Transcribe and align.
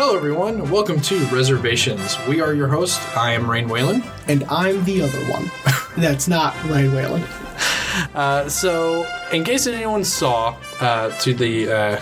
Hello, 0.00 0.14
everyone. 0.14 0.70
Welcome 0.70 1.00
to 1.00 1.18
Reservations. 1.24 2.16
We 2.28 2.40
are 2.40 2.54
your 2.54 2.68
host. 2.68 3.00
I 3.16 3.32
am 3.32 3.50
Rain 3.50 3.68
Whalen. 3.68 4.04
and 4.28 4.44
I'm 4.44 4.84
the 4.84 5.02
other 5.02 5.18
one. 5.24 5.50
That's 5.96 6.28
not 6.28 6.54
Rain 6.66 6.94
Whalen. 6.94 7.24
Uh, 8.14 8.48
so, 8.48 9.04
in 9.32 9.42
case 9.42 9.66
anyone 9.66 10.04
saw, 10.04 10.56
uh, 10.80 11.10
to 11.18 11.34
the 11.34 11.68
uh, 11.68 11.96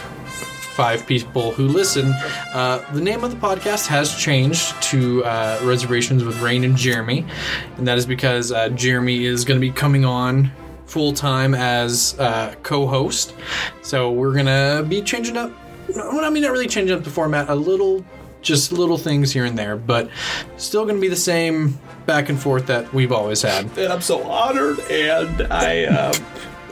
five 0.74 1.06
people 1.06 1.52
who 1.52 1.68
listen, 1.68 2.12
uh, 2.52 2.84
the 2.92 3.00
name 3.00 3.24
of 3.24 3.30
the 3.30 3.38
podcast 3.38 3.86
has 3.86 4.14
changed 4.14 4.74
to 4.82 5.24
uh, 5.24 5.58
Reservations 5.62 6.22
with 6.22 6.38
Rain 6.42 6.64
and 6.64 6.76
Jeremy, 6.76 7.24
and 7.78 7.88
that 7.88 7.96
is 7.96 8.04
because 8.04 8.52
uh, 8.52 8.68
Jeremy 8.68 9.24
is 9.24 9.42
going 9.42 9.58
to 9.58 9.66
be 9.66 9.72
coming 9.72 10.04
on 10.04 10.52
full 10.84 11.14
time 11.14 11.54
as 11.54 12.14
uh, 12.18 12.54
co-host. 12.62 13.34
So 13.80 14.12
we're 14.12 14.34
gonna 14.34 14.84
be 14.86 15.00
changing 15.02 15.36
up. 15.36 15.50
Well, 15.94 16.24
I 16.24 16.30
mean, 16.30 16.42
not 16.42 16.52
really 16.52 16.66
changing 16.68 16.96
up 16.96 17.04
the 17.04 17.10
format 17.10 17.48
a 17.48 17.54
little. 17.54 18.04
Just 18.42 18.70
little 18.70 18.98
things 18.98 19.32
here 19.32 19.44
and 19.44 19.58
there, 19.58 19.76
but 19.76 20.08
still 20.56 20.84
going 20.84 20.94
to 20.96 21.00
be 21.00 21.08
the 21.08 21.16
same 21.16 21.80
back 22.04 22.28
and 22.28 22.40
forth 22.40 22.66
that 22.66 22.92
we've 22.94 23.10
always 23.10 23.42
had. 23.42 23.66
and 23.76 23.92
I'm 23.92 24.00
so 24.00 24.22
honored, 24.22 24.78
and 24.88 25.42
I, 25.52 25.84
um, 25.86 26.14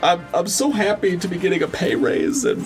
I'm, 0.01 0.25
I'm 0.33 0.47
so 0.47 0.71
happy 0.71 1.17
to 1.17 1.27
be 1.27 1.37
getting 1.37 1.61
a 1.63 1.67
pay 1.67 1.95
raise, 1.95 2.45
and 2.45 2.61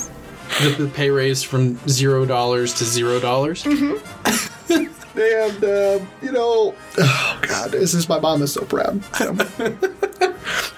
the, 0.61 0.75
the 0.77 0.87
pay 0.93 1.09
raise 1.09 1.41
from 1.41 1.79
zero 1.87 2.23
dollars 2.25 2.75
to 2.75 2.83
zero 2.85 3.19
dollars. 3.19 3.65
and 5.15 5.63
um, 5.63 6.07
you 6.21 6.31
know, 6.31 6.75
Oh 6.97 7.39
God, 7.41 7.71
this 7.71 7.93
is 7.93 8.07
my 8.09 8.19
mom 8.19 8.41
is 8.41 8.53
so 8.53 8.63
proud. 8.65 9.01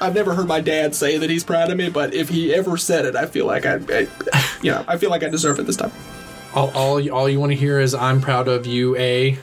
I've 0.01 0.15
never 0.15 0.33
heard 0.33 0.47
my 0.47 0.61
dad 0.61 0.95
say 0.95 1.17
that 1.17 1.29
he's 1.29 1.43
proud 1.43 1.69
of 1.71 1.77
me, 1.77 1.89
but 1.89 2.13
if 2.13 2.29
he 2.29 2.53
ever 2.53 2.77
said 2.77 3.05
it, 3.05 3.15
I 3.15 3.25
feel 3.27 3.45
like 3.45 3.65
I, 3.65 3.75
I 3.89 4.07
you 4.61 4.71
know, 4.71 4.83
I 4.88 4.97
feel 4.97 5.09
like 5.09 5.23
I 5.23 5.29
deserve 5.29 5.59
it 5.59 5.65
this 5.67 5.75
time. 5.77 5.91
All, 6.53 6.69
all, 6.71 6.99
you- 6.99 7.13
all 7.13 7.29
you 7.29 7.39
want 7.39 7.51
to 7.51 7.55
hear 7.57 7.79
is 7.79 7.93
"I'm 7.93 8.19
proud 8.21 8.47
of 8.47 8.65
you." 8.65 8.95
A 8.97 9.38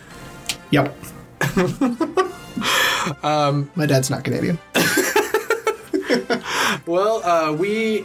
Yep. 0.71 0.95
um, 3.23 3.71
my 3.75 3.87
dad's 3.87 4.11
not 4.11 4.25
Canadian. 4.25 4.59
well, 6.87 7.23
uh, 7.25 7.53
we 7.53 8.05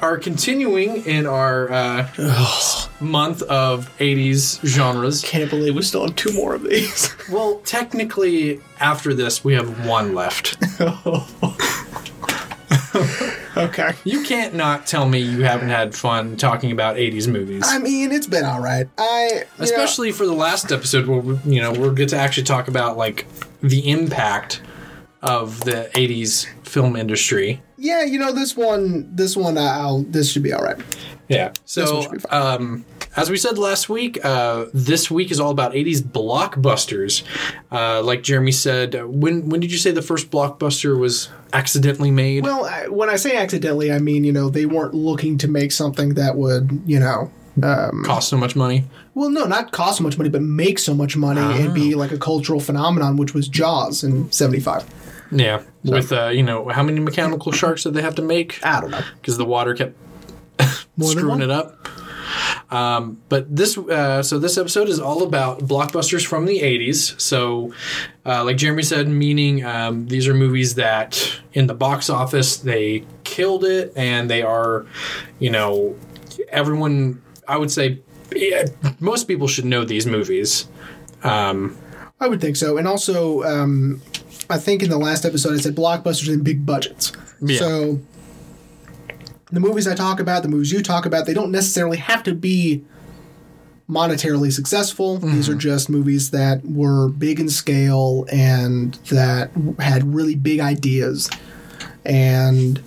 are 0.00 0.18
continuing 0.18 1.04
in 1.04 1.26
our 1.26 1.70
uh, 1.70 2.08
month 3.00 3.42
of 3.42 3.90
'80s 3.98 4.64
genres. 4.64 5.22
Can't 5.22 5.50
believe 5.50 5.74
we 5.74 5.82
still 5.82 6.06
have 6.06 6.16
two 6.16 6.32
more 6.32 6.54
of 6.54 6.62
these. 6.62 7.14
Well, 7.28 7.58
technically, 7.64 8.60
after 8.78 9.12
this, 9.12 9.42
we 9.42 9.54
have 9.54 9.84
one 9.84 10.14
left. 10.14 10.56
Okay. 13.56 13.94
You 14.04 14.22
can't 14.22 14.54
not 14.54 14.86
tell 14.86 15.08
me 15.08 15.18
you 15.18 15.42
haven't 15.42 15.70
had 15.70 15.94
fun 15.94 16.36
talking 16.36 16.72
about 16.72 16.96
'80s 16.96 17.26
movies. 17.26 17.62
I 17.64 17.78
mean, 17.78 18.12
it's 18.12 18.26
been 18.26 18.44
all 18.44 18.60
right. 18.60 18.86
I 18.98 19.28
you 19.32 19.38
know, 19.38 19.44
especially 19.60 20.12
for 20.12 20.26
the 20.26 20.34
last 20.34 20.72
episode 20.72 21.06
where 21.06 21.20
we, 21.20 21.38
you 21.46 21.62
know 21.62 21.72
we're 21.72 21.92
going 21.92 22.10
to 22.10 22.18
actually 22.18 22.44
talk 22.44 22.68
about 22.68 22.98
like 22.98 23.24
the 23.62 23.88
impact 23.90 24.60
of 25.22 25.60
the 25.64 25.90
80s 25.94 26.46
film 26.64 26.96
industry 26.96 27.62
yeah, 27.86 28.02
you 28.04 28.18
know 28.18 28.32
this 28.32 28.56
one. 28.56 29.08
This 29.14 29.36
one, 29.36 29.56
I'll. 29.58 30.02
This 30.02 30.30
should 30.30 30.42
be 30.42 30.52
all 30.52 30.62
right. 30.62 30.78
yeah 31.28 31.52
so 31.64 32.02
should 32.02 32.12
be 32.12 32.18
fine. 32.18 32.42
um 32.62 32.84
as 33.16 33.30
we 33.30 33.36
said 33.36 33.58
last 33.58 33.88
week 33.88 34.12
uh 34.24 34.66
this 34.72 35.10
week 35.10 35.28
is 35.34 35.40
all 35.40 35.50
about 35.50 35.72
80s 35.72 36.00
blockbusters 36.00 37.24
uh 37.72 38.00
like 38.02 38.22
jeremy 38.22 38.52
said 38.52 38.94
uh, 38.94 39.02
when 39.22 39.48
when 39.48 39.58
did 39.60 39.72
you 39.72 39.78
say 39.78 39.90
the 39.90 40.02
first 40.02 40.30
blockbuster 40.30 40.96
was 40.96 41.28
accidentally 41.52 42.12
made 42.12 42.44
Well, 42.44 42.64
I, 42.64 42.86
when 42.88 43.08
I 43.10 43.16
say 43.16 43.36
accidentally, 43.36 43.90
I 43.90 43.98
mean 43.98 44.22
you 44.22 44.32
know 44.32 44.48
they 44.50 44.66
weren't 44.66 44.94
looking 44.94 45.36
to 45.38 45.48
make 45.48 45.72
something 45.72 46.14
that 46.14 46.36
would 46.36 46.64
you 46.86 47.00
know. 47.00 47.30
Um, 47.62 48.04
cost 48.04 48.28
so 48.28 48.36
much 48.36 48.54
money 48.54 48.84
well, 49.14 49.30
no, 49.30 49.44
not 49.46 49.72
cost 49.72 49.96
so 49.96 50.04
much 50.04 50.18
money, 50.18 50.28
but 50.28 50.42
make 50.42 50.78
so 50.78 50.92
much 50.94 51.16
money 51.16 51.40
and 51.40 51.72
be 51.72 51.94
like 51.94 52.12
a 52.12 52.18
cultural 52.18 52.60
phenomenon, 52.60 53.16
which 53.16 53.32
was 53.32 53.48
Jaws 53.48 54.04
in 54.04 54.30
'75. 54.30 54.84
Yeah 55.30 55.62
with 55.84 56.12
uh 56.12 56.28
you 56.28 56.42
know 56.42 56.68
how 56.68 56.82
many 56.82 57.00
mechanical 57.00 57.52
sharks 57.52 57.82
did 57.84 57.94
they 57.94 58.02
have 58.02 58.14
to 58.14 58.22
make 58.22 58.64
I 58.64 58.80
don't 58.80 58.90
know. 58.90 59.00
because 59.20 59.36
the 59.36 59.44
water 59.44 59.74
kept 59.74 59.96
screwing 61.00 61.42
it 61.42 61.50
up. 61.50 61.88
Um, 62.70 63.22
but 63.28 63.54
this, 63.54 63.78
uh, 63.78 64.22
so 64.22 64.40
this 64.40 64.58
episode 64.58 64.88
is 64.88 64.98
all 64.98 65.22
about 65.22 65.60
blockbusters 65.60 66.26
from 66.26 66.44
the 66.44 66.60
'80s. 66.60 67.18
So, 67.20 67.72
uh, 68.24 68.44
like 68.44 68.56
Jeremy 68.56 68.82
said, 68.82 69.08
meaning 69.08 69.64
um, 69.64 70.08
these 70.08 70.26
are 70.26 70.34
movies 70.34 70.74
that 70.74 71.38
in 71.52 71.68
the 71.68 71.74
box 71.74 72.10
office 72.10 72.56
they 72.56 73.04
killed 73.22 73.64
it, 73.64 73.92
and 73.94 74.28
they 74.28 74.42
are, 74.42 74.86
you 75.38 75.50
know, 75.50 75.96
everyone. 76.48 77.22
I 77.46 77.56
would 77.56 77.70
say 77.70 78.00
yeah, 78.34 78.64
most 79.00 79.28
people 79.28 79.48
should 79.48 79.64
know 79.64 79.84
these 79.84 80.06
movies. 80.06 80.68
Um, 81.22 81.76
I 82.20 82.28
would 82.28 82.40
think 82.40 82.56
so. 82.56 82.76
And 82.78 82.88
also, 82.88 83.42
um, 83.44 84.00
I 84.48 84.58
think 84.58 84.82
in 84.82 84.90
the 84.90 84.98
last 84.98 85.24
episode 85.24 85.54
I 85.54 85.60
said 85.60 85.74
blockbusters 85.74 86.32
and 86.32 86.44
big 86.44 86.64
budgets. 86.64 87.12
Yeah. 87.40 87.58
So 87.58 88.00
the 89.50 89.60
movies 89.60 89.86
I 89.86 89.94
talk 89.94 90.20
about, 90.20 90.42
the 90.42 90.48
movies 90.48 90.72
you 90.72 90.82
talk 90.82 91.06
about, 91.06 91.26
they 91.26 91.34
don't 91.34 91.50
necessarily 91.50 91.98
have 91.98 92.22
to 92.24 92.34
be 92.34 92.84
monetarily 93.88 94.52
successful. 94.52 95.18
These 95.18 95.48
are 95.48 95.52
mm-hmm. 95.52 95.60
just 95.60 95.88
movies 95.88 96.30
that 96.32 96.64
were 96.64 97.08
big 97.08 97.38
in 97.38 97.48
scale 97.48 98.26
and 98.32 98.94
that 99.10 99.50
had 99.78 100.12
really 100.14 100.34
big 100.34 100.60
ideas. 100.60 101.30
And 102.04 102.82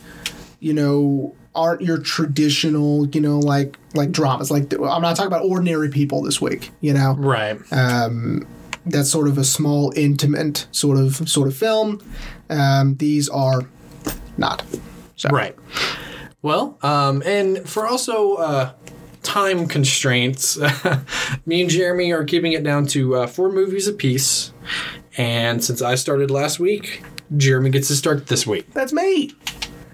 you 0.59 0.73
know 0.73 1.33
aren't 1.55 1.81
your 1.81 1.97
traditional 1.97 3.07
you 3.09 3.21
know 3.21 3.39
like 3.39 3.77
like 3.93 4.11
dramas 4.11 4.51
like 4.51 4.71
i'm 4.73 5.01
not 5.01 5.15
talking 5.15 5.27
about 5.27 5.43
ordinary 5.43 5.89
people 5.89 6.21
this 6.21 6.39
week 6.39 6.71
you 6.81 6.93
know 6.93 7.15
right. 7.17 7.59
Um, 7.71 8.47
that's 8.91 9.09
sort 9.11 9.27
of 9.27 9.37
a 9.37 9.43
small, 9.43 9.93
intimate 9.95 10.67
sort 10.71 10.97
of 10.97 11.29
sort 11.29 11.47
of 11.47 11.55
film. 11.55 12.01
Um, 12.49 12.95
these 12.95 13.29
are 13.29 13.61
not. 14.37 14.63
So. 15.15 15.29
Right. 15.29 15.55
Well, 16.41 16.77
um, 16.81 17.21
and 17.25 17.67
for 17.69 17.85
also 17.85 18.35
uh, 18.35 18.71
time 19.23 19.67
constraints, 19.67 20.57
me 21.45 21.61
and 21.61 21.69
Jeremy 21.69 22.11
are 22.13 22.23
keeping 22.23 22.53
it 22.53 22.63
down 22.63 22.85
to 22.87 23.15
uh, 23.15 23.27
four 23.27 23.51
movies 23.51 23.87
apiece. 23.87 24.53
And 25.17 25.63
since 25.63 25.81
I 25.81 25.95
started 25.95 26.31
last 26.31 26.59
week, 26.59 27.03
Jeremy 27.35 27.69
gets 27.71 27.89
to 27.89 27.95
start 27.95 28.27
this 28.27 28.47
week. 28.47 28.73
That's 28.73 28.93
me. 28.93 29.31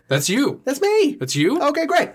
That's 0.07 0.29
you. 0.29 0.61
That's 0.65 0.79
me. 0.81 1.17
That's 1.19 1.35
you. 1.35 1.59
Okay, 1.59 1.87
great. 1.87 2.09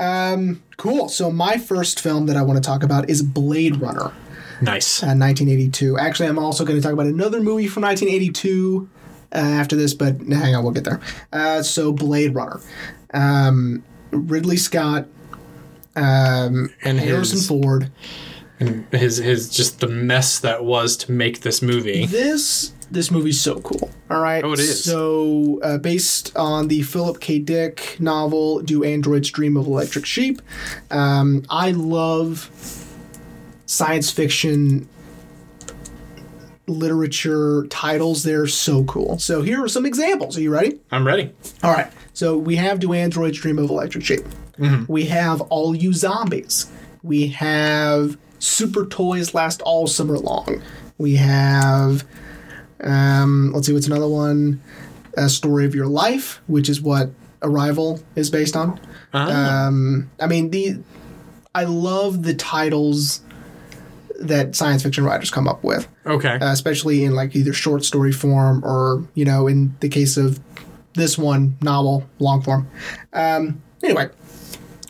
Um, 0.00 0.62
cool. 0.76 1.08
So 1.08 1.30
my 1.30 1.58
first 1.58 2.00
film 2.00 2.26
that 2.26 2.36
I 2.36 2.42
want 2.42 2.62
to 2.62 2.66
talk 2.66 2.82
about 2.82 3.08
is 3.08 3.22
Blade 3.22 3.76
Runner, 3.80 4.12
Nice. 4.62 5.02
uh, 5.02 5.12
1982. 5.16 5.98
Actually, 5.98 6.28
I'm 6.28 6.38
also 6.38 6.64
going 6.64 6.76
to 6.78 6.82
talk 6.82 6.92
about 6.92 7.06
another 7.06 7.40
movie 7.40 7.66
from 7.68 7.82
1982 7.84 8.88
uh, 9.34 9.38
after 9.38 9.76
this, 9.76 9.92
but 9.94 10.20
hang 10.20 10.54
on, 10.54 10.62
we'll 10.64 10.72
get 10.72 10.84
there. 10.84 11.00
Uh, 11.32 11.62
so 11.62 11.92
Blade 11.92 12.34
Runner, 12.34 12.60
um, 13.12 13.82
Ridley 14.10 14.56
Scott, 14.56 15.06
um, 15.94 16.70
And 16.82 16.98
Harrison 16.98 17.38
his, 17.38 17.48
Ford. 17.48 17.90
his 18.90 19.16
his 19.18 19.50
just 19.50 19.80
the 19.80 19.88
mess 19.88 20.38
that 20.40 20.64
was 20.64 20.96
to 20.98 21.12
make 21.12 21.40
this 21.40 21.60
movie. 21.62 22.06
This 22.06 22.72
this 22.90 23.10
movie's 23.10 23.40
so 23.40 23.60
cool. 23.60 23.90
All 24.10 24.20
right. 24.20 24.44
Oh, 24.44 24.52
it 24.52 24.60
is. 24.60 24.84
So, 24.84 25.58
uh, 25.62 25.78
based 25.78 26.36
on 26.36 26.68
the 26.68 26.82
Philip 26.82 27.18
K. 27.20 27.38
Dick 27.40 27.96
novel 27.98 28.60
"Do 28.62 28.84
Androids 28.84 29.30
Dream 29.30 29.56
of 29.56 29.66
Electric 29.66 30.06
Sheep," 30.06 30.40
um, 30.90 31.44
I 31.50 31.72
love 31.72 32.48
science 33.66 34.10
fiction 34.10 34.88
literature 36.66 37.66
titles. 37.68 38.22
They're 38.22 38.46
so 38.46 38.84
cool. 38.84 39.18
So 39.18 39.42
here 39.42 39.62
are 39.62 39.68
some 39.68 39.86
examples. 39.86 40.36
Are 40.36 40.40
you 40.40 40.50
ready? 40.52 40.80
I'm 40.90 41.06
ready. 41.06 41.32
All 41.62 41.72
right. 41.72 41.90
So 42.12 42.36
we 42.36 42.56
have 42.56 42.80
Do 42.80 42.92
Androids 42.92 43.38
Dream 43.38 43.58
of 43.58 43.70
Electric 43.70 44.04
Sheep? 44.04 44.24
We 44.88 45.04
have 45.06 45.42
All 45.42 45.74
You 45.76 45.92
Zombies. 45.92 46.70
We 47.02 47.26
have 47.28 48.16
Super 48.38 48.86
Toys 48.86 49.34
Last 49.34 49.60
All 49.62 49.86
Summer 49.86 50.16
Long. 50.18 50.62
We 50.96 51.16
have, 51.16 52.04
um, 52.82 53.52
let's 53.52 53.66
see, 53.66 53.74
what's 53.74 53.86
another 53.86 54.08
one? 54.08 54.62
A 55.18 55.28
Story 55.28 55.66
of 55.66 55.74
Your 55.74 55.88
Life, 55.88 56.40
which 56.46 56.70
is 56.70 56.80
what 56.80 57.10
Arrival 57.42 58.02
is 58.14 58.30
based 58.30 58.56
on. 58.56 58.80
Ah, 59.12 59.66
Um, 59.66 60.10
I 60.18 60.26
mean, 60.26 60.50
the 60.50 60.78
I 61.54 61.64
love 61.64 62.22
the 62.22 62.34
titles 62.34 63.20
that 64.20 64.56
science 64.56 64.82
fiction 64.82 65.04
writers 65.04 65.30
come 65.30 65.46
up 65.48 65.62
with. 65.62 65.88
Okay. 66.06 66.34
uh, 66.34 66.52
especially 66.52 67.04
in 67.04 67.14
like 67.14 67.34
either 67.36 67.52
short 67.52 67.84
story 67.84 68.12
form 68.12 68.64
or 68.64 69.06
you 69.14 69.24
know 69.24 69.46
in 69.46 69.74
the 69.80 69.88
case 69.88 70.16
of 70.16 70.40
this 70.94 71.18
one 71.18 71.56
novel 71.60 72.04
long 72.18 72.42
form. 72.42 72.68
Um, 73.12 73.62
anyway 73.82 74.08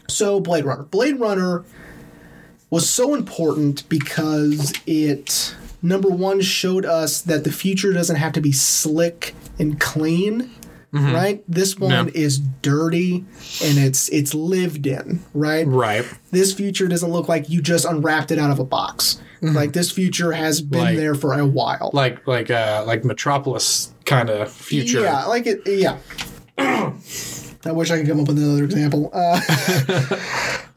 so 0.09 0.41
blade 0.41 0.65
runner. 0.65 0.85
Blade 0.85 1.19
runner 1.19 1.65
was 2.71 2.89
so 2.89 3.15
important 3.15 3.89
because 3.89 4.73
it 4.87 5.55
number 5.83 6.09
one 6.09 6.41
showed 6.41 6.85
us 6.85 7.21
that 7.23 7.45
the 7.45 7.53
future 7.53 7.93
doesn't 7.93 8.17
have 8.17 8.33
to 8.33 8.41
be 8.41 8.53
slick 8.53 9.35
and 9.59 9.79
clean 9.79 10.51
right 10.97 11.43
this 11.49 11.79
one 11.79 11.91
No. 11.91 12.11
is 12.15 12.39
dirty 12.39 13.25
and 13.65 13.79
it's 13.79 14.09
it's 14.11 14.35
lived 14.35 14.87
in 14.87 15.21
right 15.35 15.67
right. 15.67 16.05
this 16.31 16.53
future 16.55 16.89
doesn't 16.89 17.11
look 17.11 17.29
like 17.29 17.49
you 17.51 17.61
just 17.63 17.85
unwrapped 17.85 18.31
it 18.31 18.39
out 18.39 18.51
of 18.51 18.59
a 18.59 18.65
box 18.65 19.21
Like 19.43 19.73
this 19.75 19.91
future 19.93 20.33
has 20.33 20.61
been 20.61 20.81
Like- 20.81 20.97
there 20.97 21.15
for 21.15 21.39
a 21.39 21.47
while. 21.47 21.91
Like 21.93 22.27
like 22.27 22.51
uh 22.51 22.83
like 22.87 23.05
Metropolis 23.05 23.93
kind 24.05 24.29
of 24.31 24.51
future. 24.51 25.03
Yeah, 25.03 25.27
like 25.27 25.47
it. 25.47 25.61
Yeah. 25.67 25.99
I 26.59 27.73
wish 27.73 27.91
I 27.91 27.99
could 27.99 28.09
come 28.09 28.19
up 28.21 28.29
with 28.29 28.39
another 28.39 28.65
example. 28.65 29.11
Uh, 29.13 29.41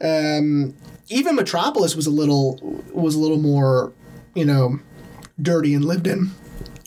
um, 0.02 0.74
even 1.08 1.34
Metropolis 1.36 1.96
was 1.96 2.06
a 2.06 2.10
little 2.10 2.58
was 2.92 3.14
a 3.14 3.18
little 3.18 3.38
more, 3.38 3.92
you 4.34 4.44
know, 4.44 4.78
dirty 5.40 5.74
and 5.74 5.84
lived 5.84 6.06
in, 6.06 6.30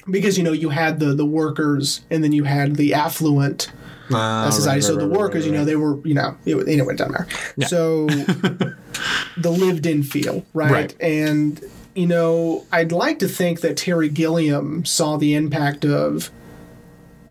because 0.09 0.37
you 0.37 0.43
know 0.43 0.51
you 0.51 0.69
had 0.69 0.99
the 0.99 1.13
the 1.13 1.25
workers 1.25 2.01
and 2.09 2.23
then 2.23 2.31
you 2.31 2.43
had 2.43 2.75
the 2.75 2.93
affluent 2.93 3.71
Ah, 4.11 4.49
society. 4.49 4.75
right, 4.79 4.83
so 4.83 4.93
right, 4.95 4.99
the 5.01 5.07
right, 5.07 5.17
workers, 5.17 5.45
you 5.45 5.51
know, 5.53 5.63
they 5.63 5.77
were, 5.77 5.97
you 6.05 6.13
know, 6.13 6.35
it, 6.45 6.55
anyway, 6.67 6.93
it 6.93 6.97
doesn't 6.97 7.13
matter. 7.13 7.27
So 7.67 8.05
the 9.37 9.49
lived 9.49 9.85
in 9.85 10.03
feel, 10.03 10.45
right? 10.53 10.93
And, 10.99 11.59
you 11.95 12.05
know, 12.07 12.65
I'd 12.71 12.91
like 12.91 13.19
to 13.19 13.27
think 13.29 13.61
that 13.61 13.77
Terry 13.77 14.09
Gilliam 14.09 14.83
saw 14.85 15.15
the 15.17 15.33
impact 15.35 15.85
of 15.85 16.31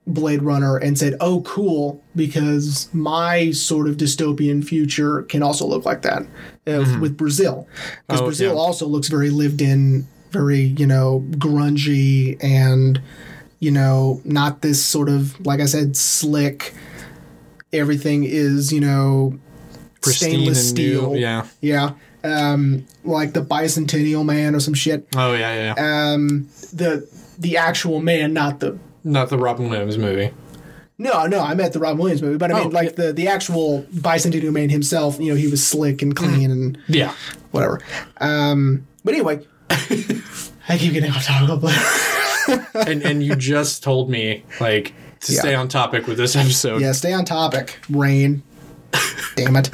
Blade 0.07 0.43
Runner 0.43 0.77
and 0.79 0.99
said, 0.99 1.15
oh, 1.21 1.43
cool, 1.43 2.03
because 2.17 2.89
my 2.93 3.51
sort 3.53 3.87
of 3.87 3.97
dystopian 3.99 4.65
future 4.65 5.23
can 5.25 5.43
also 5.43 5.67
look 5.67 5.85
like 5.85 6.03
that 6.03 6.23
uh, 6.67 6.99
with 7.01 7.17
Brazil. 7.17 7.69
Because 8.09 8.21
Oh, 8.23 8.25
Brazil 8.25 8.55
yeah. 8.55 8.59
also 8.61 8.87
looks 8.87 9.09
very 9.09 9.31
lived 9.31 9.61
in, 9.63 10.07
very, 10.33 10.61
you 10.61 10.87
know, 10.87 11.25
grungy 11.33 12.43
and 12.43 13.01
you 13.61 13.71
know, 13.71 14.21
not 14.25 14.61
this 14.63 14.85
sort 14.85 15.09
of, 15.09 15.47
like 15.47 15.61
I 15.61 15.67
said, 15.67 15.97
slick. 15.97 16.75
Everything 17.73 18.25
is, 18.25 18.73
you 18.73 18.81
know, 18.81 19.39
Pristine 20.01 20.31
stainless 20.31 20.71
and 20.71 20.79
new, 20.79 20.95
steel. 20.97 21.17
Yeah. 21.17 21.47
Yeah. 21.61 21.93
Um, 22.25 22.87
like 23.05 23.35
the 23.35 23.41
bicentennial 23.43 24.25
man 24.25 24.55
or 24.57 24.61
some 24.61 24.75
shit. 24.75 25.07
Oh 25.17 25.33
yeah, 25.35 25.55
yeah. 25.55 25.75
yeah. 25.77 26.13
Um, 26.13 26.49
the 26.73 27.09
the 27.39 27.57
actual 27.57 28.01
man, 28.01 28.33
not 28.33 28.59
the. 28.61 28.79
Not 29.05 29.31
the 29.31 29.39
Robin 29.39 29.69
Williams 29.69 29.97
movie. 29.99 30.33
No, 30.99 31.27
no, 31.27 31.41
I 31.41 31.55
meant 31.55 31.73
the 31.73 31.81
Rob 31.81 31.99
Williams 31.99 32.23
movie, 32.23 32.37
but 32.39 32.53
I 32.53 32.55
mean, 32.55 32.67
Oh, 32.67 32.69
like 32.69 32.95
the 32.97 33.13
the 33.13 33.27
actual 33.29 33.83
bicentennial 33.95 34.53
man 34.53 34.71
himself. 34.71 35.19
You 35.19 35.31
know, 35.31 35.37
he 35.37 35.49
was 35.49 35.65
slick 35.67 36.03
and 36.03 36.15
clean 36.15 36.51
and 36.51 36.79
Yeah. 36.89 37.13
whatever. 37.51 37.81
Um, 38.21 38.87
but 39.05 39.15
anyway, 39.15 39.45
I 40.69 40.79
keep 40.79 40.93
getting 40.93 41.11
off 41.11 41.25
topic. 41.25 41.61
But 41.61 42.77
and 42.89 43.03
and 43.03 43.23
you 43.23 43.37
just 43.37 43.83
told 43.83 44.11
me 44.11 44.45
like 44.61 44.93
to 45.21 45.33
Yeah. 45.33 45.41
stay 45.41 45.55
on 45.55 45.69
topic 45.69 46.07
with 46.07 46.17
this 46.19 46.37
episode. 46.37 46.81
Yeah, 46.83 46.93
stay 46.93 47.13
on 47.13 47.25
topic. 47.25 47.79
Rain. 47.89 48.43
Damn 49.37 49.57
it. 49.57 49.71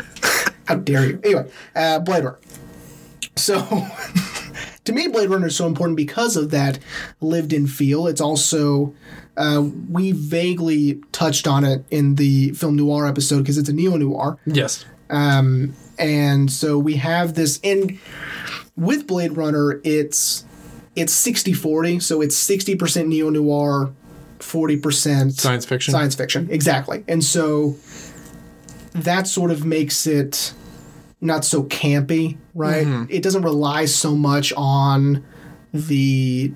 How 0.67 0.77
dare 0.77 1.07
you? 1.07 1.21
Anyway, 1.25 1.51
uh, 1.75 1.99
Blade 2.01 2.25
Runner. 2.25 2.39
So, 3.37 3.61
to 4.85 4.93
me, 4.93 5.09
Blade 5.09 5.31
Runner 5.31 5.47
is 5.47 5.57
so 5.57 5.67
important 5.67 5.97
because 5.97 6.37
of 6.37 6.51
that 6.51 6.79
lived 7.21 7.53
in 7.53 7.67
feel. 7.67 8.07
It's 8.07 8.21
also, 8.21 8.95
uh, 9.37 9.65
we 9.91 10.13
vaguely 10.13 11.01
touched 11.13 11.47
on 11.49 11.65
it 11.65 11.85
in 11.91 12.17
the 12.17 12.51
film 12.51 12.77
noir 12.77 13.07
episode 13.07 13.39
because 13.39 13.57
it's 13.59 13.69
a 13.69 13.73
neo 13.73 13.97
noir. 13.97 14.39
Yes. 14.47 14.85
Um, 15.11 15.75
and 15.99 16.51
so 16.53 16.79
we 16.79 16.97
have 16.97 17.35
this, 17.35 17.59
and 17.65 17.99
with 18.79 19.07
Blade 19.07 19.37
Runner, 19.37 19.81
it's 19.85 20.45
it's 20.97 21.13
60 21.13 21.53
40. 21.53 22.01
So 22.01 22.21
it's 22.21 22.35
60% 22.49 23.07
neo 23.07 23.31
noir, 23.31 23.93
40% 24.39 25.33
Science 25.39 25.65
fiction. 25.65 25.93
Science 25.93 26.15
fiction, 26.15 26.49
exactly. 26.51 27.05
And 27.07 27.23
so 27.23 27.77
that 28.95 29.27
sort 29.27 29.51
of 29.51 29.65
makes 29.65 30.07
it 30.07 30.55
not 31.21 31.45
so 31.45 31.65
campy, 31.65 32.39
right? 32.55 32.87
Mm-hmm. 32.87 33.05
It 33.11 33.23
doesn't 33.23 33.43
rely 33.43 33.85
so 33.85 34.15
much 34.17 34.53
on 34.57 35.25
the 35.75 36.53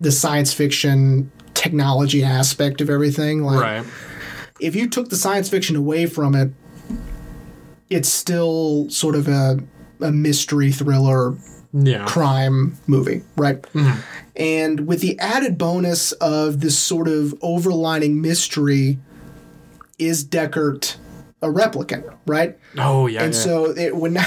the 0.00 0.12
science 0.12 0.52
fiction 0.52 1.30
technology 1.54 2.24
aspect 2.24 2.80
of 2.80 2.90
everything. 2.90 3.44
Like 3.44 3.60
Right. 3.60 3.86
if 4.58 4.74
you 4.74 4.88
took 4.88 5.10
the 5.10 5.16
science 5.16 5.48
fiction 5.48 5.76
away 5.76 6.06
from 6.06 6.34
it, 6.34 6.50
it's 7.88 8.08
still 8.08 8.90
sort 8.90 9.14
of 9.14 9.28
a 9.28 9.60
a 10.02 10.10
mystery 10.12 10.70
thriller 10.72 11.34
Yeah. 11.72 12.04
crime 12.06 12.76
movie, 12.86 13.22
right? 13.36 13.64
And 14.36 14.86
with 14.86 15.00
the 15.00 15.18
added 15.18 15.56
bonus 15.58 16.12
of 16.12 16.60
this 16.60 16.78
sort 16.78 17.08
of 17.08 17.34
overlining 17.40 18.20
mystery, 18.20 18.98
is 19.98 20.24
Deckard 20.24 20.96
a 21.42 21.46
replicant, 21.48 22.04
right? 22.26 22.58
Oh 22.78 23.06
yeah. 23.06 23.24
And 23.24 23.34
yeah. 23.34 23.40
so 23.40 23.70
it 23.76 23.94
would 23.96 24.12
not 24.20 24.26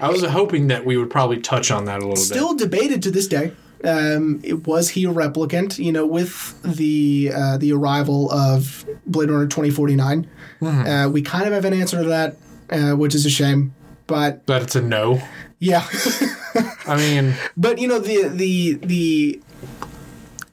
I 0.00 0.08
was 0.10 0.24
hoping 0.24 0.68
that 0.68 0.84
we 0.84 0.96
would 0.96 1.10
probably 1.10 1.40
touch 1.40 1.70
on 1.70 1.84
that 1.86 1.96
a 1.98 2.06
little 2.06 2.14
bit. 2.14 2.20
still 2.20 2.54
debated 2.54 3.02
to 3.04 3.10
this 3.10 3.26
day. 3.28 3.52
Um, 3.84 4.40
it, 4.42 4.66
was 4.66 4.88
he 4.90 5.04
a 5.04 5.08
replicant? 5.12 5.78
You 5.78 5.92
know, 5.92 6.06
with 6.06 6.60
the 6.62 7.30
uh, 7.34 7.58
the 7.58 7.72
arrival 7.72 8.30
of 8.32 8.84
Blade 9.06 9.30
Runner 9.30 9.46
twenty 9.46 9.70
forty 9.70 9.94
nine, 9.94 10.26
uh, 10.62 11.10
we 11.12 11.20
kind 11.20 11.46
of 11.46 11.52
have 11.52 11.66
an 11.66 11.74
answer 11.74 12.02
to 12.02 12.08
that, 12.08 12.36
uh, 12.70 12.92
which 12.96 13.14
is 13.14 13.26
a 13.26 13.30
shame. 13.30 13.74
But. 14.06 14.46
But 14.46 14.62
it's 14.62 14.76
a 14.76 14.82
no. 14.82 15.22
yeah. 15.58 15.86
I 16.86 16.96
mean, 16.96 17.34
But 17.56 17.78
you 17.78 17.88
know 17.88 17.98
the 17.98 18.28
the 18.28 18.74
the 18.74 19.40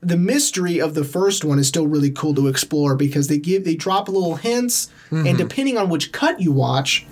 the 0.02 0.18
mystery 0.18 0.80
of 0.82 0.96
the 0.96 1.04
first 1.04 1.46
one 1.46 1.60
is 1.60 1.68
still 1.68 1.86
really 1.86 2.10
cool 2.10 2.34
to 2.36 2.48
explore 2.48 2.96
because 2.96 3.28
they 3.28 3.38
give 3.38 3.66
they 3.66 3.76
drop 3.76 4.08
a 4.08 4.12
little 4.12 4.36
hints 4.36 4.90
and 5.12 5.38
depending 5.38 5.78
on 5.78 5.90
which 5.90 6.12
cut 6.12 6.42
you 6.42 6.52
watch 6.52 7.06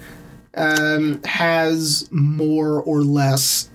um, 0.55 1.21
has 1.23 2.09
more 2.11 2.81
or 2.81 3.03
less 3.03 3.69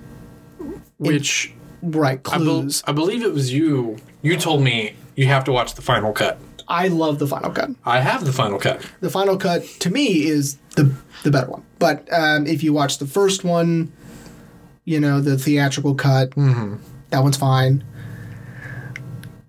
which 0.99 1.52
right 1.82 2.20
I, 2.26 2.38
bel 2.38 2.60
clues. 2.62 2.82
I 2.87 2.93
believe 2.93 3.22
it 3.22 3.32
was 3.32 3.52
you. 3.52 3.99
You 4.22 4.37
told 4.37 4.62
me 4.62 4.96
you 5.14 5.26
have 5.26 5.44
to 5.44 5.52
watch 5.52 5.75
the 5.75 5.82
final 5.82 6.12
cut. 6.12 6.38
I 6.69 6.88
love 6.88 7.19
the 7.19 7.26
final 7.26 7.50
cut. 7.50 7.70
I 7.84 8.00
have 8.00 8.25
the 8.25 8.32
final 8.32 8.58
cut. 8.58 8.81
The 9.00 9.11
final 9.11 9.37
cut 9.37 9.64
to 9.81 9.90
me 9.90 10.25
is 10.26 10.56
the 10.76 10.93
the 11.22 11.31
better 11.31 11.50
one. 11.50 11.64
But 11.78 12.08
um, 12.12 12.46
if 12.46 12.62
you 12.62 12.72
watch 12.72 12.99
the 12.99 13.06
first 13.06 13.44
one, 13.44 13.93
you 14.84 15.00
know 15.00 15.20
the 15.20 15.37
theatrical 15.38 15.94
cut, 15.94 16.31
that 17.10 17.22
one's 17.22 17.36
fine. 17.36 17.84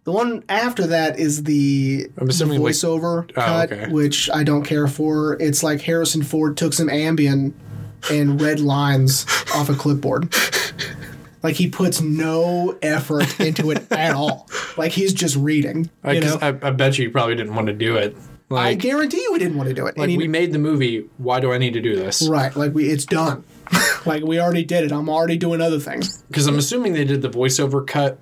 The 0.04 0.12
one 0.12 0.44
after 0.50 0.86
that 0.88 1.18
is 1.18 1.44
the, 1.46 2.08
the 2.16 2.26
like- 2.26 2.60
voiceover 2.60 3.28
Oh, 3.32 3.42
cut, 3.42 3.72
okay. 3.72 3.92
which 3.92 4.30
I 4.30 4.44
don't 4.44 4.64
care 4.64 4.88
for. 4.88 5.36
It's 5.42 5.64
like 5.64 5.82
Harrison 5.82 6.22
Ford 6.22 6.58
took 6.58 6.74
some 6.74 6.90
Ambien 6.90 7.54
and 8.12 8.40
red 8.40 8.60
lines 8.60 9.26
off 9.56 9.68
a 9.70 9.74
clipboard. 9.74 10.32
Like 11.46 11.56
he 11.56 11.70
puts 11.70 12.02
no 12.02 12.76
effort 12.82 13.40
into 13.40 13.70
it 13.70 13.86
at 13.92 14.16
all. 14.16 14.50
Like 14.78 14.92
he's 14.92 15.14
just 15.14 15.36
reading. 15.36 15.92
I, 16.04 16.14
You 16.14 16.22
know? 16.22 16.40
I, 16.42 16.48
I 16.48 16.72
bet 16.72 16.98
you 16.98 17.06
he 17.06 17.12
probably 17.12 17.36
didn't 17.36 17.54
want 17.54 17.68
to 17.68 17.74
do 17.74 17.96
it. 17.98 18.18
I 18.52 18.74
guarantee 18.74 19.22
you 19.22 19.34
he 19.34 19.40
didn't 19.40 19.56
want 19.58 19.70
to 19.70 19.76
do 19.76 19.86
it. 19.86 19.96
like 19.98 20.10
he- 20.10 20.18
we 20.18 20.28
made 20.28 20.54
the 20.54 20.60
movie. 20.60 21.08
Why 21.18 21.40
do 21.40 21.52
I 21.52 21.58
need 21.60 21.74
to 21.74 21.82
do 21.82 21.96
this? 21.96 22.28
Right, 22.28 22.56
like 22.56 22.74
we, 22.74 22.90
it's 22.90 23.06
done. 23.06 23.44
like 24.08 24.24
we 24.24 24.40
already 24.40 24.64
did 24.66 24.84
it. 24.86 24.92
I'm 24.92 25.08
already 25.10 25.38
doing 25.38 25.62
other 25.62 25.80
things. 25.80 26.22
Because 26.24 26.48
I'm 26.48 26.58
assuming 26.58 26.94
they 26.94 27.06
did 27.06 27.22
the 27.22 27.30
voiceover 27.30 27.86
cut 27.86 28.18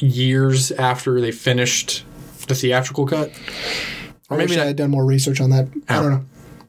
years 0.00 0.70
after 0.72 1.20
they 1.20 1.32
finished 1.32 2.04
the 2.48 2.54
theatrical 2.54 3.06
cut. 3.06 3.30
Or 4.30 4.36
maybe 4.38 4.50
maybe 4.50 4.60
I 4.60 4.66
had 4.66 4.76
done 4.76 4.90
more 4.90 5.04
research 5.04 5.40
on 5.40 5.50
that. 5.50 5.68
I 5.88 5.96
Oh. 5.98 6.02
don't 6.02 6.10
know. 6.12 6.24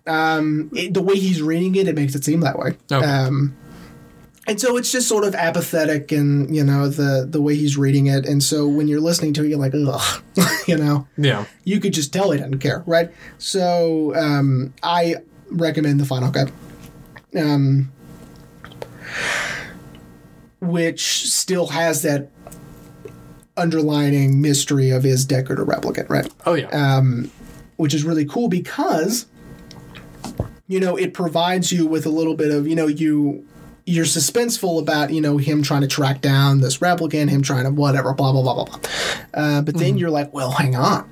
Um, 0.07 0.69
it, 0.73 0.93
the 0.93 1.01
way 1.01 1.15
he's 1.15 1.41
reading 1.41 1.75
it, 1.75 1.87
it 1.87 1.95
makes 1.95 2.13
it 2.13 2.23
seem 2.23 2.41
that 2.41 2.59
way. 2.59 2.77
Okay. 2.91 3.05
Um, 3.05 3.55
and 4.47 4.59
so 4.59 4.77
it's 4.77 4.91
just 4.91 5.07
sort 5.07 5.23
of 5.23 5.33
apathetic, 5.35 6.11
and 6.11 6.55
you 6.55 6.63
know 6.63 6.87
the 6.87 7.25
the 7.29 7.41
way 7.41 7.55
he's 7.55 7.77
reading 7.77 8.07
it. 8.07 8.25
And 8.25 8.43
so 8.43 8.67
when 8.67 8.87
you're 8.87 8.99
listening 8.99 9.33
to 9.33 9.43
it, 9.43 9.49
you're 9.49 9.59
like, 9.59 9.73
ugh, 9.75 10.23
you 10.67 10.77
know. 10.77 11.07
Yeah. 11.17 11.45
You 11.63 11.79
could 11.79 11.93
just 11.93 12.13
tell 12.13 12.31
he 12.31 12.37
doesn't 12.37 12.59
care, 12.59 12.83
right? 12.85 13.11
So 13.37 14.15
um, 14.15 14.73
I 14.83 15.15
recommend 15.49 15.99
the 15.99 16.05
final 16.05 16.31
cut. 16.31 16.51
Um, 17.37 17.91
which 20.61 21.29
still 21.29 21.67
has 21.67 22.01
that 22.03 22.29
underlining 23.57 24.41
mystery 24.41 24.89
of 24.89 25.05
is 25.05 25.25
Deckard 25.25 25.59
a 25.59 25.65
replicant, 25.65 26.09
right? 26.09 26.31
Oh 26.45 26.53
yeah. 26.53 26.67
um, 26.69 27.31
which 27.77 27.93
is 27.93 28.03
really 28.03 28.25
cool 28.25 28.47
because 28.47 29.25
you 30.67 30.79
know 30.79 30.95
it 30.95 31.13
provides 31.13 31.71
you 31.71 31.85
with 31.85 32.05
a 32.05 32.09
little 32.09 32.35
bit 32.35 32.51
of 32.51 32.67
you 32.67 32.75
know 32.75 32.87
you 32.87 33.45
you're 33.85 34.05
suspenseful 34.05 34.81
about 34.81 35.11
you 35.11 35.21
know 35.21 35.37
him 35.37 35.61
trying 35.63 35.81
to 35.81 35.87
track 35.87 36.21
down 36.21 36.59
this 36.61 36.79
replicant, 36.79 37.29
him 37.29 37.41
trying 37.41 37.65
to 37.65 37.71
whatever, 37.71 38.13
blah 38.13 38.31
blah 38.31 38.41
blah 38.41 38.53
blah 38.55 38.65
blah. 38.65 38.79
Uh, 39.33 39.61
but 39.61 39.77
then 39.77 39.97
you're 39.97 40.09
like, 40.09 40.33
well, 40.33 40.51
hang 40.51 40.75
on, 40.75 41.09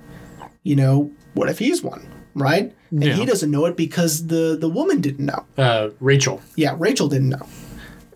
you 0.63 0.75
know, 0.75 1.11
what 1.35 1.49
if 1.49 1.59
he's 1.59 1.83
one, 1.83 2.05
right? 2.35 2.73
And 2.91 3.03
Yeah. 3.03 3.15
he 3.15 3.25
doesn't 3.25 3.49
know 3.51 3.65
it 3.65 3.75
because 3.77 4.27
the 4.27 4.57
the 4.59 4.69
woman 4.69 5.01
didn't 5.01 5.25
know. 5.25 5.45
uh, 5.57 5.89
Rachel. 5.99 6.41
Yeah, 6.55 6.75
Rachel 6.77 7.07
didn't 7.07 7.29
know, 7.29 7.47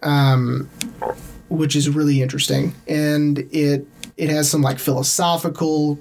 um, 0.04 0.70
which 1.50 1.76
is 1.76 1.90
really 1.90 2.22
interesting, 2.22 2.74
and 2.88 3.40
it 3.52 3.88
it 4.18 4.30
has 4.30 4.50
some 4.50 4.62
like 4.62 4.80
philosophical, 4.80 6.00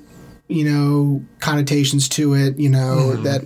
you 0.48 0.64
know, 0.64 1.22
connotations 1.40 2.08
to 2.10 2.34
it. 2.34 2.58
You 2.58 2.68
know 2.70 3.16
that 3.22 3.44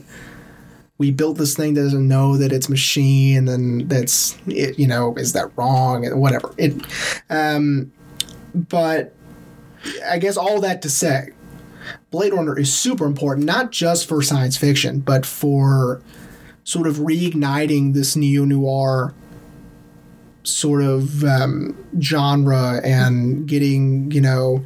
we 1.00 1.10
built 1.10 1.38
this 1.38 1.56
thing 1.56 1.72
that 1.72 1.80
doesn't 1.80 2.06
know 2.06 2.36
that 2.36 2.52
it's 2.52 2.68
machine 2.68 3.48
and 3.48 3.88
that's 3.88 4.36
it, 4.46 4.78
you 4.78 4.86
know 4.86 5.14
is 5.16 5.32
that 5.32 5.50
wrong 5.56 6.04
and 6.04 6.20
whatever. 6.20 6.54
It 6.58 6.74
um 7.30 7.90
but 8.54 9.14
i 10.06 10.18
guess 10.18 10.36
all 10.36 10.60
that 10.60 10.82
to 10.82 10.90
say 10.90 11.30
blade 12.10 12.34
runner 12.34 12.58
is 12.58 12.70
super 12.70 13.06
important 13.06 13.46
not 13.46 13.72
just 13.72 14.06
for 14.06 14.20
science 14.20 14.58
fiction 14.58 15.00
but 15.00 15.24
for 15.24 16.02
sort 16.64 16.86
of 16.86 16.96
reigniting 16.96 17.94
this 17.94 18.14
neo 18.14 18.44
noir 18.44 19.14
sort 20.42 20.82
of 20.82 21.24
um, 21.24 21.74
genre 21.98 22.80
and 22.84 23.46
getting 23.46 24.10
you 24.10 24.20
know 24.20 24.62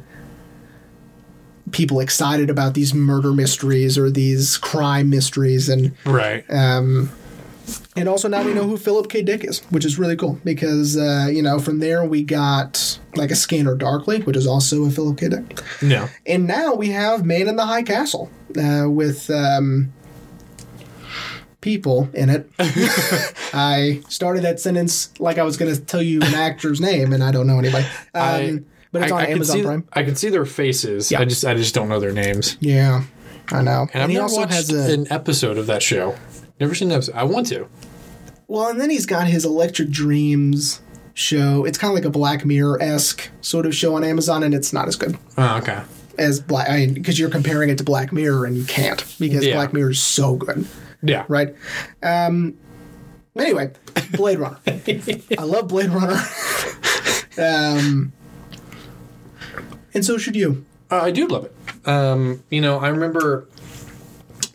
people 1.71 1.99
excited 1.99 2.49
about 2.49 2.73
these 2.75 2.93
murder 2.93 3.33
mysteries 3.33 3.97
or 3.97 4.09
these 4.11 4.57
crime 4.57 5.09
mysteries 5.09 5.67
and 5.69 5.91
Right. 6.05 6.43
um, 6.49 7.11
and 7.95 8.07
also 8.07 8.27
now 8.27 8.43
we 8.43 8.53
know 8.53 8.65
who 8.65 8.77
Philip 8.77 9.09
K. 9.09 9.23
Dick 9.23 9.43
is, 9.43 9.59
which 9.71 9.85
is 9.85 9.97
really 9.97 10.15
cool 10.15 10.39
because 10.43 10.95
uh, 10.97 11.27
you 11.31 11.41
know 11.41 11.57
from 11.57 11.79
there 11.79 12.05
we 12.05 12.21
got 12.23 12.99
like 13.15 13.31
a 13.31 13.35
Scanner 13.35 13.75
Darkly, 13.75 14.21
which 14.21 14.37
is 14.37 14.45
also 14.45 14.85
a 14.85 14.91
Philip 14.91 15.17
K. 15.17 15.29
Dick, 15.29 15.59
no. 15.81 16.07
and 16.27 16.45
now 16.45 16.75
we 16.75 16.89
have 16.89 17.25
Man 17.25 17.47
in 17.47 17.55
the 17.55 17.65
High 17.65 17.81
Castle 17.83 18.29
uh, 18.61 18.85
with 18.87 19.29
um, 19.31 19.91
people 21.61 22.07
in 22.13 22.29
it. 22.29 22.49
I 23.53 24.03
started 24.09 24.43
that 24.43 24.59
sentence 24.59 25.11
like 25.19 25.37
I 25.39 25.43
was 25.43 25.57
going 25.57 25.73
to 25.73 25.81
tell 25.81 26.01
you 26.03 26.21
an 26.21 26.35
actor's 26.35 26.79
name, 26.79 27.13
and 27.13 27.23
I 27.23 27.31
don't 27.31 27.47
know 27.47 27.57
anybody. 27.57 27.85
Um, 28.13 28.21
I- 28.23 28.59
but 28.99 29.03
it's 29.03 29.11
I, 29.11 29.15
on 29.15 29.21
I 29.21 29.25
can 29.25 29.33
Amazon 29.35 29.57
see, 29.57 29.63
Prime. 29.63 29.87
I 29.93 30.03
can 30.03 30.15
see 30.15 30.29
their 30.29 30.45
faces. 30.45 31.11
Yeah. 31.11 31.19
I 31.21 31.25
just 31.25 31.45
I 31.45 31.53
just 31.53 31.75
don't 31.75 31.89
know 31.89 31.99
their 31.99 32.11
names. 32.13 32.57
Yeah, 32.59 33.03
I 33.51 33.61
know. 33.61 33.87
And, 33.93 34.03
I've 34.03 34.09
he 34.09 34.15
never 34.15 34.23
also 34.23 34.41
watched 34.41 34.53
has 34.53 34.69
a 34.73 34.93
an 34.93 35.11
episode 35.11 35.57
of 35.57 35.67
that 35.67 35.83
show. 35.83 36.15
Never 36.59 36.73
seen 36.75 36.89
an 36.89 36.95
episode. 36.95 37.15
I 37.15 37.23
want 37.23 37.47
to. 37.47 37.67
Well, 38.47 38.69
and 38.69 38.79
then 38.79 38.89
he's 38.89 39.05
got 39.05 39.27
his 39.27 39.43
Electric 39.43 39.89
Dreams 39.89 40.81
show. 41.13 41.65
It's 41.65 41.77
kind 41.77 41.89
of 41.91 41.95
like 41.95 42.05
a 42.05 42.09
Black 42.09 42.45
Mirror 42.45 42.81
esque 42.81 43.29
sort 43.41 43.65
of 43.65 43.75
show 43.75 43.95
on 43.95 44.03
Amazon, 44.03 44.43
and 44.43 44.53
it's 44.53 44.71
not 44.71 44.87
as 44.87 44.95
good 44.95 45.17
Oh, 45.37 45.57
okay. 45.57 45.81
as 46.17 46.39
Black. 46.39 46.69
I 46.69 46.77
mean, 46.77 46.93
because 46.93 47.19
you're 47.19 47.29
comparing 47.29 47.69
it 47.69 47.77
to 47.79 47.83
Black 47.83 48.13
Mirror, 48.13 48.45
and 48.45 48.55
you 48.55 48.63
can't 48.65 49.03
because 49.19 49.45
Yeah. 49.45 49.55
Black 49.55 49.73
Mirror 49.73 49.91
is 49.91 50.01
so 50.01 50.35
good, 50.35 50.65
Yeah. 51.01 51.25
right? 51.27 51.53
Um. 52.03 52.55
Anyway, 53.37 53.71
Blade 54.13 54.39
Runner. 54.39 54.57
I 54.67 55.43
love 55.43 55.67
Blade 55.67 55.89
Runner. 55.89 56.17
um. 57.37 58.13
And 59.95 60.05
so 60.05 60.17
should 60.17 60.35
you. 60.35 60.65
Uh, 60.91 61.01
I 61.01 61.11
do 61.11 61.25
love 61.25 61.45
it. 61.45 61.87
Um, 61.87 62.43
you 62.49 62.61
know, 62.61 62.77
I 62.77 62.89
remember 62.89 63.47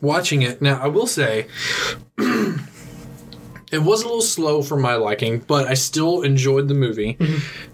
watching 0.01 0.43
it. 0.43 0.63
Now, 0.63 0.81
I 0.81 0.87
will 0.87 1.07
say, 1.07 1.49
it 2.19 3.83
was 3.83 4.03
a 4.03 4.05
little 4.05 4.21
slow 4.21 4.63
for 4.63 4.77
my 4.77 4.95
liking, 4.95 5.41
but 5.41 5.67
I 5.67 5.75
still 5.75 6.23
enjoyed 6.23 6.69
the 6.69 6.75
movie. 6.75 7.19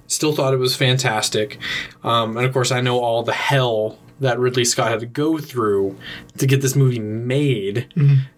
Still 0.07 0.33
thought 0.33 0.55
it 0.55 0.59
was 0.59 0.77
fantastic. 0.77 1.59
Um, 2.05 2.37
and 2.37 2.47
of 2.47 2.53
course, 2.53 2.71
I 2.71 2.81
know 2.81 3.01
all 3.01 3.23
the 3.23 3.33
hell 3.33 3.99
that 4.21 4.39
Ridley 4.39 4.65
Scott 4.65 4.91
had 4.91 5.01
to 5.01 5.07
go 5.07 5.37
through 5.37 5.99
to 6.39 6.47
get 6.47 6.63
this 6.63 6.75
movie 6.77 7.01
made, 7.01 7.93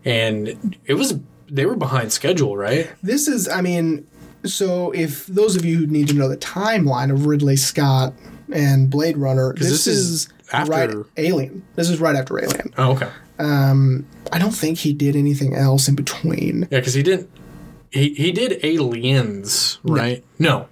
and 0.05 0.77
it 0.87 0.95
was 0.95 1.21
they 1.49 1.67
were 1.67 1.77
behind 1.77 2.13
schedule, 2.13 2.57
right? 2.57 2.91
This 3.03 3.29
is, 3.29 3.49
I 3.49 3.61
mean, 3.61 4.07
so 4.45 4.91
if 4.93 5.27
those 5.27 5.57
of 5.57 5.65
you 5.65 5.79
who 5.79 5.87
need 5.87 6.09
to 6.09 6.15
know 6.15 6.29
the 6.29 6.37
timeline 6.37 7.13
of 7.13 7.27
Ridley 7.27 7.57
Scott 7.57 8.13
and 8.53 8.91
Blade 8.91 9.17
Runner, 9.17 9.55
this, 9.55 9.69
this 9.69 9.87
is 9.87 10.11
is, 10.11 10.29
after- 10.53 10.71
right 10.71 10.91
Alien. 11.17 11.63
This 11.77 11.89
is 11.91 12.01
right 12.01 12.17
after 12.17 12.39
Alien. 12.43 12.73
Oh, 12.77 12.93
okay. 12.93 13.09
I 14.33 14.39
don't 14.39 14.51
think 14.53 14.79
he 14.79 14.93
did 14.93 15.17
anything 15.17 15.55
else 15.55 15.89
in 15.89 15.95
between. 15.95 16.63
Yeah, 16.71 16.79
because 16.81 16.95
he 16.95 17.03
didn't. 17.03 17.31
He, 17.91 18.13
he 18.15 18.33
did 18.33 18.63
Aliens, 18.65 19.79
right? 19.83 20.23
No. 20.39 20.69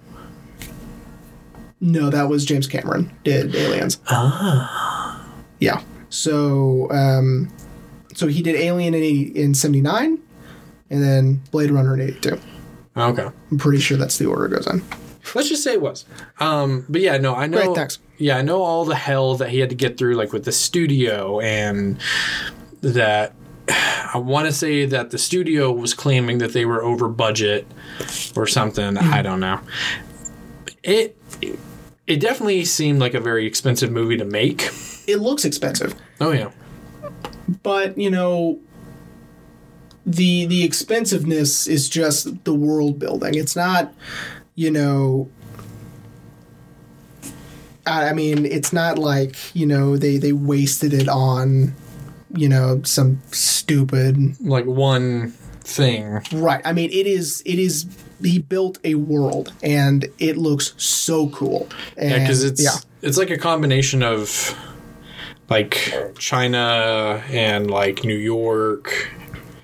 No, 1.79 2.09
that 2.09 2.27
was 2.29 2.45
James 2.45 2.67
Cameron 2.67 3.11
did 3.23 3.55
Aliens. 3.55 3.99
Ah. 4.07 5.27
Yeah. 5.59 5.81
So, 6.09 6.89
um, 6.91 7.49
so 8.15 8.27
he 8.27 8.41
did 8.41 8.55
Alien 8.55 8.93
in 8.93 9.03
80, 9.03 9.21
in 9.41 9.53
'79, 9.53 10.19
and 10.89 11.03
then 11.03 11.41
Blade 11.51 11.71
Runner 11.71 11.93
in 11.93 12.01
'82. 12.01 12.39
Okay. 12.95 13.27
I'm 13.51 13.57
pretty 13.57 13.79
sure 13.79 13.97
that's 13.97 14.17
the 14.17 14.25
order 14.25 14.45
it 14.45 14.49
goes 14.49 14.67
on. 14.67 14.81
Let's 15.35 15.49
just 15.49 15.63
say 15.63 15.73
it 15.73 15.81
was. 15.81 16.05
Um, 16.39 16.85
but 16.89 17.01
yeah, 17.01 17.17
no, 17.17 17.35
I 17.35 17.47
know. 17.47 17.57
Great, 17.57 17.75
thanks. 17.75 17.99
Yeah, 18.17 18.37
I 18.37 18.41
know 18.41 18.61
all 18.61 18.85
the 18.85 18.95
hell 18.95 19.35
that 19.35 19.49
he 19.49 19.59
had 19.59 19.69
to 19.69 19.75
get 19.75 19.97
through, 19.97 20.15
like 20.15 20.33
with 20.33 20.45
the 20.45 20.51
studio, 20.51 21.39
and 21.39 21.99
that 22.81 23.33
I 23.69 24.17
want 24.17 24.47
to 24.47 24.53
say 24.53 24.85
that 24.85 25.11
the 25.11 25.17
studio 25.17 25.71
was 25.71 25.93
claiming 25.93 26.37
that 26.39 26.53
they 26.53 26.65
were 26.65 26.83
over 26.83 27.07
budget 27.07 27.67
or 28.35 28.47
something. 28.47 28.95
Hmm. 28.95 29.13
I 29.13 29.21
don't 29.21 29.39
know. 29.39 29.59
It 30.83 31.17
it 32.05 32.19
definitely 32.19 32.63
seemed 32.65 32.99
like 32.99 33.13
a 33.13 33.19
very 33.19 33.45
expensive 33.45 33.91
movie 33.91 34.17
to 34.17 34.25
make. 34.25 34.69
It 35.07 35.17
looks 35.17 35.45
expensive. 35.45 35.95
Oh 36.19 36.31
yeah, 36.31 36.51
but 37.63 37.97
you 37.97 38.09
know 38.09 38.59
the 40.05 40.45
the 40.45 40.63
expensiveness 40.63 41.67
is 41.67 41.89
just 41.89 42.45
the 42.45 42.53
world 42.53 42.97
building 42.97 43.35
it's 43.35 43.57
not 43.57 43.93
you 44.57 44.69
know 44.71 45.29
I 47.85 48.09
I 48.09 48.13
mean, 48.13 48.45
it's 48.45 48.73
not 48.73 48.97
like 48.97 49.35
you 49.55 49.65
know 49.65 49.97
they 49.97 50.17
they 50.17 50.33
wasted 50.33 50.93
it 50.93 51.07
on, 51.07 51.73
you 52.35 52.49
know, 52.49 52.81
some 52.83 53.21
stupid 53.31 54.35
like 54.41 54.65
one 54.65 55.31
thing. 55.61 56.21
right. 56.33 56.61
I 56.65 56.73
mean, 56.73 56.89
it 56.91 57.07
is 57.07 57.41
it 57.45 57.59
is 57.59 57.85
he 58.21 58.39
built 58.39 58.79
a 58.83 58.95
world 58.95 59.53
and 59.63 60.05
it 60.19 60.37
looks 60.37 60.73
so 60.77 61.29
cool. 61.29 61.69
And, 61.95 62.11
Yeah, 62.11 62.19
because 62.19 62.43
it's 62.43 62.61
yeah, 62.61 62.75
it's 63.01 63.17
like 63.17 63.29
a 63.29 63.37
combination 63.37 64.03
of 64.03 64.57
like 65.49 65.93
China 66.19 67.23
and 67.29 67.71
like 67.71 68.03
New 68.03 68.17
York. 68.17 69.11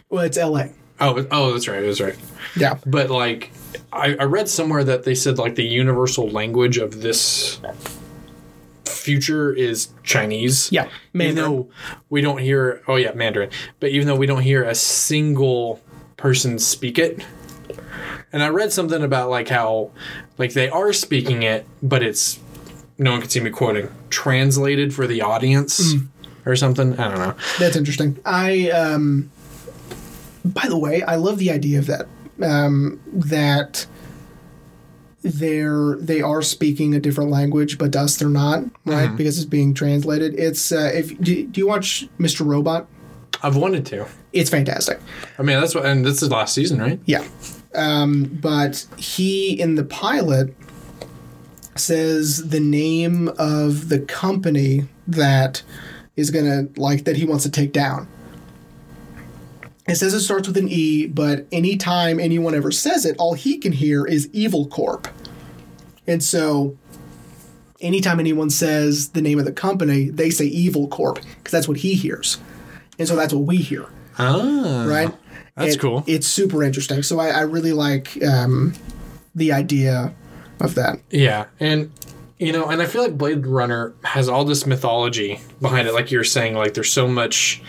well, 0.09 0.23
it's 0.23 0.37
L.A. 0.37 0.71
Oh, 0.99 1.25
oh, 1.31 1.51
that's 1.51 1.67
right. 1.67 1.81
That's 1.81 1.99
right. 1.99 2.17
Yeah, 2.55 2.77
But 2.85 3.09
like, 3.09 3.51
I, 3.93 4.15
I 4.19 4.23
read 4.23 4.49
somewhere 4.49 4.83
that 4.83 5.03
they 5.03 5.15
said 5.15 5.37
like 5.37 5.55
the 5.55 5.63
universal 5.65 6.29
language 6.29 6.77
of 6.77 7.01
this 7.01 7.59
future 8.85 9.53
is 9.53 9.89
Chinese. 10.03 10.71
yeah, 10.71 10.87
Even 11.13 11.35
though 11.35 11.69
we 12.09 12.21
don't 12.21 12.37
hear, 12.39 12.81
oh 12.87 12.95
yeah, 12.95 13.11
Mandarin. 13.13 13.49
But 13.79 13.89
even 13.91 14.07
though 14.07 14.15
we 14.15 14.25
don't 14.25 14.41
hear 14.41 14.63
a 14.63 14.75
single 14.75 15.81
person 16.17 16.57
speak 16.59 16.97
it, 16.97 17.23
and 18.31 18.41
I 18.41 18.47
read 18.49 18.71
something 18.71 19.03
about 19.03 19.29
like 19.29 19.49
how, 19.49 19.91
like 20.37 20.53
they 20.53 20.69
are 20.69 20.93
speaking 20.93 21.43
it, 21.43 21.65
but 21.81 22.01
it's 22.01 22.39
no 22.97 23.11
one 23.11 23.21
can 23.21 23.29
see 23.29 23.39
me 23.41 23.49
quoting 23.49 23.89
translated 24.09 24.93
for 24.93 25.05
the 25.07 25.21
audience 25.21 25.93
or 26.45 26.55
something. 26.55 26.97
I 26.99 27.09
don't 27.09 27.19
know. 27.19 27.35
That's 27.59 27.75
interesting. 27.75 28.19
I 28.25 28.69
um 28.69 29.29
by 30.45 30.67
the 30.67 30.77
way, 30.77 31.01
I 31.03 31.15
love 31.15 31.37
the 31.39 31.51
idea 31.51 31.79
of 31.79 31.87
that. 31.87 32.07
Um 32.41 32.99
that 33.07 33.85
they're 35.23 35.95
they 35.99 36.21
are 36.21 36.41
speaking 36.41 36.93
a 36.93 36.99
different 36.99 37.31
language, 37.31 37.77
but 37.77 37.93
to 37.93 38.01
us 38.01 38.17
they're 38.17 38.29
not, 38.29 38.63
right? 38.85 39.07
Mm-hmm. 39.07 39.15
Because 39.15 39.37
it's 39.37 39.45
being 39.45 39.73
translated. 39.73 40.37
It's 40.37 40.71
uh, 40.71 40.91
if 40.93 41.17
do, 41.21 41.47
do 41.47 41.59
you 41.59 41.67
watch 41.67 42.07
Mr. 42.19 42.45
Robot? 42.45 42.87
I've 43.41 43.55
wanted 43.55 43.85
to. 43.87 44.05
It's 44.31 44.49
fantastic. 44.49 44.99
I 45.37 45.43
mean, 45.43 45.59
that's 45.59 45.75
what, 45.75 45.85
and 45.85 46.05
this 46.05 46.21
is 46.21 46.29
last 46.29 46.53
season, 46.53 46.79
right? 46.79 46.99
Yeah. 47.05 47.25
Um, 47.75 48.23
but 48.41 48.85
he 48.97 49.59
in 49.59 49.75
the 49.75 49.83
pilot 49.83 50.55
says 51.75 52.49
the 52.49 52.59
name 52.59 53.29
of 53.37 53.89
the 53.89 53.99
company 53.99 54.87
that 55.07 55.63
is 56.15 56.29
gonna 56.31 56.67
like 56.75 57.05
that 57.05 57.15
he 57.15 57.25
wants 57.25 57.43
to 57.45 57.51
take 57.51 57.71
down. 57.71 58.07
It 59.87 59.95
says 59.95 60.13
it 60.13 60.21
starts 60.21 60.47
with 60.47 60.57
an 60.57 60.69
E, 60.69 61.07
but 61.07 61.45
anytime 61.51 62.19
anyone 62.19 62.55
ever 62.55 62.71
says 62.71 63.05
it, 63.05 63.15
all 63.19 63.33
he 63.33 63.57
can 63.57 63.73
hear 63.73 64.05
is 64.05 64.29
Evil 64.31 64.65
Corp. 64.67 65.07
And 66.07 66.23
so 66.23 66.77
anytime 67.81 68.19
anyone 68.19 68.49
says 68.49 69.09
the 69.09 69.21
name 69.21 69.39
of 69.39 69.45
the 69.45 69.51
company, 69.51 70.09
they 70.09 70.29
say 70.29 70.45
Evil 70.45 70.87
Corp 70.87 71.19
because 71.37 71.51
that's 71.51 71.67
what 71.67 71.77
he 71.77 71.95
hears. 71.95 72.37
And 72.97 73.07
so 73.07 73.15
that's 73.15 73.33
what 73.33 73.43
we 73.43 73.57
hear 73.57 73.87
Ah, 74.17 74.85
right? 74.87 75.11
That's 75.55 75.75
It- 75.75 75.79
cool. 75.79 76.03
It's 76.07 76.27
super 76.27 76.63
interesting. 76.63 77.03
So 77.03 77.19
I, 77.19 77.29
I 77.29 77.41
really 77.41 77.73
like 77.73 78.23
um, 78.23 78.73
the 79.35 79.51
idea 79.51 80.13
of 80.61 80.75
that. 80.75 80.99
Yeah, 81.09 81.45
and 81.59 81.91
you 82.39 82.51
know, 82.51 82.69
and 82.69 82.81
I 82.81 82.85
feel 82.85 83.01
like 83.01 83.17
Blade 83.17 83.45
Runner 83.47 83.93
has 84.03 84.29
all 84.29 84.45
this 84.45 84.65
mythology 84.65 85.39
behind 85.61 85.87
it. 85.87 85.93
Like 85.93 86.11
you're 86.11 86.23
saying, 86.23 86.55
like 86.55 86.73
there's 86.73 86.91
so 86.91 87.07
much 87.07 87.61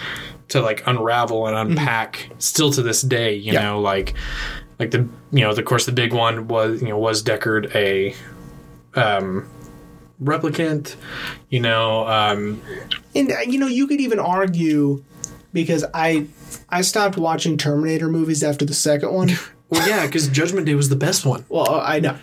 to 0.48 0.60
like 0.60 0.82
unravel 0.86 1.46
and 1.46 1.56
unpack 1.56 2.30
still 2.38 2.70
to 2.72 2.82
this 2.82 3.02
day. 3.02 3.34
You 3.34 3.52
Yeah. 3.54 3.62
know, 3.62 3.80
like 3.80 4.14
like 4.78 4.90
the 4.90 5.08
you 5.32 5.40
know, 5.40 5.50
of 5.50 5.64
course, 5.64 5.86
the 5.86 5.92
big 5.92 6.12
one 6.12 6.48
was 6.48 6.82
you 6.82 6.88
know 6.88 6.98
was 6.98 7.22
Deckard 7.22 7.74
a 7.74 8.14
um 8.94 9.48
replicant. 10.22 10.96
You 11.50 11.60
know, 11.60 12.06
um, 12.06 12.60
And 13.14 13.30
uh, 13.30 13.40
you 13.46 13.58
know, 13.58 13.66
you 13.66 13.86
could 13.86 14.00
even 14.00 14.18
argue 14.18 15.02
because 15.52 15.84
I 15.94 16.26
I 16.68 16.82
stopped 16.82 17.16
watching 17.16 17.56
Terminator 17.56 18.08
movies 18.08 18.42
after 18.42 18.64
the 18.64 18.74
second 18.74 19.12
one. 19.12 19.30
Well, 19.70 19.88
yeah, 19.88 20.04
because 20.06 20.28
Judgment 20.28 20.66
Day 20.66 20.74
was 20.74 20.90
the 20.90 20.94
best 20.94 21.24
one. 21.24 21.46
Well, 21.48 21.68
uh, 21.68 21.80
I 21.82 21.98
know. 21.98 22.16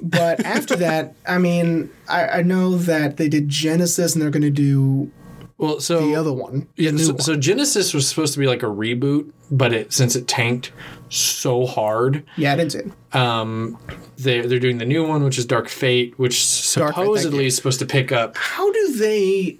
But 0.00 0.40
after 0.46 0.76
that, 0.76 1.16
I 1.26 1.36
mean, 1.36 1.90
I, 2.08 2.26
I 2.38 2.42
know 2.42 2.76
that 2.76 3.16
they 3.16 3.28
did 3.28 3.48
Genisys 3.48 4.14
and 4.14 4.22
they're 4.22 4.30
going 4.30 4.42
to 4.44 4.48
do 4.48 5.10
Well, 5.58 5.80
so 5.80 6.06
the 6.06 6.14
other 6.14 6.32
one. 6.32 6.68
Yeah, 6.76 6.96
so, 6.96 7.12
one. 7.12 7.20
so 7.20 7.36
Genisys 7.36 7.92
was 7.92 8.08
supposed 8.08 8.32
to 8.34 8.38
be 8.38 8.46
like 8.46 8.62
a 8.62 8.66
reboot, 8.66 9.32
but 9.50 9.72
it 9.72 9.92
since 9.92 10.14
it 10.14 10.28
tanked 10.28 10.72
so 11.10 11.66
hard, 11.66 12.24
yeah, 12.36 12.52
I 12.52 12.56
didn't 12.56 12.94
um, 13.12 13.78
they 14.16 14.40
they're 14.40 14.58
doing 14.58 14.78
the 14.78 14.84
new 14.84 15.06
one, 15.06 15.24
which 15.24 15.38
is 15.38 15.46
Dark 15.46 15.68
Fate, 15.68 16.18
which 16.18 16.74
Dark 16.74 16.94
Fate, 16.94 17.02
supposedly 17.02 17.40
you. 17.40 17.46
is 17.46 17.56
supposed 17.56 17.80
to 17.80 17.86
pick 17.86 18.12
up. 18.12 18.36
How 18.36 18.70
do 18.70 18.96
they. 18.96 19.58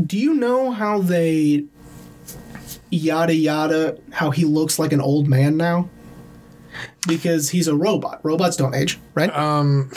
Do 0.00 0.18
you 0.18 0.34
know 0.34 0.70
how 0.70 1.00
they. 1.00 1.64
Yada 2.92 3.34
yada, 3.34 3.98
how 4.10 4.30
he 4.30 4.44
looks 4.44 4.78
like 4.78 4.92
an 4.92 5.00
old 5.00 5.28
man 5.28 5.56
now? 5.56 5.88
Because 7.06 7.50
he's 7.50 7.68
a 7.68 7.74
robot. 7.74 8.20
Robots 8.24 8.56
don't 8.56 8.74
age, 8.74 8.98
right? 9.14 9.34
Um, 9.36 9.90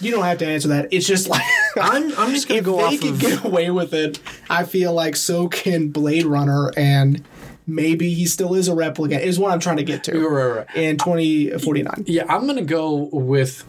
You 0.00 0.10
don't 0.12 0.24
have 0.24 0.38
to 0.38 0.46
answer 0.46 0.68
that. 0.68 0.88
It's 0.92 1.06
just 1.06 1.28
like. 1.28 1.42
I'm 1.80 2.04
I'm 2.18 2.30
just 2.32 2.48
gonna 2.48 2.58
if 2.58 2.64
go 2.64 2.76
they 2.76 2.82
off 2.82 3.00
can 3.00 3.08
of 3.14 3.18
get 3.20 3.44
away 3.44 3.70
with 3.70 3.92
it, 3.94 4.18
I 4.48 4.64
feel 4.64 4.92
like 4.92 5.16
so 5.16 5.48
can 5.48 5.88
Blade 5.88 6.24
Runner, 6.24 6.70
and 6.76 7.22
maybe 7.66 8.12
he 8.14 8.26
still 8.26 8.54
is 8.54 8.68
a 8.68 8.72
replicant. 8.72 9.20
Is 9.20 9.38
what 9.38 9.52
I'm 9.52 9.60
trying 9.60 9.76
to 9.78 9.82
get 9.82 10.04
to 10.04 10.12
Right, 10.18 10.44
right, 10.44 10.56
right. 10.68 10.76
in 10.76 10.96
2049. 10.98 12.04
yeah. 12.06 12.24
I'm 12.28 12.46
gonna 12.46 12.62
go 12.62 13.08
with 13.12 13.64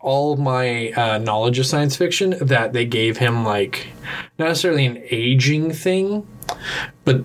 all 0.00 0.36
my 0.36 0.90
uh, 0.92 1.18
knowledge 1.18 1.58
of 1.58 1.64
science 1.66 1.96
fiction 1.96 2.34
that 2.40 2.72
they 2.74 2.84
gave 2.84 3.16
him 3.16 3.44
like 3.44 3.86
not 4.38 4.48
necessarily 4.48 4.84
an 4.86 5.02
aging 5.10 5.72
thing, 5.72 6.26
but 7.04 7.22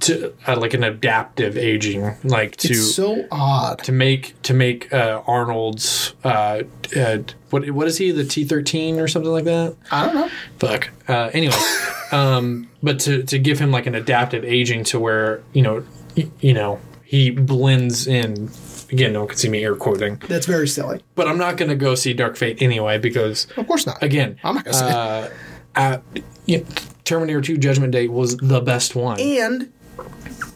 to 0.00 0.34
uh, 0.46 0.56
like 0.58 0.74
an 0.74 0.84
adaptive 0.84 1.56
aging, 1.56 2.14
like 2.24 2.56
to 2.56 2.68
It's 2.72 2.94
so 2.94 3.26
odd. 3.30 3.78
to 3.84 3.92
make 3.92 4.40
to 4.42 4.54
make 4.54 4.92
uh, 4.92 5.22
Arnold's 5.26 6.14
uh, 6.24 6.62
uh, 6.96 7.18
what 7.50 7.68
what 7.70 7.86
is 7.86 7.98
he 7.98 8.10
the 8.10 8.24
T 8.24 8.44
thirteen 8.44 8.98
or 9.00 9.08
something 9.08 9.32
like 9.32 9.44
that? 9.44 9.76
I 9.90 10.06
don't 10.06 10.14
know. 10.14 10.30
Fuck. 10.58 10.90
Uh, 11.08 11.30
anyway, 11.32 11.54
um, 12.12 12.68
but 12.82 12.98
to 13.00 13.22
to 13.24 13.38
give 13.38 13.58
him 13.58 13.70
like 13.70 13.86
an 13.86 13.94
adaptive 13.94 14.44
aging 14.44 14.84
to 14.84 14.98
where 15.00 15.42
you 15.52 15.62
know 15.62 15.84
y- 16.16 16.30
you 16.40 16.52
know 16.54 16.80
he 17.04 17.30
blends 17.30 18.06
in. 18.06 18.50
Again, 18.90 19.14
no 19.14 19.20
one 19.20 19.28
can 19.28 19.38
see 19.38 19.48
me 19.48 19.64
air 19.64 19.74
quoting, 19.74 20.20
That's 20.28 20.44
very 20.44 20.68
silly. 20.68 21.02
but 21.14 21.26
I'm 21.26 21.38
not 21.38 21.56
gonna 21.56 21.74
go 21.74 21.94
see 21.94 22.12
Dark 22.12 22.36
Fate 22.36 22.60
anyway 22.60 22.98
because 22.98 23.46
Of 23.56 23.66
course 23.66 23.86
not. 23.86 24.02
again, 24.02 24.38
I'm 24.44 24.54
not 24.56 24.64
gonna 24.66 24.76
say 24.76 24.86
it. 24.86 24.92
uh, 24.92 25.28
at, 25.74 26.02
you 26.44 26.58
know, 26.58 26.64
Terminator 27.04 27.40
Two 27.40 27.56
Judgment 27.58 27.92
Day 27.92 28.08
was 28.08 28.36
the 28.36 28.60
best 28.60 28.94
one. 28.94 29.20
and 29.20 29.72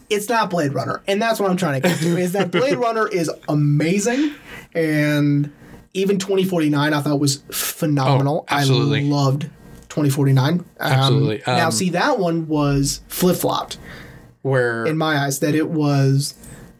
it's 0.09 0.29
not 0.29 0.49
Blade 0.49 0.73
Runner, 0.73 1.01
and 1.07 1.21
that's 1.21 1.39
what 1.39 1.49
I'm 1.51 1.57
trying 1.57 1.81
to 1.81 1.87
get 1.89 1.99
to. 1.99 2.17
Is 2.17 2.31
that 2.33 2.51
Blade 2.51 2.77
Runner 2.77 3.07
is 3.07 3.29
amazing, 3.49 4.33
and 4.73 5.51
even 5.93 6.17
2049 6.19 6.93
I 6.93 7.01
thought 7.01 7.19
was 7.19 7.37
phenomenal. 7.51 8.45
Oh, 8.49 8.55
absolutely. 8.55 8.99
I 9.01 9.03
loved 9.03 9.43
2049. 9.89 10.53
Um, 10.59 10.65
Absolutely. 10.79 11.41
now, 11.47 11.65
Um, 11.65 11.71
see 11.71 11.89
that 11.91 12.19
one 12.19 12.47
was 12.47 13.01
flip 13.07 13.35
flopped 13.35 13.77
where 14.43 14.85
in 14.85 14.97
my 14.97 15.17
eyes. 15.17 15.39
That 15.39 15.55
it 15.55 15.69
was. 15.69 16.35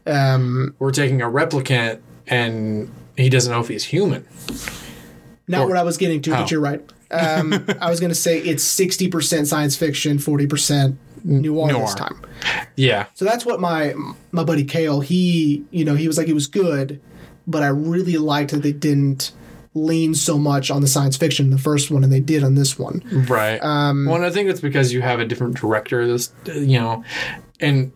Um, 0.06 0.76
we're 0.80 0.92
taking 0.92 1.22
a 1.22 1.26
replicant 1.26 2.00
and 2.28 2.90
he 3.18 3.28
doesn't 3.30 3.52
know 3.52 3.60
if 3.60 3.68
he's 3.68 3.84
human. 3.86 4.26
not 5.50 5.62
Or- 5.64 5.68
what 5.70 5.78
I 5.78 5.84
was 5.84 5.98
getting 5.98 6.22
to, 6.22 6.32
Oh. 6.34 6.38
but 6.42 6.52
you're 6.52 6.62
right. 6.62 6.82
Um, 7.12 7.66
I 7.82 7.90
was 7.90 8.00
going 8.00 8.10
to 8.10 8.16
say 8.16 8.40
it's 8.40 8.64
60% 8.64 9.48
science 9.48 9.76
fiction, 9.76 10.18
40% 10.18 10.96
noir, 11.24 11.72
Noir. 11.72 11.82
this 11.82 11.96
time. 11.96 12.20
Yeah. 12.76 13.08
So 13.14 13.26
that's 13.26 13.46
what 13.46 13.60
my 13.60 13.94
my 14.32 14.44
buddy 14.44 14.64
Kale, 14.64 15.02
he, 15.02 15.66
you 15.72 15.84
know, 15.86 15.96
he 15.96 16.08
was 16.08 16.18
like 16.18 16.28
it 16.28 16.34
was 16.34 16.48
good, 16.48 17.02
but 17.46 17.64
I 17.64 17.68
really 17.68 18.18
liked 18.18 18.52
that 18.52 18.62
they 18.64 18.72
didn't 18.74 19.32
lean 19.74 20.16
so 20.16 20.38
much 20.38 20.72
on 20.72 20.82
the 20.82 20.88
science 20.88 21.18
fiction 21.18 21.46
in 21.46 21.52
the 21.52 21.58
first 21.58 21.92
one 21.92 22.04
and 22.04 22.12
they 22.12 22.20
did 22.20 22.44
on 22.44 22.56
this 22.56 22.80
one. 22.80 23.02
Right. 23.28 23.60
Um, 23.64 24.06
well, 24.06 24.16
and 24.16 24.26
I 24.26 24.30
think 24.32 24.50
it's 24.50 24.62
because 24.62 24.92
you 24.92 25.02
have 25.02 25.20
a 25.20 25.26
different 25.26 25.56
director. 25.60 26.08
This, 26.08 26.32
you 26.46 26.80
know, 26.80 27.04
and 27.60 27.92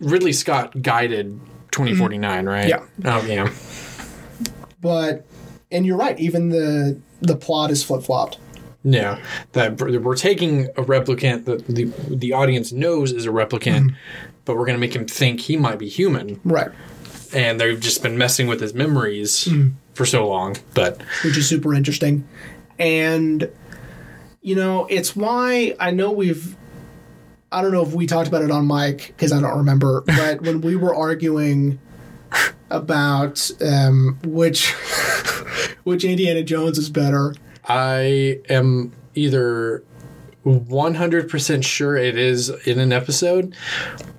Ridley 0.00 0.32
Scott 0.32 0.80
guided 0.82 1.38
2049, 1.72 2.46
right? 2.46 2.68
Yeah. 2.68 2.84
Oh, 3.04 3.22
yeah. 3.26 3.52
But 4.80 5.26
and 5.70 5.84
you're 5.86 5.96
right, 5.96 6.18
even 6.18 6.48
the 6.48 7.00
the 7.20 7.36
plot 7.36 7.70
is 7.70 7.82
flip-flopped. 7.82 8.38
Yeah. 8.82 9.22
That 9.52 9.80
we're 9.80 10.16
taking 10.16 10.66
a 10.66 10.82
replicant 10.82 11.44
that 11.44 11.66
the 11.66 11.84
the 12.08 12.32
audience 12.32 12.72
knows 12.72 13.12
is 13.12 13.26
a 13.26 13.30
replicant, 13.30 13.88
mm-hmm. 13.88 13.96
but 14.44 14.56
we're 14.56 14.66
going 14.66 14.76
to 14.76 14.80
make 14.80 14.94
him 14.94 15.06
think 15.06 15.40
he 15.40 15.56
might 15.56 15.78
be 15.78 15.88
human, 15.88 16.40
Right. 16.44 16.70
and 17.34 17.60
they've 17.60 17.78
just 17.78 18.02
been 18.02 18.16
messing 18.16 18.46
with 18.46 18.60
his 18.60 18.72
memories 18.72 19.44
mm-hmm. 19.44 19.74
for 19.94 20.06
so 20.06 20.26
long. 20.26 20.56
But 20.74 21.02
which 21.24 21.36
is 21.36 21.48
super 21.48 21.74
interesting. 21.74 22.26
And 22.78 23.50
you 24.40 24.54
know, 24.54 24.86
it's 24.86 25.14
why 25.14 25.76
I 25.78 25.90
know 25.90 26.10
we've 26.12 26.56
I 27.52 27.62
don't 27.62 27.72
know 27.72 27.82
if 27.82 27.92
we 27.92 28.06
talked 28.06 28.28
about 28.28 28.42
it 28.42 28.50
on 28.50 28.66
mic 28.66 29.08
because 29.08 29.32
I 29.32 29.40
don't 29.40 29.58
remember, 29.58 30.02
but 30.06 30.40
when 30.46 30.60
we 30.60 30.76
were 30.76 30.94
arguing 30.94 31.78
about 32.70 33.50
um, 33.60 34.18
which 34.24 34.70
which 35.84 36.04
Indiana 36.04 36.42
Jones 36.42 36.78
is 36.78 36.90
better, 36.90 37.34
I 37.66 38.40
am 38.48 38.92
either 39.14 39.82
100% 40.44 41.64
sure 41.64 41.96
it 41.96 42.16
is 42.16 42.48
in 42.66 42.78
an 42.78 42.92
episode 42.92 43.54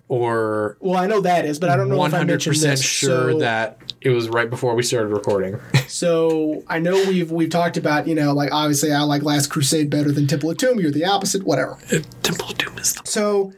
or 0.08 0.76
well, 0.82 0.98
I 0.98 1.08
know 1.08 1.22
that 1.22 1.46
is, 1.46 1.58
but 1.58 1.70
I 1.70 1.78
don't 1.78 1.88
know 1.88 1.96
one 1.98 2.10
if 2.10 2.14
I 2.14 2.18
hundred 2.18 2.34
mentioned 2.34 2.52
percent 2.56 2.78
this. 2.80 2.86
sure 2.86 3.32
so, 3.32 3.40
that 3.40 3.94
it 4.02 4.10
was 4.10 4.28
right 4.28 4.50
before 4.50 4.76
we 4.76 4.84
started 4.84 5.08
recording. 5.08 5.60
So 5.88 6.64
I 6.68 6.80
know 6.80 6.94
we've 6.94 7.32
we've 7.32 7.50
talked 7.50 7.76
about 7.76 8.08
you 8.08 8.16
know 8.16 8.32
like 8.34 8.50
obviously 8.54 8.94
I 8.94 9.02
like 9.02 9.24
Last 9.24 9.48
Crusade 9.48 9.90
better 9.90 10.10
than 10.10 10.26
Temple 10.26 10.50
of 10.50 10.58
Doom. 10.58 10.80
You're 10.80 10.90
the 10.90 11.04
opposite, 11.04 11.44
whatever. 11.44 11.78
Temple 12.24 12.50
of 12.50 12.58
Doom 12.58 12.78
is 12.78 12.94
the 12.94 13.02
So 13.04 13.52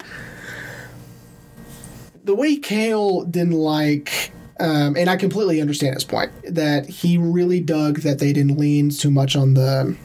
the 2.24 2.34
way 2.34 2.56
Kale 2.56 3.24
didn't 3.26 3.54
like, 3.54 4.33
um, 4.60 4.96
and 4.98 5.10
I 5.10 5.16
completely 5.16 5.60
understand 5.62 5.96
his 5.96 6.04
point 6.04 6.32
that 6.48 6.88
he 6.88 7.18
really 7.18 7.60
dug 7.60 8.00
that 8.00 8.20
they 8.20 8.34
didn't 8.34 8.58
lean 8.58 8.90
too 8.90 9.10
much 9.12 9.36
on 9.36 9.54
the 9.56 9.96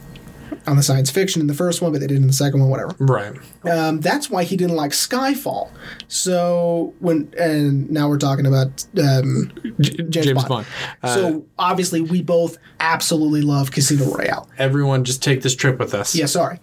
on 0.67 0.75
the 0.75 0.83
science 0.83 1.09
fiction 1.09 1.39
in 1.41 1.47
the 1.47 1.53
first 1.53 1.81
one, 1.81 1.91
but 1.91 2.01
they 2.01 2.07
did 2.07 2.17
in 2.17 2.27
the 2.27 2.33
second 2.33 2.59
one, 2.59 2.69
whatever. 2.69 2.95
right. 2.99 3.33
Um, 3.63 3.99
that's 4.01 4.29
why 4.29 4.43
he 4.43 4.57
didn't 4.57 4.75
like 4.75 4.91
Skyfall. 4.91 5.69
So 6.07 6.93
when 6.99 7.31
and 7.39 7.89
now 7.89 8.09
we're 8.09 8.17
talking 8.17 8.45
about 8.45 8.85
um, 9.01 9.51
J- 9.79 10.03
James, 10.09 10.43
Bond. 10.45 10.65
Uh, 11.03 11.07
so 11.15 11.45
obviously 11.57 12.01
we 12.01 12.21
both 12.21 12.57
absolutely 12.79 13.41
love 13.41 13.71
Casino 13.71 14.05
Royale. 14.11 14.49
everyone, 14.57 15.03
just 15.03 15.23
take 15.23 15.41
this 15.43 15.55
trip 15.55 15.79
with 15.79 15.93
us. 15.93 16.15
Yeah, 16.15 16.25
sorry, 16.25 16.59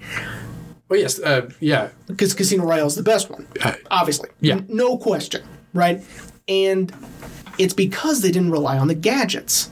Oh 0.90 0.94
yes. 0.94 1.18
Uh, 1.20 1.48
yeah. 1.60 1.88
because 2.06 2.34
Casino 2.34 2.64
Royale 2.64 2.86
is 2.86 2.96
the 2.96 3.02
best 3.02 3.30
one. 3.30 3.46
Uh, 3.64 3.74
obviously. 3.90 4.28
Yeah. 4.40 4.54
N- 4.56 4.66
no 4.68 4.98
question, 4.98 5.42
right? 5.74 6.02
And 6.48 6.92
it's 7.58 7.74
because 7.74 8.22
they 8.22 8.30
didn't 8.30 8.50
rely 8.50 8.78
on 8.78 8.88
the 8.88 8.94
gadgets, 8.94 9.70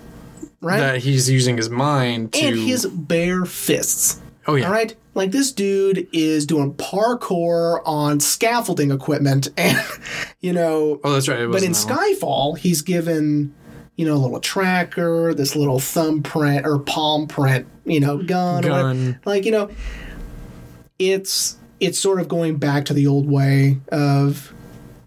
right? 0.61 0.81
that 0.81 0.99
he's 1.03 1.29
using 1.31 1.57
his 1.57 1.70
mind 1.70 2.33
to. 2.35 2.40
and 2.47 2.59
his 2.59 2.87
bare 2.87 3.44
fists. 3.44 4.20
oh 4.47 4.55
yeah. 4.55 4.66
All 4.66 4.73
right? 4.73 4.94
Like 5.14 5.31
this 5.31 5.53
dude 5.53 6.09
is 6.12 6.44
doing 6.44 6.75
parkour 6.75 7.81
on 7.85 8.18
scaffolding 8.18 8.90
equipment 8.90 9.49
and 9.57 9.79
you 10.40 10.53
know, 10.53 11.01
Oh, 11.05 11.12
that's 11.12 11.29
right. 11.29 11.40
It 11.40 11.51
but 11.53 11.62
in 11.62 11.70
wasn't 11.70 11.90
one. 11.90 12.14
Skyfall, 12.14 12.59
he's 12.59 12.83
given 12.83 13.55
you 13.97 14.05
know, 14.05 14.14
a 14.14 14.18
little 14.18 14.40
tracker, 14.40 15.33
this 15.35 15.55
little 15.55 15.79
thumbprint 15.79 16.66
or 16.66 16.81
palm 16.81 17.29
print, 17.29 17.68
you 17.85 18.01
know, 18.01 18.20
gun, 18.20 18.64
or. 18.64 18.68
Gun. 18.68 19.20
like 19.25 19.44
you 19.44 19.53
know, 19.53 19.70
it's 20.99 21.57
it's 21.81 21.99
sort 21.99 22.20
of 22.20 22.29
going 22.29 22.57
back 22.57 22.85
to 22.87 22.94
the 22.94 23.07
old 23.07 23.29
way 23.29 23.79
of 23.90 24.54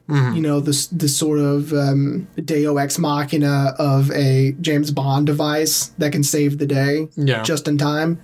Mm-hmm. 0.10 0.36
you 0.36 0.41
know 0.41 0.60
this 0.62 0.88
this 0.88 1.17
sort 1.17 1.39
of 1.39 1.74
um, 1.74 2.28
Deus 2.43 2.78
ex 2.80 2.98
machina 2.98 3.76
of 3.78 4.10
a 4.12 4.54
James 4.62 4.89
Bond 4.91 5.26
device 5.26 5.88
that 5.98 6.13
can 6.13 6.24
save 6.24 6.60
the 6.60 6.65
day 6.65 7.10
Yeah. 7.17 7.43
just 7.43 7.67
in 7.67 7.78
time. 7.78 8.20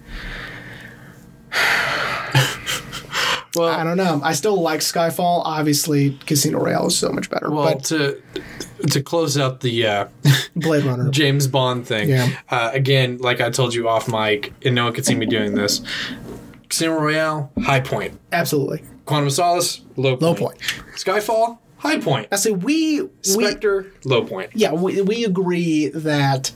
well, 3.55 3.67
I 3.69 3.83
don't 3.83 3.97
know. 3.97 4.19
I 4.23 4.33
still 4.33 4.59
like 4.61 4.79
Skyfall. 4.79 5.41
Obviously, 5.45 6.17
Casino 6.25 6.59
Royale 6.59 6.87
is 6.87 6.97
so 6.97 7.09
much 7.11 7.29
better. 7.29 7.51
well 7.51 7.73
but 7.75 7.83
to 7.85 8.21
to 8.91 9.01
close 9.01 9.37
out 9.37 9.59
the 9.61 9.85
uh, 9.85 10.07
Blade 10.55 10.83
Runner, 10.85 11.09
James 11.09 11.47
Bond 11.47 11.87
thing. 11.87 12.09
Yeah. 12.09 12.29
Uh, 12.49 12.71
again, 12.73 13.17
like 13.19 13.41
I 13.41 13.49
told 13.49 13.73
you 13.73 13.87
off 13.87 14.07
mic, 14.07 14.53
and 14.65 14.73
no 14.75 14.85
one 14.85 14.93
could 14.93 15.05
see 15.05 15.15
me 15.15 15.25
doing 15.25 15.53
this. 15.55 15.81
Casino 16.69 16.93
Royale, 16.99 17.51
high 17.63 17.79
point. 17.81 18.19
absolutely 18.31 18.81
Quantum 19.05 19.27
of 19.27 19.33
Solace, 19.33 19.81
low 19.97 20.11
point. 20.17 20.21
low 20.21 20.33
point. 20.35 20.57
Skyfall, 20.95 21.59
high 21.83 21.99
point. 21.99 22.27
I 22.31 22.35
say 22.37 22.51
we 22.51 23.01
we 23.01 23.09
Spectre, 23.21 23.91
low 24.05 24.23
point. 24.25 24.51
yeah 24.55 24.71
we, 24.73 25.01
we 25.01 25.25
agree 25.25 25.89
that 25.89 26.51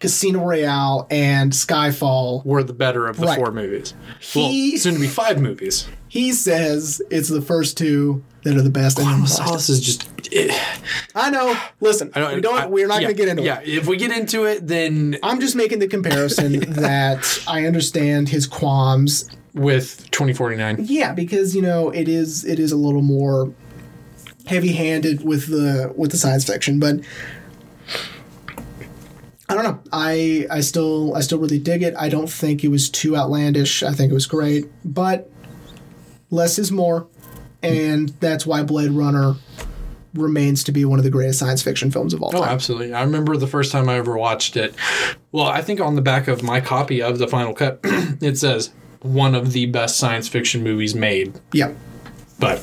Casino 0.00 0.44
Royale 0.44 1.06
and 1.10 1.52
Skyfall. 1.52 2.44
Were 2.44 2.64
the 2.64 2.72
better 2.72 3.06
of 3.06 3.16
the 3.18 3.26
Right. 3.26 3.38
four 3.38 3.52
movies. 3.52 3.94
He- 4.20 4.70
well, 4.72 4.78
soon 4.80 4.94
to 4.94 5.00
be 5.00 5.06
five 5.06 5.40
movies. 5.40 5.86
He 6.08 6.32
says 6.32 7.00
it's 7.10 7.28
the 7.28 7.40
first 7.40 7.78
two 7.78 8.22
that 8.42 8.56
are 8.56 8.62
the 8.62 8.68
best. 8.70 8.98
and 8.98 9.06
Quantum 9.06 9.22
of 9.22 9.28
Solace 9.30 9.68
is 9.68 9.80
just. 9.80 10.08
eh, 10.32 10.52
I 11.14 11.30
know. 11.30 11.56
Listen, 11.80 12.10
I 12.14 12.20
don't, 12.20 12.34
we 12.34 12.40
don't. 12.40 12.58
I- 12.58 12.66
we're 12.66 12.88
not 12.88 13.00
yeah, 13.00 13.12
going 13.12 13.16
to 13.16 13.22
get 13.22 13.28
into 13.28 13.42
Yeah, 13.44 13.60
it. 13.60 13.68
if 13.68 13.86
we 13.86 13.96
get 13.96 14.10
into 14.10 14.44
it, 14.44 14.66
then 14.66 15.16
I'm 15.22 15.40
just 15.40 15.54
making 15.54 15.78
the 15.78 15.86
comparison 15.88 16.58
that 16.82 17.42
I 17.46 17.64
understand 17.66 18.28
his 18.28 18.46
qualms. 18.46 19.30
with 19.54 20.10
2049. 20.10 20.78
Yeah, 20.88 21.12
because 21.12 21.54
you 21.54 21.62
know 21.62 21.90
it 21.90 22.08
is 22.08 22.44
it 22.44 22.58
is 22.58 22.72
a 22.72 22.76
little 22.76 23.02
more 23.02 23.52
heavy-handed 24.46 25.24
with 25.24 25.46
the 25.48 25.92
with 25.96 26.10
the 26.10 26.18
science 26.18 26.44
fiction, 26.44 26.78
but 26.80 27.00
I 29.48 29.54
don't 29.54 29.64
know. 29.64 29.80
I 29.92 30.46
I 30.50 30.60
still 30.60 31.14
I 31.14 31.20
still 31.20 31.38
really 31.38 31.58
dig 31.58 31.82
it. 31.82 31.94
I 31.98 32.08
don't 32.08 32.30
think 32.30 32.64
it 32.64 32.68
was 32.68 32.88
too 32.88 33.16
outlandish. 33.16 33.82
I 33.82 33.92
think 33.92 34.10
it 34.10 34.14
was 34.14 34.26
great, 34.26 34.66
but 34.84 35.30
less 36.30 36.58
is 36.58 36.72
more, 36.72 37.06
and 37.62 38.08
that's 38.20 38.46
why 38.46 38.62
Blade 38.62 38.92
Runner 38.92 39.34
remains 40.14 40.62
to 40.64 40.72
be 40.72 40.84
one 40.84 40.98
of 40.98 41.04
the 41.04 41.10
greatest 41.10 41.38
science 41.38 41.62
fiction 41.62 41.90
films 41.90 42.12
of 42.14 42.22
all 42.22 42.30
Oh, 42.34 42.40
time. 42.40 42.48
absolutely. 42.50 42.92
I 42.92 43.02
remember 43.02 43.34
the 43.36 43.46
first 43.46 43.72
time 43.72 43.88
I 43.88 43.96
ever 43.96 44.16
watched 44.16 44.56
it. 44.58 44.74
Well, 45.32 45.46
I 45.46 45.62
think 45.62 45.80
on 45.80 45.96
the 45.96 46.02
back 46.02 46.28
of 46.28 46.42
my 46.42 46.60
copy 46.60 47.00
of 47.02 47.18
the 47.18 47.26
final 47.26 47.54
cut, 47.54 47.80
it 47.84 48.36
says 48.38 48.70
one 49.00 49.34
of 49.34 49.52
the 49.52 49.66
best 49.66 49.96
science 49.96 50.28
fiction 50.28 50.62
movies 50.62 50.94
made. 50.94 51.40
Yeah. 51.52 51.72
But 52.38 52.62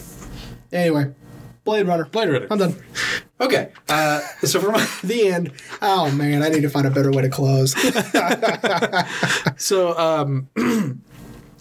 Anyway, 0.71 1.11
Blade 1.63 1.87
Runner. 1.87 2.05
Blade 2.05 2.29
Runner. 2.29 2.47
I'm 2.49 2.57
done. 2.57 2.75
Okay. 3.41 3.71
Uh, 3.87 4.21
so 4.43 4.59
for 4.59 4.71
my 4.71 4.85
The 5.03 5.27
end. 5.27 5.51
Oh 5.81 6.11
man, 6.11 6.43
I 6.43 6.49
need 6.49 6.61
to 6.61 6.69
find 6.69 6.85
a 6.85 6.91
better 6.91 7.11
way 7.11 7.21
to 7.21 7.29
close. 7.29 7.75
so 9.57 9.97
um, 9.97 10.49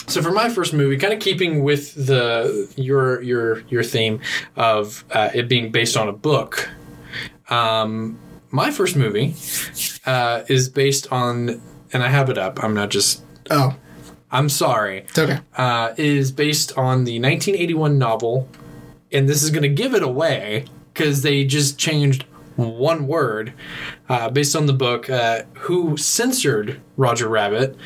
so 0.07 0.23
for 0.23 0.33
my 0.33 0.49
first 0.49 0.73
movie, 0.75 0.97
kind 0.97 1.13
of 1.13 1.21
keeping 1.21 1.63
with 1.63 1.95
the 2.07 2.73
your 2.77 3.23
your 3.23 3.61
your 3.69 3.83
theme 3.83 4.21
of 4.57 5.05
uh, 5.13 5.31
it 5.35 5.49
being 5.49 5.71
based 5.71 5.97
on 5.97 6.09
a 6.09 6.13
book. 6.13 6.71
Um, 7.51 8.19
my 8.51 8.71
first 8.71 8.97
movie 8.97 9.35
uh, 10.07 10.45
is 10.49 10.69
based 10.69 11.11
on, 11.13 11.61
and 11.93 12.03
I 12.03 12.09
have 12.09 12.31
it 12.31 12.39
up. 12.39 12.63
I'm 12.63 12.75
not 12.75 12.91
just. 12.91 13.23
oh, 13.51 13.77
I'm 14.31 14.49
sorry. 14.49 14.99
it's 15.09 15.19
okay. 15.19 15.39
uh, 15.57 15.95
is 15.97 16.33
based 16.33 16.77
on 16.77 17.05
the 17.05 17.19
1981 17.19 17.99
novel, 17.99 18.49
and 19.13 19.29
this 19.29 19.43
is 19.43 19.51
going 19.51 19.63
to 19.63 19.69
give 19.69 19.95
it 19.95 20.03
away 20.03 20.65
because 20.93 21.23
they 21.23 21.45
just 21.45 21.79
changed 21.79 22.25
one 22.57 23.07
word 23.07 23.53
uh, 24.09 24.29
based 24.31 24.57
on 24.57 24.67
the 24.67 24.73
book 24.73 25.09
uh, 25.09 25.43
Who 25.55 25.97
Censored 25.97 26.81
Roger 26.97 27.29
Rabbit, 27.29 27.77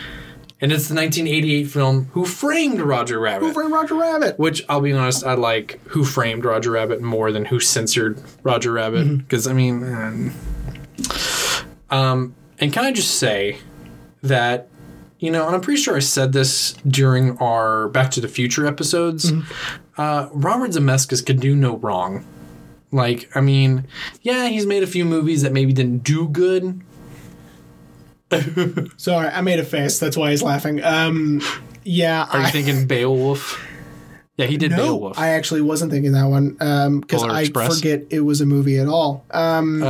and 0.61 0.73
it's 0.73 0.89
the 0.89 0.95
1988 0.95 1.65
film 1.65 2.07
Who 2.13 2.25
Framed 2.25 2.81
Roger 2.81 3.19
Rabbit. 3.21 3.47
Who 3.47 3.53
framed 3.53 3.73
Roger 3.73 3.95
Rabbit? 3.95 4.39
which 4.39 4.65
I'll 4.69 4.81
be 4.81 4.93
honest, 4.93 5.25
I 5.25 5.35
like 5.35 5.81
Who 5.89 6.05
Framed 6.05 6.45
Roger 6.45 6.71
Rabbit 6.71 7.03
more 7.03 7.33
than 7.33 7.45
Who 7.45 7.61
Censored 7.61 8.23
Roger 8.43 8.73
Rabbit 8.73 9.19
because 9.19 9.47
I 9.47 9.53
mean, 9.53 9.85
um, 9.85 10.33
um, 11.91 12.35
and 12.59 12.73
can 12.73 12.85
I 12.85 12.93
just 12.93 13.17
say 13.19 13.59
that 14.23 14.69
you 15.19 15.31
know, 15.31 15.47
and 15.47 15.55
I'm 15.55 15.61
pretty 15.61 15.81
sure 15.81 15.95
I 15.95 16.01
said 16.01 16.33
this 16.33 16.73
during 16.89 17.39
our 17.39 17.89
Back 17.89 18.11
to 18.13 18.21
the 18.21 18.27
Future 18.27 18.67
episodes. 18.67 19.31
Uh, 19.97 20.29
Robert 20.33 20.71
Zemeckis 20.71 21.25
could 21.25 21.41
do 21.41 21.55
no 21.55 21.77
wrong. 21.77 22.25
Like, 22.91 23.31
I 23.35 23.41
mean, 23.41 23.87
yeah, 24.23 24.49
he's 24.49 24.67
made 24.67 24.83
a 24.83 24.87
few 24.87 25.05
movies 25.05 25.43
that 25.43 25.53
maybe 25.53 25.73
didn't 25.73 26.05
do 26.05 26.29
good. 26.29 26.81
Sorry, 28.97 29.29
I 29.29 29.41
made 29.43 29.59
a 29.59 29.65
face. 29.65 29.99
That's 29.99 30.17
why 30.17 30.31
he's 30.31 30.43
laughing. 30.43 30.83
Um, 30.83 31.43
yeah, 31.85 32.27
Are 32.31 32.41
you 32.43 32.49
thinking 32.49 32.87
Beowulf? 32.87 33.63
Yeah, 34.37 34.47
he 34.47 34.57
did 34.57 34.71
no, 34.71 34.77
Beowulf. 34.77 35.19
I 35.19 35.29
actually 35.31 35.61
wasn't 35.61 35.93
thinking 35.93 36.13
that 36.13 36.25
one 36.25 36.51
because 37.01 37.23
Polar 37.23 37.33
I 37.35 37.41
Express? 37.43 37.77
forget 37.79 38.05
it 38.11 38.21
was 38.21 38.41
a 38.41 38.47
movie 38.47 38.79
at 38.79 38.89
all. 38.89 39.25
Um, 39.31 39.83
uh, 39.83 39.87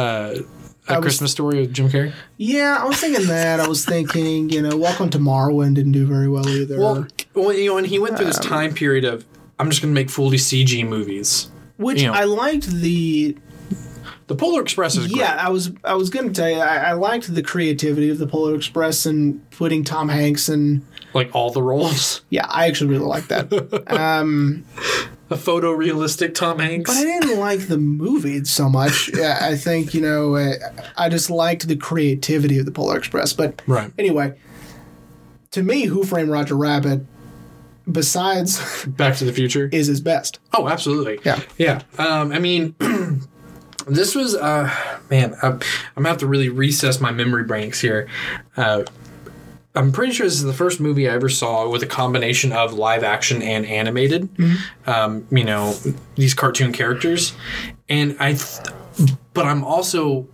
a 0.88 0.94
was- 0.96 1.00
Christmas 1.02 1.30
Story 1.30 1.60
with 1.60 1.72
Jim 1.72 1.88
Carrey. 1.88 2.12
yeah, 2.38 2.78
I 2.80 2.84
was 2.86 2.96
thinking 2.98 3.26
that. 3.28 3.60
I 3.60 3.68
was 3.68 3.84
thinking, 3.84 4.50
you 4.50 4.60
know, 4.62 4.76
Welcome 4.76 5.10
to 5.10 5.18
Marwen 5.18 5.74
didn't 5.74 5.92
do 5.92 6.06
very 6.06 6.28
well 6.28 6.48
either. 6.48 6.78
Well, 6.80 7.06
well, 7.34 7.52
you 7.52 7.66
know, 7.70 7.78
and 7.78 7.86
he 7.86 8.00
went 8.00 8.16
through 8.16 8.26
this 8.26 8.38
Um, 8.40 8.44
time 8.46 8.74
period 8.74 9.04
of 9.04 9.24
I'm 9.58 9.70
just 9.70 9.82
going 9.82 9.94
to 9.94 10.00
make 10.00 10.10
fully 10.10 10.36
CG 10.38 10.86
movies. 10.88 11.50
which 11.76 12.00
you 12.02 12.08
know. 12.08 12.14
I 12.14 12.24
liked 12.24 12.66
the 12.66 13.36
The 14.26 14.34
Polar 14.34 14.60
Express 14.62 14.96
is 14.96 15.06
great. 15.08 15.18
Yeah, 15.20 15.36
I 15.40 15.50
was 15.50 15.70
I 15.84 15.94
was 15.94 16.10
going 16.10 16.28
to 16.28 16.34
tell 16.34 16.50
you 16.50 16.58
I, 16.58 16.76
I 16.76 16.92
liked 16.92 17.32
the 17.32 17.42
creativity 17.42 18.08
of 18.10 18.18
the 18.18 18.26
Polar 18.26 18.54
Express 18.54 19.06
and 19.06 19.48
putting 19.50 19.84
Tom 19.84 20.08
Hanks 20.08 20.48
and 20.48 20.84
like 21.14 21.34
all 21.34 21.50
the 21.50 21.62
roles. 21.62 22.22
yeah, 22.30 22.46
I 22.48 22.66
actually 22.66 22.90
really 22.90 23.04
like 23.06 23.28
that. 23.28 23.52
um, 23.92 24.64
A 25.30 25.34
photorealistic 25.36 26.34
Tom 26.34 26.58
Hanks. 26.58 26.90
but 26.90 26.96
I 26.96 27.04
didn't 27.04 27.38
like 27.38 27.68
the 27.68 27.78
movie 27.78 28.44
so 28.44 28.68
much. 28.68 29.10
Yeah, 29.16 29.38
I 29.40 29.56
think 29.56 29.94
you 29.94 30.00
know 30.00 30.36
I, 30.36 30.54
I 30.96 31.08
just 31.08 31.30
liked 31.30 31.68
the 31.68 31.76
creativity 31.76 32.58
of 32.58 32.64
the 32.66 32.72
Polar 32.72 32.96
Express. 32.96 33.32
But 33.32 33.60
Right. 33.66 33.92
anyway, 33.98 34.34
to 35.52 35.62
me, 35.62 35.84
Who 35.84 36.04
Framed 36.04 36.30
Roger 36.30 36.54
Rabbit, 36.56 37.04
besides, 37.90 38.84
Back 38.86 39.16
to 39.16 39.24
the 39.24 39.32
Future. 39.32 39.68
is 39.72 39.86
his 39.86 40.00
best. 40.00 40.38
Oh, 40.52 40.68
absolutely. 40.68 41.18
Yeah. 41.24 41.40
Yeah. 41.58 41.82
Um, 41.98 42.32
I 42.32 42.38
mean, 42.38 42.74
this 43.86 44.14
was, 44.14 44.34
uh, 44.34 44.72
man, 45.10 45.34
I'm, 45.42 45.52
I'm 45.52 45.60
going 46.02 46.04
to 46.04 46.08
have 46.10 46.18
to 46.18 46.26
really 46.26 46.48
recess 46.48 47.00
my 47.00 47.10
memory 47.10 47.44
banks 47.44 47.80
here. 47.80 48.08
Uh, 48.56 48.84
I'm 49.74 49.90
pretty 49.90 50.12
sure 50.12 50.26
this 50.26 50.34
is 50.34 50.42
the 50.42 50.52
first 50.52 50.80
movie 50.80 51.08
I 51.08 51.14
ever 51.14 51.30
saw 51.30 51.66
with 51.68 51.82
a 51.82 51.86
combination 51.86 52.52
of 52.52 52.74
live 52.74 53.02
action 53.02 53.40
and 53.40 53.64
animated. 53.64 54.28
Um, 54.86 55.26
you 55.30 55.44
know, 55.44 55.74
these 56.14 56.34
cartoon 56.34 56.72
characters. 56.72 57.32
And 57.88 58.14
I, 58.20 58.34
th- 58.34 58.68
but 59.32 59.46
I'm 59.46 59.64
also, 59.64 60.28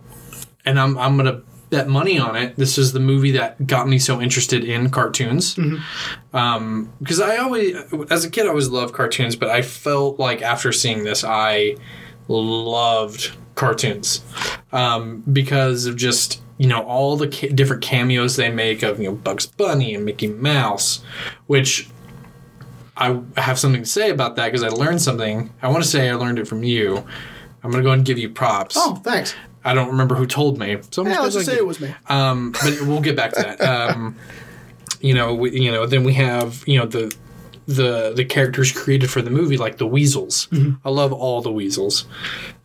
and 0.65 0.77
I'm, 0.77 0.97
I'm 0.97 1.15
going 1.17 1.33
to 1.33 1.41
bet 1.69 1.87
money 1.87 2.17
on 2.19 2.35
it. 2.35 2.55
This 2.55 2.77
is 2.77 2.93
the 2.93 2.99
movie 2.99 3.31
that 3.31 3.67
got 3.67 3.87
me 3.87 3.99
so 3.99 4.19
interested 4.21 4.63
in 4.63 4.89
cartoons 4.89 5.57
Um, 6.33 6.91
because 6.99 7.19
I 7.19 7.37
always, 7.37 7.75
as 8.09 8.25
a 8.25 8.29
kid, 8.29 8.45
I 8.45 8.49
always 8.49 8.69
loved 8.69 8.93
cartoons, 8.93 9.35
but 9.35 9.49
I 9.49 9.61
felt 9.61 10.19
like 10.19 10.41
after 10.41 10.71
seeing 10.71 11.03
this, 11.03 11.23
I 11.23 11.75
loved 12.27 13.31
cartoons 13.55 14.21
um, 14.71 15.21
because 15.31 15.85
of 15.85 15.95
just 15.95 16.41
you 16.57 16.67
know 16.67 16.81
all 16.83 17.15
the 17.17 17.27
ca- 17.27 17.49
different 17.49 17.81
cameos 17.81 18.35
they 18.35 18.49
make 18.51 18.83
of 18.83 18.99
you 18.99 19.09
know 19.09 19.15
Bugs 19.15 19.45
Bunny 19.45 19.93
and 19.95 20.05
Mickey 20.05 20.27
Mouse, 20.27 21.01
which 21.47 21.89
I 22.97 23.19
have 23.37 23.57
something 23.59 23.83
to 23.83 23.89
say 23.89 24.09
about 24.09 24.35
that 24.35 24.45
because 24.51 24.63
I 24.63 24.69
learned 24.69 25.01
something. 25.01 25.49
I 25.61 25.69
want 25.69 25.83
to 25.83 25.89
say 25.89 26.09
I 26.09 26.15
learned 26.15 26.39
it 26.39 26.47
from 26.47 26.63
you. 26.63 27.03
I'm 27.63 27.71
gonna 27.71 27.83
go 27.83 27.91
and 27.91 28.05
give 28.05 28.17
you 28.17 28.29
props. 28.29 28.75
Oh, 28.77 28.95
thanks. 28.95 29.35
I 29.63 29.73
don't 29.73 29.89
remember 29.89 30.15
who 30.15 30.25
told 30.25 30.57
me. 30.57 30.77
So 30.91 31.03
I'm 31.03 31.09
Yeah, 31.09 31.19
let's 31.19 31.35
just 31.35 31.45
say 31.45 31.57
it 31.57 31.65
was 31.65 31.79
me. 31.79 31.93
um, 32.07 32.51
but 32.53 32.81
we'll 32.81 33.01
get 33.01 33.15
back 33.15 33.33
to 33.33 33.41
that. 33.41 33.61
Um, 33.61 34.15
you 35.01 35.13
know, 35.13 35.33
we, 35.33 35.51
you 35.59 35.71
know, 35.71 35.85
then 35.85 36.03
we 36.03 36.13
have 36.13 36.63
you 36.67 36.79
know 36.79 36.85
the 36.85 37.15
the 37.67 38.13
the 38.15 38.25
characters 38.25 38.71
created 38.71 39.09
for 39.11 39.21
the 39.21 39.29
movie, 39.29 39.57
like 39.57 39.77
the 39.77 39.85
Weasels. 39.87 40.47
I 40.83 40.89
love 40.89 41.13
all 41.13 41.41
the 41.41 41.51
Weasels, 41.51 42.05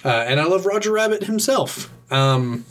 uh, 0.04 0.08
and 0.26 0.40
I 0.40 0.44
love 0.44 0.66
Roger 0.66 0.92
Rabbit 0.92 1.24
himself. 1.24 1.90
Um, 2.10 2.64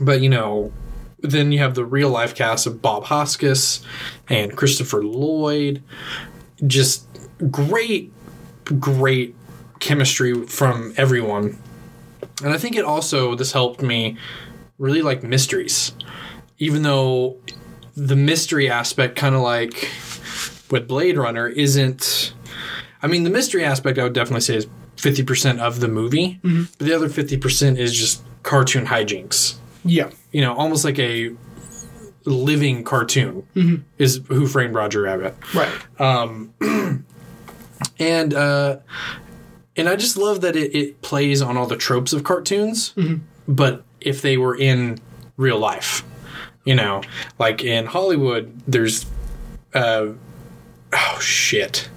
but 0.00 0.20
you 0.20 0.28
know, 0.28 0.72
then 1.20 1.52
you 1.52 1.58
have 1.60 1.74
the 1.74 1.84
real 1.84 2.08
life 2.10 2.34
cast 2.34 2.66
of 2.66 2.80
Bob 2.82 3.04
Hoskins 3.04 3.84
and 4.28 4.56
Christopher 4.56 5.04
Lloyd. 5.04 5.82
Just 6.66 7.06
great, 7.50 8.12
great 8.78 9.34
chemistry 9.78 10.46
from 10.46 10.92
everyone. 10.96 11.58
And 12.42 12.52
I 12.52 12.58
think 12.58 12.76
it 12.76 12.84
also 12.84 13.34
this 13.34 13.52
helped 13.52 13.82
me 13.82 14.16
really 14.78 15.02
like 15.02 15.22
mysteries. 15.22 15.92
Even 16.58 16.82
though 16.82 17.38
the 17.96 18.16
mystery 18.16 18.70
aspect 18.70 19.16
kind 19.16 19.34
of 19.34 19.40
like 19.42 19.90
with 20.70 20.88
Blade 20.88 21.16
Runner 21.16 21.48
isn't 21.48 22.32
I 23.02 23.06
mean 23.06 23.24
the 23.24 23.30
mystery 23.30 23.64
aspect 23.64 23.98
I 23.98 24.04
would 24.04 24.12
definitely 24.12 24.42
say 24.42 24.56
is 24.56 24.66
50% 24.96 25.60
of 25.60 25.80
the 25.80 25.88
movie, 25.88 26.40
mm-hmm. 26.44 26.64
but 26.76 26.86
the 26.86 26.92
other 26.94 27.08
50% 27.08 27.78
is 27.78 27.98
just 27.98 28.22
cartoon 28.42 28.86
hijinks. 28.86 29.56
Yeah. 29.82 30.10
You 30.30 30.42
know, 30.42 30.54
almost 30.54 30.84
like 30.84 30.98
a 30.98 31.34
living 32.24 32.84
cartoon 32.84 33.46
mm-hmm. 33.56 33.82
is 33.98 34.20
Who 34.28 34.46
Framed 34.46 34.74
Roger 34.74 35.02
Rabbit 35.02 35.34
Right. 35.54 35.72
Um, 35.98 36.52
and 37.98 38.34
uh, 38.34 38.78
and 39.80 39.88
I 39.88 39.96
just 39.96 40.16
love 40.16 40.40
that 40.42 40.54
it, 40.56 40.74
it 40.76 41.02
plays 41.02 41.40
on 41.42 41.56
all 41.56 41.66
the 41.66 41.76
tropes 41.76 42.12
of 42.12 42.22
cartoons, 42.24 42.94
but 43.48 43.82
if 44.00 44.22
they 44.22 44.36
were 44.36 44.54
in 44.56 44.98
real 45.36 45.58
life, 45.58 46.04
you 46.64 46.74
know, 46.74 47.02
like 47.38 47.64
in 47.64 47.86
Hollywood, 47.86 48.52
there's 48.68 49.06
uh, 49.74 50.08
oh 50.92 51.18
shit, 51.20 51.88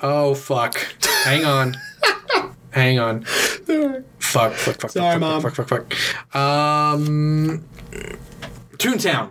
oh 0.00 0.34
fuck, 0.34 0.76
hang 1.24 1.44
on, 1.44 1.76
hang 2.70 2.98
on, 2.98 3.22
fuck, 4.18 4.52
fuck, 4.54 4.80
fuck, 4.80 4.90
Sorry, 4.90 5.12
fuck, 5.12 5.20
Mom. 5.20 5.42
fuck, 5.42 5.54
fuck, 5.54 5.68
fuck, 5.68 5.92
fuck, 5.94 6.36
um. 6.36 7.64
Toontown. 8.78 9.30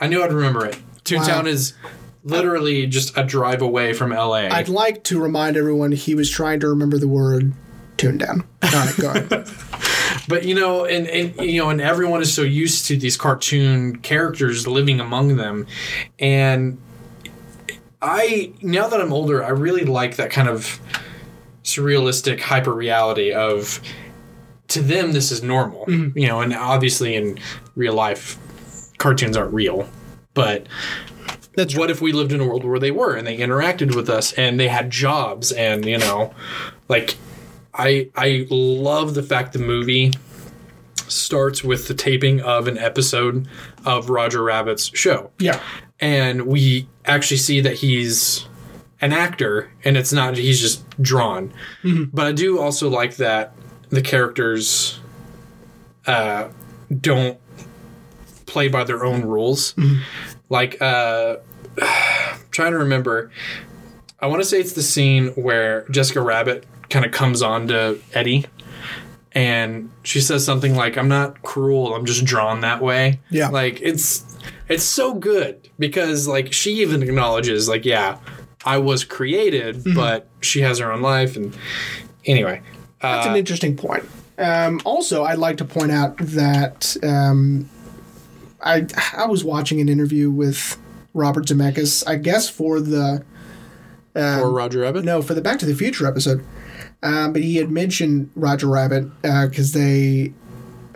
I 0.00 0.06
knew 0.08 0.22
I'd 0.22 0.32
remember 0.32 0.66
it. 0.66 0.76
Toontown 1.04 1.44
Wow. 1.44 1.50
is 1.50 1.74
literally 2.22 2.86
just 2.86 3.16
a 3.16 3.24
drive 3.24 3.62
away 3.62 3.92
from 3.92 4.10
LA. 4.10 4.48
I'd 4.50 4.68
like 4.68 5.04
to 5.04 5.20
remind 5.20 5.56
everyone 5.56 5.92
he 5.92 6.14
was 6.14 6.30
trying 6.30 6.60
to 6.60 6.68
remember 6.68 6.98
the 6.98 7.08
word 7.08 7.52
Toontown. 7.96 8.44
All 8.62 8.70
right, 8.70 8.96
go 8.96 9.10
ahead. 9.10 9.48
But 10.28 10.44
you 10.44 10.54
know, 10.54 10.84
and, 10.84 11.06
and 11.08 11.36
you 11.40 11.60
know, 11.60 11.70
and 11.70 11.80
everyone 11.80 12.22
is 12.22 12.32
so 12.32 12.42
used 12.42 12.86
to 12.86 12.96
these 12.96 13.16
cartoon 13.16 13.96
characters 13.96 14.66
living 14.66 15.00
among 15.00 15.36
them, 15.36 15.66
and 16.18 16.78
I 18.00 18.52
now 18.62 18.88
that 18.88 19.00
I'm 19.00 19.12
older, 19.12 19.44
I 19.44 19.50
really 19.50 19.84
like 19.84 20.16
that 20.16 20.30
kind 20.30 20.48
of 20.48 20.80
surrealistic 21.64 22.40
hyper 22.40 22.72
reality 22.72 23.32
of 23.32 23.80
to 24.68 24.80
them 24.82 25.12
this 25.12 25.32
is 25.32 25.42
normal, 25.42 25.84
mm-hmm. 25.86 26.16
you 26.16 26.28
know, 26.28 26.40
and 26.40 26.54
obviously 26.54 27.16
in 27.16 27.38
real 27.74 27.94
life, 27.94 28.38
cartoons 28.98 29.36
aren't 29.36 29.52
real, 29.52 29.88
but. 30.34 30.66
That's 31.60 31.76
what 31.76 31.90
if 31.90 32.00
we 32.00 32.12
lived 32.12 32.32
in 32.32 32.40
a 32.40 32.46
world 32.46 32.64
where 32.64 32.78
they 32.78 32.90
were 32.90 33.14
and 33.14 33.26
they 33.26 33.36
interacted 33.36 33.94
with 33.94 34.08
us 34.08 34.32
and 34.32 34.58
they 34.58 34.68
had 34.68 34.90
jobs 34.90 35.52
and 35.52 35.84
you 35.84 35.98
know 35.98 36.32
like 36.88 37.16
I 37.74 38.08
I 38.16 38.46
love 38.50 39.14
the 39.14 39.22
fact 39.22 39.52
the 39.52 39.58
movie 39.58 40.12
starts 40.94 41.64
with 41.64 41.88
the 41.88 41.94
taping 41.94 42.40
of 42.40 42.68
an 42.68 42.78
episode 42.78 43.48
of 43.84 44.10
Roger 44.10 44.42
Rabbit's 44.42 44.90
show. 44.94 45.30
Yeah. 45.38 45.60
And 45.98 46.46
we 46.46 46.88
actually 47.04 47.36
see 47.38 47.60
that 47.60 47.74
he's 47.74 48.46
an 49.00 49.12
actor 49.12 49.70
and 49.84 49.96
it's 49.96 50.12
not 50.12 50.36
he's 50.36 50.60
just 50.60 50.88
drawn. 51.00 51.52
But 52.12 52.26
I 52.26 52.32
do 52.32 52.60
also 52.60 52.88
like 52.88 53.16
that 53.16 53.54
the 53.88 54.02
characters 54.02 55.00
uh 56.06 56.48
don't 57.00 57.38
play 58.46 58.68
by 58.68 58.84
their 58.84 59.04
own 59.04 59.22
rules. 59.22 59.74
Like 60.48 60.80
uh 60.80 61.36
I'm 61.80 62.40
trying 62.50 62.72
to 62.72 62.78
remember 62.78 63.30
I 64.20 64.26
want 64.26 64.42
to 64.42 64.48
say 64.48 64.60
it's 64.60 64.74
the 64.74 64.82
scene 64.82 65.28
where 65.28 65.86
Jessica 65.90 66.20
Rabbit 66.20 66.66
kind 66.90 67.04
of 67.04 67.12
comes 67.12 67.40
on 67.40 67.68
to 67.68 67.98
Eddie 68.12 68.46
and 69.32 69.90
she 70.02 70.20
says 70.20 70.44
something 70.44 70.74
like 70.74 70.98
I'm 70.98 71.08
not 71.08 71.42
cruel, 71.42 71.94
I'm 71.94 72.04
just 72.04 72.24
drawn 72.24 72.60
that 72.60 72.82
way. 72.82 73.20
Yeah. 73.30 73.48
Like 73.48 73.80
it's 73.80 74.24
it's 74.68 74.84
so 74.84 75.14
good 75.14 75.68
because 75.78 76.28
like 76.28 76.52
she 76.52 76.80
even 76.80 77.02
acknowledges 77.02 77.68
like 77.68 77.84
yeah, 77.84 78.18
I 78.64 78.78
was 78.78 79.04
created, 79.04 79.82
but 79.94 80.26
she 80.40 80.60
has 80.60 80.78
her 80.78 80.92
own 80.92 81.02
life 81.02 81.36
and 81.36 81.56
anyway. 82.26 82.62
That's 83.00 83.26
an 83.26 83.36
interesting 83.36 83.76
point. 83.76 84.04
Um, 84.36 84.80
also, 84.84 85.24
I'd 85.24 85.38
like 85.38 85.56
to 85.58 85.64
point 85.64 85.90
out 85.90 86.16
that 86.18 86.96
um, 87.02 87.68
I 88.62 88.86
I 89.14 89.26
was 89.26 89.44
watching 89.44 89.80
an 89.80 89.88
interview 89.88 90.30
with 90.30 90.76
Robert 91.14 91.46
Zemeckis, 91.46 92.06
I 92.06 92.16
guess 92.16 92.48
for 92.48 92.80
the 92.80 93.24
or 94.14 94.22
um, 94.22 94.52
Roger 94.54 94.80
Rabbit? 94.80 95.04
no 95.04 95.22
for 95.22 95.34
the 95.34 95.40
Back 95.40 95.58
to 95.60 95.66
the 95.66 95.74
Future 95.74 96.06
episode, 96.06 96.44
um, 97.02 97.32
but 97.32 97.42
he 97.42 97.56
had 97.56 97.70
mentioned 97.70 98.30
Roger 98.34 98.66
Rabbit 98.68 99.08
uh, 99.24 99.46
because 99.48 99.72
they 99.72 100.32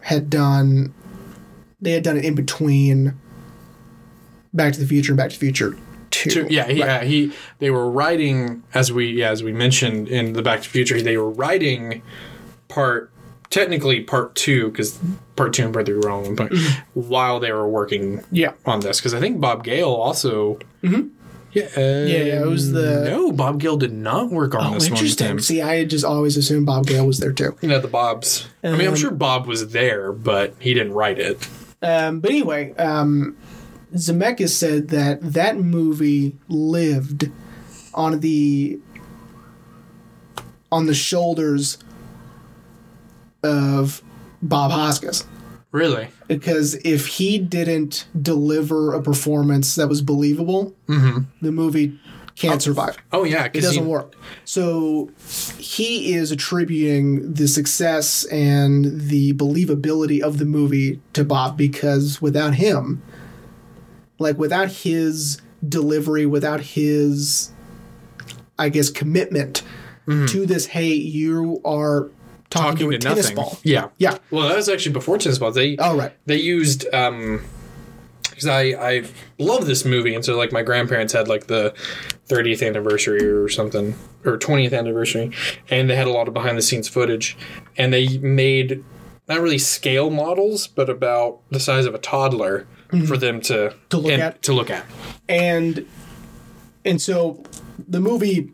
had 0.03 0.29
done 0.31 0.93
they 1.81 1.93
had 1.93 2.03
done 2.03 2.17
it 2.17 2.25
in 2.25 2.35
between 2.35 3.15
Back 4.53 4.73
to 4.75 4.81
the 4.81 4.87
Future 4.87 5.13
and 5.13 5.17
Back 5.17 5.31
to 5.31 5.37
the 5.37 5.41
Future 5.47 5.77
Two. 6.11 6.31
Two- 6.31 6.47
yeah, 6.49 6.65
he, 6.67 6.81
Right. 6.81 6.87
yeah, 6.87 7.05
he. 7.05 7.33
They 7.59 7.71
were 7.71 7.91
writing 7.91 8.63
as 8.73 8.93
we 8.93 9.07
yeah, 9.13 9.31
as 9.31 9.43
we 9.43 9.53
mentioned 9.53 10.07
in 10.09 10.33
the 10.35 10.43
Back 10.43 10.61
to 10.63 10.69
the 10.69 10.73
Future. 10.73 11.01
They 11.03 11.17
were 11.17 11.31
writing 11.31 12.03
part 12.69 13.11
technically 13.55 14.01
part 14.01 14.35
two 14.35 14.69
because 14.71 14.99
part 15.37 15.53
two 15.53 15.65
and 15.65 15.73
part 15.73 15.87
three 15.87 15.95
were 15.97 16.11
on 16.11 16.23
one 16.25 16.37
point 16.37 16.55
while 16.95 17.39
they 17.39 17.53
were 17.53 17.69
working 17.69 18.21
Yeah. 18.33 18.53
on 18.67 18.81
this 18.81 18.99
because 19.01 19.15
I 19.15 19.21
think 19.21 19.41
Bob 19.41 19.63
Gale 19.63 19.89
also. 19.89 20.59
Mm-hmm. 20.83 21.09
Yeah, 21.53 21.63
uh, 21.77 21.81
yeah, 22.07 22.43
it 22.43 22.47
was 22.49 22.73
the- 22.73 23.05
no. 23.05 23.31
Bob 23.31 23.61
Gale 23.61 23.77
did 23.77 23.93
not 23.93 24.29
work 24.31 24.57
on 24.57 24.67
Oh, 24.67 24.75
this 24.75 24.91
one. 24.91 24.95
interesting. 24.99 25.39
See, 25.39 25.63
I 25.63 25.77
had 25.77 25.89
just 25.91 26.05
always 26.05 26.37
assumed 26.37 26.67
Bob 26.67 26.87
Gale 26.89 27.07
was 27.07 27.21
there 27.21 27.31
too. 27.33 27.57
You 27.61 27.69
know 27.69 27.79
the 27.79 27.87
Bobs. 27.87 28.49
I 28.65 28.73
mean, 28.73 28.81
I'm 28.81 28.89
Um, 28.89 28.97
sure 28.97 29.13
Bob 29.13 29.47
was 29.47 29.69
there, 29.69 30.11
but 30.11 30.55
he 30.59 30.75
didn't 30.75 30.95
write 30.95 31.21
it. 31.21 31.47
Um, 31.81 32.19
but 32.19 32.31
anyway, 32.33 32.75
um, 32.77 33.37
Zemeckis 33.95 34.49
said 34.49 34.89
that 34.89 35.21
that 35.23 35.57
movie 35.57 36.35
lived 36.49 37.31
on 37.95 38.19
the 38.19 38.81
on 40.73 40.87
the 40.87 40.95
shoulders 40.95 41.79
of 43.45 44.03
Bob 44.43 44.73
Hoskins. 44.73 45.25
Really? 45.71 46.09
Because 46.29 46.75
if 46.85 47.07
he 47.07 47.39
didn't 47.39 48.07
deliver 48.21 48.95
a 48.95 49.03
performance 49.03 49.75
that 49.75 49.89
was 49.89 50.03
believable, 50.03 50.73
mm-hmm. 50.87 51.23
the 51.43 51.51
movie 51.51 51.99
can't 52.37 52.57
oh. 52.57 52.59
survive. 52.59 52.97
Oh 53.13 53.25
yeah, 53.25 53.47
It 53.47 53.61
doesn't 53.61 53.87
work. 53.87 54.15
So 54.45 55.11
he 55.59 56.15
is 56.15 56.31
attributing 56.31 57.33
the 57.33 57.49
success 57.49 58.25
and 58.27 59.01
the 59.01 59.33
believability 59.35 60.21
of 60.21 60.39
the 60.39 60.45
movie 60.45 61.01
to 61.13 61.25
Bob 61.25 61.57
because 61.57 62.23
without 62.23 62.55
him, 62.55 63.03
like 64.19 64.39
without 64.39 64.71
his 64.71 65.41
delivery, 65.69 66.27
without 66.27 66.61
his, 66.61 67.53
I 68.59 68.69
guess, 68.69 68.91
commitment 68.91 69.63
mm-hmm. 70.07 70.27
to 70.27 70.47
this, 70.47 70.67
hey, 70.67 70.93
you 70.93 71.61
are 71.65 72.11
talking, 72.55 72.71
talking 72.73 72.91
to 72.91 72.97
a 72.97 72.99
to 72.99 73.07
tennis 73.09 73.25
nothing. 73.25 73.37
ball. 73.37 73.59
Yeah. 73.63 73.89
Yeah. 73.99 74.19
Well, 74.31 74.49
that 74.49 74.57
was 74.57 74.69
actually 74.69 74.93
before 74.93 75.19
tennis 75.19 75.39
balls. 75.39 75.55
They 75.55 75.77
Oh, 75.79 75.97
right. 75.97 76.13
they 76.27 76.37
used 76.37 76.87
um 76.95 77.45
because 78.31 78.47
I 78.47 78.63
I 78.95 79.05
love 79.39 79.67
this 79.67 79.85
movie 79.85 80.15
and 80.15 80.25
so 80.25 80.37
like 80.37 80.51
my 80.53 80.63
grandparents 80.63 81.13
had 81.13 81.29
like 81.29 81.47
the 81.47 81.73
30th 82.29 82.67
anniversary 82.67 83.25
or 83.25 83.49
something 83.49 83.95
or 84.25 84.39
20th 84.39 84.77
anniversary 84.77 85.31
and 85.71 85.89
they 85.91 85.95
had 85.97 86.07
a 86.07 86.11
lot 86.11 86.27
of 86.27 86.35
behind 86.35 86.57
the 86.59 86.63
scenes 86.63 86.89
footage 86.89 87.37
and 87.77 87.93
they 87.93 88.19
made 88.19 88.83
not 89.29 89.41
really 89.41 89.59
scale 89.59 90.11
models 90.11 90.67
but 90.67 90.91
about 90.91 91.41
the 91.51 91.61
size 91.61 91.87
of 91.87 91.95
a 91.95 91.99
toddler 91.99 92.67
for 93.07 93.17
them 93.17 93.41
to 93.43 93.55
Mm-hmm. 93.55 93.89
To 93.91 93.99
look 93.99 94.13
and- 94.13 94.23
at? 94.23 94.43
to 94.43 94.53
look 94.53 94.71
at. 94.71 94.85
and 95.29 95.87
and 96.85 97.01
so 97.01 97.43
the 97.89 98.01
movie 98.01 98.53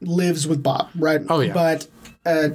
lives 0.00 0.46
with 0.46 0.62
Bob, 0.62 0.88
right? 0.96 1.20
Oh, 1.28 1.40
yeah. 1.40 1.52
But 1.52 1.88
uh, 2.26 2.48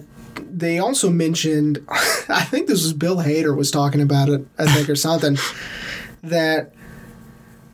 they 0.52 0.78
also 0.80 1.10
mentioned, 1.10 1.80
I 2.30 2.44
think 2.44 2.68
this 2.68 2.84
was 2.84 2.94
Bill 2.94 3.18
Hader 3.18 3.56
was 3.58 3.72
talking 3.72 4.02
about 4.02 4.30
it, 4.30 4.46
I 4.60 4.68
think, 4.72 4.90
or 4.90 4.96
something, 4.96 5.38
that 6.24 6.74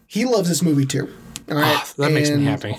he 0.08 0.24
loves 0.26 0.48
this 0.48 0.62
movie 0.62 0.86
too. 0.86 1.14
All 1.50 1.58
right, 1.58 1.78
Ah, 1.78 1.94
that 1.98 2.12
makes 2.12 2.30
me 2.30 2.44
happy. 2.44 2.78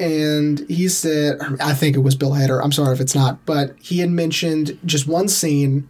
and 0.00 0.60
he 0.68 0.88
said, 0.88 1.38
I 1.60 1.72
think 1.74 1.96
it 1.96 2.00
was 2.00 2.14
Bill 2.16 2.30
Hader. 2.32 2.62
I'm 2.62 2.72
sorry 2.72 2.94
if 2.94 3.00
it's 3.00 3.14
not, 3.14 3.44
but 3.46 3.74
he 3.80 3.98
had 4.00 4.10
mentioned 4.10 4.78
just 4.84 5.06
one 5.06 5.28
scene, 5.28 5.88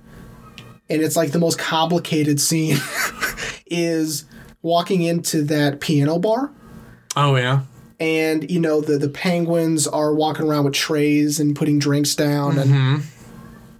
and 0.91 1.03
it's 1.03 1.17
like 1.17 1.33
the 1.33 1.39
most 1.39 1.59
complicated 1.59 2.41
scene 2.41 2.77
is 3.67 4.25
walking 4.63 5.03
into 5.03 5.43
that 5.45 5.81
piano 5.81 6.19
bar. 6.19 6.51
Oh 7.17 7.37
yeah. 7.37 7.61
And 8.01 8.51
you 8.51 8.61
know 8.61 8.81
the 8.81 8.99
the 8.99 9.09
penguins 9.09 9.87
are 9.87 10.15
walking 10.15 10.47
around 10.47 10.65
with 10.65 10.75
trays 10.75 11.39
and 11.39 11.55
putting 11.55 11.79
drinks 11.79 12.15
down, 12.15 12.59
and 12.59 13.03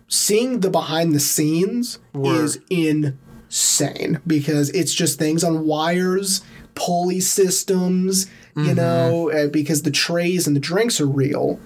seeing 0.09 0.61
the 0.61 0.71
behind 0.71 1.15
the 1.15 1.21
scenes 1.21 1.99
Word. 2.13 2.45
is 2.45 2.61
insane 2.71 4.21
because 4.27 4.71
it's 4.71 4.95
just 4.95 5.19
things 5.19 5.43
on 5.43 5.67
wires, 5.67 6.43
pulley 6.75 7.21
systems, 7.21 8.27
you 8.57 8.75
know, 8.75 9.31
uh, 9.31 9.49
because 9.49 9.83
the 9.83 9.91
trays 9.91 10.47
and 10.47 10.55
the 10.55 10.61
drinks 10.61 11.01
are 11.01 11.07
real, 11.07 11.59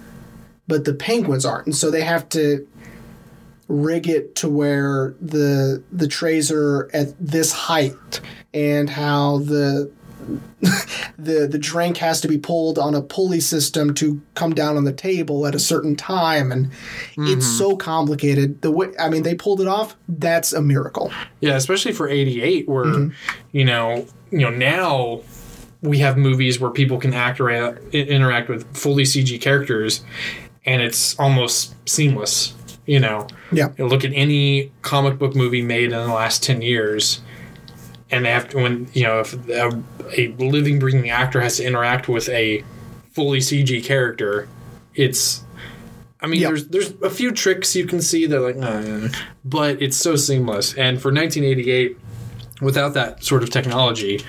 but 0.67 0.87
the 0.87 0.95
penguins 0.95 1.45
aren't, 1.45 1.67
and 1.67 1.77
so 1.77 1.91
they 1.91 2.03
have 2.03 2.29
to 2.31 2.67
rig 3.69 4.09
it 4.09 4.35
to 4.35 4.49
where 4.49 5.15
the 5.21 5.83
the 5.93 6.09
trays 6.09 6.51
are 6.51 6.89
at 6.95 7.13
this 7.21 7.53
height 7.53 8.21
and 8.55 8.89
how 8.89 9.37
the 9.39 9.91
the 11.19 11.47
the 11.51 11.59
drink 11.59 11.97
has 11.99 12.21
to 12.21 12.29
be 12.29 12.39
pulled 12.39 12.79
on 12.79 12.95
a 12.95 13.03
pulley 13.03 13.41
system 13.41 13.95
to 13.95 14.21
come 14.35 14.55
down 14.55 14.77
on 14.77 14.85
the 14.85 14.93
table 14.93 15.47
at 15.47 15.55
a 15.55 15.59
certain 15.59 15.97
time 15.97 16.53
and 16.53 16.71
it's 17.17 17.47
so 17.47 17.77
complicated. 17.77 18.61
The 18.63 18.71
way 18.71 18.89
i 18.99 19.09
mean 19.09 19.23
they 19.23 19.35
pulled 19.35 19.61
it 19.61 19.69
off. 19.69 19.97
That's 20.09 20.53
a 20.53 20.61
miracle. 20.63 21.13
Yeah, 21.41 21.57
especially 21.57 21.93
for 21.93 22.09
'88, 22.09 22.69
where 22.69 22.85
Mm-hmm. 22.85 23.15
you 23.53 23.65
know, 23.65 24.07
you 24.31 24.39
know 24.41 24.51
now 24.51 25.21
we 25.83 25.99
have 25.99 26.17
movies 26.17 26.59
where 26.59 26.71
people 26.71 26.99
can 26.99 27.15
act 27.15 27.41
or 27.41 27.51
interact 27.93 28.49
with 28.49 28.77
fully 28.77 29.05
CG 29.05 29.41
characters, 29.41 30.03
and 30.67 30.83
it's 30.83 31.19
almost 31.19 31.75
seamless. 31.89 32.55
You 32.87 33.01
know, 33.01 33.27
yeah. 33.53 33.69
You 33.77 33.87
look 33.87 34.03
at 34.05 34.13
any 34.15 34.73
comic 34.83 35.19
book 35.19 35.37
movie 35.37 35.61
made 35.63 35.85
in 35.85 35.91
the 35.91 36.07
last 36.07 36.43
ten 36.43 36.63
years, 36.63 37.21
and 38.11 38.25
they 38.25 38.31
have 38.31 38.49
to 38.51 38.57
when 38.59 38.89
you 38.93 39.03
know 39.05 39.21
if 39.21 39.35
a, 39.49 39.83
a 40.17 40.29
living, 40.39 40.79
breathing 40.79 41.11
actor 41.11 41.41
has 41.41 41.57
to 41.59 41.65
interact 41.65 42.09
with 42.09 42.29
a 42.29 42.65
fully 43.13 43.39
CG 43.41 43.85
character, 43.85 44.49
it's. 44.95 45.43
I 46.21 46.27
mean, 46.27 46.41
Yeah. 46.41 46.49
there's 46.49 46.67
there's 46.69 46.95
a 47.03 47.11
few 47.11 47.31
tricks 47.31 47.77
you 47.77 47.87
can 47.87 48.01
see 48.03 48.27
that 48.27 48.41
like, 48.41 48.57
"Nah," 48.57 49.09
but 49.45 49.81
it's 49.81 49.97
so 49.97 50.17
seamless. 50.17 50.75
And 50.75 51.01
for 51.01 51.13
1988, 51.13 51.97
without 52.61 52.95
that 52.95 53.23
sort 53.23 53.45
of 53.45 53.51
technology, 53.51 54.21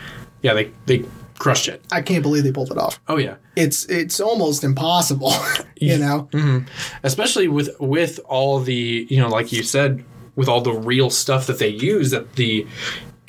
yeah, 0.44 0.54
they 0.54 0.72
they 0.86 1.04
crushed 1.40 1.68
it. 1.68 1.82
I 1.92 2.02
can't 2.02 2.22
believe 2.22 2.44
they 2.44 2.52
pulled 2.52 2.70
it 2.70 2.78
off. 2.78 3.00
Oh 3.08 3.18
yeah, 3.18 3.36
It's 3.56 3.86
it's 3.86 4.20
almost 4.20 4.64
impossible, 4.64 5.34
you 5.78 5.98
know. 5.98 6.30
Mm-hmm. 6.32 6.68
especially 7.04 7.48
with 7.48 7.70
with 7.80 8.20
all 8.26 8.60
the 8.60 9.08
you 9.10 9.18
know, 9.20 9.30
like 9.30 9.52
you 9.52 9.64
said, 9.64 10.04
with 10.36 10.48
all 10.48 10.62
the 10.62 10.74
real 10.74 11.10
stuff 11.10 11.48
that 11.48 11.58
they 11.58 11.70
use 11.70 12.12
that 12.12 12.36
the 12.36 12.68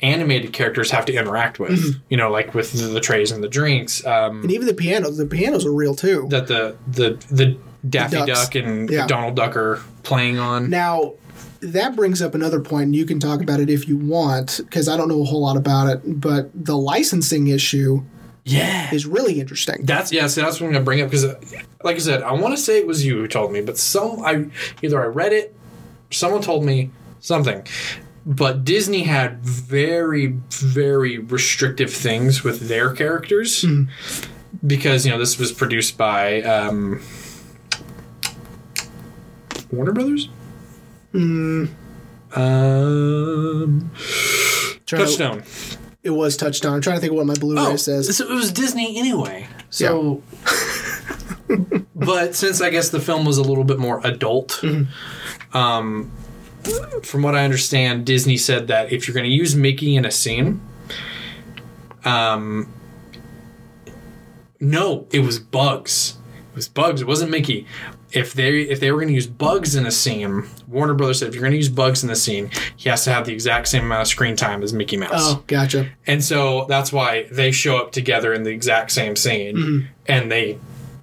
animated 0.01 0.53
characters 0.53 0.91
have 0.91 1.05
to 1.05 1.13
interact 1.13 1.59
with. 1.59 2.01
You 2.09 2.17
know, 2.17 2.29
like 2.31 2.53
with 2.53 2.71
the, 2.73 2.87
the 2.87 2.99
trays 2.99 3.31
and 3.31 3.43
the 3.43 3.47
drinks. 3.47 4.05
Um, 4.05 4.41
And 4.41 4.51
even 4.51 4.67
the 4.67 4.73
pianos, 4.73 5.17
the 5.17 5.25
pianos 5.25 5.65
are 5.65 5.73
real 5.73 5.95
too. 5.95 6.27
that 6.29 6.47
the 6.47 6.75
the 6.87 7.17
the 7.29 7.57
Daffy 7.87 8.17
Ducks. 8.17 8.27
Duck 8.27 8.55
and 8.55 8.89
Yeah. 8.89 9.07
Donald 9.07 9.35
Duck 9.35 9.55
are 9.55 9.81
playing 10.03 10.37
on. 10.39 10.69
Now, 10.69 11.13
that 11.61 11.95
brings 11.95 12.21
up 12.21 12.35
another 12.35 12.59
point, 12.59 12.85
and 12.85 12.95
you 12.95 13.05
can 13.05 13.19
talk 13.19 13.41
about 13.41 13.59
it 13.59 13.69
if 13.69 13.87
you 13.87 13.97
want, 13.97 14.59
because 14.63 14.87
I 14.89 14.97
don't 14.97 15.07
know 15.07 15.21
a 15.21 15.25
whole 15.25 15.41
lot 15.41 15.57
about 15.57 15.87
it. 15.87 16.19
But 16.21 16.49
the 16.53 16.77
licensing 16.77 17.47
issue 17.47 18.03
yeah, 18.43 18.93
is 18.93 19.05
really 19.05 19.39
interesting. 19.39 19.85
That's 19.85 20.11
yeah. 20.11 20.27
So 20.27 20.41
that's 20.41 20.59
what 20.59 20.67
I'm 20.67 20.73
gonna 20.73 20.85
bring 20.85 21.01
up 21.01 21.09
because, 21.11 21.25
like 21.83 21.95
I 21.95 21.99
said, 21.99 22.23
I 22.23 22.31
want 22.33 22.55
to 22.55 22.61
say 22.61 22.79
it 22.79 22.87
was 22.87 23.05
you 23.05 23.17
who 23.17 23.27
told 23.27 23.51
me, 23.51 23.61
but 23.61 23.77
some 23.77 24.21
I 24.23 24.47
either 24.81 25.01
I 25.01 25.05
read 25.05 25.33
it, 25.33 25.55
someone 26.09 26.41
told 26.41 26.65
me 26.65 26.89
something, 27.19 27.65
but 28.25 28.63
Disney 28.63 29.03
had 29.03 29.39
very 29.43 30.27
very 30.49 31.17
restrictive 31.17 31.91
things 31.93 32.43
with 32.43 32.67
their 32.67 32.91
characters 32.93 33.65
because 34.65 35.05
you 35.05 35.11
know 35.11 35.17
this 35.17 35.37
was 35.39 35.51
produced 35.51 35.97
by 35.97 36.41
um, 36.43 37.01
Warner 39.71 39.91
Brothers. 39.93 40.29
Mm. 41.13 41.69
Um, 42.33 43.91
Trying 44.85 45.05
to- 45.05 45.05
Touchstone. 45.05 45.43
it 46.03 46.09
was 46.11 46.37
Touchdown. 46.37 46.73
I'm 46.75 46.81
trying 46.81 46.97
to 46.97 47.01
think 47.01 47.11
of 47.11 47.17
what 47.17 47.25
my 47.25 47.33
Blu-ray 47.35 47.61
Oh, 47.61 47.75
says. 47.75 48.15
so 48.15 48.29
it 48.29 48.33
was 48.33 48.51
Disney 48.51 48.97
anyway. 48.97 49.47
So, 49.69 50.21
but 51.95 52.35
since 52.35 52.61
I 52.61 52.69
guess 52.69 52.89
the 52.89 52.99
film 52.99 53.25
was 53.25 53.37
a 53.37 53.41
little 53.41 53.63
bit 53.63 53.79
more 53.79 53.99
adult, 54.05 54.63
um, 55.53 56.11
from 57.03 57.23
what 57.23 57.35
I 57.35 57.43
understand, 57.43 58.05
Disney 58.05 58.37
said 58.37 58.67
that 58.67 58.91
if 58.91 59.07
you're 59.07 59.15
going 59.15 59.29
to 59.29 59.31
use 59.31 59.55
Mickey 59.55 59.95
in 59.95 60.05
a 60.05 60.11
scene, 60.11 60.61
um, 62.05 62.71
no, 64.59 65.07
it 65.11 65.19
was 65.19 65.39
Bugs. 65.39 66.17
It 66.51 66.55
was 66.55 66.67
Bugs. 66.67 67.01
It 67.01 67.07
wasn't 67.07 67.31
Mickey. 67.31 67.65
If 68.11 68.33
they 68.33 68.61
if 68.61 68.81
they 68.81 68.91
were 68.91 68.97
going 68.99 69.07
to 69.07 69.13
use 69.13 69.27
Bugs 69.27 69.75
in 69.75 69.85
a 69.85 69.91
scene, 69.91 70.45
Warner 70.67 70.93
Brothers 70.93 71.19
said 71.19 71.29
if 71.29 71.33
you're 71.33 71.41
going 71.41 71.51
to 71.51 71.57
use 71.57 71.69
Bugs 71.69 72.03
in 72.03 72.09
the 72.09 72.15
scene, 72.15 72.49
he 72.75 72.89
has 72.89 73.05
to 73.05 73.11
have 73.13 73.25
the 73.25 73.31
exact 73.33 73.69
same 73.69 73.85
amount 73.85 74.01
of 74.01 74.07
screen 74.07 74.35
time 74.35 74.61
as 74.63 74.73
Mickey 74.73 74.97
Mouse. 74.97 75.11
Oh, 75.13 75.43
gotcha. 75.47 75.89
And 76.07 76.21
so 76.21 76.65
that's 76.67 76.91
why 76.91 77.27
they 77.31 77.51
show 77.51 77.77
up 77.77 77.93
together 77.93 78.33
in 78.33 78.43
the 78.43 78.49
exact 78.49 78.91
same 78.91 79.15
scene 79.15 79.87
and 80.07 80.29
they 80.29 80.59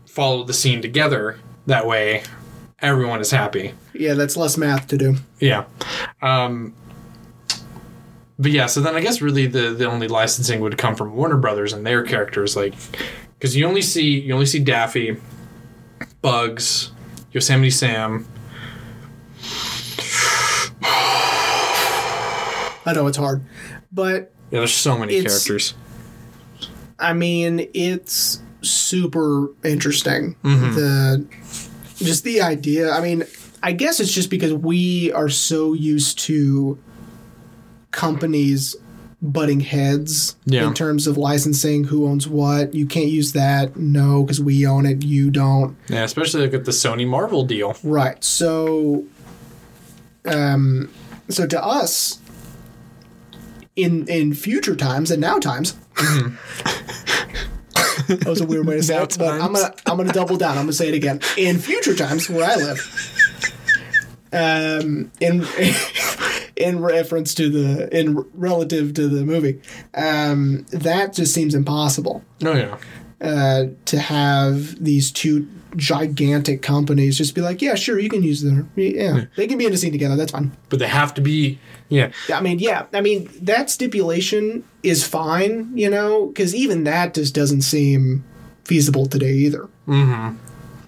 follow 0.07 0.44
the 0.44 0.53
scene 0.53 0.83
together. 0.83 1.38
That 1.66 1.87
way, 1.87 2.23
everyone 2.80 3.20
is 3.20 3.30
happy. 3.30 3.74
Yeah, 3.92 4.14
that's 4.14 4.36
less 4.36 4.56
math 4.56 4.86
to 4.88 4.98
do. 4.98 5.16
Yeah. 5.40 5.64
Um, 6.22 6.74
but 8.38 8.52
yeah, 8.52 8.66
so 8.66 8.80
then 8.80 8.94
I 8.94 9.00
guess 9.00 9.20
really 9.20 9.46
the, 9.46 9.70
the 9.70 9.86
only 9.90 10.06
licensing 10.08 10.60
would 10.60 10.78
come 10.78 10.94
from 10.94 11.14
Warner 11.14 11.36
Brothers 11.36 11.72
and 11.72 11.84
their 11.84 12.04
characters, 12.04 12.54
like 12.56 12.74
because 13.38 13.56
you 13.56 13.66
only 13.66 13.82
see 13.82 14.20
you 14.20 14.32
only 14.32 14.46
see 14.46 14.60
Daffy, 14.60 15.16
Bugs, 16.22 16.92
Yosemite 17.32 17.70
Sam. 17.70 18.26
I 22.86 22.92
know 22.94 23.06
it's 23.06 23.18
hard, 23.18 23.42
but 23.92 24.32
Yeah, 24.50 24.60
there's 24.60 24.72
so 24.72 24.96
many 24.96 25.20
characters. 25.20 25.74
I 26.98 27.12
mean, 27.12 27.68
it's 27.74 28.40
super 28.62 29.50
interesting. 29.62 30.36
Mm-hmm. 30.42 30.74
The 30.74 31.67
just 31.98 32.24
the 32.24 32.40
idea. 32.42 32.90
I 32.92 33.00
mean, 33.00 33.24
I 33.62 33.72
guess 33.72 34.00
it's 34.00 34.12
just 34.12 34.30
because 34.30 34.52
we 34.52 35.12
are 35.12 35.28
so 35.28 35.72
used 35.72 36.18
to 36.20 36.78
companies 37.90 38.76
butting 39.20 39.58
heads 39.61 40.37
Yeah. 40.44 40.68
in 40.68 40.74
terms 40.74 41.08
of 41.08 41.16
licensing 41.18 41.84
who 41.84 42.06
owns 42.06 42.28
what. 42.28 42.72
You 42.74 42.87
can't 42.87 43.08
use 43.08 43.32
that. 43.32 43.76
No, 43.76 44.22
because 44.22 44.40
we 44.40 44.64
own 44.66 44.87
it. 44.87 45.04
You 45.04 45.30
don't. 45.30 45.76
Yeah, 45.88 46.04
especially 46.04 46.42
like 46.42 46.52
with 46.52 46.66
the 46.66 46.70
Sony 46.72 47.06
Marvel 47.06 47.44
deal. 47.44 47.76
Right. 47.82 48.22
So, 48.22 49.04
um, 50.24 50.88
so 51.28 51.46
to 51.48 51.64
us, 51.64 52.20
in 53.74 54.06
in 54.08 54.34
future 54.34 54.76
times 54.76 55.11
and 55.11 55.20
now 55.20 55.38
times, 55.40 55.74
that 58.06 58.26
was 58.26 58.40
a 58.40 58.46
weird 58.46 58.66
way 58.66 58.76
to 58.76 58.82
say 58.82 59.02
it, 59.02 59.16
but 59.18 59.28
I'm 59.40 59.52
gonna 59.52 59.74
I'm 59.87 59.96
gonna 59.96 60.12
double 60.12 60.37
down. 60.37 60.52
I'm 60.58 60.64
gonna 60.64 60.72
say 60.72 60.88
it 60.88 60.94
again. 60.94 61.20
In 61.37 61.58
future 61.58 61.94
times, 61.94 62.28
where 62.30 62.48
I 62.48 62.56
live, 62.56 62.78
um, 64.32 65.11
in 65.20 65.46
in 66.56 66.80
reference 66.80 67.34
to 67.34 67.48
the 67.50 67.98
in 67.98 68.24
relative 68.34 68.94
to 68.94 69.08
the 69.08 69.24
movie, 69.24 69.61
um, 69.94 70.66
that 70.70 71.12
just 71.12 71.32
seems 71.34 71.54
impossible 71.54 72.22
Oh 72.44 72.54
yeah. 72.54 72.76
uh, 73.20 73.64
to 73.87 73.98
have 73.98 74.82
these 74.82 75.11
two 75.11 75.48
gigantic 75.76 76.62
companies 76.62 77.18
just 77.18 77.35
be 77.35 77.40
like, 77.40 77.61
yeah, 77.61 77.74
sure, 77.74 77.98
you 77.98 78.09
can 78.09 78.22
use 78.22 78.42
them. 78.42 78.70
Yeah, 78.76 79.26
they 79.37 79.46
can 79.46 79.59
be 79.59 79.66
in 79.66 79.72
a 79.72 79.76
scene 79.76 79.92
together. 79.92 80.16
That's 80.16 80.33
fine. 80.33 80.57
But 80.68 80.78
they 80.78 80.88
have 80.88 81.14
to 81.14 81.20
be 81.20 81.59
yeah. 81.88 82.12
I 82.33 82.40
mean, 82.40 82.59
yeah, 82.59 82.87
I 82.92 83.00
mean 83.00 83.28
that 83.42 83.70
stipulation 83.70 84.64
is 84.83 85.07
fine, 85.07 85.76
you 85.76 85.90
know, 85.90 86.26
because 86.26 86.54
even 86.54 86.85
that 86.85 87.14
just 87.14 87.35
doesn't 87.35 87.62
seem 87.62 88.24
feasible 88.64 89.07
today 89.07 89.33
either. 89.33 89.68
Mm-hmm. 89.87 90.37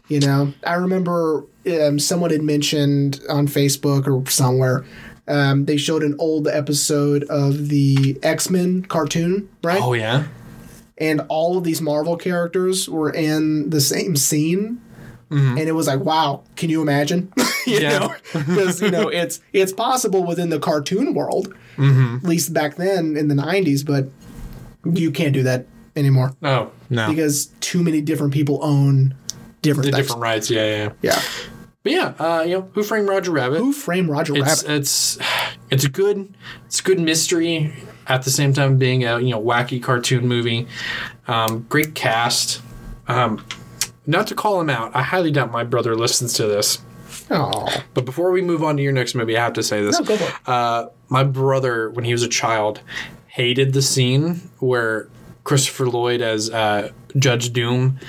You 0.09 0.21
know, 0.21 0.53
I 0.67 0.75
remember 0.75 1.45
um, 1.67 1.99
someone 1.99 2.31
had 2.31 2.43
mentioned 2.43 3.21
on 3.29 3.47
Facebook 3.47 4.07
or 4.07 4.29
somewhere. 4.31 4.85
Um, 5.29 5.67
they 5.67 5.77
showed 5.77 6.03
an 6.03 6.17
old 6.19 6.49
episode 6.49 7.25
of 7.25 7.69
the 7.69 8.19
X 8.23 8.51
Men 8.51 8.83
cartoon, 8.83 9.49
right? 9.63 9.81
Oh 9.81 9.93
yeah. 9.93 10.27
And 11.01 11.23
all 11.29 11.57
of 11.57 11.65
these 11.65 11.81
Marvel 11.81 12.17
characters 12.17 12.89
were 12.89 13.11
in 13.11 13.71
the 13.71 13.81
same 13.81 14.15
scene. 14.17 14.81
And 15.33 15.61
it 15.61 15.73
was 15.73 15.87
like, 15.87 16.01
wow, 16.01 16.43
can 16.57 16.71
you 16.71 16.83
imagine? 16.83 17.33
you 17.67 17.79
know, 17.83 18.13
because 18.33 18.83
you 18.83 18.91
know 18.91 19.07
it's 19.09 19.41
it's 19.53 19.73
possible 19.73 20.27
within 20.27 20.49
the 20.49 20.59
cartoon 20.59 21.15
world, 21.15 21.55
at 21.79 22.25
least 22.25 22.53
back 22.53 22.75
then 22.75 23.17
in 23.17 23.29
the 23.29 23.37
'90s, 23.37 23.87
but 23.87 24.09
you 24.85 25.13
can't 25.13 25.33
do 25.33 25.45
that 25.45 25.67
anymore 25.95 26.35
Oh 26.43 26.73
no. 26.89 27.09
because 27.09 27.47
too 27.61 27.83
many 27.83 28.01
different 28.01 28.33
people 28.33 28.59
own 28.63 29.15
different 29.63 29.91
the 29.91 29.97
different 29.97 30.21
rights, 30.21 30.51
yeah, 30.51 30.65
yeah. 30.65 30.93
yeah. 31.03 31.23
But 31.85 31.93
yeah, 31.93 32.15
uh, 32.19 32.43
you 32.43 32.55
know, 32.59 32.71
Who 32.75 32.83
Framed 32.83 33.09
Roger 33.09 33.31
Rabbit? 33.31 33.59
Who 33.59 33.73
framed 33.73 34.09
Roger 34.09 34.35
it's 34.37 34.65
Rabbit? 34.65 34.79
it's 34.81 35.19
it's 35.71 35.85
a 35.85 35.89
good 35.89 36.35
it's 36.67 36.81
a 36.81 36.83
good 36.83 36.99
mystery 36.99 37.73
at 38.07 38.23
the 38.23 38.31
same 38.31 38.53
time 38.53 38.77
being 38.79 39.05
a 39.05 39.19
you 39.21 39.31
know 39.31 39.41
wacky 39.43 39.83
cartoon 39.83 40.27
movie. 40.29 40.67
Um, 41.29 41.67
great 41.69 41.95
cast. 41.95 42.63
Um, 43.09 43.45
not 44.07 44.27
to 44.29 44.35
call 44.35 44.61
him 44.61 44.71
out, 44.71 44.95
I 44.95 45.03
highly 45.03 45.31
doubt 45.31 45.51
my 45.53 45.65
brother 45.65 45.95
listens 45.95 46.33
to 46.35 46.47
this. 46.47 46.79
Oh, 47.31 47.69
But 47.95 48.05
before 48.05 48.33
we 48.33 48.43
move 48.43 48.65
on 48.65 48.77
to 48.77 48.83
your 48.83 48.93
next 48.93 49.15
movie, 49.15 49.37
I 49.37 49.45
have 49.45 49.53
to 49.53 49.63
say 49.63 49.83
this. 49.85 49.99
no, 50.01 50.05
go 50.05 50.17
for 50.17 50.25
it. 50.29 50.35
Uh, 50.49 50.89
my 51.09 51.23
brother, 51.23 51.91
when 51.91 52.05
he 52.05 52.13
was 52.13 52.25
a 52.25 52.29
child, 52.29 52.81
hated 53.29 53.73
the 53.73 53.83
scene 53.83 54.51
where 54.59 55.09
Christopher 55.45 55.87
Lloyd 55.89 56.21
as 56.23 56.51
uh, 56.51 56.91
Judge 57.17 57.53
Doom 57.53 58.01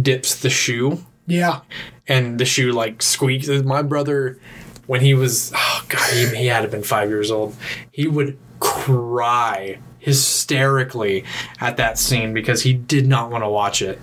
dips 0.00 0.34
the 0.36 0.48
shoe 0.50 1.04
Yeah, 1.26 1.60
and 2.08 2.38
the 2.38 2.46
shoe 2.46 2.72
like 2.72 3.02
squeaks. 3.02 3.48
My 3.48 3.82
brother, 3.82 4.38
when 4.86 5.02
he 5.02 5.12
was, 5.12 5.52
oh 5.54 5.84
god, 5.88 6.10
he, 6.12 6.26
he 6.36 6.46
had 6.46 6.58
to 6.58 6.62
have 6.62 6.70
been 6.70 6.82
five 6.82 7.10
years 7.10 7.30
old. 7.30 7.54
He 7.90 8.08
would 8.08 8.38
cry 8.80 9.78
hysterically 9.98 11.24
at 11.60 11.76
that 11.76 11.98
scene 11.98 12.32
because 12.32 12.62
he 12.62 12.72
did 12.72 13.06
not 13.06 13.30
want 13.30 13.44
to 13.44 13.48
watch 13.48 13.82
it. 13.82 13.98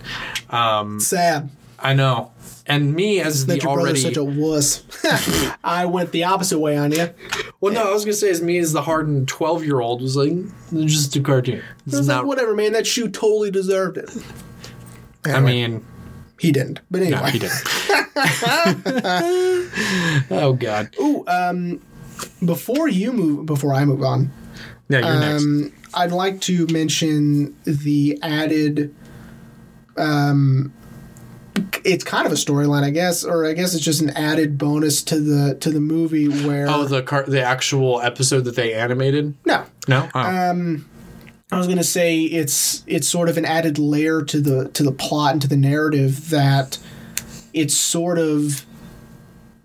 Um, 0.49 0.99
sad 0.99 1.49
I 1.79 1.93
know, 1.93 2.31
and 2.65 2.95
me 2.95 3.21
as 3.21 3.45
that 3.45 3.59
the 3.59 3.61
your 3.61 3.79
already 3.79 3.99
such 3.99 4.17
a 4.17 4.23
wuss. 4.23 4.83
I 5.63 5.85
went 5.85 6.11
the 6.11 6.23
opposite 6.23 6.59
way 6.59 6.75
on 6.75 6.91
you. 6.91 7.09
well, 7.61 7.73
no, 7.73 7.87
I 7.87 7.93
was 7.93 8.03
gonna 8.03 8.13
say 8.13 8.29
as 8.29 8.41
me 8.41 8.57
as 8.57 8.73
the 8.73 8.81
hardened 8.81 9.27
twelve 9.27 9.63
year 9.63 9.79
old 9.79 10.01
was 10.01 10.15
like, 10.15 10.33
just 10.85 11.15
a 11.15 11.21
cartoon. 11.21 11.63
It's 11.85 11.95
I 11.95 11.97
was 11.99 12.07
not. 12.07 12.17
like, 12.19 12.27
whatever, 12.27 12.55
man. 12.55 12.73
That 12.73 12.87
shoe 12.87 13.09
totally 13.09 13.51
deserved 13.51 13.97
it. 13.97 14.09
I 15.25 15.39
mean, 15.39 15.85
He 16.39 16.51
didn't, 16.51 16.79
but 16.89 17.01
anyway. 17.01 17.19
no, 17.19 17.25
he 17.27 17.39
didn't. 17.39 17.63
oh 20.31 20.57
god. 20.59 20.95
Ooh, 20.99 21.23
um, 21.27 21.81
before 22.43 22.87
you 22.87 23.13
move, 23.13 23.45
before 23.45 23.73
I 23.73 23.85
move 23.85 24.01
on, 24.01 24.31
Yeah, 24.89 24.99
you're 24.99 25.19
next. 25.19 25.43
um, 25.43 25.73
I'd 25.93 26.11
like 26.11 26.41
to 26.41 26.65
mention 26.67 27.55
the 27.65 28.17
added. 28.21 28.93
Um, 29.97 30.73
it's 31.83 32.03
kind 32.03 32.25
of 32.27 32.31
a 32.31 32.35
storyline, 32.35 32.83
I 32.83 32.91
guess, 32.91 33.23
or 33.23 33.45
I 33.45 33.53
guess 33.53 33.73
it's 33.73 33.83
just 33.83 33.99
an 34.01 34.11
added 34.11 34.57
bonus 34.57 35.01
to 35.03 35.19
the 35.19 35.55
to 35.55 35.71
the 35.71 35.79
movie 35.79 36.27
where 36.27 36.67
Oh, 36.69 36.85
the 36.85 37.01
car- 37.01 37.25
the 37.27 37.41
actual 37.43 37.99
episode 38.01 38.41
that 38.45 38.55
they 38.55 38.73
animated. 38.73 39.33
no, 39.45 39.65
No. 39.87 40.07
Oh. 40.13 40.19
I 41.49 41.57
was 41.57 41.65
going 41.65 41.77
to 41.77 41.83
say 41.83 42.21
it's 42.23 42.83
it's 42.87 43.07
sort 43.07 43.29
of 43.29 43.37
an 43.37 43.45
added 43.45 43.79
layer 43.79 44.21
to 44.21 44.39
the 44.41 44.67
to 44.69 44.83
the 44.83 44.91
plot 44.91 45.31
and 45.33 45.41
to 45.41 45.47
the 45.47 45.55
narrative 45.57 46.29
that 46.29 46.77
it's 47.53 47.73
sort 47.73 48.19
of 48.19 48.65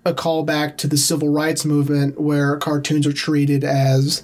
a 0.05 0.15
callback 0.15 0.77
to 0.79 0.87
the 0.87 0.97
civil 0.97 1.29
rights 1.29 1.65
movement 1.65 2.21
where 2.21 2.57
cartoons 2.57 3.07
are 3.07 3.13
treated 3.13 3.65
as 3.65 4.23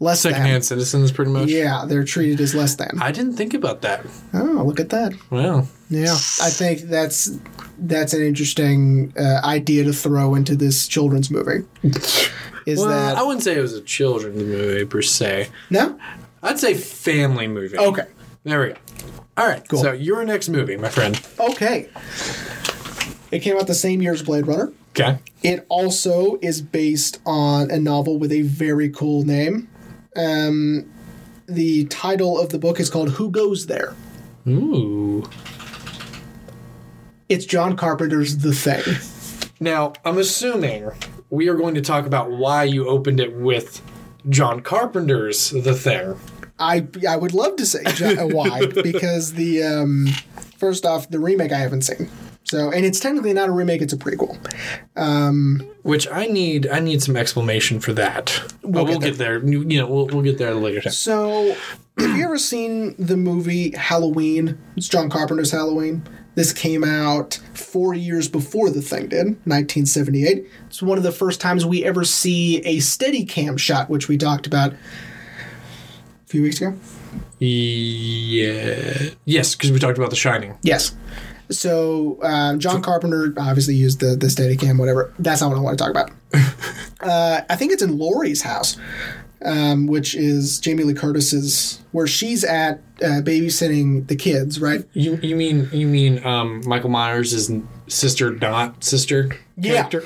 less 0.00 0.20
Secondhand 0.20 0.64
citizens, 0.64 1.10
pretty 1.12 1.30
much. 1.30 1.48
Yeah, 1.48 1.84
they're 1.86 2.04
treated 2.04 2.40
as 2.40 2.54
less 2.54 2.74
than. 2.76 2.98
I 3.00 3.12
didn't 3.12 3.34
think 3.36 3.54
about 3.54 3.82
that. 3.82 4.04
Oh, 4.34 4.62
look 4.66 4.78
at 4.80 4.90
that. 4.90 5.14
Wow. 5.30 5.66
Yeah, 5.88 6.12
I 6.42 6.50
think 6.50 6.82
that's 6.82 7.38
that's 7.78 8.12
an 8.12 8.22
interesting 8.22 9.12
uh, 9.18 9.40
idea 9.44 9.84
to 9.84 9.92
throw 9.92 10.34
into 10.34 10.56
this 10.56 10.88
children's 10.88 11.30
movie. 11.30 11.64
Is 12.66 12.80
Well, 12.80 12.88
that 12.88 13.16
I 13.16 13.22
wouldn't 13.22 13.44
say 13.44 13.56
it 13.56 13.60
was 13.60 13.74
a 13.74 13.80
children's 13.82 14.42
movie 14.42 14.84
per 14.84 15.00
se. 15.02 15.48
no? 15.70 15.98
I'd 16.42 16.58
say 16.58 16.74
family 16.74 17.46
movie. 17.48 17.78
Okay, 17.78 18.06
There 18.44 18.60
we 18.60 18.68
go. 18.68 18.74
All 19.36 19.46
right. 19.46 19.66
Cool. 19.68 19.80
So 19.80 19.92
your 19.92 20.24
next 20.24 20.48
movie, 20.48 20.76
my 20.76 20.88
friend. 20.88 21.20
okay. 21.38 21.88
It 23.30 23.40
came 23.40 23.56
out 23.56 23.66
the 23.66 23.74
same 23.74 24.00
year 24.02 24.12
as 24.12 24.22
Blade 24.22 24.46
Runner. 24.46 24.72
Okay. 24.90 25.18
It 25.42 25.66
also 25.68 26.38
is 26.42 26.62
based 26.62 27.20
on 27.26 27.70
a 27.70 27.78
novel 27.78 28.18
with 28.18 28.32
a 28.32 28.42
very 28.42 28.88
cool 28.88 29.24
name. 29.24 29.68
Um, 30.16 30.90
the 31.46 31.84
title 31.86 32.38
of 32.38 32.48
the 32.50 32.58
book 32.58 32.80
is 32.80 32.90
called 32.90 33.10
Who 33.10 33.30
Goes 33.30 33.66
There? 33.66 33.94
Ooh. 34.48 35.28
It's 37.28 37.44
John 37.44 37.76
Carpenter's 37.76 38.38
The 38.38 38.54
Thing. 38.54 38.82
Now, 39.60 39.94
I'm 40.04 40.18
assuming 40.18 40.90
we 41.30 41.48
are 41.48 41.54
going 41.54 41.74
to 41.74 41.80
talk 41.80 42.06
about 42.06 42.30
why 42.30 42.64
you 42.64 42.88
opened 42.88 43.20
it 43.20 43.34
with 43.34 43.82
John 44.28 44.60
Carpenter's 44.60 45.50
The 45.50 45.74
Thing. 45.74 46.16
I 46.58 46.86
I 47.06 47.16
would 47.16 47.34
love 47.34 47.56
to 47.56 47.66
say 47.66 47.82
jo- 47.94 48.28
why 48.28 48.66
because 48.82 49.34
the 49.34 49.62
um, 49.62 50.06
first 50.56 50.86
off 50.86 51.10
the 51.10 51.18
remake 51.18 51.52
I 51.52 51.58
haven't 51.58 51.82
seen. 51.82 52.08
So 52.46 52.70
and 52.70 52.86
it's 52.86 53.00
technically 53.00 53.32
not 53.32 53.48
a 53.48 53.52
remake; 53.52 53.82
it's 53.82 53.92
a 53.92 53.96
prequel. 53.96 54.38
Um, 54.96 55.68
which 55.82 56.06
I 56.08 56.26
need, 56.26 56.68
I 56.68 56.78
need 56.78 57.02
some 57.02 57.16
explanation 57.16 57.80
for 57.80 57.92
that. 57.94 58.40
We'll 58.62 58.84
we'll, 58.84 59.00
get 59.00 59.10
get 59.10 59.18
there. 59.18 59.44
You 59.44 59.64
know, 59.64 59.86
we'll, 59.88 60.06
we'll 60.06 60.22
get 60.22 60.38
there 60.38 60.48
at 60.48 60.54
a 60.54 60.58
later 60.58 60.80
time. 60.80 60.92
So, 60.92 61.56
have 61.98 62.16
you 62.16 62.24
ever 62.24 62.38
seen 62.38 62.94
the 63.00 63.16
movie 63.16 63.72
Halloween? 63.72 64.58
It's 64.76 64.88
John 64.88 65.10
Carpenter's 65.10 65.50
Halloween. 65.50 66.04
This 66.36 66.52
came 66.52 66.84
out 66.84 67.40
four 67.54 67.94
years 67.94 68.28
before 68.28 68.70
the 68.70 68.82
thing 68.82 69.08
did, 69.08 69.26
1978. 69.46 70.46
It's 70.66 70.82
one 70.82 70.98
of 70.98 71.04
the 71.04 71.10
first 71.10 71.40
times 71.40 71.66
we 71.66 71.82
ever 71.82 72.04
see 72.04 72.58
a 72.58 72.76
Steadicam 72.76 73.58
shot, 73.58 73.90
which 73.90 74.06
we 74.06 74.18
talked 74.18 74.46
about 74.46 74.72
a 74.72 74.76
few 76.26 76.42
weeks 76.42 76.60
ago. 76.60 76.76
Yeah. 77.38 79.10
Yes, 79.24 79.54
because 79.54 79.72
we 79.72 79.78
talked 79.78 79.98
about 79.98 80.10
The 80.10 80.16
Shining. 80.16 80.56
Yes. 80.62 80.94
So 81.50 82.18
uh, 82.22 82.56
John 82.56 82.82
Carpenter 82.82 83.32
obviously 83.38 83.74
used 83.74 84.00
the 84.00 84.16
the 84.16 84.26
Steadicam, 84.26 84.78
whatever. 84.78 85.12
That's 85.18 85.40
not 85.40 85.50
what 85.50 85.58
I 85.58 85.60
want 85.60 85.78
to 85.78 85.84
talk 85.84 85.90
about. 85.90 86.10
uh, 87.00 87.42
I 87.48 87.56
think 87.56 87.72
it's 87.72 87.82
in 87.82 87.98
Laurie's 87.98 88.42
house, 88.42 88.76
um, 89.44 89.86
which 89.86 90.14
is 90.14 90.58
Jamie 90.58 90.84
Lee 90.84 90.94
Curtis's, 90.94 91.80
where 91.92 92.06
she's 92.06 92.42
at 92.44 92.78
uh, 93.02 93.22
babysitting 93.22 94.08
the 94.08 94.16
kids, 94.16 94.60
right? 94.60 94.84
You 94.92 95.16
you 95.16 95.36
mean 95.36 95.68
you 95.72 95.86
mean 95.86 96.24
um, 96.24 96.62
Michael 96.66 96.90
Myers' 96.90 97.32
is 97.32 97.52
sister, 97.88 98.32
not 98.32 98.82
sister 98.82 99.30
Yeah. 99.56 99.88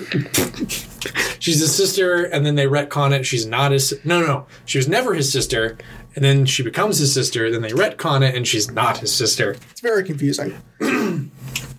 She's 1.41 1.61
his 1.61 1.75
sister, 1.75 2.25
and 2.25 2.45
then 2.45 2.55
they 2.55 2.67
retcon 2.67 3.13
it. 3.19 3.25
She's 3.25 3.47
not 3.47 3.73
his. 3.73 3.99
No, 4.05 4.21
no, 4.21 4.27
no. 4.27 4.47
She 4.67 4.77
was 4.79 4.87
never 4.87 5.15
his 5.15 5.33
sister, 5.33 5.79
and 6.17 6.25
then 6.25 6.47
she 6.47 6.63
becomes 6.63 6.99
his 6.99 7.13
sister. 7.15 7.51
Then 7.51 7.63
they 7.63 7.71
retcon 7.71 8.27
it, 8.29 8.35
and 8.35 8.47
she's 8.47 8.71
not 8.71 8.99
his 8.99 9.13
sister. 9.15 9.57
It's 9.71 9.81
very 9.81 10.05
confusing. 10.05 10.55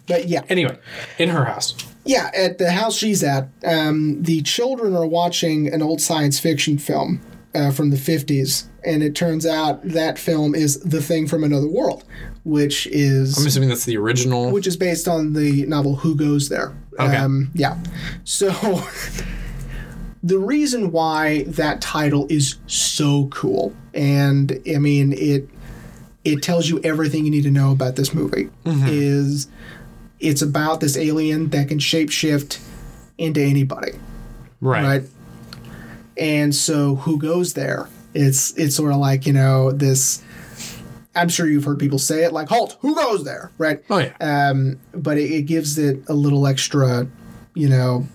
but 0.08 0.28
yeah, 0.28 0.42
Anyway, 0.50 0.78
in 1.18 1.30
her 1.30 1.46
house. 1.46 1.76
yeah. 2.06 2.30
At 2.36 2.58
the 2.58 2.72
house 2.72 2.96
she's 2.96 3.24
at, 3.24 3.50
um, 3.66 4.22
the 4.24 4.42
children 4.42 4.96
are 4.96 5.08
watching 5.08 5.68
an 5.74 5.82
old 5.82 6.02
science 6.02 6.40
fiction 6.40 6.78
film 6.78 7.22
uh, 7.56 7.72
from 7.72 7.90
the 7.92 7.98
'50s, 7.98 8.66
and 8.86 9.04
it 9.04 9.16
turns 9.16 9.46
out 9.46 9.84
that 9.84 10.18
film 10.20 10.56
is 10.56 10.80
The 10.82 11.02
Thing 11.02 11.28
from 11.28 11.44
Another 11.44 11.68
World, 11.70 12.04
which 12.44 12.88
is 12.88 13.38
I'm 13.38 13.46
assuming 13.48 13.70
that's 13.70 13.86
the 13.86 13.98
original. 13.98 14.52
which 14.52 14.68
is 14.68 14.78
based 14.78 15.08
on 15.08 15.34
the 15.34 15.66
novel 15.68 15.96
Who 15.98 16.16
Goes 16.16 16.50
There. 16.50 16.74
Okay. 17.00 17.16
Um, 17.16 17.52
yeah. 17.54 17.78
So 18.26 18.50
the 20.24 20.38
reason 20.38 20.91
why 20.91 21.43
that 21.43 21.82
title 21.82 22.28
is 22.30 22.57
so 22.67 23.28
cool, 23.28 23.74
and 23.93 24.61
I 24.72 24.78
mean 24.78 25.13
it, 25.13 25.49
it 26.24 26.43
tells 26.43 26.69
you 26.69 26.80
everything 26.84 27.26
you 27.26 27.32
need 27.32 27.43
to 27.43 27.51
know 27.51 27.72
about 27.72 27.95
this 27.95 28.13
movie. 28.13 28.49
Is 28.88 29.47
it's 30.19 30.41
about 30.41 30.80
this 30.80 30.95
alien 30.95 31.49
that 31.49 31.67
can 31.67 31.80
shapeshift 31.80 32.59
into 33.17 33.41
anybody, 33.41 33.93
right. 34.61 34.84
right? 34.84 35.03
And 36.17 36.53
so 36.53 36.95
who 36.95 37.17
goes 37.17 37.53
there? 37.53 37.88
It's 38.13 38.55
it's 38.57 38.76
sort 38.76 38.91
of 38.91 38.99
like 38.99 39.26
you 39.26 39.34
know 39.34 39.72
this. 39.72 40.24
I'm 41.15 41.28
sure 41.28 41.45
you've 41.47 41.65
heard 41.65 41.80
people 41.80 41.99
say 41.99 42.24
it 42.24 42.32
like 42.32 42.49
"Halt! 42.49 42.78
Who 42.82 42.93
goes 42.93 43.24
there?" 43.24 43.51
Right? 43.57 43.84
Oh 43.89 43.97
yeah. 43.97 44.13
um, 44.19 44.80
but 44.93 45.17
it, 45.17 45.32
it 45.32 45.41
gives 45.43 45.78
it 45.80 46.03
a 46.07 46.13
little 46.13 46.45
extra, 46.45 47.07
you 47.55 47.69
know, 47.69 48.05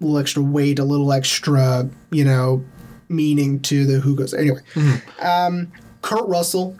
little 0.00 0.18
extra 0.18 0.42
weight, 0.42 0.78
a 0.78 0.84
little 0.84 1.12
extra, 1.12 1.88
you 2.10 2.24
know, 2.24 2.64
meaning 3.08 3.60
to 3.60 3.86
the 3.86 4.00
who 4.00 4.14
goes. 4.14 4.34
Anyway, 4.34 4.60
um, 5.20 5.72
Kurt 6.02 6.28
Russell, 6.28 6.76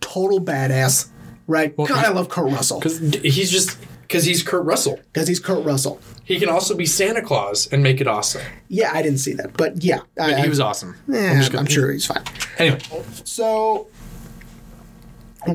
total 0.00 0.40
badass, 0.40 1.08
right? 1.46 1.76
God, 1.76 1.90
I 1.90 2.10
love 2.10 2.28
Kurt 2.28 2.50
Russell 2.52 2.78
Because 2.80 2.98
he's 2.98 3.50
just 3.50 3.78
because 4.02 4.24
he's 4.24 4.42
Kurt 4.42 4.64
Russell. 4.64 4.98
because 5.12 5.28
he's 5.28 5.40
Kurt 5.40 5.64
Russell. 5.64 6.00
He 6.24 6.38
can 6.38 6.48
also 6.48 6.76
be 6.76 6.86
Santa 6.86 7.22
Claus 7.22 7.66
and 7.72 7.82
make 7.82 8.00
it 8.00 8.06
awesome. 8.06 8.42
Yeah, 8.68 8.90
I 8.92 9.02
didn't 9.02 9.18
see 9.18 9.32
that, 9.34 9.56
but 9.56 9.82
yeah, 9.82 10.00
I, 10.20 10.40
He 10.42 10.48
was 10.48 10.60
awesome. 10.60 10.94
eh, 11.12 11.42
I'm 11.44 11.56
I'm 11.58 11.66
sure 11.66 11.90
he's 11.90 12.06
fine. 12.06 12.22
Anyway, 12.58 12.78
So, 13.24 13.88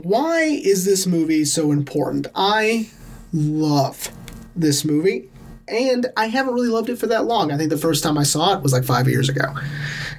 why 0.04 0.42
is 0.44 0.86
this 0.86 1.06
movie 1.06 1.46
so 1.46 1.72
important? 1.72 2.28
I 2.36 2.90
love 3.32 4.10
this 4.56 4.84
movie, 4.84 5.30
and 5.68 6.08
I 6.16 6.28
haven't 6.28 6.54
really 6.54 6.70
loved 6.70 6.90
it 6.90 6.98
for 6.98 7.08
that 7.08 7.26
long. 7.26 7.52
I 7.52 7.58
think 7.58 7.70
the 7.70 7.78
first 7.78 8.04
time 8.04 8.18
I 8.18 8.24
saw 8.24 8.56
it 8.56 8.62
was 8.62 8.74
like 8.74 8.84
five 8.84 9.08
years 9.08 9.30
ago. 9.30 9.54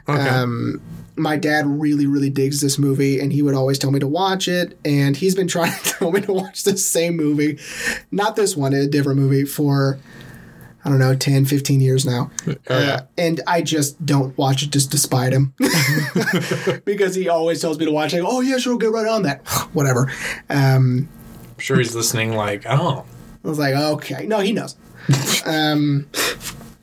okay. 0.09 0.29
Um, 0.29 0.81
my 1.19 1.37
dad 1.37 1.67
really, 1.67 2.07
really 2.07 2.29
digs 2.29 2.61
this 2.61 2.79
movie, 2.79 3.21
and 3.21 3.33
he 3.33 3.41
would 3.41 3.55
always 3.55 3.79
tell 3.79 3.91
me 3.91 3.99
to 4.01 4.07
watch 4.07 4.49
it. 4.49 4.79
And 4.85 5.17
he's 5.17 5.35
been 5.35 5.49
trying 5.49 5.73
to 5.83 5.85
tell 5.85 6.13
me 6.13 6.21
to 6.23 6.33
watch 6.33 6.65
the 6.65 6.77
same 6.77 7.17
movie, 7.17 7.59
not 8.11 8.37
this 8.37 8.57
one, 8.57 8.75
a 8.75 8.87
different 8.87 9.19
movie, 9.19 9.45
for 9.45 9.99
I 10.85 10.89
don't 10.89 11.01
know, 11.01 11.17
10, 11.17 11.47
15 11.47 11.81
years 11.81 12.07
now. 12.07 12.31
Oh, 12.47 12.55
yeah. 12.69 12.77
Uh, 12.77 13.01
and 13.19 13.41
I 13.49 13.61
just 13.61 14.07
don't 14.07 14.39
watch 14.39 14.63
it 14.63 14.71
just 14.71 14.89
despite 14.93 15.33
him. 15.33 15.53
because 16.85 17.17
he 17.17 17.29
always 17.29 17.61
tells 17.61 17.77
me 17.81 17.87
to 17.87 17.91
watch 17.91 18.15
it. 18.15 18.23
Like, 18.23 18.33
oh, 18.33 18.41
yeah, 18.41 18.59
sure, 18.59 18.79
get 18.79 18.93
right 18.93 19.09
on 19.09 19.23
that. 19.23 19.45
Whatever. 19.73 20.13
Um, 20.49 21.09
I'm 21.55 21.59
sure 21.59 21.77
he's 21.79 21.97
listening. 21.97 22.37
Like, 22.37 22.67
oh, 22.67 23.05
I 23.47 23.49
was 23.49 23.59
like, 23.61 23.75
okay. 23.75 24.27
No, 24.27 24.41
he 24.41 24.51
knows. 24.51 24.77
um, 25.47 26.09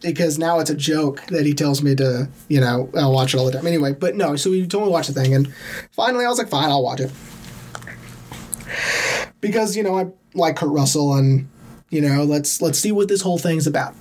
because 0.01 0.39
now 0.39 0.59
it's 0.59 0.69
a 0.69 0.75
joke 0.75 1.25
that 1.27 1.45
he 1.45 1.53
tells 1.53 1.83
me 1.83 1.93
to, 1.95 2.29
you 2.47 2.61
know, 2.61 2.89
I'll 2.95 3.11
watch 3.11 3.33
it 3.33 3.37
all 3.37 3.45
the 3.45 3.51
time. 3.51 3.67
Anyway, 3.67 3.91
but 3.91 4.15
no, 4.15 4.37
so 4.37 4.49
he 4.53 4.65
told 4.65 4.83
me 4.83 4.87
to 4.87 4.91
watch 4.91 5.07
the 5.07 5.13
thing, 5.13 5.33
and 5.33 5.53
finally 5.91 6.25
I 6.25 6.29
was 6.29 6.37
like, 6.37 6.47
fine, 6.47 6.69
I'll 6.69 6.81
watch 6.81 7.01
it. 7.01 7.11
Because, 9.41 9.75
you 9.75 9.83
know, 9.83 9.97
I 9.97 10.07
like 10.33 10.55
Kurt 10.55 10.69
Russell, 10.69 11.15
and, 11.15 11.49
you 11.89 11.99
know, 12.01 12.23
let's 12.23 12.61
let's 12.61 12.79
see 12.79 12.93
what 12.93 13.09
this 13.09 13.21
whole 13.21 13.37
thing's 13.37 13.67
about. 13.67 13.93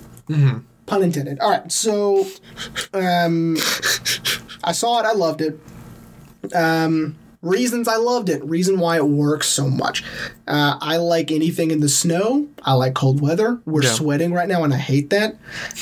Pun 0.86 1.02
intended. 1.02 1.40
All 1.40 1.50
right, 1.50 1.70
so 1.70 2.26
um, 2.94 3.56
I 4.62 4.70
saw 4.70 5.00
it, 5.00 5.06
I 5.06 5.12
loved 5.14 5.40
it. 5.40 5.58
Um, 6.54 7.16
reasons 7.43 7.88
I 7.88 7.97
loved 7.97 8.28
it, 8.28 8.43
reason 8.45 8.78
why 8.78 8.97
it 8.97 9.07
works 9.07 9.49
so 9.49 9.68
much. 9.68 10.03
Uh, 10.47 10.78
I 10.80 10.97
like 10.97 11.30
anything 11.30 11.70
in 11.70 11.80
the 11.80 11.88
snow. 11.88 12.47
I 12.62 12.72
like 12.74 12.95
cold 12.95 13.20
weather. 13.20 13.61
We're 13.66 13.82
Yeah. 13.82 13.90
sweating 13.93 14.32
right 14.32 14.49
now, 14.49 14.62
and 14.64 14.72
I 14.72 14.78
hate 14.78 15.11
that. 15.11 15.36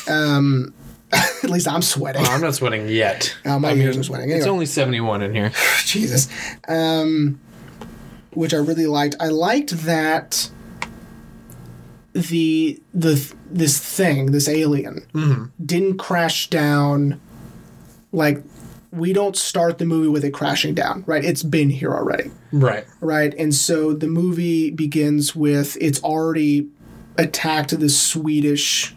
Um, 0.09 0.73
at 1.13 1.51
least 1.51 1.69
I'm 1.69 1.83
sweating. 1.83 2.25
I'm 2.25 2.41
not 2.41 2.55
sweating 2.55 2.89
yet. 2.89 3.35
Oh, 3.45 3.59
my 3.59 3.71
I 3.71 3.75
ears 3.75 3.97
are 3.99 4.03
sweating. 4.03 4.31
It's 4.31 4.47
only 4.47 4.67
71 4.67 5.23
in 5.23 5.35
here. 5.35 5.53
Jesus. 5.85 6.29
Um, 6.67 7.39
which 8.33 8.55
I 8.55 8.59
really 8.59 8.87
liked. 8.87 9.17
I 9.21 9.27
liked 9.29 9.71
that 9.85 10.51
the 12.13 12.81
the 12.95 13.33
this 13.51 13.79
thing, 13.79 14.33
this 14.33 14.49
alien, 14.49 15.51
didn't 15.65 15.99
crash 15.99 16.49
down. 16.51 17.21
Like 18.13 18.43
we 18.93 19.12
don't 19.12 19.36
start 19.36 19.78
the 19.78 19.84
movie 19.86 20.09
with 20.09 20.24
it 20.24 20.32
crashing 20.32 20.74
down, 20.74 21.05
right? 21.07 21.24
It's 21.24 21.43
been 21.43 21.70
here 21.70 21.93
already, 21.95 22.30
Right. 22.53 22.84
right? 23.01 23.32
And 23.38 23.55
so 23.55 23.93
the 23.93 24.09
movie 24.09 24.70
begins 24.70 25.36
with 25.36 25.76
it's 25.80 26.03
already 26.03 26.68
attacked 27.16 27.78
the 27.78 27.88
Swedish 27.88 28.95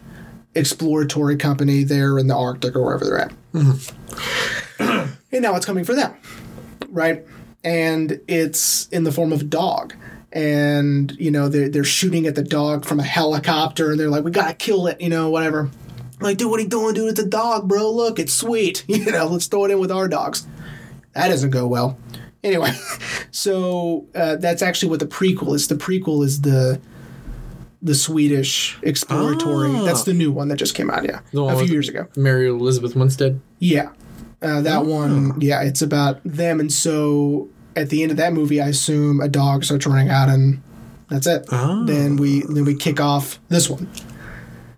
exploratory 0.56 1.36
company 1.36 1.84
there 1.84 2.18
in 2.18 2.26
the 2.28 2.34
Arctic 2.36 2.74
or 2.76 2.82
wherever 2.84 3.04
they're 3.04 3.18
at. 3.18 3.32
Mm-hmm. 3.52 5.12
and 5.32 5.42
now 5.42 5.54
it's 5.56 5.66
coming 5.66 5.84
for 5.84 5.94
them, 5.94 6.14
right? 6.88 7.24
And 7.62 8.20
it's 8.28 8.88
in 8.88 9.04
the 9.04 9.12
form 9.12 9.32
of 9.32 9.40
a 9.42 9.44
dog. 9.44 9.94
And, 10.32 11.12
you 11.18 11.30
know, 11.30 11.48
they're, 11.48 11.68
they're 11.68 11.84
shooting 11.84 12.26
at 12.26 12.34
the 12.34 12.42
dog 12.42 12.84
from 12.84 12.98
a 12.98 13.04
helicopter 13.04 13.92
and 13.92 14.00
they're 14.00 14.10
like, 14.10 14.24
we 14.24 14.30
gotta 14.32 14.54
kill 14.54 14.86
it, 14.88 15.00
you 15.00 15.08
know, 15.08 15.30
whatever. 15.30 15.70
Like, 16.24 16.38
dude, 16.38 16.50
what 16.50 16.58
are 16.58 16.62
you 16.62 16.68
doing, 16.68 16.94
dude? 16.94 17.10
It's 17.10 17.20
a 17.20 17.26
dog, 17.26 17.68
bro. 17.68 17.90
Look, 17.92 18.18
it's 18.18 18.32
sweet. 18.32 18.84
You 18.88 19.12
know, 19.12 19.26
let's 19.26 19.46
throw 19.46 19.66
it 19.66 19.70
in 19.70 19.78
with 19.78 19.92
our 19.92 20.08
dogs. 20.08 20.46
That 21.12 21.28
doesn't 21.28 21.50
go 21.50 21.66
well. 21.66 21.98
Anyway, 22.42 22.72
so 23.30 24.06
uh, 24.14 24.36
that's 24.36 24.62
actually 24.62 24.88
what 24.90 25.00
the 25.00 25.06
prequel 25.06 25.54
is. 25.54 25.68
The 25.68 25.74
prequel 25.76 26.24
is 26.24 26.40
the 26.40 26.80
the 27.82 27.94
Swedish 27.94 28.78
exploratory. 28.82 29.70
Ah. 29.70 29.84
That's 29.84 30.04
the 30.04 30.14
new 30.14 30.32
one 30.32 30.48
that 30.48 30.56
just 30.56 30.74
came 30.74 30.90
out, 30.90 31.04
yeah, 31.04 31.20
a 31.34 31.58
few 31.58 31.66
years 31.70 31.88
ago. 31.90 32.06
Mary 32.16 32.48
Elizabeth 32.48 32.96
Winstead. 32.96 33.40
Yeah. 33.58 33.90
Uh, 34.40 34.62
that 34.62 34.78
Oh. 34.78 34.82
one, 34.84 35.38
yeah, 35.40 35.62
it's 35.62 35.82
about 35.82 36.20
them. 36.24 36.60
And 36.60 36.72
so 36.72 37.48
at 37.76 37.90
the 37.90 38.02
end 38.02 38.10
of 38.10 38.16
that 38.16 38.32
movie, 38.32 38.60
I 38.62 38.68
assume 38.68 39.20
a 39.20 39.28
dog 39.28 39.64
starts 39.64 39.86
running 39.86 40.08
out 40.08 40.30
and 40.30 40.62
that's 41.10 41.26
it. 41.26 41.44
Oh. 41.52 41.84
Then 41.84 42.16
we 42.16 42.40
then 42.42 42.64
we 42.64 42.74
kick 42.74 43.00
off 43.00 43.38
this 43.48 43.68
one. 43.68 43.88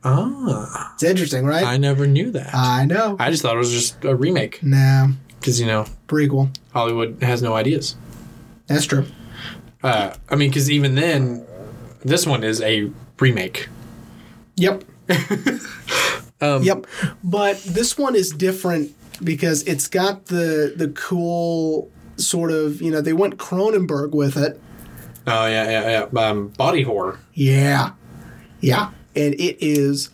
Ah, 0.08 0.92
It's 0.94 1.02
interesting, 1.02 1.44
right? 1.44 1.64
I 1.64 1.76
never 1.78 2.06
knew 2.06 2.30
that. 2.30 2.54
I 2.54 2.84
know. 2.84 3.16
I 3.18 3.30
just 3.30 3.42
thought 3.42 3.54
it 3.56 3.58
was 3.58 3.72
just 3.72 4.04
a 4.04 4.14
remake 4.14 4.62
nah, 4.62 5.08
because 5.40 5.58
you 5.60 5.66
know 5.66 5.84
prequel. 6.06 6.56
Hollywood 6.72 7.22
has 7.22 7.42
no 7.42 7.54
ideas. 7.54 7.96
That's 8.68 8.84
true. 8.86 9.04
Uh, 9.82 10.14
I 10.28 10.36
mean, 10.36 10.50
because 10.50 10.70
even 10.70 10.94
then, 10.94 11.44
this 12.04 12.26
one 12.26 12.44
is 12.44 12.60
a 12.62 12.90
remake. 13.18 13.68
Yep. 14.56 14.84
Um, 16.38 16.62
Yep. 16.62 16.86
But 17.24 17.56
this 17.62 17.96
one 17.96 18.14
is 18.14 18.30
different 18.30 18.92
because 19.24 19.62
it's 19.62 19.88
got 19.88 20.26
the 20.26 20.74
the 20.76 20.88
cool 20.90 21.90
sort 22.18 22.50
of, 22.50 22.82
you 22.82 22.90
know, 22.90 23.00
they 23.00 23.14
went 23.14 23.38
Cronenberg 23.38 24.10
with 24.10 24.36
it. 24.36 24.60
Oh 25.26 25.46
yeah, 25.46 25.70
yeah, 25.70 26.06
yeah. 26.12 26.20
Um, 26.20 26.48
body 26.48 26.82
horror. 26.82 27.18
Yeah. 27.32 27.92
Yeah. 28.60 28.90
And 29.16 29.34
it 29.34 29.56
is 29.64 30.10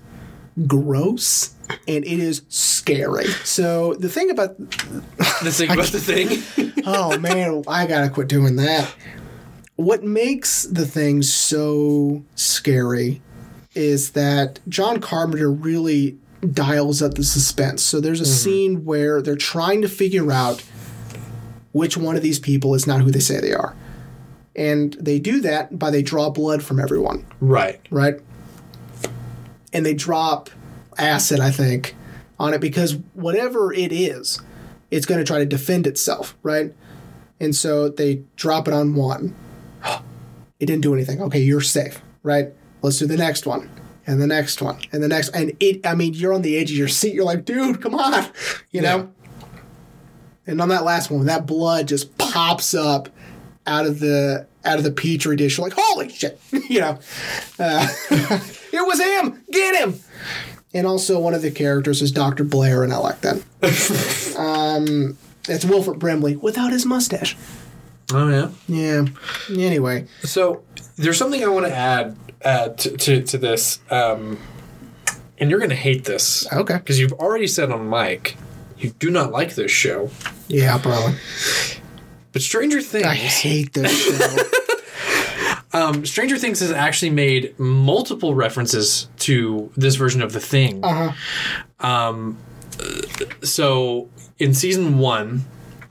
gross 0.66 1.54
and 1.88 2.04
it 2.04 2.18
is 2.18 2.42
scary. 2.48 3.26
So 3.44 3.94
the 3.94 4.08
thing 4.08 4.30
about 4.30 4.56
The 4.58 5.50
thing 5.52 5.70
about 5.70 5.86
the 5.86 6.00
thing. 6.00 6.82
oh 6.86 7.18
man, 7.18 7.64
I 7.66 7.86
gotta 7.86 8.08
quit 8.08 8.28
doing 8.28 8.56
that. 8.56 8.94
What 9.76 10.04
makes 10.04 10.64
the 10.64 10.86
thing 10.86 11.22
so 11.22 12.22
scary 12.34 13.22
is 13.74 14.10
that 14.10 14.60
John 14.68 15.00
Carpenter 15.00 15.50
really 15.50 16.18
dials 16.52 17.02
up 17.02 17.14
the 17.14 17.24
suspense. 17.24 17.82
So 17.82 18.00
there's 18.00 18.20
a 18.20 18.24
mm-hmm. 18.24 18.32
scene 18.32 18.84
where 18.84 19.22
they're 19.22 19.36
trying 19.36 19.82
to 19.82 19.88
figure 19.88 20.30
out 20.30 20.62
which 21.72 21.96
one 21.96 22.16
of 22.16 22.22
these 22.22 22.38
people 22.38 22.74
is 22.74 22.86
not 22.86 23.00
who 23.00 23.10
they 23.10 23.20
say 23.20 23.40
they 23.40 23.54
are. 23.54 23.74
And 24.54 24.92
they 24.94 25.18
do 25.18 25.40
that 25.40 25.78
by 25.78 25.90
they 25.90 26.02
draw 26.02 26.28
blood 26.28 26.62
from 26.62 26.78
everyone 26.78 27.24
right. 27.40 27.80
right? 27.90 28.20
And 29.72 29.84
they 29.86 29.94
drop 29.94 30.50
acid, 30.98 31.40
I 31.40 31.50
think, 31.50 31.96
on 32.38 32.54
it 32.54 32.60
because 32.60 32.96
whatever 33.14 33.72
it 33.72 33.92
is, 33.92 34.40
it's 34.90 35.06
going 35.06 35.18
to 35.18 35.24
try 35.24 35.38
to 35.38 35.46
defend 35.46 35.86
itself, 35.86 36.36
right? 36.42 36.74
And 37.40 37.56
so 37.56 37.88
they 37.88 38.22
drop 38.36 38.68
it 38.68 38.74
on 38.74 38.94
one. 38.94 39.34
It 40.60 40.66
didn't 40.66 40.82
do 40.82 40.94
anything. 40.94 41.20
Okay, 41.20 41.40
you're 41.40 41.60
safe, 41.60 42.00
right? 42.22 42.52
Let's 42.82 42.96
do 42.96 43.06
the 43.08 43.16
next 43.16 43.46
one. 43.46 43.68
And 44.06 44.22
the 44.22 44.28
next 44.28 44.62
one. 44.62 44.78
And 44.92 45.02
the 45.02 45.08
next 45.08 45.30
and 45.30 45.56
it 45.58 45.84
I 45.84 45.96
mean, 45.96 46.14
you're 46.14 46.32
on 46.32 46.42
the 46.42 46.56
edge 46.56 46.70
of 46.70 46.76
your 46.76 46.86
seat. 46.86 47.14
You're 47.14 47.24
like, 47.24 47.44
dude, 47.44 47.82
come 47.82 47.96
on. 47.96 48.26
You 48.70 48.82
know? 48.82 49.12
And 50.46 50.60
on 50.60 50.68
that 50.68 50.84
last 50.84 51.10
one, 51.10 51.26
that 51.26 51.46
blood 51.46 51.88
just 51.88 52.16
pops 52.16 52.74
up 52.74 53.08
out 53.66 53.86
of 53.86 53.98
the 53.98 54.46
out 54.64 54.78
of 54.78 54.84
the 54.84 54.92
petri 54.92 55.36
dish. 55.36 55.58
Like, 55.58 55.74
holy 55.76 56.08
shit, 56.08 56.40
you 56.68 56.80
know. 56.80 56.98
Uh, 57.58 57.88
it 58.10 58.86
was 58.86 59.00
him. 59.00 59.42
Get 59.50 59.76
him. 59.76 60.00
And 60.74 60.86
also, 60.86 61.18
one 61.20 61.34
of 61.34 61.42
the 61.42 61.50
characters 61.50 62.00
is 62.00 62.12
Dr. 62.12 62.44
Blair, 62.44 62.82
and 62.82 62.92
I 62.92 62.98
like 62.98 63.20
that. 63.20 63.36
um, 64.38 65.18
it's 65.48 65.64
Wilford 65.64 65.98
Brimley 65.98 66.36
without 66.36 66.72
his 66.72 66.86
mustache. 66.86 67.36
Oh 68.12 68.28
yeah. 68.28 68.50
Yeah. 68.68 69.04
Anyway, 69.50 70.06
So 70.22 70.64
there's 70.96 71.18
something 71.18 71.42
I 71.42 71.48
want 71.48 71.66
to 71.66 71.74
add 71.74 72.16
uh, 72.44 72.68
to, 72.70 72.96
to 72.96 73.22
to 73.22 73.38
this, 73.38 73.80
um, 73.90 74.38
and 75.38 75.50
you're 75.50 75.60
gonna 75.60 75.74
hate 75.74 76.04
this 76.04 76.50
okay. 76.52 76.76
because 76.76 76.98
you've 76.98 77.12
already 77.14 77.46
said 77.46 77.70
on 77.70 77.88
mic 77.88 78.36
you 78.82 78.90
do 78.90 79.10
not 79.10 79.30
like 79.30 79.54
this 79.54 79.70
show. 79.70 80.10
Yeah, 80.48 80.76
probably. 80.78 81.14
But 82.32 82.42
Stranger 82.42 82.80
Things, 82.80 83.04
I 83.06 83.14
hate 83.14 83.72
this 83.74 83.92
show. 84.18 84.36
um, 85.78 86.04
Stranger 86.06 86.38
Things 86.38 86.60
has 86.60 86.72
actually 86.72 87.10
made 87.10 87.58
multiple 87.58 88.34
references 88.34 89.08
to 89.20 89.70
this 89.76 89.96
version 89.96 90.22
of 90.22 90.32
the 90.32 90.40
thing. 90.40 90.82
uh-huh. 90.84 91.12
So 93.42 94.08
in 94.38 94.54
season 94.54 94.98
one, 94.98 95.44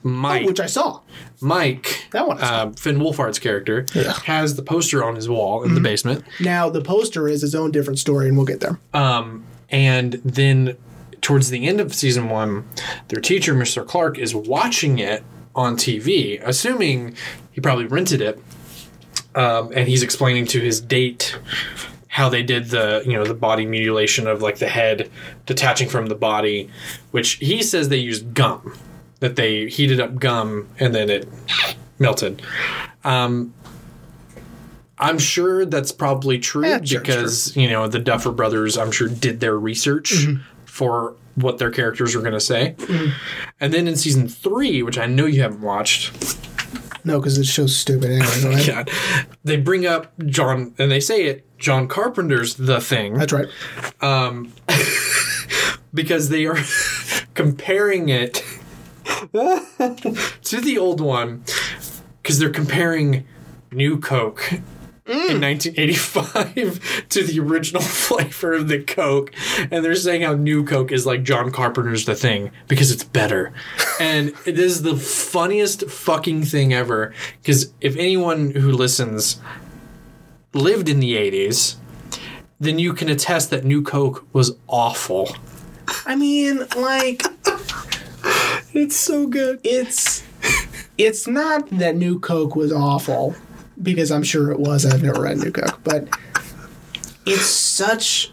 Mike, 0.04 0.48
Which 0.48 0.60
I 0.60 0.66
saw. 0.66 1.02
Mike, 1.42 2.08
That 2.12 2.28
one 2.28 2.40
uh, 2.42 2.72
Finn 2.72 2.98
Wolfhard's 2.98 3.38
character, 3.40 3.86
Yeah. 3.94 4.14
has 4.26 4.56
the 4.56 4.64
poster 4.64 5.04
on 5.04 5.16
his 5.16 5.30
wall 5.30 5.64
in 5.64 5.76
the 5.76 5.80
basement. 5.82 6.24
Now, 6.40 6.70
the 6.70 6.82
poster 6.82 7.28
is 7.28 7.42
his 7.42 7.54
own 7.54 7.72
different 7.72 8.00
story, 8.00 8.28
and 8.28 8.36
we'll 8.38 8.46
get 8.48 8.60
there. 8.62 8.80
Um, 8.94 9.44
and 9.70 10.14
then 10.26 10.76
towards 11.22 11.50
the 11.52 11.68
end 11.68 11.80
of 11.80 11.94
season 11.94 12.30
one, 12.30 12.68
their 13.10 13.22
teacher, 13.22 13.54
Mr. 13.54 13.86
Clark, 13.86 14.18
is 14.18 14.34
watching 14.34 14.98
it 15.00 15.24
on 15.56 15.76
TV, 15.76 16.42
assuming 16.44 17.16
he 17.52 17.62
probably 17.62 17.86
rented 17.86 18.22
it. 18.22 18.40
Um, 19.34 19.72
and 19.74 19.88
he's 19.88 20.04
explaining 20.04 20.46
to 20.48 20.60
his 20.60 20.82
date 20.82 21.38
how 22.10 22.28
they 22.28 22.44
did 22.44 22.66
the 22.66 23.02
you 23.06 23.14
know 23.14 23.24
the 23.24 23.34
body 23.34 23.66
mutilation 23.66 24.28
of 24.28 24.42
like 24.42 24.58
the 24.58 24.68
head 24.68 25.10
detaching 25.46 25.88
from 25.88 26.08
the 26.08 26.16
body, 26.16 26.70
which 27.12 27.34
he 27.34 27.64
says 27.64 27.88
they 27.88 27.96
used 27.98 28.34
gum, 28.34 28.78
that 29.22 29.38
they 29.38 29.70
heated 29.70 30.02
up 30.02 30.20
gum 30.20 30.68
and 30.80 30.94
then 30.94 31.10
it 31.10 31.28
melted. 32.00 32.42
Um, 33.06 33.54
I'm 34.98 35.18
sure 35.18 35.66
that's 35.66 35.92
probably 35.92 36.38
true 36.38 36.68
Yeah, 36.68 36.82
sure, 36.84 37.00
because 37.00 37.56
you 37.56 37.70
know 37.70 37.88
the 37.88 38.00
Duffer 38.00 38.32
Brothers. 38.32 38.78
I'm 38.78 38.92
sure 38.92 39.08
did 39.08 39.40
their 39.40 39.58
research 39.58 40.12
Mm-hmm. 40.12 40.42
For 40.72 41.16
what 41.36 41.58
their 41.58 41.70
characters 41.70 42.16
are 42.16 42.22
going 42.22 42.32
to 42.34 42.40
say, 42.40 42.76
and 43.60 43.74
then 43.74 43.88
in 43.90 43.96
season 43.98 44.30
three, 44.30 44.82
which 44.82 44.98
I 44.98 45.06
know 45.06 45.26
you 45.26 45.42
haven't 45.42 45.62
watched, 45.62 46.14
No, 47.04 47.20
because 47.20 47.38
this 47.38 47.50
show's 47.50 47.76
stupid 47.76 48.10
anyway. 48.12 48.56
Right? 48.56 48.70
Oh 48.70 48.74
God, 48.74 48.90
they 49.44 49.58
bring 49.58 49.86
up 49.86 50.14
John 50.26 50.74
and 50.78 50.90
they 50.90 51.02
say 51.02 51.26
it. 51.26 51.46
John 51.58 51.88
Carpenter's 51.88 52.56
The 52.56 52.80
Thing 52.80 53.16
That's 53.16 53.34
right. 53.34 53.48
Um, 54.02 54.54
because 55.94 56.30
they 56.30 56.46
are 56.46 56.58
comparing 57.34 58.08
it 58.10 58.44
to 59.34 60.62
the 60.62 60.78
old 60.80 61.02
one 61.02 61.44
because 62.22 62.40
they're 62.40 62.50
comparing 62.50 63.26
New 63.72 64.00
Coke 64.00 64.54
in 65.08 65.18
mm. 65.18 65.42
1985 65.42 67.06
to 67.10 67.24
the 67.24 67.40
original 67.40 67.82
flavor 67.82 68.54
of 68.54 68.68
the 68.68 68.82
Coke, 68.82 69.34
and 69.72 69.84
they're 69.84 69.96
saying 69.96 70.22
how 70.22 70.34
New 70.34 70.64
Coke 70.64 70.92
is 70.92 71.06
like 71.06 71.24
John 71.24 71.52
Carpenter's 71.52 72.06
The 72.06 72.16
Thing 72.16 72.52
because 72.68 72.92
it's 72.92 73.04
better. 73.04 73.52
and 74.00 74.34
it 74.46 74.60
is 74.60 74.84
the 74.84 74.96
funniest 74.96 75.90
fucking 75.90 76.44
thing 76.44 76.74
ever 76.74 77.14
because 77.42 77.74
if 77.82 77.96
anyone 77.98 78.52
who 78.52 78.72
listens 78.72 79.42
lived 80.54 80.90
in 80.90 81.00
the 81.00 81.16
80s, 81.16 81.76
then 82.60 82.78
you 82.78 82.94
can 82.94 83.10
attest 83.10 83.50
that 83.50 83.64
New 83.64 83.82
Coke 83.82 84.26
was 84.34 84.56
awful. 84.68 85.36
I 86.06 86.16
mean, 86.16 86.66
like, 86.78 87.24
It's 88.74 88.96
so 88.96 89.28
good. 89.28 89.60
it's 89.64 90.24
it's 90.98 91.28
not 91.28 91.68
that 91.72 91.96
New 91.96 92.20
Coke 92.20 92.56
was 92.56 92.72
awful 92.72 93.36
because 93.82 94.12
I'm 94.12 94.24
sure 94.24 94.52
it 94.52 94.60
was. 94.60 94.86
I've 94.86 95.04
never 95.04 95.22
read 95.22 95.38
New 95.38 95.52
Coke, 95.52 95.80
but 95.84 96.08
it's 97.26 97.46
such 97.46 98.32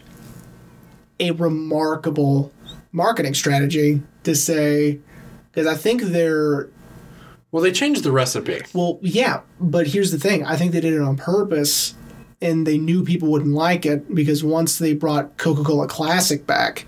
a 1.19 1.31
remarkable 1.31 2.51
marketing 2.91 3.33
strategy 3.33 4.01
to 4.23 4.35
say 4.35 4.99
because 5.51 5.67
I 5.67 5.75
think 5.75 6.01
they're 6.03 6.69
Well, 7.51 7.63
they 7.63 7.71
changed 7.71 8.03
the 8.03 8.11
recipe. 8.11 8.61
well, 8.73 8.99
yeah, 9.01 9.41
but 9.59 9.87
here's 9.87 10.11
the 10.11 10.19
thing. 10.19 10.45
I 10.45 10.55
think 10.55 10.71
they 10.71 10.81
did 10.81 10.93
it 10.93 11.01
on 11.01 11.17
purpose 11.17 11.95
and 12.41 12.65
they 12.65 12.77
knew 12.77 13.03
people 13.03 13.27
wouldn't 13.29 13.53
like 13.53 13.85
it 13.85 14.13
because 14.15 14.43
once 14.43 14.77
they 14.77 14.93
brought 14.93 15.37
Coca-Cola 15.37 15.87
Classic 15.87 16.45
back, 16.47 16.85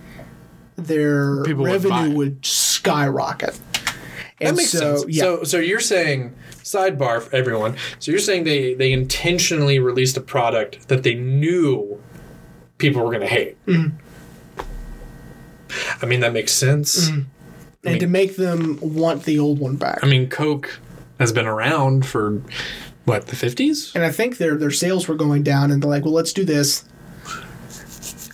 their 0.78 1.43
People 1.43 1.66
revenue 1.66 2.12
it. 2.12 2.16
would 2.16 2.45
skyrocket. 2.45 3.59
That 4.39 4.55
makes 4.55 4.72
so, 4.72 4.97
sense. 4.97 5.05
Yeah. 5.16 5.22
So, 5.24 5.43
so 5.43 5.57
you're 5.59 5.80
saying 5.82 6.34
sidebar 6.64 7.22
for 7.22 7.36
everyone. 7.36 7.76
So 7.99 8.12
you're 8.12 8.20
saying 8.20 8.43
they 8.43 8.74
they 8.74 8.91
intentionally 8.91 9.80
released 9.80 10.18
a 10.18 10.22
product 10.22 10.88
that 10.88 11.03
they 11.03 11.16
knew 11.16 12.01
people 12.78 13.01
were 13.03 13.09
going 13.09 13.22
to 13.22 13.28
hate. 13.28 13.64
Mm-hmm. 13.66 13.97
I 16.01 16.05
mean, 16.05 16.20
that 16.20 16.34
makes 16.34 16.51
sense. 16.51 17.09
and 17.84 17.99
to 17.99 18.07
make 18.07 18.36
them 18.36 18.78
want 18.82 19.24
the 19.24 19.39
old 19.39 19.59
one 19.59 19.76
back. 19.76 19.99
I 20.03 20.07
mean, 20.07 20.30
Coke 20.30 20.80
has 21.20 21.32
been 21.32 21.47
around 21.47 22.05
for 22.05 22.41
what 23.05 23.28
the 23.28 23.36
fifties. 23.36 23.93
and 23.95 24.03
I 24.03 24.12
think 24.12 24.38
their 24.38 24.55
their 24.55 24.72
sales 24.72 25.07
were 25.07 25.16
going 25.16 25.43
down, 25.43 25.72
and 25.72 25.82
they're 25.82 25.89
like, 25.89 26.03
well, 26.03 26.14
let's 26.14 26.34
do 26.34 26.43
this. 26.43 26.86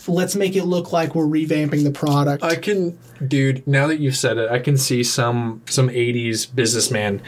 Let's 0.10 0.36
make 0.38 0.56
it 0.56 0.64
look 0.64 0.94
like 0.94 1.16
we're 1.16 1.26
revamping 1.26 1.84
the 1.84 1.92
product. 1.92 2.42
I 2.42 2.56
can, 2.56 2.98
dude. 3.26 3.68
Now 3.68 3.88
that 3.88 4.00
you've 4.00 4.16
said 4.16 4.38
it, 4.38 4.50
I 4.50 4.60
can 4.60 4.78
see 4.78 5.04
some 5.04 5.62
some 5.66 5.90
'80s 5.90 6.54
businessman 6.54 7.22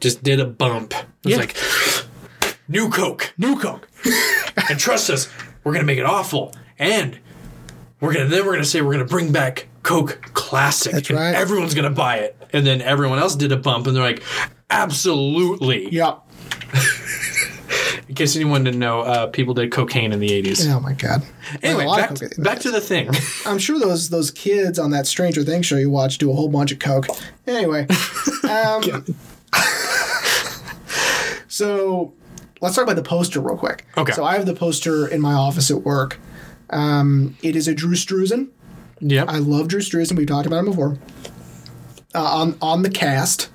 just 0.00 0.22
did 0.22 0.40
a 0.40 0.44
bump. 0.46 0.94
It's 1.24 1.30
Yeah. 1.32 1.36
like 1.38 1.56
new 2.68 2.88
Coke, 2.90 3.32
New 3.38 3.58
Coke. 3.58 3.88
and 4.70 4.78
trust 4.78 5.10
us, 5.10 5.28
we're 5.64 5.72
gonna 5.72 5.84
make 5.84 5.98
it 5.98 6.06
awful, 6.06 6.54
and 6.78 7.18
we're 8.00 8.12
gonna 8.14 8.26
then 8.26 8.44
we're 8.46 8.52
gonna 8.52 8.64
say 8.64 8.80
we're 8.80 8.92
gonna 8.92 9.04
bring 9.04 9.32
back 9.32 9.66
Coke 9.82 10.20
Classic. 10.34 10.92
That's 10.92 11.10
and 11.10 11.18
right. 11.18 11.34
Everyone's 11.34 11.74
gonna 11.74 11.90
buy 11.90 12.18
it, 12.18 12.36
and 12.52 12.66
then 12.66 12.80
everyone 12.80 13.18
else 13.18 13.34
did 13.34 13.52
a 13.52 13.56
bump, 13.56 13.86
and 13.86 13.96
they're 13.96 14.02
like, 14.02 14.22
absolutely. 14.70 15.88
Yeah. 15.90 16.16
In 18.08 18.14
case 18.14 18.34
anyone 18.36 18.64
didn't 18.64 18.80
know, 18.80 19.00
uh, 19.02 19.26
people 19.26 19.52
did 19.52 19.70
cocaine 19.70 20.12
in 20.12 20.18
the 20.20 20.28
'80s. 20.30 20.66
Oh 20.72 20.80
my 20.80 20.94
god. 20.94 21.22
Anyway, 21.62 21.84
A 21.84 21.88
lot 21.88 21.98
of 22.00 22.08
back, 22.08 22.18
cocaine. 22.30 22.42
back 22.44 22.58
to 22.60 22.70
the 22.70 22.80
thing. 22.80 23.10
I'm 23.46 23.58
sure 23.58 23.78
those 23.78 24.08
those 24.08 24.30
kids 24.30 24.78
on 24.78 24.90
that 24.92 25.06
Stranger 25.06 25.42
Things 25.44 25.66
show 25.66 25.76
you 25.76 25.90
watch 25.90 26.16
do 26.16 26.30
a 26.30 26.34
whole 26.34 26.48
bunch 26.48 26.72
of 26.72 26.78
coke. 26.78 27.06
Anyway, 27.46 27.86
um, 28.48 29.04
so 31.48 32.12
let's 32.60 32.74
talk 32.74 32.84
about 32.84 32.96
the 32.96 33.02
poster 33.02 33.40
real 33.40 33.56
quick. 33.56 33.84
Okay. 33.96 34.12
So 34.12 34.24
I 34.24 34.34
have 34.36 34.46
the 34.46 34.54
poster 34.54 35.06
in 35.06 35.20
my 35.20 35.32
office 35.34 35.70
at 35.70 35.82
work. 35.82 36.18
Um, 36.70 37.36
it 37.42 37.56
is 37.56 37.68
a 37.68 37.74
Drew 37.74 37.94
Struzan. 37.94 38.48
yeah. 39.00 39.24
I 39.26 39.38
love 39.38 39.68
Drew 39.68 39.80
Struzan. 39.80 40.16
We've 40.16 40.26
talked 40.26 40.46
about 40.46 40.58
him 40.60 40.66
before. 40.66 40.98
Uh, 42.14 42.22
on 42.22 42.58
on 42.62 42.82
the 42.82 42.90
cast. 42.90 43.50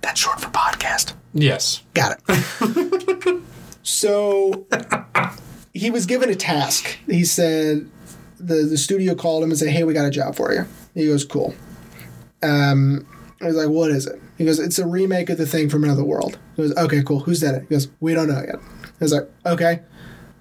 That's 0.00 0.20
short 0.20 0.40
for 0.40 0.48
podcast. 0.50 1.14
yes. 1.32 1.82
Got 1.94 2.18
it. 2.28 3.42
so 3.82 4.66
he 5.72 5.90
was 5.90 6.06
given 6.06 6.28
a 6.28 6.34
task. 6.34 6.98
He 7.06 7.24
said 7.24 7.88
the 8.38 8.62
the 8.64 8.76
studio 8.76 9.14
called 9.14 9.44
him 9.44 9.50
and 9.50 9.58
said, 9.58 9.68
"Hey, 9.68 9.84
we 9.84 9.94
got 9.94 10.04
a 10.06 10.10
job 10.10 10.34
for 10.34 10.52
you." 10.52 10.66
He 10.94 11.06
goes, 11.06 11.24
"Cool." 11.24 11.54
Um, 12.42 13.06
I 13.40 13.46
was 13.46 13.54
like, 13.56 13.68
"What 13.68 13.92
is 13.92 14.06
it?" 14.08 14.20
He 14.42 14.46
goes, 14.46 14.58
"It's 14.58 14.80
a 14.80 14.86
remake 14.86 15.30
of 15.30 15.38
the 15.38 15.46
thing 15.46 15.68
from 15.68 15.84
another 15.84 16.02
world." 16.02 16.36
He 16.56 16.62
goes, 16.62 16.76
"Okay, 16.76 17.00
cool. 17.04 17.20
Who's 17.20 17.44
in 17.44 17.54
it?" 17.54 17.62
He 17.62 17.68
goes, 17.68 17.88
"We 18.00 18.12
don't 18.12 18.26
know 18.26 18.40
yet." 18.40 18.56
I 18.56 18.88
was 18.98 19.12
like, 19.12 19.30
"Okay, 19.46 19.82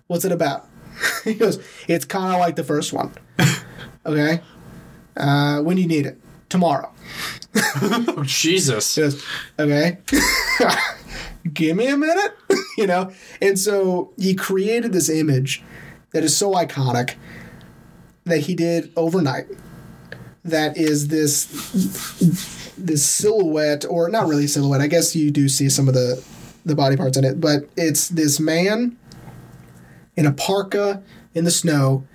what's 0.07 0.25
it 0.25 0.31
about?" 0.31 0.67
he 1.23 1.35
goes, 1.35 1.59
"It's 1.87 2.03
kind 2.03 2.33
of 2.33 2.39
like 2.39 2.55
the 2.55 2.63
first 2.63 2.93
one." 2.93 3.13
okay. 4.07 4.41
Uh, 5.15 5.61
when 5.61 5.75
do 5.75 5.83
you 5.83 5.87
need 5.87 6.07
it? 6.07 6.19
Tomorrow. 6.49 6.91
Oh, 7.83 8.23
Jesus. 8.23 8.95
He 8.95 9.01
goes, 9.01 9.25
okay. 9.59 9.97
Give 11.53 11.75
me 11.75 11.87
a 11.87 11.97
minute. 11.97 12.33
you 12.77 12.87
know? 12.87 13.11
And 13.41 13.59
so 13.59 14.13
he 14.17 14.35
created 14.35 14.93
this 14.93 15.09
image 15.09 15.61
that 16.11 16.23
is 16.23 16.35
so 16.35 16.53
iconic 16.53 17.15
that 18.25 18.39
he 18.39 18.55
did 18.55 18.91
overnight. 18.95 19.47
That 20.43 20.77
is 20.77 21.09
this 21.09 21.45
this 22.85 23.05
silhouette, 23.05 23.85
or 23.89 24.09
not 24.09 24.27
really 24.27 24.47
silhouette. 24.47 24.81
I 24.81 24.87
guess 24.87 25.15
you 25.15 25.31
do 25.31 25.47
see 25.49 25.69
some 25.69 25.87
of 25.87 25.93
the 25.93 26.23
the 26.65 26.75
body 26.75 26.95
parts 26.95 27.17
in 27.17 27.23
it, 27.23 27.41
but 27.41 27.67
it's 27.75 28.07
this 28.09 28.39
man 28.39 28.97
in 30.15 30.25
a 30.25 30.31
parka 30.31 31.01
in 31.33 31.43
the 31.43 31.51
snow 31.51 32.05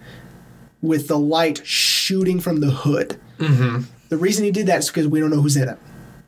with 0.82 1.08
the 1.08 1.18
light 1.18 1.66
shooting 1.66 2.38
from 2.40 2.60
the 2.60 2.70
hood. 2.70 3.18
Mm-hmm. 3.38 3.82
The 4.08 4.16
reason 4.16 4.44
he 4.44 4.52
did 4.52 4.66
that 4.66 4.80
is 4.80 4.88
because 4.88 5.08
we 5.08 5.18
don't 5.18 5.30
know 5.30 5.40
who's 5.40 5.56
in 5.56 5.68
it 5.68 5.78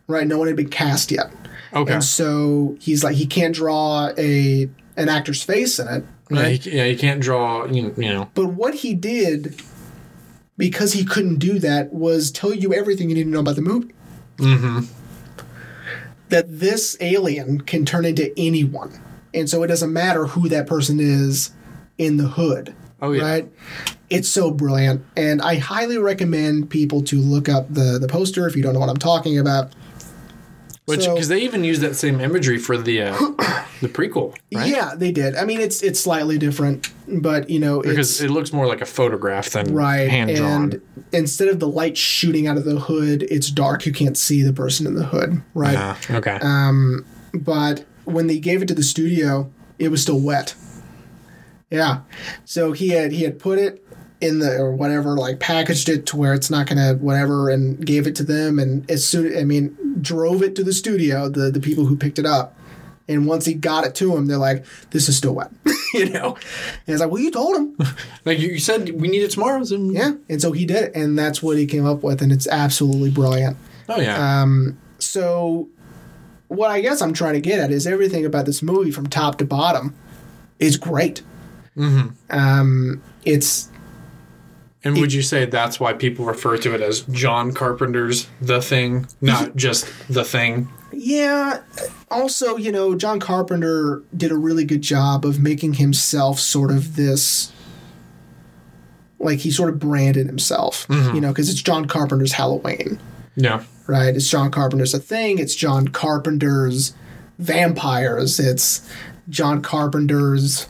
right? 0.08 0.26
No 0.26 0.38
one 0.38 0.48
had 0.48 0.56
been 0.56 0.70
cast 0.70 1.10
yet. 1.12 1.30
Okay. 1.72 1.92
And 1.92 2.02
so 2.02 2.76
he's 2.80 3.04
like, 3.04 3.14
he 3.14 3.26
can't 3.26 3.54
draw 3.54 4.10
a 4.18 4.68
an 4.96 5.08
actor's 5.08 5.42
face 5.44 5.78
in 5.78 5.86
it, 5.86 6.04
Yeah, 6.30 6.42
right? 6.42 6.66
you, 6.66 6.72
yeah, 6.72 6.84
you 6.86 6.98
can't 6.98 7.20
draw, 7.20 7.66
you, 7.66 7.94
you 7.96 8.08
know. 8.08 8.28
But 8.34 8.46
what 8.48 8.74
he 8.74 8.94
did, 8.94 9.62
because 10.56 10.94
he 10.94 11.04
couldn't 11.04 11.36
do 11.36 11.60
that, 11.60 11.92
was 11.92 12.32
tell 12.32 12.52
you 12.52 12.74
everything 12.74 13.08
you 13.08 13.14
need 13.14 13.24
to 13.24 13.30
know 13.30 13.40
about 13.40 13.54
the 13.54 13.62
movie. 13.62 13.94
Mm-hmm. 14.38 14.80
That 16.28 16.46
this 16.60 16.96
alien 17.00 17.62
can 17.62 17.84
turn 17.86 18.04
into 18.04 18.32
anyone, 18.38 19.00
and 19.32 19.48
so 19.48 19.62
it 19.62 19.68
doesn't 19.68 19.92
matter 19.92 20.26
who 20.26 20.48
that 20.50 20.66
person 20.66 21.00
is 21.00 21.52
in 21.96 22.18
the 22.18 22.28
hood. 22.28 22.74
Oh, 23.00 23.12
yeah. 23.12 23.22
Right. 23.22 23.48
It's 24.10 24.28
so 24.28 24.50
brilliant, 24.50 25.04
and 25.16 25.40
I 25.40 25.56
highly 25.56 25.98
recommend 25.98 26.68
people 26.70 27.02
to 27.04 27.16
look 27.20 27.48
up 27.48 27.72
the 27.72 27.98
the 27.98 28.08
poster 28.08 28.46
if 28.46 28.56
you 28.56 28.62
don't 28.62 28.74
know 28.74 28.80
what 28.80 28.88
I'm 28.90 28.96
talking 28.96 29.38
about. 29.38 29.72
Which 30.86 31.04
So- 31.04 31.14
because 31.14 31.28
they 31.28 31.40
even 31.40 31.64
use 31.64 31.80
that 31.80 31.96
same 31.96 32.20
imagery 32.20 32.58
for 32.58 32.76
the 32.78 33.02
uh, 33.02 33.16
the 33.80 33.88
prequel, 33.88 34.36
right? 34.52 34.68
Yeah, 34.68 34.94
they 34.96 35.12
did. 35.12 35.36
I 35.36 35.44
mean, 35.44 35.60
it's 35.60 35.82
it's 35.82 36.00
slightly 36.00 36.38
different, 36.38 36.90
but 37.06 37.48
you 37.50 37.58
know, 37.58 37.80
Because 37.82 38.20
it 38.20 38.30
looks 38.30 38.52
more 38.52 38.66
like 38.66 38.80
a 38.80 38.86
photograph 38.86 39.50
than 39.50 39.72
right. 39.74 40.08
hand 40.08 40.34
drawn. 40.36 40.62
And 40.72 40.82
instead 41.12 41.48
of 41.48 41.60
the 41.60 41.68
light 41.68 41.96
shooting 41.96 42.46
out 42.46 42.56
of 42.56 42.64
the 42.64 42.78
hood, 42.80 43.22
it's 43.24 43.50
dark. 43.50 43.86
You 43.86 43.92
can't 43.92 44.16
see 44.16 44.42
the 44.42 44.52
person 44.52 44.86
in 44.86 44.94
the 44.94 45.04
hood, 45.04 45.42
right? 45.54 45.76
Ah, 45.78 45.98
okay. 46.10 46.38
But 47.34 47.84
when 48.04 48.26
they 48.26 48.38
gave 48.38 48.62
it 48.62 48.68
to 48.68 48.74
the 48.74 48.82
studio, 48.82 49.50
it 49.78 49.90
was 49.90 50.02
still 50.02 50.20
wet. 50.20 50.54
Yeah, 51.70 52.00
so 52.44 52.72
he 52.72 52.88
had 52.90 53.12
he 53.12 53.24
had 53.24 53.38
put 53.38 53.58
it 53.58 53.84
in 54.20 54.38
the 54.38 54.56
or 54.56 54.72
whatever, 54.74 55.16
like 55.16 55.38
packaged 55.38 55.88
it 55.88 56.06
to 56.06 56.16
where 56.16 56.32
it's 56.32 56.50
not 56.50 56.66
gonna 56.66 56.94
whatever, 56.94 57.50
and 57.50 57.84
gave 57.84 58.06
it 58.06 58.16
to 58.16 58.24
them. 58.24 58.58
And 58.58 58.90
as 58.90 59.06
soon, 59.06 59.36
I 59.36 59.44
mean, 59.44 59.76
drove 60.00 60.42
it 60.42 60.56
to 60.56 60.64
the 60.64 60.72
studio. 60.72 61.28
The 61.28 61.50
the 61.50 61.60
people 61.60 61.84
who 61.84 61.96
picked 61.96 62.18
it 62.18 62.24
up. 62.26 62.56
And 63.08 63.26
once 63.26 63.46
he 63.46 63.54
got 63.54 63.84
it 63.84 63.94
to 63.96 64.14
him, 64.14 64.26
they're 64.26 64.36
like, 64.36 64.64
"This 64.90 65.08
is 65.08 65.16
still 65.16 65.34
wet," 65.34 65.50
you 65.94 66.10
know. 66.10 66.36
And 66.86 66.94
it's 66.94 67.00
like, 67.00 67.10
"Well, 67.10 67.22
you 67.22 67.30
told 67.30 67.56
him." 67.56 67.76
like 68.24 68.38
you 68.38 68.58
said, 68.58 69.00
we 69.00 69.08
need 69.08 69.22
it 69.22 69.30
tomorrow. 69.30 69.62
So, 69.64 69.76
Yeah, 69.76 70.12
and 70.28 70.40
so 70.40 70.52
he 70.52 70.66
did 70.66 70.84
it, 70.84 70.92
and 70.94 71.18
that's 71.18 71.42
what 71.42 71.56
he 71.56 71.66
came 71.66 71.86
up 71.86 72.02
with, 72.02 72.20
and 72.22 72.30
it's 72.32 72.46
absolutely 72.46 73.10
brilliant. 73.10 73.56
Oh 73.88 74.00
yeah. 74.00 74.42
Um, 74.42 74.78
so, 74.98 75.68
what 76.48 76.70
I 76.70 76.80
guess 76.80 77.00
I'm 77.00 77.12
trying 77.12 77.34
to 77.34 77.40
get 77.40 77.58
at 77.58 77.70
is 77.70 77.86
everything 77.86 78.26
about 78.26 78.46
this 78.46 78.62
movie 78.62 78.90
from 78.90 79.06
top 79.06 79.38
to 79.38 79.44
bottom 79.44 79.94
is 80.58 80.76
great. 80.76 81.22
Mm-hmm. 81.76 82.08
Um, 82.30 83.02
it's 83.24 83.70
and 84.84 84.96
would 84.98 85.12
you 85.12 85.22
say 85.22 85.44
that's 85.44 85.80
why 85.80 85.92
people 85.92 86.24
refer 86.24 86.56
to 86.58 86.74
it 86.74 86.80
as 86.80 87.00
John 87.02 87.52
Carpenter's 87.52 88.28
The 88.40 88.62
Thing, 88.62 89.06
not 89.20 89.56
just 89.56 89.86
The 90.08 90.24
Thing? 90.24 90.68
Yeah. 90.92 91.60
Also, 92.10 92.56
you 92.56 92.72
know, 92.72 92.94
John 92.94 93.20
Carpenter 93.20 94.02
did 94.16 94.30
a 94.32 94.36
really 94.36 94.64
good 94.64 94.82
job 94.82 95.24
of 95.24 95.38
making 95.40 95.74
himself 95.74 96.38
sort 96.40 96.70
of 96.70 96.96
this. 96.96 97.52
Like 99.20 99.40
he 99.40 99.50
sort 99.50 99.68
of 99.70 99.78
branded 99.80 100.26
himself, 100.26 100.86
you 100.88 101.20
know, 101.20 101.28
because 101.28 101.50
it's 101.50 101.60
John 101.60 101.86
Carpenter's 101.86 102.32
Halloween. 102.32 103.00
Yeah. 103.34 103.64
right? 103.88 104.14
It's 104.14 104.28
John 104.30 104.50
Carpenter's 104.50 104.94
A 104.94 104.98
Thing. 105.00 105.38
It's 105.38 105.54
John 105.56 105.88
Carpenter's 105.88 106.94
Vampires. 107.38 108.38
It's 108.38 108.88
John 109.28 109.60
Carpenter's. 109.60 110.68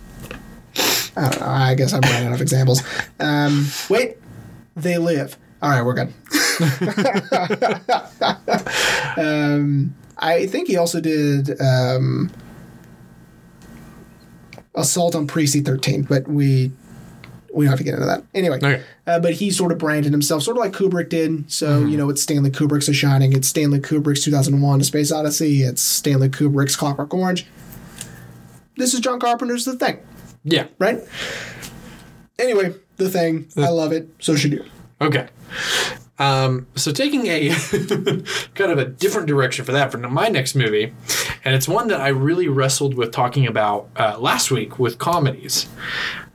I 1.16 1.28
don't 1.30 1.40
know. 1.40 1.46
I 1.46 1.74
guess 1.74 1.92
I'm 1.92 2.00
running 2.02 2.28
out 2.28 2.34
of 2.34 2.40
examples. 2.40 2.82
Um, 3.20 3.66
wait, 3.90 4.16
They 4.76 4.96
Live. 4.98 5.36
All 5.60 5.70
right, 5.70 5.82
we're 5.82 5.94
good. 5.94 6.12
um, 9.18 9.94
I 10.18 10.46
think 10.46 10.68
he 10.68 10.76
also 10.76 11.00
did 11.00 11.60
um, 11.60 12.30
Assault 14.74 15.14
on 15.14 15.26
Precinct 15.26 15.66
13, 15.66 16.02
but 16.02 16.26
we 16.28 16.72
we 17.54 17.64
don't 17.64 17.70
have 17.70 17.78
to 17.78 17.84
get 17.84 17.94
into 17.94 18.06
that. 18.06 18.22
Anyway, 18.34 18.56
Okay. 18.58 18.82
uh, 19.06 19.18
but 19.20 19.32
he 19.34 19.50
sort 19.50 19.72
of 19.72 19.78
branded 19.78 20.12
himself, 20.12 20.42
sort 20.42 20.56
of 20.58 20.62
like 20.62 20.72
Kubrick 20.72 21.08
did. 21.08 21.50
So, 21.50 21.84
you 21.86 21.96
know, 21.96 22.10
it's 22.10 22.22
Stanley 22.22 22.50
Kubrick's 22.50 22.86
The 22.86 22.92
Shining, 22.92 23.32
it's 23.32 23.48
Stanley 23.48 23.80
Kubrick's 23.80 24.22
2001 24.22 24.80
A 24.80 24.84
Space 24.84 25.10
Odyssey, 25.10 25.62
it's 25.62 25.80
Stanley 25.82 26.28
Kubrick's 26.28 26.76
Clockwork 26.76 27.12
Orange. 27.14 27.46
This 28.76 28.92
is 28.94 29.00
John 29.00 29.18
Carpenter's 29.18 29.64
The 29.64 29.76
Thing, 29.76 29.98
Yeah. 30.44 30.66
right? 30.78 31.00
Anyway, 32.38 32.74
The 32.98 33.08
Thing, 33.08 33.46
I 33.56 33.70
love 33.70 33.92
it, 33.92 34.08
so 34.20 34.36
should 34.36 34.52
you. 34.52 34.64
Okay. 35.00 35.26
Um, 36.18 36.66
so 36.74 36.90
taking 36.92 37.26
a 37.26 37.50
kind 38.54 38.72
of 38.72 38.78
a 38.78 38.84
different 38.84 39.28
direction 39.28 39.64
for 39.64 39.72
that 39.72 39.92
for 39.92 39.98
my 39.98 40.28
next 40.28 40.54
movie, 40.54 40.92
and 41.44 41.54
it's 41.54 41.68
one 41.68 41.88
that 41.88 42.00
I 42.00 42.08
really 42.08 42.48
wrestled 42.48 42.94
with 42.94 43.12
talking 43.12 43.46
about 43.46 43.88
uh, 43.96 44.18
last 44.18 44.50
week 44.50 44.78
with 44.78 44.98
comedies 44.98 45.68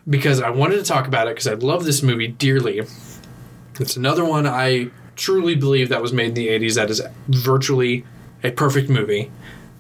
because 0.09 0.41
I 0.41 0.49
wanted 0.49 0.77
to 0.77 0.83
talk 0.83 1.07
about 1.07 1.27
it 1.27 1.31
because 1.31 1.47
I 1.47 1.53
love 1.53 1.83
this 1.83 2.01
movie 2.01 2.27
dearly. 2.27 2.81
It's 3.79 3.97
another 3.97 4.23
one 4.23 4.47
I 4.47 4.89
truly 5.15 5.55
believe 5.55 5.89
that 5.89 6.01
was 6.01 6.13
made 6.13 6.29
in 6.29 6.33
the 6.33 6.47
80s 6.47 6.75
that 6.75 6.89
is 6.89 7.01
virtually 7.27 8.05
a 8.43 8.51
perfect 8.51 8.89
movie. 8.89 9.31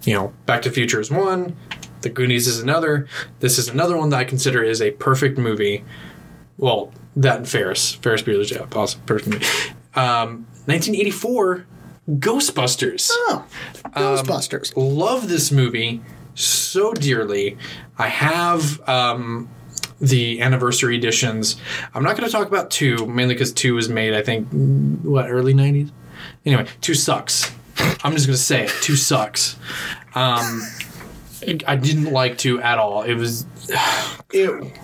You 0.03 0.13
know, 0.15 0.33
Back 0.45 0.63
to 0.63 0.69
the 0.69 0.75
Future 0.75 0.99
is 0.99 1.09
one, 1.09 1.55
The 2.01 2.09
Goonies 2.09 2.47
is 2.47 2.59
another. 2.59 3.07
This 3.39 3.57
is 3.57 3.69
another 3.69 3.97
one 3.97 4.09
that 4.09 4.19
I 4.19 4.23
consider 4.25 4.63
is 4.63 4.81
a 4.81 4.91
perfect 4.91 5.37
movie 5.37 5.83
well, 6.57 6.93
that 7.15 7.37
and 7.37 7.49
Ferris, 7.49 7.95
Ferris 7.95 8.21
Bueller's 8.21 8.51
yeah, 8.51 8.65
awesome 8.75 9.01
person. 9.01 9.39
Um, 9.95 10.47
1984 10.65 11.65
Ghostbusters. 12.09 13.09
Oh, 13.11 13.45
Ghostbusters. 13.85 14.73
Love 14.75 15.29
this 15.29 15.51
movie 15.51 16.01
so 16.35 16.93
dearly. 16.93 17.57
I 17.97 18.07
have 18.07 18.87
um, 18.89 19.49
the 20.01 20.41
anniversary 20.41 20.97
editions. 20.97 21.55
I'm 21.93 22.03
not 22.03 22.17
going 22.17 22.27
to 22.27 22.31
talk 22.31 22.47
about 22.47 22.71
two, 22.71 23.05
mainly 23.05 23.35
because 23.35 23.53
two 23.53 23.75
was 23.75 23.87
made, 23.87 24.13
I 24.13 24.21
think, 24.21 24.49
what, 25.03 25.29
early 25.29 25.53
90s? 25.53 25.91
Anyway, 26.45 26.67
two 26.81 26.93
sucks. 26.93 27.51
I'm 28.03 28.13
just 28.13 28.27
going 28.27 28.37
to 28.37 28.43
say 28.43 28.65
it. 28.65 28.71
Two 28.81 28.95
sucks. 28.95 29.55
Um, 30.15 30.61
I 31.67 31.75
didn't 31.75 32.11
like 32.11 32.37
two 32.37 32.61
at 32.61 32.77
all. 32.77 33.03
It 33.03 33.15
was. 33.15 33.45
it, 34.33 34.79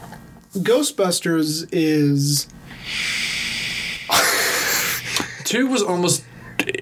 Ghostbusters 0.54 1.68
is 1.72 2.48
Two 5.50 5.68
was 5.68 5.82
almost. 5.82 6.24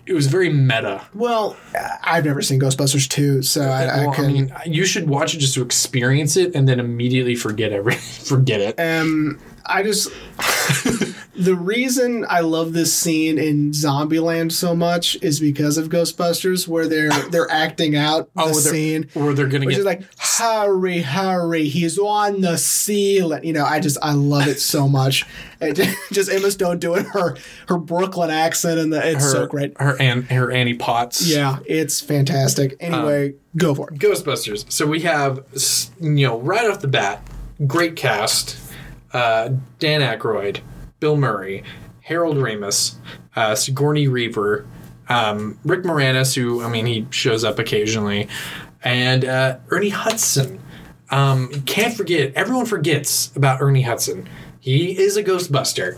It 0.08 0.14
was 0.14 0.28
very 0.28 0.50
meta. 0.50 1.08
well. 1.14 1.56
I've 2.04 2.26
never 2.26 2.42
seen 2.42 2.60
Ghostbusters 2.60 3.08
two, 3.08 3.42
so 3.44 3.62
I, 3.62 3.84
I 3.84 3.98
Well, 4.00 4.10
I 4.10 4.16
couldn't. 4.16 4.34
mean, 4.34 4.54
you 4.66 4.86
should 4.86 5.08
watch 5.08 5.36
it 5.36 5.38
just 5.38 5.54
to 5.54 5.62
experience 5.62 6.36
it, 6.36 6.56
and 6.56 6.68
then 6.68 6.80
immediately 6.80 7.36
forget 7.36 7.72
every 7.72 7.94
forget 7.96 8.60
it. 8.60 8.80
um, 8.80 9.40
I 9.68 9.84
just 9.84 10.10
the 11.36 11.56
reason 11.56 12.26
I 12.28 12.40
love 12.40 12.74
this 12.74 12.92
scene 12.94 13.38
in 13.38 13.72
Zombieland 13.72 14.52
so 14.52 14.76
much 14.76 15.16
is 15.22 15.40
because 15.40 15.78
of 15.78 15.90
Ghostbusters, 15.90 16.68
where 16.68 16.88
they're 16.88 17.12
they're 17.30 17.50
acting 17.52 17.96
out 17.96 18.30
oh, 18.36 18.46
the 18.46 18.50
Oh, 18.50 18.60
they're- 18.60 18.72
scene. 18.72 19.10
Or 19.16 19.34
they're 19.34 19.48
gonna 19.48 19.66
Which 19.66 19.76
get 19.78 19.86
like, 19.86 20.04
hurry, 20.18 21.02
hurry, 21.02 21.68
he's 21.68 22.00
on 22.00 22.42
the 22.42 22.58
ceiling. 22.58 23.44
You 23.44 23.54
know, 23.54 23.66
I 23.66 23.80
just, 23.80 23.98
I 24.02 24.14
love 24.14 24.48
it 24.48 24.60
so 24.60 24.88
much. 24.88 25.26
Just, 25.62 25.98
just 26.12 26.32
Emma 26.32 26.50
Stone 26.52 26.80
doing 26.80 27.06
her, 27.06 27.36
her 27.68 27.78
Brooklyn 27.78 28.30
accent, 28.32 28.80
and 28.80 28.92
the, 28.92 29.08
it's 29.08 29.24
her, 29.24 29.32
so 29.32 29.48
great. 29.48 29.80
Her 29.80 29.96
and 30.02 30.24
her 30.26 30.52
Annie 30.52 30.74
Potts. 30.76 31.28
Yeah, 31.28 31.60
it's 31.66 32.02
fantastic. 32.02 32.76
Anyway, 32.80 33.30
um, 33.30 33.36
go 33.58 33.76
for 33.76 33.90
it. 33.92 34.00
Ghostbusters. 34.00 34.72
So 34.72 34.86
we 34.88 35.02
have, 35.02 35.44
you 36.02 36.28
know, 36.28 36.40
right 36.40 36.70
off 36.70 36.82
the 36.82 36.88
bat, 36.88 37.22
great 37.66 37.96
cast: 37.96 38.67
uh, 39.14 39.50
Dan 39.80 40.02
Aykroyd, 40.02 40.60
Bill 41.00 41.18
Murray, 41.18 41.64
Harold 42.02 42.38
Ramis, 42.38 42.96
uh, 43.36 43.56
Sigourney 43.56 44.08
Weaver, 44.08 44.68
um, 45.10 45.58
Rick 45.64 45.84
Moranis, 45.84 46.36
who 46.36 46.64
I 46.64 46.70
mean 46.70 46.86
he 46.86 47.08
shows 47.10 47.44
up 47.44 47.60
occasionally, 47.60 48.28
and 48.84 49.26
uh, 49.26 49.58
Ernie 49.70 49.90
Hudson. 49.90 50.60
Um, 51.10 51.50
can't 51.66 51.94
forget. 51.94 52.34
Everyone 52.34 52.66
forgets 52.66 53.34
about 53.36 53.62
Ernie 53.62 53.84
Hudson. 53.84 54.28
He 54.60 54.98
is 54.98 55.16
a 55.16 55.24
Ghostbuster. 55.24 55.98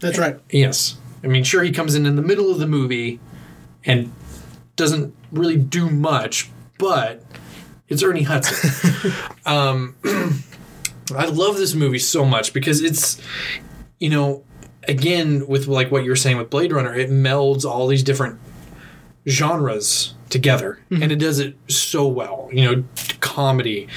That's 0.00 0.18
right. 0.18 0.38
Yes. 0.50 0.96
I 1.22 1.26
mean, 1.26 1.44
sure, 1.44 1.62
he 1.62 1.72
comes 1.72 1.94
in 1.94 2.06
in 2.06 2.16
the 2.16 2.22
middle 2.22 2.50
of 2.50 2.58
the 2.58 2.66
movie 2.66 3.20
and 3.84 4.12
doesn't 4.76 5.14
really 5.32 5.56
do 5.56 5.90
much, 5.90 6.50
but 6.78 7.22
it's 7.88 8.02
Ernie 8.02 8.22
Hudson. 8.22 9.12
um, 9.46 9.96
I 11.14 11.26
love 11.26 11.56
this 11.56 11.74
movie 11.74 11.98
so 11.98 12.24
much 12.24 12.52
because 12.52 12.82
it's, 12.82 13.20
you 13.98 14.10
know, 14.10 14.44
again, 14.88 15.46
with 15.46 15.66
like 15.66 15.90
what 15.90 16.04
you 16.04 16.10
were 16.10 16.16
saying 16.16 16.38
with 16.38 16.50
Blade 16.50 16.72
Runner, 16.72 16.94
it 16.94 17.10
melds 17.10 17.64
all 17.64 17.86
these 17.86 18.02
different 18.02 18.38
genres 19.28 20.14
together 20.28 20.78
and 20.90 21.12
it 21.12 21.16
does 21.16 21.38
it 21.38 21.56
so 21.68 22.06
well 22.06 22.48
you 22.52 22.64
know 22.64 22.84
comedy. 23.20 23.88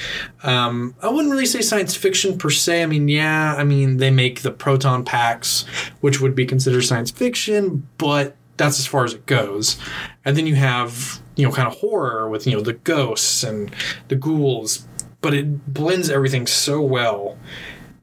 Um 0.42 0.94
i 1.02 1.08
wouldn't 1.08 1.30
really 1.30 1.46
say 1.46 1.60
science 1.60 1.94
fiction 1.96 2.38
per 2.38 2.50
se. 2.50 2.82
I 2.82 2.86
mean 2.86 3.08
yeah 3.08 3.54
i 3.56 3.64
mean 3.64 3.96
they 3.98 4.10
make 4.10 4.42
the 4.42 4.50
proton 4.52 5.04
packs 5.04 5.62
which 6.00 6.20
would 6.20 6.34
be 6.34 6.46
considered 6.46 6.82
science 6.82 7.10
fiction 7.10 7.86
but 7.98 8.36
that's 8.60 8.78
as 8.78 8.86
far 8.86 9.04
as 9.04 9.14
it 9.14 9.24
goes. 9.24 9.78
And 10.24 10.36
then 10.36 10.46
you 10.46 10.54
have 10.54 11.20
you 11.36 11.46
know 11.46 11.52
kind 11.52 11.66
of 11.66 11.78
horror 11.78 12.28
with 12.28 12.46
you 12.46 12.52
know 12.52 12.60
the 12.60 12.74
ghosts 12.74 13.42
and 13.42 13.74
the 14.08 14.16
ghouls 14.16 14.86
but 15.20 15.34
it 15.34 15.72
blends 15.72 16.10
everything 16.10 16.46
so 16.46 16.80
well 16.80 17.38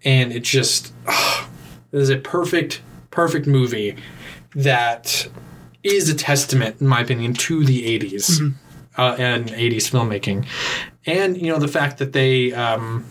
and 0.03 0.31
it 0.31 0.43
just 0.43 0.93
it 1.07 1.99
is 1.99 2.09
a 2.09 2.17
perfect 2.17 2.81
perfect 3.11 3.47
movie 3.47 3.95
that 4.55 5.27
is 5.83 6.09
a 6.09 6.15
testament, 6.15 6.81
in 6.81 6.87
my 6.87 7.01
opinion, 7.01 7.33
to 7.33 7.63
the 7.63 7.99
80s 7.99 8.53
uh, 8.97 9.15
and 9.17 9.49
80s 9.49 9.89
filmmaking. 9.89 10.45
And, 11.05 11.37
you 11.37 11.51
know, 11.51 11.59
the 11.59 11.67
fact 11.67 11.99
that 11.99 12.13
they 12.13 12.53
um, 12.53 13.05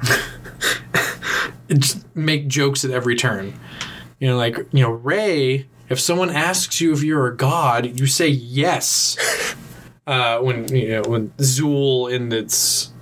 make 2.14 2.48
jokes 2.48 2.84
at 2.84 2.90
every 2.90 3.16
turn. 3.16 3.54
You 4.18 4.28
know, 4.28 4.36
like, 4.36 4.56
you 4.72 4.82
know, 4.82 4.90
Ray, 4.90 5.66
if 5.88 6.00
someone 6.00 6.30
asks 6.30 6.80
you 6.80 6.92
if 6.92 7.02
you're 7.02 7.26
a 7.26 7.36
god, 7.36 7.98
you 7.98 8.06
say 8.06 8.28
yes. 8.28 9.16
Uh, 10.06 10.40
when, 10.40 10.66
you 10.74 10.88
know, 10.88 11.02
when 11.02 11.28
Zuul 11.32 12.10
in 12.10 12.32
its, 12.32 12.94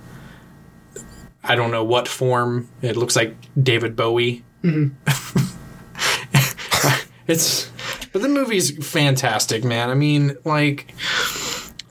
I 1.47 1.55
don't 1.55 1.71
know 1.71 1.83
what 1.83 2.07
form, 2.07 2.69
it 2.81 2.97
looks 2.97 3.15
like 3.15 3.35
David 3.61 3.95
Bowie. 3.95 4.43
Mm-hmm. 4.63 4.93
it's 7.27 7.71
but 8.11 8.21
the 8.21 8.27
movie's 8.27 8.71
fantastic 8.85 9.63
man. 9.63 9.89
I 9.89 9.93
mean 9.93 10.37
like 10.43 10.93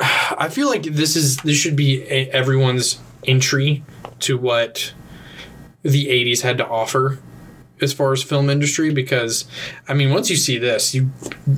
i 0.00 0.48
feel 0.48 0.68
like 0.68 0.82
this 0.82 1.16
is 1.16 1.38
this 1.38 1.56
should 1.56 1.76
be 1.76 2.02
a, 2.02 2.28
everyone's 2.30 2.98
entry 3.26 3.82
to 4.20 4.36
what 4.36 4.92
the 5.82 6.06
80s 6.06 6.42
had 6.42 6.58
to 6.58 6.66
offer 6.66 7.18
as 7.80 7.92
far 7.92 8.12
as 8.12 8.22
film 8.22 8.50
industry 8.50 8.92
because 8.92 9.44
i 9.88 9.94
mean 9.94 10.10
once 10.10 10.28
you 10.30 10.36
see 10.36 10.58
this 10.58 10.94
you, 10.94 11.10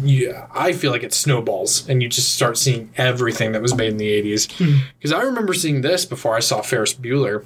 you 0.03 0.35
i 0.55 0.73
feel 0.73 0.93
like 0.93 1.03
it 1.03 1.13
snowballs 1.13 1.89
and 1.89 2.03
you 2.03 2.09
just 2.09 2.35
start 2.35 2.57
seeing 2.57 2.93
everything 2.97 3.53
that 3.53 3.63
was 3.63 3.75
made 3.75 3.91
in 3.91 3.97
the 3.97 4.23
80s 4.23 4.53
hmm. 4.53 4.79
because 4.99 5.13
i 5.13 5.23
remember 5.23 5.55
seeing 5.55 5.81
this 5.81 6.05
before 6.05 6.37
i 6.37 6.41
saw 6.41 6.61
ferris 6.61 6.95
bueller 6.95 7.45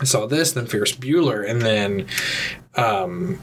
i 0.00 0.04
saw 0.04 0.26
this 0.26 0.52
then 0.52 0.66
ferris 0.66 0.92
bueller 0.92 1.48
and 1.48 1.62
then 1.62 2.06
um, 2.74 3.38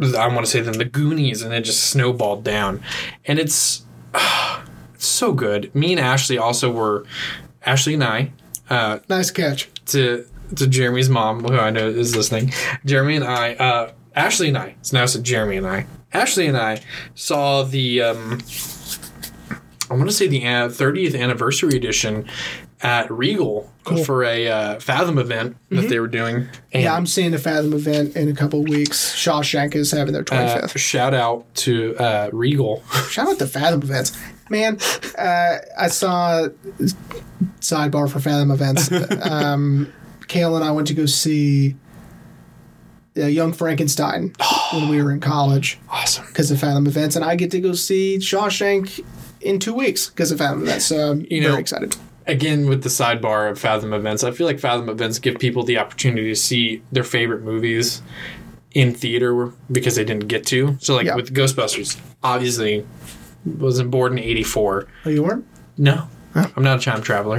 I 0.00 0.26
want 0.26 0.44
to 0.44 0.50
say 0.50 0.60
then 0.60 0.76
the 0.78 0.84
Goonies, 0.84 1.42
and 1.42 1.54
it 1.54 1.60
just 1.62 1.84
snowballed 1.84 2.42
down, 2.42 2.82
and 3.26 3.38
it's 3.38 3.84
it's 4.94 5.06
so 5.06 5.32
good. 5.32 5.72
Me 5.74 5.92
and 5.92 6.00
Ashley 6.00 6.36
also 6.36 6.70
were 6.70 7.04
Ashley 7.64 7.94
and 7.94 8.04
I 8.04 8.32
uh, 8.68 8.98
Nice 9.08 9.30
catch. 9.30 9.70
to 9.86 10.26
to 10.56 10.66
Jeremy's 10.66 11.08
mom, 11.08 11.44
who 11.44 11.56
I 11.56 11.70
know 11.70 11.88
is 11.88 12.16
listening. 12.16 12.52
Jeremy 12.84 13.16
and 13.16 13.24
I, 13.24 13.54
uh, 13.54 13.92
Ashley 14.14 14.48
and 14.48 14.58
I. 14.58 14.74
It's 14.80 14.92
now 14.92 15.06
said 15.06 15.24
Jeremy 15.24 15.56
and 15.56 15.66
I. 15.66 15.86
Ashley 16.12 16.46
and 16.46 16.56
I 16.56 16.80
saw 17.14 17.62
the 17.62 18.02
um, 18.02 18.40
I 19.90 19.94
want 19.94 20.08
to 20.08 20.14
say 20.14 20.26
the 20.26 20.44
uh, 20.46 20.68
30th 20.68 21.18
anniversary 21.18 21.76
edition 21.76 22.26
at 22.84 23.10
Regal 23.10 23.68
for 24.04 24.22
a 24.24 24.46
uh, 24.48 24.78
Fathom 24.80 25.18
event 25.18 25.56
that 25.70 25.88
they 25.88 25.98
were 25.98 26.06
doing. 26.06 26.48
And 26.72 26.82
Yeah, 26.84 26.94
I'm 26.94 27.06
seeing 27.06 27.30
the 27.32 27.38
Fathom 27.38 27.72
event 27.72 28.14
in 28.14 28.28
a 28.28 28.34
couple 28.34 28.60
of 28.60 28.68
weeks. 28.68 29.14
Shawshank 29.14 29.74
is 29.74 29.90
having 29.90 30.12
their 30.12 30.22
uh, 30.22 30.24
25th. 30.66 30.76
shout 30.78 31.14
out 31.14 31.52
to 31.56 31.96
uh, 31.96 32.30
Regal. 32.32 32.82
Shout 33.10 33.28
out 33.28 33.38
to 33.38 33.46
Fathom 33.46 33.82
events. 33.82 34.16
Man, 34.50 34.78
uh, 35.18 35.56
I 35.78 35.88
saw 35.88 36.48
sidebar 37.60 38.10
for 38.10 38.20
Fathom 38.20 38.50
events. 38.50 38.90
um, 39.30 39.92
Kale 40.28 40.54
and 40.56 40.64
I 40.64 40.70
went 40.70 40.86
to 40.88 40.94
go 40.94 41.06
see 41.06 41.76
uh, 43.16 43.26
Young 43.26 43.52
Frankenstein 43.52 44.34
when 44.72 44.88
we 44.88 45.02
were 45.02 45.12
in 45.12 45.20
college 45.34 45.78
awesome. 45.88 46.26
because 46.26 46.50
of 46.50 46.60
Fathom 46.60 46.86
events, 46.86 47.16
and 47.16 47.24
I 47.24 47.36
get 47.36 47.50
to 47.52 47.60
go 47.60 47.72
see 47.72 48.18
Shawshank 48.18 49.04
in 49.40 49.58
two 49.58 49.74
weeks 49.74 50.08
because 50.10 50.30
of 50.30 50.38
Fathom 50.38 50.62
events. 50.62 50.86
So 50.86 51.12
I'm 51.12 51.20
You 51.30 51.40
very 51.42 51.52
know, 51.54 51.58
excited. 51.58 51.96
Again, 52.26 52.66
with 52.68 52.82
the 52.82 52.88
sidebar 52.88 53.50
of 53.50 53.58
Fathom 53.58 53.92
events, 53.92 54.24
I 54.24 54.30
feel 54.30 54.46
like 54.46 54.58
Fathom 54.58 54.88
events 54.88 55.18
give 55.18 55.38
people 55.38 55.62
the 55.62 55.78
opportunity 55.78 56.28
to 56.28 56.34
see 56.36 56.82
their 56.90 57.04
favorite 57.04 57.42
movies 57.42 58.00
in 58.72 58.94
theater 58.94 59.52
because 59.70 59.96
they 59.96 60.04
didn't 60.04 60.26
get 60.28 60.46
to. 60.46 60.76
So, 60.80 60.94
like 60.96 61.06
Yeah. 61.06 61.16
with 61.16 61.34
Ghostbusters, 61.34 61.98
obviously 62.22 62.86
wasn't 63.44 63.90
born 63.90 64.14
in 64.18 64.24
'84. 64.24 64.86
Oh, 65.04 65.10
you 65.10 65.22
weren't? 65.22 65.44
No, 65.76 66.08
I'm 66.34 66.62
not 66.62 66.78
a 66.80 66.82
time 66.82 67.02
traveler. 67.02 67.38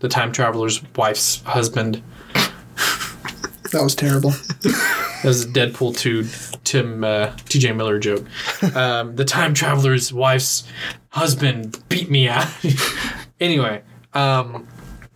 The 0.00 0.08
time 0.08 0.32
traveler's 0.32 0.82
wife's 0.96 1.42
husband. 1.42 2.02
That 3.72 3.82
was 3.82 3.94
terrible. 3.94 4.30
That 4.62 5.22
was 5.24 5.44
a 5.44 5.48
Deadpool 5.48 5.96
2 5.96 6.26
Tim 6.64 7.04
uh, 7.04 7.28
TJ 7.46 7.74
Miller 7.76 7.98
joke. 7.98 8.26
Um, 8.76 9.16
the 9.16 9.24
time 9.24 9.54
traveler's 9.54 10.12
wife's 10.12 10.64
husband 11.10 11.82
beat 11.88 12.10
me 12.10 12.28
out. 12.28 12.48
anyway, 13.40 13.82
um, 14.14 14.66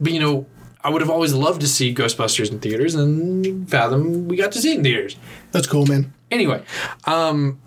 but 0.01 0.13
you 0.13 0.21
know, 0.21 0.47
I 0.83 0.91
would 0.91 1.01
have 1.01 1.11
always 1.11 1.35
loved 1.35 1.63
to 1.63 1.67
see 1.67 1.95
Ghostbusters 1.95 2.51
in 2.51 2.61
theaters, 2.61 2.95
and 2.95 3.69
Fathom 3.69 4.29
we 4.29 4.37
got 4.37 4.53
to 4.53 4.61
see 4.61 4.73
it 4.73 4.79
in 4.79 4.85
theaters. 4.85 5.17
That's 5.53 5.67
cool, 5.67 5.87
man. 5.87 6.13
Anyway, 6.31 6.63
um, 7.05 7.61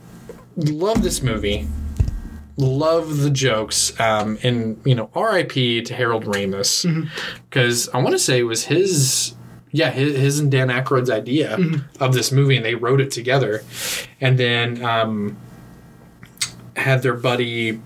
love 0.55 1.03
this 1.03 1.21
movie. 1.21 1.67
Love 2.57 3.19
the 3.19 3.29
jokes, 3.29 3.97
um, 4.01 4.37
and 4.43 4.81
you 4.85 4.93
know, 4.93 5.09
R.I.P. 5.15 5.81
to 5.83 5.93
Harold 5.93 6.25
Ramis 6.25 7.09
because 7.49 7.87
I 7.89 7.99
want 7.99 8.11
to 8.11 8.19
say 8.19 8.39
it 8.39 8.43
was 8.43 8.65
his, 8.65 9.33
yeah, 9.71 9.91
his, 9.91 10.17
his 10.17 10.39
and 10.39 10.51
Dan 10.51 10.67
Aykroyd's 10.67 11.09
idea 11.09 11.57
of 12.01 12.13
this 12.13 12.33
movie, 12.33 12.57
and 12.57 12.65
they 12.65 12.75
wrote 12.75 12.99
it 12.99 13.11
together. 13.11 13.63
And 14.19 14.37
then 14.37 14.83
um, 14.83 15.37
had 16.75 17.01
their 17.01 17.13
buddy 17.13 17.79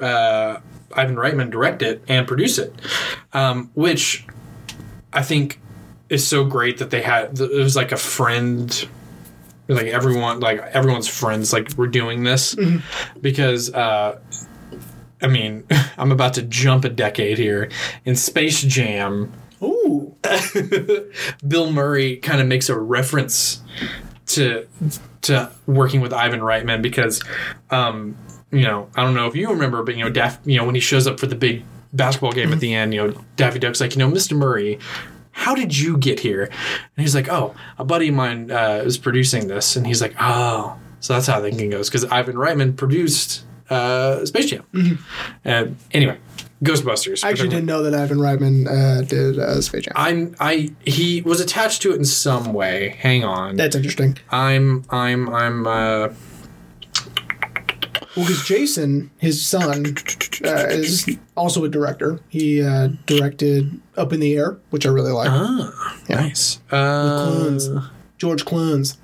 uh, 0.00 0.58
Ivan 0.94 1.16
Reitman 1.16 1.50
direct 1.50 1.82
it 1.82 2.02
and 2.08 2.26
produce 2.26 2.58
it, 2.58 2.74
um, 3.32 3.70
which 3.74 4.26
I 5.12 5.22
think 5.22 5.60
is 6.08 6.26
so 6.26 6.44
great 6.44 6.78
that 6.78 6.90
they 6.90 7.02
had. 7.02 7.38
It 7.38 7.54
was 7.54 7.76
like 7.76 7.92
a 7.92 7.96
friend, 7.96 8.88
like 9.68 9.86
everyone, 9.86 10.40
like 10.40 10.60
everyone's 10.60 11.08
friends, 11.08 11.52
like 11.52 11.72
we're 11.76 11.86
doing 11.86 12.24
this 12.24 12.56
because. 13.20 13.72
Uh, 13.72 14.18
I 15.24 15.28
mean, 15.28 15.62
I'm 15.98 16.10
about 16.10 16.34
to 16.34 16.42
jump 16.42 16.84
a 16.84 16.88
decade 16.88 17.38
here. 17.38 17.70
In 18.04 18.16
Space 18.16 18.60
Jam, 18.60 19.32
Ooh. 19.62 20.16
Bill 21.46 21.70
Murray 21.70 22.16
kind 22.16 22.40
of 22.40 22.46
makes 22.46 22.68
a 22.68 22.78
reference 22.78 23.62
to 24.26 24.66
to 25.22 25.50
working 25.66 26.00
with 26.00 26.12
Ivan 26.12 26.40
Reitman 26.40 26.82
because, 26.82 27.22
um, 27.70 28.16
you 28.52 28.62
know, 28.62 28.88
I 28.94 29.02
don't 29.02 29.14
know 29.14 29.26
if 29.26 29.34
you 29.34 29.50
remember, 29.50 29.82
but 29.82 29.96
you 29.96 30.04
know, 30.04 30.10
Daff, 30.10 30.38
you 30.44 30.58
know, 30.58 30.64
when 30.64 30.74
he 30.74 30.80
shows 30.80 31.06
up 31.06 31.18
for 31.18 31.26
the 31.26 31.34
big 31.34 31.64
basketball 31.92 32.32
game 32.32 32.52
at 32.52 32.60
the 32.60 32.74
end, 32.74 32.94
you 32.94 33.06
know, 33.06 33.24
Daffy 33.36 33.58
Duck's 33.58 33.80
like, 33.80 33.94
you 33.94 33.98
know, 33.98 34.10
Mr. 34.10 34.36
Murray. 34.36 34.78
How 35.34 35.54
did 35.54 35.76
you 35.76 35.96
get 35.96 36.20
here? 36.20 36.44
And 36.44 36.52
he's 36.98 37.14
like, 37.14 37.30
oh, 37.30 37.54
a 37.78 37.84
buddy 37.84 38.08
of 38.08 38.14
mine 38.14 38.50
uh, 38.50 38.82
is 38.84 38.98
producing 38.98 39.48
this, 39.48 39.76
and 39.76 39.86
he's 39.86 40.02
like, 40.02 40.14
oh, 40.20 40.78
so 41.00 41.14
that's 41.14 41.26
how 41.26 41.40
the 41.40 41.48
thinking 41.48 41.70
goes 41.70 41.88
because 41.88 42.04
Ivan 42.04 42.36
Reitman 42.36 42.76
produced 42.76 43.44
uh, 43.70 44.24
Space 44.26 44.50
Jam. 44.50 44.98
And 45.44 45.76
anyway, 45.92 46.18
Ghostbusters. 46.62 47.24
I 47.24 47.30
actually 47.30 47.48
didn't 47.48 47.66
know 47.66 47.82
that 47.82 47.94
Ivan 47.94 48.18
Reitman 48.18 48.68
uh, 48.68 49.02
did 49.02 49.38
uh, 49.38 49.60
Space 49.60 49.84
Jam. 49.84 49.94
I'm 49.96 50.36
I 50.38 50.72
he 50.84 51.22
was 51.22 51.40
attached 51.40 51.82
to 51.82 51.92
it 51.92 51.96
in 51.96 52.04
some 52.04 52.52
way. 52.52 52.90
Hang 53.00 53.24
on. 53.24 53.56
That's 53.56 53.74
interesting. 53.74 54.18
I'm 54.30 54.84
I'm 54.90 55.28
I'm 55.30 55.66
uh 55.66 56.08
Well, 58.16 58.26
because 58.26 58.44
Jason, 58.46 59.10
his 59.18 59.44
son, 59.44 59.96
uh, 60.44 60.66
is 60.68 61.08
also 61.36 61.64
a 61.64 61.68
director. 61.68 62.20
He 62.28 62.62
uh, 62.62 62.88
directed 63.06 63.80
Up 63.96 64.12
in 64.12 64.20
the 64.20 64.34
Air, 64.36 64.58
which 64.70 64.84
I 64.86 64.90
really 64.90 65.12
like. 65.12 65.30
ah, 65.30 65.98
Yeah. 66.08 66.16
nice. 66.16 66.60
Uh, 66.70 67.24
Clunes. 67.26 67.68
George 68.18 68.44
Clunes. 68.44 68.98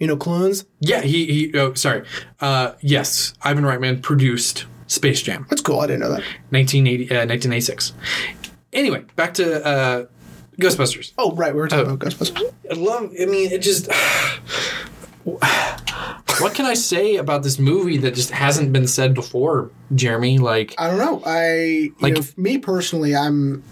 You 0.00 0.08
know 0.08 0.16
Clunes? 0.16 0.64
yeah, 0.80 1.00
he 1.02 1.24
he 1.26 1.58
oh 1.58 1.72
sorry. 1.74 2.02
Uh 2.40 2.72
yes, 2.80 3.32
Ivan 3.42 3.62
Reitman 3.64 4.02
produced 4.02 4.66
Space 4.88 5.22
Jam 5.22 5.46
That's 5.48 5.62
cool. 5.62 5.80
I 5.80 5.86
didn't 5.86 6.00
know 6.00 6.10
that. 6.10 6.22
1980 6.50 7.04
uh, 7.10 7.26
1986. 7.26 7.92
Anyway, 8.72 9.04
back 9.14 9.34
to 9.34 9.64
uh 9.64 10.06
Ghostbusters. 10.60 11.12
Oh, 11.16 11.32
right. 11.36 11.54
We 11.54 11.60
were 11.60 11.68
talking 11.68 11.86
Oh. 11.88 11.94
about 11.94 12.06
Ghostbusters. 12.10 12.52
I 12.70 12.74
love 12.74 13.12
I 13.20 13.26
mean 13.26 13.52
it 13.52 13.62
just 13.62 13.88
what 16.40 16.54
can 16.54 16.66
I 16.66 16.74
say 16.74 17.16
about 17.16 17.42
this 17.42 17.58
movie 17.58 17.96
that 17.98 18.14
just 18.14 18.30
hasn't 18.30 18.72
been 18.72 18.86
said 18.88 19.14
before, 19.14 19.70
Jeremy? 19.94 20.38
Like 20.38 20.74
I 20.78 20.88
don't 20.88 20.98
know. 20.98 21.22
I 21.24 21.54
you 21.56 21.94
Like- 22.00 22.14
know, 22.14 22.22
me 22.36 22.58
personally, 22.58 23.14
I'm 23.14 23.62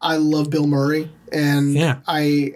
I 0.00 0.16
love 0.16 0.50
Bill 0.50 0.66
Murray, 0.66 1.10
and 1.32 1.74
Yeah. 1.74 1.98
I 2.06 2.54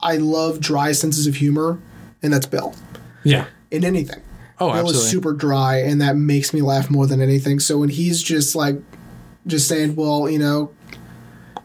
I 0.00 0.16
love 0.16 0.60
dry 0.60 0.92
senses 0.92 1.26
of 1.26 1.36
humor, 1.36 1.80
and 2.22 2.32
that's 2.32 2.46
Bill 2.46 2.74
yeah. 3.24 3.46
in 3.70 3.84
anything. 3.84 4.20
Oh, 4.58 4.66
Bill 4.68 4.76
absolutely. 4.80 5.00
is 5.00 5.08
super 5.10 5.32
dry, 5.32 5.76
and 5.78 6.00
that 6.00 6.16
makes 6.16 6.52
me 6.52 6.60
laugh 6.60 6.90
more 6.90 7.06
than 7.06 7.20
anything. 7.20 7.60
So 7.60 7.78
when 7.78 7.88
he's 7.88 8.22
just 8.22 8.54
like, 8.56 8.76
just 9.46 9.68
saying, 9.68 9.94
well, 9.96 10.28
you 10.28 10.38
know, 10.38 10.70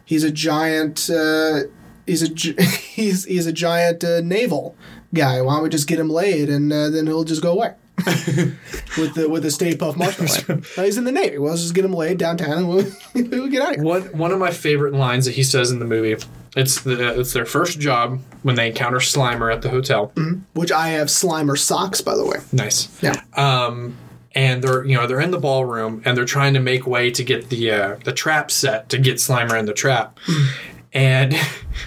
he's 0.04 0.22
a 0.24 0.30
giant, 0.30 1.10
uh, 1.10 1.62
he's 2.06 2.22
a 2.22 2.28
he's 2.62 3.24
he's 3.24 3.46
a 3.46 3.52
giant 3.52 4.04
uh, 4.04 4.20
naval 4.20 4.76
guy. 5.14 5.40
Why 5.40 5.54
don't 5.54 5.62
we 5.62 5.68
just 5.68 5.88
get 5.88 5.98
him 5.98 6.10
laid, 6.10 6.48
and 6.48 6.72
uh, 6.72 6.90
then 6.90 7.06
he'll 7.06 7.24
just 7.24 7.42
go 7.42 7.52
away 7.52 7.74
with 8.06 9.14
the 9.14 9.28
with 9.28 9.42
the 9.42 9.50
Stay 9.50 9.74
Puft 9.74 9.96
Marshmallow. 9.96 10.62
He's 10.76 10.96
in 10.98 11.04
the 11.04 11.12
Navy. 11.12 11.38
Well, 11.38 11.50
let's 11.50 11.62
just 11.62 11.74
get 11.74 11.84
him 11.84 11.92
laid 11.92 12.18
downtown, 12.18 12.58
and 12.58 12.68
we'll, 12.68 12.86
we'll 13.14 13.48
get 13.48 13.62
out 13.62 13.70
of 13.70 13.76
here. 13.76 13.84
One 13.84 14.02
one 14.16 14.32
of 14.32 14.38
my 14.38 14.50
favorite 14.50 14.94
lines 14.94 15.24
that 15.26 15.34
he 15.34 15.42
says 15.42 15.70
in 15.70 15.78
the 15.78 15.84
movie. 15.84 16.22
It's 16.56 16.80
the 16.80 17.18
it's 17.20 17.32
their 17.32 17.46
first 17.46 17.78
job 17.78 18.20
when 18.42 18.56
they 18.56 18.68
encounter 18.68 18.98
Slimer 18.98 19.52
at 19.52 19.62
the 19.62 19.68
hotel. 19.68 20.12
Which 20.54 20.72
I 20.72 20.88
have 20.88 21.08
Slimer 21.08 21.58
socks, 21.58 22.00
by 22.00 22.16
the 22.16 22.24
way. 22.24 22.38
Nice. 22.52 22.88
Yeah. 23.02 23.20
Um, 23.34 23.96
and 24.34 24.62
they're 24.62 24.84
you 24.84 24.96
know 24.96 25.06
they're 25.06 25.20
in 25.20 25.30
the 25.30 25.38
ballroom 25.38 26.02
and 26.04 26.16
they're 26.16 26.24
trying 26.24 26.54
to 26.54 26.60
make 26.60 26.86
way 26.86 27.10
to 27.10 27.24
get 27.24 27.48
the 27.50 27.70
uh, 27.70 27.96
the 28.04 28.12
trap 28.12 28.50
set 28.50 28.88
to 28.90 28.98
get 28.98 29.16
Slimer 29.16 29.58
in 29.58 29.66
the 29.66 29.74
trap. 29.74 30.18
And 30.92 31.34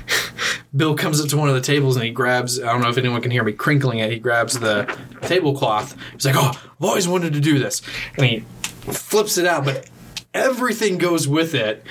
Bill 0.76 0.95
comes 0.95 1.22
up 1.22 1.28
to 1.30 1.38
one 1.38 1.49
of 1.49 1.56
the 1.56 1.62
tables 1.62 1.95
and 1.95 2.06
he 2.06 2.12
grabs, 2.12 2.60
I 2.60 2.72
don't 2.72 2.82
know 2.82 2.89
if 2.89 2.97
anyone 2.97 3.22
can 3.22 3.32
hear 3.32 3.43
me 3.43 3.52
crinkling 3.52 3.99
it, 3.99 4.12
he 4.12 4.20
grabs 4.20 4.60
the 4.60 4.84
tablecloth. 5.22 5.97
He's 6.14 6.26
like, 6.26 6.36
Oh, 6.38 6.52
I've 6.54 6.84
always 6.84 7.08
wanted 7.08 7.34
to 7.34 7.39
do 7.39 7.60
this. 7.60 7.82
And 8.18 8.26
he 8.26 8.39
flips 8.91 9.38
it 9.38 9.45
out, 9.45 9.66
but 9.66 9.89
everything 10.34 10.97
goes 10.97 11.28
with 11.28 11.54
it. 11.54 11.86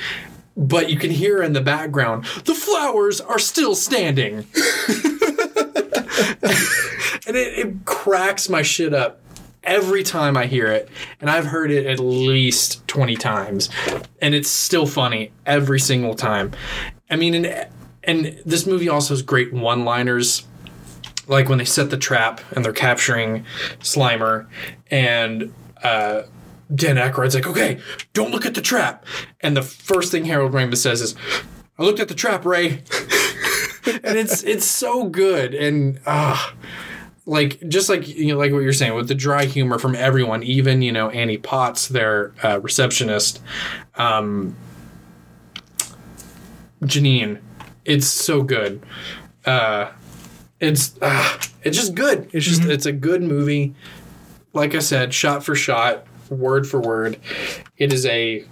But 0.56 0.90
you 0.90 0.98
can 0.98 1.10
hear 1.10 1.42
in 1.42 1.52
the 1.52 1.60
background, 1.60 2.24
the 2.44 2.54
flowers 2.54 3.20
are 3.20 3.38
still 3.38 3.74
standing. 3.74 4.34
and 7.26 7.36
it, 7.36 7.58
it 7.58 7.84
cracks 7.84 8.48
my 8.48 8.62
shit 8.62 8.92
up 8.92 9.20
every 9.62 10.02
time 10.02 10.36
I 10.36 10.46
hear 10.46 10.66
it. 10.66 10.88
And 11.20 11.30
I've 11.30 11.46
heard 11.46 11.70
it 11.70 11.86
at 11.86 11.98
least 12.00 12.86
20 12.88 13.16
times. 13.16 13.70
And 14.20 14.34
it's 14.34 14.50
still 14.50 14.86
funny 14.86 15.32
every 15.46 15.80
single 15.80 16.14
time. 16.14 16.52
I 17.10 17.16
mean, 17.16 17.34
and, 17.34 17.68
and 18.04 18.40
this 18.44 18.66
movie 18.66 18.88
also 18.88 19.14
has 19.14 19.22
great 19.22 19.52
one 19.52 19.84
liners. 19.84 20.44
Like 21.26 21.48
when 21.48 21.58
they 21.58 21.64
set 21.64 21.90
the 21.90 21.96
trap 21.96 22.40
and 22.52 22.64
they're 22.64 22.72
capturing 22.72 23.44
Slimer, 23.80 24.48
and 24.90 25.52
uh, 25.82 26.22
Dan 26.74 26.96
Aykroyd's 26.96 27.34
like, 27.34 27.46
okay, 27.46 27.80
don't 28.12 28.32
look 28.32 28.46
at 28.46 28.54
the 28.54 28.60
trap. 28.60 29.04
And 29.40 29.56
the 29.56 29.62
first 29.62 30.10
thing 30.10 30.24
Harold 30.24 30.52
Ramis 30.52 30.78
says 30.78 31.00
is, 31.00 31.14
I 31.78 31.84
looked 31.84 32.00
at 32.00 32.08
the 32.08 32.14
trap, 32.14 32.44
Ray. 32.44 32.68
and 34.02 34.18
it's 34.18 34.42
it's 34.42 34.66
so 34.66 35.04
good. 35.04 35.54
And 35.54 36.00
ah 36.06 36.54
like 37.30 37.60
just 37.68 37.88
like 37.88 38.08
you 38.08 38.28
know, 38.28 38.38
like 38.38 38.52
what 38.52 38.58
you're 38.58 38.72
saying 38.72 38.94
with 38.94 39.06
the 39.06 39.14
dry 39.14 39.44
humor 39.44 39.78
from 39.78 39.94
everyone, 39.94 40.42
even 40.42 40.82
you 40.82 40.90
know 40.90 41.10
Annie 41.10 41.38
Potts, 41.38 41.86
their 41.88 42.32
uh, 42.42 42.60
receptionist, 42.60 43.40
um, 43.94 44.56
Janine. 46.82 47.40
It's 47.84 48.06
so 48.06 48.42
good. 48.42 48.82
Uh, 49.44 49.90
it's 50.60 50.96
uh, 51.00 51.38
it's 51.62 51.76
just 51.76 51.94
good. 51.94 52.28
It's 52.32 52.46
just 52.46 52.64
it's 52.64 52.86
a 52.86 52.92
good 52.92 53.22
movie. 53.22 53.74
Like 54.52 54.74
I 54.74 54.80
said, 54.80 55.14
shot 55.14 55.44
for 55.44 55.54
shot, 55.54 56.06
word 56.28 56.66
for 56.66 56.80
word, 56.80 57.18
it 57.76 57.92
is 57.92 58.04
a 58.06 58.36
it 58.36 58.46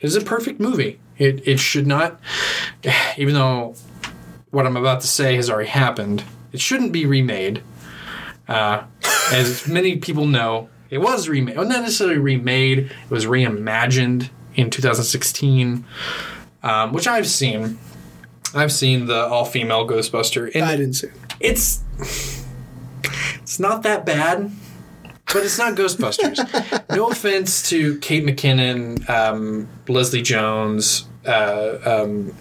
is 0.00 0.16
a 0.16 0.20
perfect 0.20 0.60
movie. 0.60 1.00
It 1.18 1.46
it 1.46 1.60
should 1.60 1.86
not, 1.86 2.20
even 3.16 3.34
though 3.34 3.74
what 4.50 4.66
I'm 4.66 4.76
about 4.76 5.00
to 5.02 5.06
say 5.06 5.36
has 5.36 5.50
already 5.50 5.68
happened. 5.68 6.24
It 6.52 6.60
shouldn't 6.60 6.92
be 6.92 7.06
remade. 7.06 7.62
Uh, 8.46 8.84
as 9.32 9.66
many 9.66 9.96
people 9.96 10.26
know, 10.26 10.68
it 10.90 10.98
was 10.98 11.28
remade. 11.28 11.56
Well, 11.56 11.66
not 11.66 11.82
necessarily 11.82 12.18
remade. 12.18 12.78
It 12.78 13.10
was 13.10 13.26
reimagined 13.26 14.30
in 14.54 14.70
2016, 14.70 15.84
um, 16.64 16.92
which 16.92 17.06
I've 17.06 17.28
seen. 17.28 17.78
I've 18.54 18.72
seen 18.72 19.06
the 19.06 19.26
all-female 19.26 19.86
Ghostbuster, 19.86 20.50
and 20.54 20.64
I 20.64 20.76
didn't 20.76 20.94
see. 20.94 21.08
it. 21.08 21.12
it's 21.40 21.82
it's 23.42 23.58
not 23.60 23.82
that 23.82 24.06
bad, 24.06 24.50
but 25.26 25.44
it's 25.44 25.58
not 25.58 25.74
Ghostbusters. 25.74 26.38
no 26.96 27.08
offense 27.08 27.68
to 27.70 27.98
Kate 27.98 28.24
McKinnon, 28.24 29.08
um, 29.10 29.68
Leslie 29.88 30.22
Jones, 30.22 31.08
uh, 31.26 31.78
um, 31.84 32.32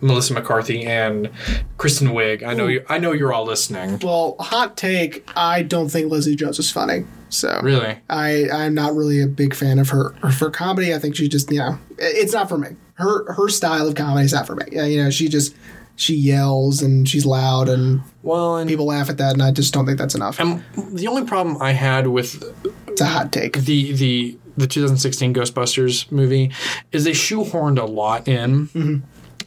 Melissa 0.00 0.34
McCarthy, 0.34 0.84
and 0.84 1.30
Kristen 1.76 2.08
Wiig. 2.08 2.42
I 2.44 2.54
know 2.54 2.68
you. 2.68 2.84
I 2.88 2.98
know 2.98 3.12
you're 3.12 3.32
all 3.32 3.44
listening. 3.44 3.98
Well, 3.98 4.36
hot 4.38 4.76
take. 4.76 5.28
I 5.36 5.62
don't 5.62 5.88
think 5.88 6.10
Leslie 6.10 6.36
Jones 6.36 6.58
is 6.58 6.70
funny. 6.70 7.04
So 7.30 7.60
Really? 7.62 7.98
I 8.10 8.48
I'm 8.50 8.74
not 8.74 8.94
really 8.94 9.20
a 9.22 9.26
big 9.26 9.54
fan 9.54 9.78
of 9.78 9.88
her 9.88 10.10
her 10.22 10.50
comedy. 10.50 10.94
I 10.94 10.98
think 10.98 11.16
she 11.16 11.28
just 11.28 11.50
you 11.50 11.58
know 11.58 11.78
it's 11.98 12.32
not 12.32 12.48
for 12.48 12.58
me. 12.58 12.76
Her 13.02 13.32
her 13.32 13.48
style 13.48 13.86
of 13.88 13.94
comedy 13.94 14.24
is 14.24 14.32
not 14.32 14.46
for 14.46 14.54
me. 14.56 14.64
Yeah, 14.72 14.86
You 14.86 15.04
know 15.04 15.10
she 15.10 15.28
just 15.28 15.54
she 15.96 16.14
yells 16.14 16.80
and 16.82 17.06
she's 17.08 17.26
loud 17.26 17.68
and 17.68 18.00
Well, 18.22 18.56
and, 18.56 18.68
people 18.68 18.86
laugh 18.86 19.10
at 19.10 19.18
that 19.18 19.34
and 19.34 19.42
I 19.42 19.50
just 19.50 19.74
don't 19.74 19.84
think 19.84 19.98
that's 19.98 20.14
enough. 20.14 20.40
and 20.40 20.62
the 20.92 21.06
only 21.08 21.24
problem 21.24 21.60
I 21.60 21.72
had 21.72 22.06
with 22.06 22.42
It's 22.88 23.00
a 23.00 23.06
hot 23.06 23.32
take. 23.32 23.58
the 23.58 23.92
the 23.92 24.38
the 24.56 24.66
2016 24.66 25.32
Ghostbusters 25.34 26.10
movie 26.12 26.50
is 26.92 27.04
they 27.04 27.12
shoehorned 27.12 27.78
a 27.78 27.84
lot 27.84 28.28
in. 28.28 28.68
Mm-hmm. 28.68 28.96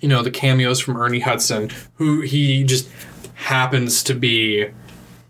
You 0.01 0.09
know, 0.09 0.21
the 0.23 0.31
cameos 0.31 0.79
from 0.79 0.97
Ernie 0.97 1.19
Hudson, 1.19 1.69
who 1.95 2.21
he 2.21 2.63
just 2.63 2.89
happens 3.35 4.03
to 4.03 4.13
be 4.15 4.67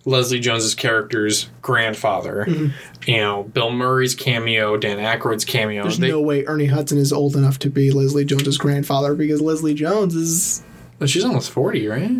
Leslie 0.05 0.39
Jones's 0.39 0.75
character's 0.75 1.49
grandfather. 1.61 2.45
Mm-hmm. 2.47 2.94
You 3.05 3.17
know, 3.17 3.43
Bill 3.43 3.71
Murray's 3.71 4.15
cameo, 4.15 4.77
Dan 4.77 4.97
Aykroyd's 4.97 5.45
cameo. 5.45 5.83
There's 5.83 5.99
They- 5.99 6.09
no 6.09 6.21
way 6.21 6.45
Ernie 6.45 6.65
Hudson 6.65 6.97
is 6.97 7.13
old 7.13 7.35
enough 7.35 7.59
to 7.59 7.69
be 7.69 7.91
Leslie 7.91 8.25
Jones's 8.25 8.57
grandfather 8.57 9.13
because 9.15 9.41
Leslie 9.41 9.73
Jones 9.75 10.15
is 10.15 10.63
she's 11.05 11.23
almost 11.25 11.51
40, 11.51 11.87
right? 11.87 12.11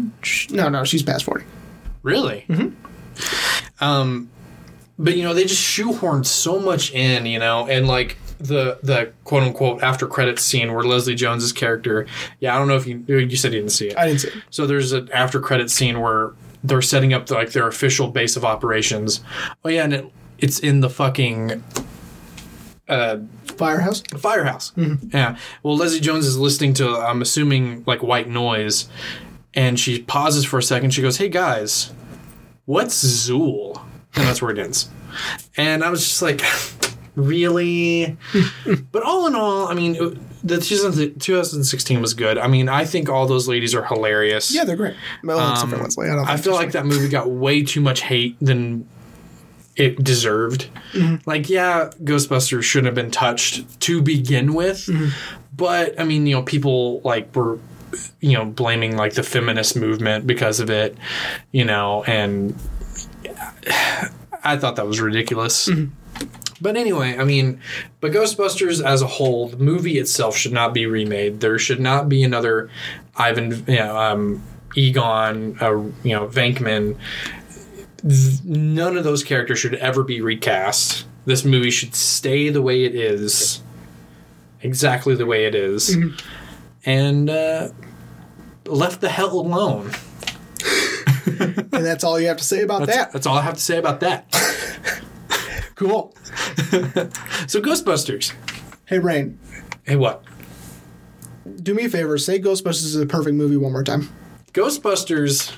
no 0.51 0.69
no 0.69 0.83
she's 0.83 1.01
past 1.03 1.23
forty. 1.25 1.45
Really? 2.03 2.45
Um, 3.79 4.29
but 4.97 5.17
you 5.17 5.23
know 5.23 5.33
they 5.33 5.43
just 5.45 5.61
shoehorned 5.61 6.25
so 6.25 6.59
much 6.59 6.91
in, 6.93 7.25
you 7.25 7.39
know, 7.39 7.67
and 7.67 7.87
like 7.87 8.17
the 8.39 8.77
the 8.83 9.11
quote 9.23 9.43
unquote 9.43 9.81
after 9.83 10.07
credits 10.07 10.43
scene 10.43 10.73
where 10.73 10.83
Leslie 10.83 11.15
Jones's 11.15 11.51
character. 11.51 12.05
Yeah, 12.39 12.55
I 12.55 12.59
don't 12.59 12.67
know 12.67 12.75
if 12.77 12.85
you 12.87 13.03
you 13.07 13.35
said 13.35 13.53
you 13.53 13.59
didn't 13.59 13.71
see 13.73 13.87
it. 13.89 13.97
I 13.97 14.07
didn't 14.07 14.21
see 14.21 14.27
it. 14.29 14.33
So 14.49 14.65
there's 14.67 14.91
an 14.93 15.09
after 15.13 15.39
credit 15.39 15.69
scene 15.69 15.99
where 16.01 16.31
they're 16.63 16.81
setting 16.81 17.13
up 17.13 17.29
like 17.29 17.51
their 17.51 17.67
official 17.67 18.07
base 18.07 18.35
of 18.35 18.45
operations. 18.45 19.21
Oh 19.65 19.69
yeah, 19.69 19.83
and 19.83 19.93
it, 19.93 20.11
it's 20.39 20.59
in 20.59 20.79
the 20.81 20.89
fucking 20.89 21.63
uh, 22.87 23.17
Firehouse. 23.57 24.01
firehouse. 24.17 24.73
Yeah. 25.13 25.37
Well, 25.63 25.77
Leslie 25.77 25.99
Jones 25.99 26.25
is 26.25 26.37
listening 26.37 26.73
to 26.75 26.89
I'm 26.89 27.21
assuming 27.21 27.83
like 27.87 28.03
white 28.03 28.27
noise, 28.29 28.87
and 29.53 29.79
she 29.79 30.01
pauses 30.01 30.45
for 30.45 30.59
a 30.59 30.63
second. 30.63 30.91
She 30.91 31.01
goes, 31.01 31.17
"Hey 31.17 31.29
guys, 31.29 31.93
what's 32.65 33.01
Zuul?" 33.03 33.81
And 34.15 34.25
that's 34.27 34.41
where 34.41 34.51
it 34.51 34.59
ends. 34.59 34.89
And 35.57 35.83
I 35.83 35.89
was 35.89 36.01
just 36.05 36.21
like, 36.21 36.41
really? 37.15 38.17
but 38.91 39.03
all 39.03 39.27
in 39.27 39.35
all, 39.35 39.67
I 39.67 39.73
mean, 39.73 39.95
it- 39.95 40.17
the 40.45 40.59
2000 40.59 41.19
2016 41.19 42.01
was 42.01 42.13
good. 42.13 42.37
I 42.37 42.47
mean, 42.47 42.69
I 42.69 42.85
think 42.85 43.09
all 43.09 43.25
those 43.25 43.47
ladies 43.47 43.73
are 43.73 43.83
hilarious. 43.83 44.53
Yeah, 44.53 44.63
they're 44.63 44.75
great. 44.75 44.93
Well, 45.23 45.37
Leslie. 45.37 46.05
I, 46.07 46.09
don't 46.09 46.19
Um, 46.19 46.25
I 46.27 46.37
feel 46.37 46.53
like 46.53 46.73
that 46.73 46.85
movie 46.85 47.07
got 47.09 47.31
way 47.31 47.63
too 47.63 47.81
much 47.81 48.01
hate 48.03 48.37
than 48.39 48.87
it 49.75 50.03
deserved. 50.03 50.67
Like, 51.25 51.49
yeah, 51.49 51.89
Ghostbusters 52.03 52.63
shouldn't 52.63 52.85
have 52.87 52.95
been 52.95 53.11
touched 53.11 53.79
to 53.81 54.01
begin 54.01 54.53
with, 54.53 54.89
but 55.55 55.99
I 55.99 56.03
mean, 56.05 56.25
you 56.27 56.35
know, 56.35 56.43
people 56.43 57.01
like 57.01 57.35
were, 57.35 57.59
you 58.21 58.33
know, 58.33 58.45
blaming 58.45 58.95
like 58.97 59.13
the 59.13 59.23
feminist 59.23 59.75
movement 59.75 60.25
because 60.27 60.59
of 60.59 60.69
it, 60.69 60.97
you 61.51 61.65
know, 61.65 62.03
and 62.05 62.55
I 64.43 64.57
thought 64.57 64.75
that 64.77 64.85
was 64.87 65.01
ridiculous. 65.01 65.69
But 66.61 66.77
anyway, 66.77 67.17
I 67.17 67.25
mean, 67.25 67.59
but 67.99 68.11
Ghostbusters 68.13 68.83
as 68.83 69.01
a 69.01 69.07
whole, 69.07 69.49
the 69.49 69.57
movie 69.57 69.97
itself 69.99 70.37
should 70.37 70.53
not 70.53 70.73
be 70.73 70.85
remade. 70.85 71.41
There 71.41 71.59
should 71.59 71.81
not 71.81 72.07
be 72.07 72.23
another 72.23 72.69
Ivan, 73.17 73.65
you 73.67 73.75
know, 73.75 73.97
um, 73.97 74.41
Egon, 74.75 75.57
uh, 75.61 75.71
you 76.03 76.15
know, 76.15 76.27
Venkman. 76.27 76.97
None 78.43 78.97
of 78.97 79.03
those 79.03 79.23
characters 79.23 79.57
should 79.59 79.75
ever 79.75 80.03
be 80.03 80.21
recast. 80.21 81.05
This 81.25 81.43
movie 81.43 81.71
should 81.71 81.95
stay 81.95 82.49
the 82.49 82.61
way 82.61 82.83
it 82.85 82.93
is, 82.93 83.63
exactly 84.61 85.15
the 85.15 85.25
way 85.25 85.45
it 85.45 85.55
is. 85.55 85.97
and 86.85 87.29
uh, 87.29 87.69
left 88.67 89.01
the 89.01 89.09
hell 89.09 89.31
alone. 89.39 89.89
and 91.25 91.67
that's 91.71 92.03
all 92.03 92.19
you 92.19 92.27
have 92.27 92.37
to 92.37 92.43
say 92.43 92.61
about 92.61 92.85
That's, 92.85 92.95
that. 92.97 93.11
that's 93.11 93.25
all 93.25 93.37
I 93.37 93.41
have 93.41 93.55
to 93.55 93.61
say 93.61 93.77
about 93.77 93.99
that. 94.01 94.31
Cool. 95.75 96.15
so 97.47 97.59
Ghostbusters. 97.59 98.31
Hey, 98.85 98.97
Rain, 98.97 99.37
Hey, 99.83 99.97
what? 99.97 100.23
do 101.61 101.73
me 101.73 101.83
a 101.83 101.89
favor. 101.89 102.17
Say 102.17 102.39
Ghostbusters 102.39 102.85
is 102.85 102.95
a 102.95 103.05
perfect 103.05 103.35
movie 103.35 103.57
one 103.57 103.73
more 103.73 103.83
time. 103.83 104.07
Ghostbusters 104.53 105.51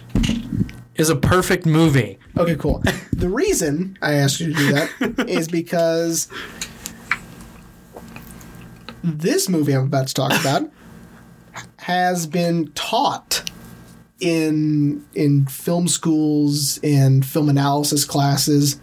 is 0.98 1.10
a 1.10 1.16
perfect 1.16 1.66
movie. 1.66 2.20
Okay, 2.38 2.56
cool. 2.56 2.84
the 3.14 3.30
reason 3.30 3.98
I 4.02 4.14
asked 4.14 4.40
you 4.40 4.54
to 4.54 4.54
do 4.54 4.74
that 4.74 5.30
is 5.30 5.48
because 5.52 6.28
this 9.04 9.48
movie 9.48 9.74
I'm 9.74 9.86
about 9.86 10.08
to 10.08 10.14
talk 10.14 10.40
about 10.40 10.70
has 11.78 12.28
been 12.28 12.72
taught 12.74 13.50
in 14.20 15.06
in 15.14 15.46
film 15.46 15.88
schools 15.88 16.80
and 16.84 17.26
film 17.26 17.50
analysis 17.50 18.04
classes, 18.04 18.80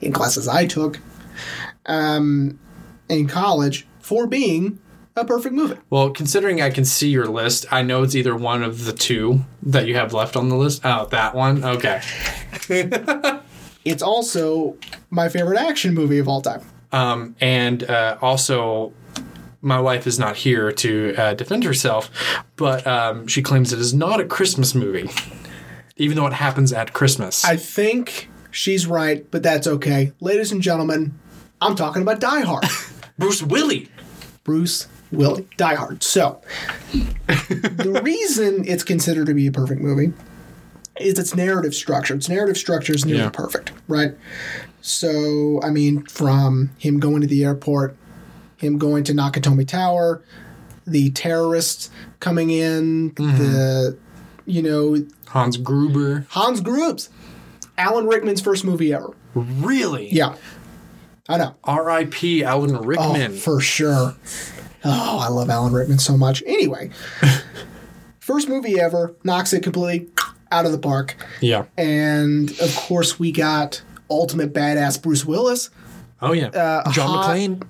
in 0.00 0.12
classes 0.12 0.48
I 0.48 0.66
took, 0.66 0.98
um, 1.86 2.58
in 3.08 3.28
college 3.28 3.86
for 4.00 4.26
being 4.26 4.78
a 5.16 5.24
perfect 5.24 5.54
movie. 5.54 5.76
Well, 5.90 6.10
considering 6.10 6.60
I 6.60 6.70
can 6.70 6.84
see 6.84 7.08
your 7.08 7.26
list, 7.26 7.66
I 7.70 7.82
know 7.82 8.02
it's 8.02 8.14
either 8.14 8.36
one 8.36 8.62
of 8.62 8.84
the 8.84 8.92
two 8.92 9.44
that 9.62 9.86
you 9.86 9.94
have 9.96 10.12
left 10.12 10.36
on 10.36 10.48
the 10.48 10.56
list. 10.56 10.82
Oh, 10.84 11.06
that 11.06 11.34
one? 11.34 11.64
Okay. 11.64 12.02
It's 13.86 14.02
also 14.02 14.76
my 15.10 15.28
favorite 15.28 15.60
action 15.60 15.94
movie 15.94 16.18
of 16.18 16.26
all 16.26 16.42
time. 16.42 16.60
Um, 16.90 17.36
and 17.40 17.84
uh, 17.88 18.18
also, 18.20 18.92
my 19.60 19.80
wife 19.80 20.08
is 20.08 20.18
not 20.18 20.36
here 20.36 20.72
to 20.72 21.14
uh, 21.16 21.34
defend 21.34 21.62
herself, 21.62 22.10
but 22.56 22.84
um, 22.84 23.28
she 23.28 23.42
claims 23.42 23.72
it 23.72 23.78
is 23.78 23.94
not 23.94 24.18
a 24.18 24.24
Christmas 24.24 24.74
movie, 24.74 25.08
even 25.96 26.16
though 26.16 26.26
it 26.26 26.32
happens 26.32 26.72
at 26.72 26.92
Christmas. 26.94 27.44
I 27.44 27.54
think 27.54 28.28
she's 28.50 28.88
right, 28.88 29.24
but 29.30 29.44
that's 29.44 29.68
okay. 29.68 30.12
Ladies 30.18 30.50
and 30.50 30.60
gentlemen, 30.60 31.16
I'm 31.60 31.76
talking 31.76 32.02
about 32.02 32.18
Die 32.18 32.40
Hard. 32.40 32.64
Bruce 33.18 33.40
Willie. 33.40 33.88
Bruce 34.42 34.88
Willie. 35.12 35.46
Die 35.56 35.74
Hard. 35.74 36.02
So, 36.02 36.40
the 37.26 38.00
reason 38.04 38.64
it's 38.66 38.82
considered 38.84 39.26
to 39.26 39.34
be 39.34 39.46
a 39.46 39.52
perfect 39.52 39.80
movie 39.80 40.12
is 41.00 41.18
its 41.18 41.34
narrative 41.34 41.74
structure. 41.74 42.14
Its 42.14 42.28
narrative 42.28 42.56
structure 42.56 42.94
is 42.94 43.04
nearly 43.04 43.22
Yeah. 43.22 43.30
perfect, 43.30 43.72
right? 43.88 44.14
So, 44.80 45.60
I 45.62 45.70
mean, 45.70 46.04
from 46.06 46.70
him 46.78 47.00
going 47.00 47.20
to 47.20 47.26
the 47.26 47.44
airport, 47.44 47.96
him 48.56 48.78
going 48.78 49.04
to 49.04 49.12
Nakatomi 49.12 49.66
Tower, 49.66 50.22
the 50.86 51.10
terrorists 51.10 51.90
coming 52.20 52.50
in, 52.50 53.10
mm-hmm. 53.12 53.36
the, 53.38 53.98
you 54.46 54.62
know, 54.62 55.04
Hans 55.28 55.56
Gruber. 55.56 56.26
Hans 56.30 56.60
Grubbs. 56.60 57.10
Alan 57.76 58.06
Rickman's 58.06 58.40
first 58.40 58.64
movie 58.64 58.92
ever. 58.94 59.10
Really? 59.34 60.08
Yeah. 60.10 60.36
I 61.28 61.36
know. 61.38 61.56
R.I.P. 61.64 62.44
Alan 62.44 62.76
Oh, 62.76 62.80
Rickman. 62.82 63.32
for 63.36 63.60
sure. 63.60 64.14
Oh, 64.88 65.18
I 65.18 65.28
love 65.28 65.50
Alan 65.50 65.72
Rickman 65.72 65.98
so 65.98 66.16
much. 66.16 66.42
Anyway, 66.46 66.90
first 68.20 68.48
movie 68.48 68.80
ever, 68.80 69.14
knocks 69.24 69.52
it 69.52 69.62
completely 69.62 70.08
out 70.52 70.64
of 70.64 70.72
the 70.72 70.78
park. 70.78 71.16
yeah. 71.40 71.64
And 71.76 72.50
of 72.60 72.74
course, 72.76 73.18
we 73.18 73.32
got 73.32 73.82
ultimate 74.08 74.52
badass 74.52 75.02
Bruce 75.02 75.24
Willis, 75.24 75.70
Oh, 76.22 76.32
yeah. 76.32 76.46
uh, 76.48 76.90
John 76.92 77.08
hot- 77.08 77.36
McClane. 77.36 77.62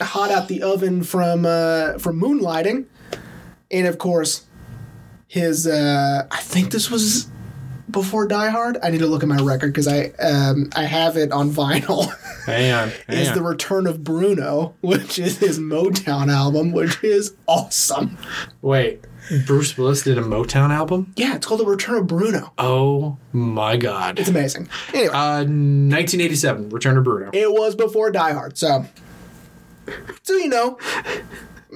hot 0.00 0.30
out 0.30 0.48
the 0.48 0.62
oven 0.62 1.02
from 1.02 1.44
uh, 1.44 1.98
from 1.98 2.20
Moonlighting, 2.20 2.84
and 3.70 3.86
of 3.86 3.98
course, 3.98 4.44
his. 5.26 5.66
Uh, 5.66 6.26
I 6.30 6.40
think 6.40 6.70
this 6.70 6.90
was 6.90 7.28
before 7.94 8.26
Die 8.28 8.48
Hard. 8.50 8.76
I 8.82 8.90
need 8.90 8.98
to 8.98 9.06
look 9.06 9.22
at 9.22 9.28
my 9.28 9.38
record 9.38 9.68
because 9.72 9.88
I 9.88 10.08
um, 10.22 10.68
I 10.76 10.84
have 10.84 11.16
it 11.16 11.32
on 11.32 11.50
vinyl. 11.50 12.12
Hang 12.44 12.72
on. 12.72 12.88
Hang 13.08 13.16
is 13.18 13.28
on. 13.30 13.34
the 13.36 13.42
return 13.42 13.86
of 13.86 14.04
Bruno, 14.04 14.74
which 14.82 15.18
is 15.18 15.38
his 15.38 15.58
Motown 15.58 16.30
album, 16.30 16.72
which 16.72 17.02
is 17.02 17.34
awesome. 17.48 18.18
Wait. 18.60 19.02
Bruce 19.46 19.78
Willis 19.78 20.02
did 20.02 20.18
a 20.18 20.20
Motown 20.20 20.68
album? 20.68 21.14
Yeah, 21.16 21.34
it's 21.36 21.46
called 21.46 21.60
The 21.60 21.64
Return 21.64 21.94
of 21.96 22.06
Bruno. 22.06 22.52
Oh, 22.58 23.16
my 23.32 23.78
God. 23.78 24.18
It's 24.18 24.28
amazing. 24.28 24.68
Anyway, 24.92 25.08
Uh, 25.14 25.44
1987, 25.44 26.68
Return 26.68 26.98
of 26.98 27.04
Bruno. 27.04 27.30
it 27.32 27.50
was 27.50 27.74
before 27.74 28.10
Die 28.10 28.32
Hard, 28.34 28.58
so 28.58 28.84
so 30.22 30.34
you 30.34 30.48
know, 30.48 30.78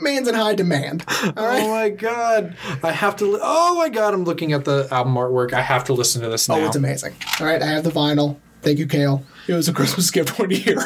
man's 0.02 0.28
in 0.28 0.34
high 0.34 0.54
demand. 0.54 1.04
All 1.36 1.46
right. 1.46 1.62
Oh 1.62 1.68
my 1.70 1.88
god! 1.90 2.56
I 2.82 2.92
have 2.92 3.16
to. 3.16 3.26
Li- 3.26 3.40
oh 3.42 3.76
my 3.76 3.88
god! 3.88 4.14
I'm 4.14 4.24
looking 4.24 4.52
at 4.52 4.64
the 4.64 4.88
album 4.90 5.14
artwork. 5.14 5.52
I 5.52 5.60
have 5.60 5.84
to 5.84 5.92
listen 5.92 6.22
to 6.22 6.28
this 6.28 6.48
now. 6.48 6.56
Oh, 6.56 6.66
it's 6.66 6.76
amazing. 6.76 7.14
All 7.40 7.46
right, 7.46 7.62
I 7.62 7.66
have 7.66 7.84
the 7.84 7.90
vinyl. 7.90 8.36
Thank 8.62 8.78
you, 8.78 8.86
Kale. 8.86 9.24
It 9.46 9.54
was 9.54 9.68
a 9.68 9.72
Christmas 9.72 10.10
gift 10.12 10.38
one 10.38 10.50
year. 10.50 10.82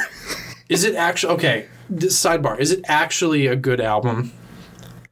Is 0.69 0.85
it 0.85 0.95
actually 0.95 1.35
okay? 1.35 1.67
This 1.91 2.19
sidebar: 2.21 2.59
Is 2.59 2.71
it 2.71 2.81
actually 2.89 3.47
a 3.47 3.57
good 3.57 3.81
album, 3.81 4.33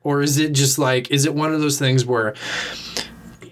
or 0.03 0.23
is 0.23 0.39
it 0.39 0.53
just 0.53 0.79
like? 0.79 1.11
Is 1.11 1.25
it 1.27 1.35
one 1.35 1.53
of 1.53 1.61
those 1.61 1.79
things 1.79 2.05
where 2.05 2.35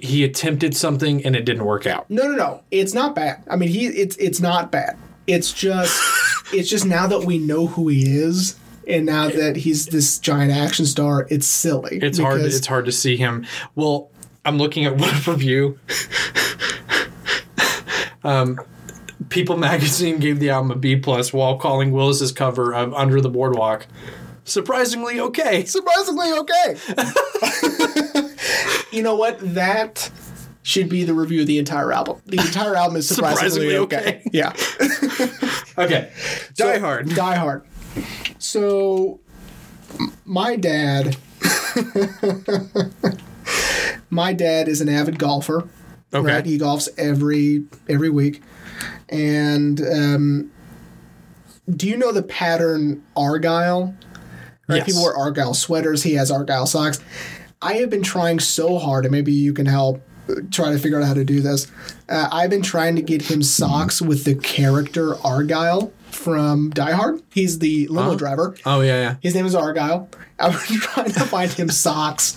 he 0.00 0.22
attempted 0.22 0.76
something 0.76 1.24
and 1.24 1.34
it 1.34 1.44
didn't 1.44 1.64
work 1.64 1.86
out? 1.86 2.08
no, 2.10 2.22
no, 2.24 2.36
no. 2.36 2.62
It's 2.70 2.94
not 2.94 3.14
bad. 3.14 3.42
I 3.50 3.56
mean, 3.56 3.68
he 3.68 3.86
it's 3.86 4.16
it's 4.16 4.40
not 4.40 4.70
bad. 4.70 4.96
It's 5.26 5.52
just 5.52 6.00
it's 6.52 6.70
just 6.70 6.86
now 6.86 7.06
that 7.08 7.24
we 7.24 7.38
know 7.38 7.66
who 7.66 7.88
he 7.88 8.16
is. 8.16 8.58
And 8.88 9.04
now 9.06 9.28
that 9.28 9.56
he's 9.56 9.86
this 9.86 10.18
giant 10.18 10.50
action 10.50 10.86
star, 10.86 11.26
it's 11.30 11.46
silly. 11.46 11.98
It's 12.00 12.18
hard. 12.18 12.40
It's 12.40 12.66
hard 12.66 12.86
to 12.86 12.92
see 12.92 13.16
him. 13.16 13.46
Well, 13.74 14.10
I'm 14.44 14.56
looking 14.58 14.84
at 14.86 14.96
one 14.98 15.14
review. 15.26 15.78
um, 18.24 18.58
People 19.28 19.56
Magazine 19.56 20.18
gave 20.18 20.38
the 20.38 20.50
album 20.50 20.70
a 20.70 20.76
B 20.76 20.96
plus 20.96 21.32
while 21.32 21.58
calling 21.58 21.92
Willis's 21.92 22.32
cover 22.32 22.74
of 22.74 22.94
"Under 22.94 23.20
the 23.20 23.28
Boardwalk" 23.28 23.86
surprisingly 24.44 25.20
okay. 25.20 25.64
surprisingly 25.66 26.32
okay. 26.32 26.76
you 28.92 29.02
know 29.02 29.14
what? 29.16 29.38
That 29.54 30.10
should 30.62 30.88
be 30.88 31.04
the 31.04 31.14
review 31.14 31.42
of 31.42 31.46
the 31.46 31.58
entire 31.58 31.92
album. 31.92 32.20
The 32.26 32.38
entire 32.38 32.74
album 32.74 32.96
is 32.96 33.08
surprisingly, 33.08 33.70
Surprisingly 33.70 33.76
okay. 33.76 34.22
Yeah. 34.32 34.52
Okay, 35.78 36.10
Die 36.56 36.74
So, 36.74 36.80
Hard. 36.80 37.08
Die 37.14 37.34
Hard. 37.36 37.64
So, 38.48 39.20
my 40.24 40.56
dad, 40.56 41.18
my 44.10 44.32
dad 44.32 44.68
is 44.68 44.80
an 44.80 44.88
avid 44.88 45.18
golfer, 45.18 45.68
Okay. 46.14 46.32
Right? 46.32 46.46
He 46.46 46.58
golfs 46.58 46.88
every 46.96 47.64
every 47.90 48.08
week. 48.08 48.42
And 49.10 49.78
um, 49.82 50.50
do 51.68 51.86
you 51.86 51.98
know 51.98 52.10
the 52.10 52.22
pattern 52.22 53.04
Argyle? 53.14 53.94
Right? 54.66 54.76
Yes. 54.76 54.86
People 54.86 55.02
wear 55.02 55.14
Argyle 55.14 55.52
sweaters. 55.52 56.02
He 56.02 56.14
has 56.14 56.30
Argyle 56.30 56.64
socks. 56.64 57.00
I 57.60 57.74
have 57.74 57.90
been 57.90 58.02
trying 58.02 58.40
so 58.40 58.78
hard, 58.78 59.04
and 59.04 59.12
maybe 59.12 59.32
you 59.32 59.52
can 59.52 59.66
help 59.66 60.00
uh, 60.30 60.36
try 60.50 60.72
to 60.72 60.78
figure 60.78 60.98
out 60.98 61.06
how 61.06 61.12
to 61.12 61.24
do 61.24 61.42
this. 61.42 61.70
Uh, 62.08 62.30
I've 62.32 62.48
been 62.48 62.62
trying 62.62 62.96
to 62.96 63.02
get 63.02 63.30
him 63.30 63.42
socks 63.42 64.00
with 64.00 64.24
the 64.24 64.36
character 64.36 65.16
Argyle 65.22 65.92
from 66.18 66.70
Die 66.70 66.92
Hard. 66.92 67.22
He's 67.32 67.58
the 67.60 67.86
limo 67.88 68.16
driver. 68.16 68.54
Oh 68.66 68.80
yeah, 68.80 69.00
yeah. 69.00 69.14
His 69.22 69.34
name 69.34 69.46
is 69.46 69.54
Argyle. 69.54 70.08
I've 70.38 70.52
been 70.68 70.78
trying 70.78 71.12
to 71.12 71.20
find 71.20 71.50
him 71.50 71.68
socks 71.68 72.36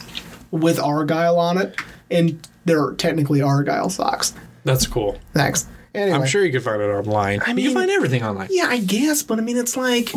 with 0.51 0.79
Argyle 0.79 1.37
on 1.39 1.57
it, 1.57 1.75
and 2.09 2.47
they're 2.65 2.91
technically 2.93 3.41
Argyle 3.41 3.89
socks. 3.89 4.33
That's 4.63 4.87
cool. 4.87 5.17
Thanks. 5.33 5.67
Anyway, 5.93 6.17
I'm 6.17 6.25
sure 6.25 6.45
you 6.45 6.51
can 6.51 6.61
find 6.61 6.81
it 6.81 6.85
online. 6.85 7.41
I 7.45 7.53
mean- 7.53 7.65
you 7.65 7.71
can 7.71 7.79
find 7.79 7.91
everything 7.91 8.23
online. 8.23 8.47
Yeah, 8.51 8.67
I 8.69 8.77
guess, 8.79 9.23
but 9.23 9.39
I 9.39 9.41
mean, 9.41 9.57
it's 9.57 9.75
like, 9.75 10.09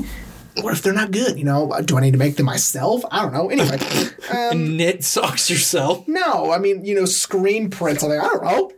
what 0.61 0.73
if 0.73 0.83
they're 0.83 0.93
not 0.93 1.11
good? 1.11 1.37
You 1.37 1.45
know, 1.45 1.73
do 1.85 1.97
I 1.97 2.01
need 2.01 2.13
to 2.13 2.19
make 2.19 2.37
them 2.37 2.47
myself? 2.47 3.03
I 3.11 3.23
don't 3.23 3.33
know. 3.33 3.51
Anyway, 3.51 3.79
um, 4.33 4.77
Knit 4.77 5.03
socks 5.03 5.51
yourself. 5.51 6.07
no, 6.07 6.53
I 6.53 6.59
mean, 6.59 6.85
you 6.85 6.95
know, 6.95 7.07
screen 7.07 7.71
prints. 7.71 8.03
I'm 8.05 8.11
like, 8.11 8.21
I 8.21 8.25
don't 8.29 8.45
know. 8.45 8.71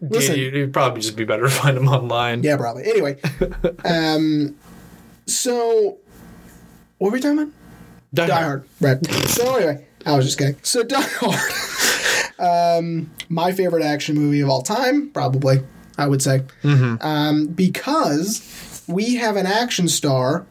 Listen, 0.00 0.34
Dude, 0.34 0.54
it'd 0.54 0.72
probably 0.72 1.00
just 1.00 1.16
be 1.16 1.24
better 1.24 1.44
to 1.44 1.50
find 1.50 1.76
them 1.76 1.88
online. 1.88 2.42
yeah, 2.42 2.56
probably. 2.56 2.84
Anyway, 2.84 3.18
um, 3.84 4.56
so 5.26 5.98
what 6.98 7.08
were 7.08 7.12
we 7.12 7.20
talking 7.20 7.38
about? 7.38 7.52
Die, 8.14 8.26
Die 8.26 8.42
Hard. 8.42 8.64
Hard. 8.80 9.06
Right. 9.06 9.28
So 9.28 9.56
anyway, 9.56 9.86
I 10.06 10.16
was 10.16 10.24
just 10.24 10.38
kidding. 10.38 10.56
So 10.62 10.82
Die 10.82 11.00
Hard. 11.00 12.78
um, 12.78 13.10
my 13.28 13.52
favorite 13.52 13.82
action 13.84 14.16
movie 14.16 14.40
of 14.40 14.48
all 14.48 14.62
time, 14.62 15.10
probably, 15.10 15.60
I 15.96 16.06
would 16.06 16.22
say. 16.22 16.42
Mm-hmm. 16.62 16.96
Um, 17.06 17.46
because 17.48 18.82
we 18.88 19.16
have 19.16 19.36
an 19.36 19.46
action 19.46 19.88
star 19.88 20.46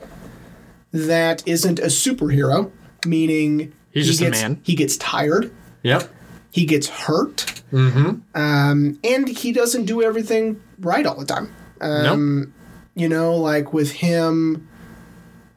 that 0.92 1.48
isn't 1.48 1.80
a 1.80 1.88
superhero, 1.88 2.72
meaning 3.06 3.74
He's 3.92 4.06
he 4.06 4.26
just 4.26 4.44
a 4.44 4.48
man. 4.48 4.62
He 4.64 4.76
gets 4.76 4.98
tired. 4.98 5.52
Yep. 5.84 6.10
He 6.58 6.66
gets 6.66 6.88
hurt. 6.88 7.62
Mm-hmm. 7.72 8.22
Um, 8.34 9.00
and 9.04 9.28
he 9.28 9.52
doesn't 9.52 9.86
do 9.86 10.02
everything 10.02 10.60
right 10.80 11.06
all 11.06 11.16
the 11.16 11.26
time. 11.26 11.54
Um, 11.80 12.40
nope. 12.40 12.50
you 12.96 13.08
know, 13.08 13.36
like 13.36 13.74
with 13.74 13.92
him 13.92 14.68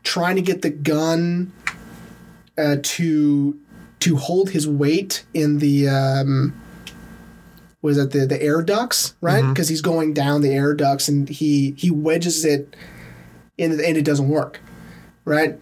trying 0.03 0.37
to 0.37 0.43
get 0.43 0.61
the 0.61 0.69
gun 0.69 1.53
uh, 2.59 2.77
to 2.83 3.59
to 4.01 4.17
hold 4.17 4.51
his 4.51 4.69
weight 4.69 5.25
in 5.33 5.59
the 5.59 5.89
um, 5.89 6.61
was 7.81 7.97
it 7.97 8.11
the 8.11 8.27
the 8.27 8.43
air 8.43 8.61
ducts, 8.61 9.15
right? 9.23 9.49
Because 9.49 9.69
he's 9.69 9.81
going 9.81 10.13
down 10.13 10.43
the 10.43 10.53
air 10.53 10.75
ducts 10.75 11.09
and 11.09 11.29
he 11.29 11.73
he 11.79 11.91
wedges 11.91 12.45
it 12.45 12.77
in 13.57 13.73
and 13.73 13.97
it 13.97 14.05
doesn't 14.05 14.29
work, 14.29 14.61
right? 15.25 15.59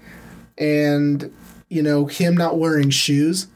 And 0.56 1.32
you 1.68 1.82
know 1.82 2.06
him 2.06 2.36
not 2.36 2.58
wearing 2.58 2.90
shoes, 2.90 3.46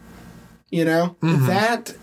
you 0.72 0.84
know 0.84 1.16
mm-hmm. 1.20 1.46
that 1.46 1.94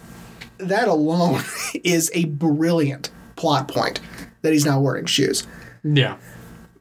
that 0.60 0.88
alone 0.88 1.42
is 1.84 2.10
a 2.14 2.26
brilliant 2.26 3.12
plot 3.36 3.68
point 3.68 4.00
that 4.42 4.54
he's 4.54 4.66
not 4.66 4.82
wearing 4.82 5.06
shoes 5.06 5.46
Yeah. 5.84 6.18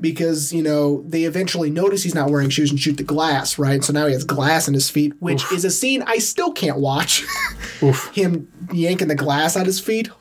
because 0.00 0.52
you 0.52 0.62
know 0.62 1.02
they 1.06 1.24
eventually 1.24 1.70
notice 1.70 2.04
he's 2.04 2.14
not 2.14 2.30
wearing 2.30 2.50
shoes 2.50 2.70
and 2.70 2.78
shoot 2.78 2.96
the 2.96 3.02
glass, 3.02 3.58
right? 3.58 3.82
So 3.82 3.92
now 3.92 4.06
he 4.06 4.12
has 4.12 4.22
glass 4.22 4.68
in 4.68 4.74
his 4.74 4.90
feet, 4.90 5.12
which 5.20 5.50
is 5.52 5.64
a 5.64 5.70
scene 5.70 6.02
I 6.06 6.18
still 6.18 6.52
can't 6.52 6.78
watch. 6.78 7.24
Oof. 7.82 8.14
Him 8.14 8.52
yanking 8.72 9.08
the 9.08 9.14
glass 9.16 9.56
out 9.56 9.66
his 9.66 9.80
feet. 9.80 10.10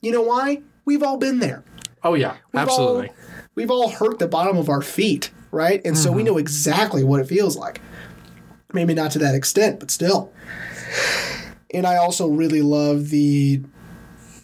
You 0.00 0.12
know 0.12 0.22
why? 0.22 0.62
We've 0.84 1.02
all 1.02 1.16
been 1.16 1.40
there. 1.40 1.64
Oh 2.04 2.14
yeah. 2.14 2.36
We've 2.52 2.62
Absolutely. 2.62 3.08
All, 3.08 3.14
we've 3.56 3.70
all 3.70 3.88
hurt 3.90 4.20
the 4.20 4.28
bottom 4.28 4.56
of 4.56 4.68
our 4.68 4.82
feet, 4.82 5.32
right? 5.50 5.84
And 5.84 5.98
so 5.98 6.12
we 6.12 6.18
mm-hmm. 6.22 6.26
know 6.26 6.38
exactly 6.38 7.02
what 7.02 7.20
it 7.20 7.26
feels 7.26 7.56
like. 7.56 7.80
Maybe 8.72 8.92
not 8.94 9.10
to 9.12 9.18
that 9.20 9.34
extent, 9.34 9.80
but 9.80 9.90
still. 9.90 10.30
And 11.72 11.86
I 11.86 11.96
also 11.96 12.26
really 12.28 12.62
love 12.62 13.08
the 13.10 13.62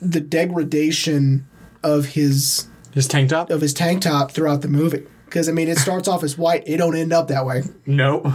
the 0.00 0.20
degradation 0.20 1.46
of 1.82 2.06
his 2.06 2.66
His 2.92 3.06
tank 3.08 3.30
top? 3.30 3.50
of 3.50 3.60
his 3.60 3.72
tank 3.74 4.02
top 4.02 4.30
throughout 4.32 4.60
the 4.62 4.68
movie. 4.68 5.06
Because 5.26 5.48
I 5.48 5.52
mean, 5.52 5.68
it 5.68 5.78
starts 5.78 6.08
off 6.08 6.22
as 6.22 6.38
white, 6.38 6.62
it 6.66 6.76
don't 6.78 6.96
end 6.96 7.12
up 7.12 7.28
that 7.28 7.44
way, 7.44 7.62
No. 7.86 8.34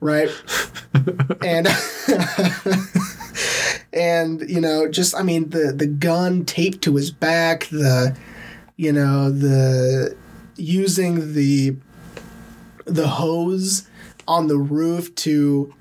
right? 0.00 0.30
and 1.44 1.66
and 3.92 4.48
you 4.48 4.60
know, 4.60 4.88
just 4.88 5.14
I 5.14 5.22
mean, 5.22 5.50
the 5.50 5.72
the 5.76 5.86
gun 5.86 6.44
taped 6.44 6.82
to 6.82 6.96
his 6.96 7.10
back, 7.10 7.66
the 7.66 8.16
you 8.76 8.92
know 8.92 9.30
the 9.30 10.16
using 10.56 11.34
the 11.34 11.76
the 12.84 13.08
hose 13.08 13.88
on 14.26 14.48
the 14.48 14.58
roof 14.58 15.14
to 15.16 15.74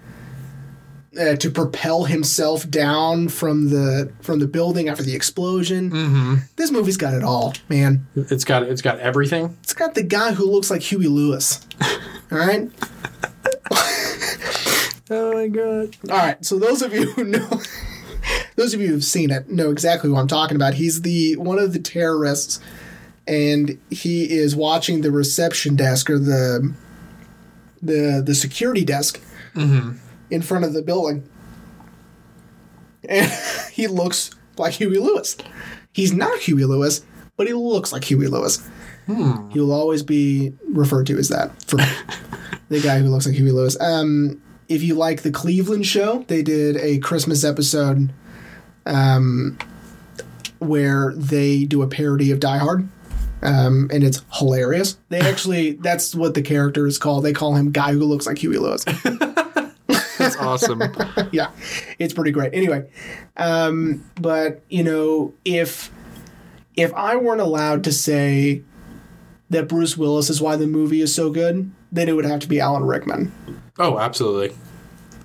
uh, 1.20 1.36
to 1.38 1.50
propel 1.50 2.04
himself 2.06 2.70
down 2.70 3.30
from 3.30 3.70
the 3.70 4.12
from 4.22 4.40
the 4.40 4.48
building 4.48 4.90
after 4.90 5.04
the 5.04 5.16
explosion. 5.16 5.92
Mm-hmm. 5.92 6.36
This 6.56 6.72
movie's 6.72 6.98
got 6.98 7.14
it 7.14 7.24
all, 7.24 7.54
man. 7.70 8.06
It's 8.16 8.44
got 8.44 8.64
it's 8.64 8.82
got 8.82 9.00
everything. 9.00 9.58
It's 9.64 9.74
got 9.74 9.96
the 9.96 10.04
guy 10.04 10.34
who 10.34 10.46
looks 10.46 10.70
like 10.70 10.82
Huey 10.82 11.08
Lewis. 11.08 11.66
All 12.32 12.38
right. 12.40 12.70
Oh 15.10 15.34
my 15.34 15.48
god. 15.48 15.96
All 16.10 16.18
right. 16.18 16.44
So 16.44 16.58
those 16.58 16.82
of 16.82 16.94
you 16.94 17.12
who 17.12 17.24
know, 17.24 17.62
those 18.56 18.74
of 18.74 18.82
you 18.82 18.88
who've 18.88 19.04
seen 19.04 19.30
it 19.30 19.50
know 19.50 19.70
exactly 19.70 20.10
who 20.10 20.18
I'm 20.18 20.28
talking 20.28 20.56
about. 20.56 20.74
He's 20.74 21.02
the 21.02 21.36
one 21.38 21.60
of 21.60 21.74
the 21.74 21.80
terrorists, 21.80 22.60
and 23.28 23.80
he 23.92 24.32
is 24.32 24.56
watching 24.56 25.02
the 25.02 25.12
reception 25.12 25.76
desk 25.76 26.10
or 26.10 26.18
the 26.18 26.74
the 27.82 28.22
the 28.26 28.36
security 28.36 28.84
desk 28.84 29.22
in 29.56 30.42
front 30.42 30.66
of 30.66 30.74
the 30.74 30.82
building, 30.82 31.28
and 33.08 33.32
he 33.72 33.88
looks 33.88 34.32
like 34.58 34.74
Huey 34.74 34.98
Lewis. 34.98 35.38
He's 35.94 36.12
not 36.12 36.40
Huey 36.40 36.66
Lewis, 36.66 37.06
but 37.38 37.48
he 37.48 37.54
looks 37.54 37.94
like 37.94 38.04
Huey 38.06 38.28
Lewis. 38.28 38.68
He 39.08 39.60
will 39.60 39.72
always 39.72 40.02
be 40.02 40.54
referred 40.68 41.06
to 41.08 41.18
as 41.18 41.30
that 41.30 41.52
for 41.64 41.78
the 42.70 42.82
guy 42.82 43.00
who 43.00 43.10
looks 43.10 43.26
like 43.28 43.36
Huey 43.36 43.52
Lewis. 43.52 43.80
Um, 43.80 44.42
if 44.68 44.82
you 44.82 44.96
like 44.96 45.22
the 45.22 45.32
Cleveland 45.32 45.86
show, 45.86 46.26
they 46.28 46.42
did 46.42 46.76
a 46.78 46.98
Christmas 46.98 47.44
episode 47.44 48.12
um, 48.88 49.58
where 50.60 51.14
they 51.16 51.66
do 51.66 51.84
a 51.84 51.88
parody 51.88 52.32
of 52.32 52.40
Die 52.40 52.58
Hard. 52.58 52.90
Um, 53.46 53.90
and 53.94 54.04
it's 54.04 54.22
hilarious. 54.34 54.98
They 55.10 55.20
actually, 55.20 55.74
that's 55.74 56.16
what 56.16 56.34
the 56.34 56.42
character 56.42 56.88
is 56.88 56.98
called. 56.98 57.24
They 57.24 57.34
call 57.34 57.56
him 57.56 57.72
Guy 57.72 57.94
Who 57.94 58.04
Looks 58.06 58.26
Like 58.26 58.38
Huey 58.40 58.58
Lewis. 58.58 58.84
That's 60.18 60.38
awesome. 60.38 60.82
yeah, 61.32 61.52
it's 62.00 62.14
pretty 62.14 62.32
great. 62.32 62.54
Anyway, 62.54 62.90
um, 63.38 64.04
but 64.20 64.62
you 64.70 64.84
know, 64.84 65.34
if 65.44 65.92
if 66.76 66.94
I 66.94 67.16
weren't 67.16 67.42
allowed 67.42 67.84
to 67.84 67.92
say 67.92 68.64
that 69.50 69.68
Bruce 69.68 69.98
Willis 69.98 70.30
is 70.30 70.42
why 70.42 70.56
the 70.56 70.68
movie 70.68 71.02
is 71.02 71.14
so 71.14 71.30
good, 71.30 71.72
then 71.92 72.10
it 72.10 72.14
would 72.14 72.26
have 72.26 72.40
to 72.42 72.48
be 72.48 72.60
Alan 72.60 72.84
Rickman. 72.84 73.32
oh, 73.78 74.00
absolutely. 74.00 74.56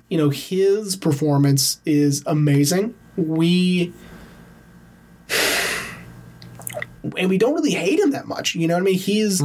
You 0.09 0.17
know, 0.17 0.29
his 0.29 0.95
performance 0.95 1.79
is 1.85 2.21
amazing. 2.25 2.93
We 3.15 3.93
and 7.17 7.29
we 7.29 7.37
don't 7.37 7.53
really 7.53 7.71
hate 7.71 7.99
him 7.99 8.11
that 8.11 8.27
much. 8.27 8.55
You 8.55 8.67
know 8.67 8.75
what 8.75 8.81
I 8.81 8.83
mean? 8.83 8.97
He's 8.97 9.41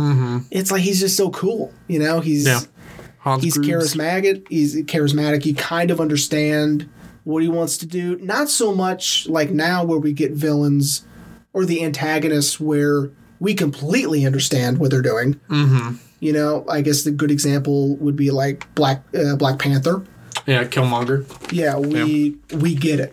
it's 0.50 0.70
like 0.70 0.82
he's 0.82 1.00
just 1.00 1.16
so 1.16 1.30
cool. 1.30 1.72
You 1.88 1.98
know, 1.98 2.20
he's 2.20 2.46
Yeah. 2.46 2.60
He's 3.40 3.58
charismatic. 3.58 4.46
He's 4.48 4.76
charismatic. 4.84 5.44
You 5.44 5.54
kind 5.54 5.90
of 5.90 6.00
understand 6.00 6.88
what 7.24 7.42
he 7.42 7.48
wants 7.48 7.76
to 7.78 7.86
do. 7.86 8.16
Not 8.18 8.48
so 8.48 8.72
much 8.72 9.28
like 9.28 9.50
now 9.50 9.82
where 9.82 9.98
we 9.98 10.12
get 10.12 10.30
villains 10.30 11.04
or 11.52 11.64
the 11.64 11.82
antagonists 11.82 12.60
where 12.60 13.10
we 13.40 13.54
completely 13.54 14.24
understand 14.24 14.78
what 14.78 14.92
they're 14.92 15.02
doing. 15.02 15.34
Mm-hmm. 15.48 15.96
You 16.20 16.32
know, 16.32 16.64
I 16.68 16.82
guess 16.82 17.02
the 17.02 17.10
good 17.10 17.32
example 17.32 17.96
would 17.96 18.14
be 18.14 18.30
like 18.30 18.72
Black 18.76 19.02
uh, 19.12 19.34
Black 19.34 19.58
Panther. 19.58 20.04
Yeah, 20.46 20.62
Killmonger. 20.64 21.26
Yeah, 21.52 21.78
we 21.78 22.36
we 22.52 22.76
get 22.76 23.00
it. 23.00 23.12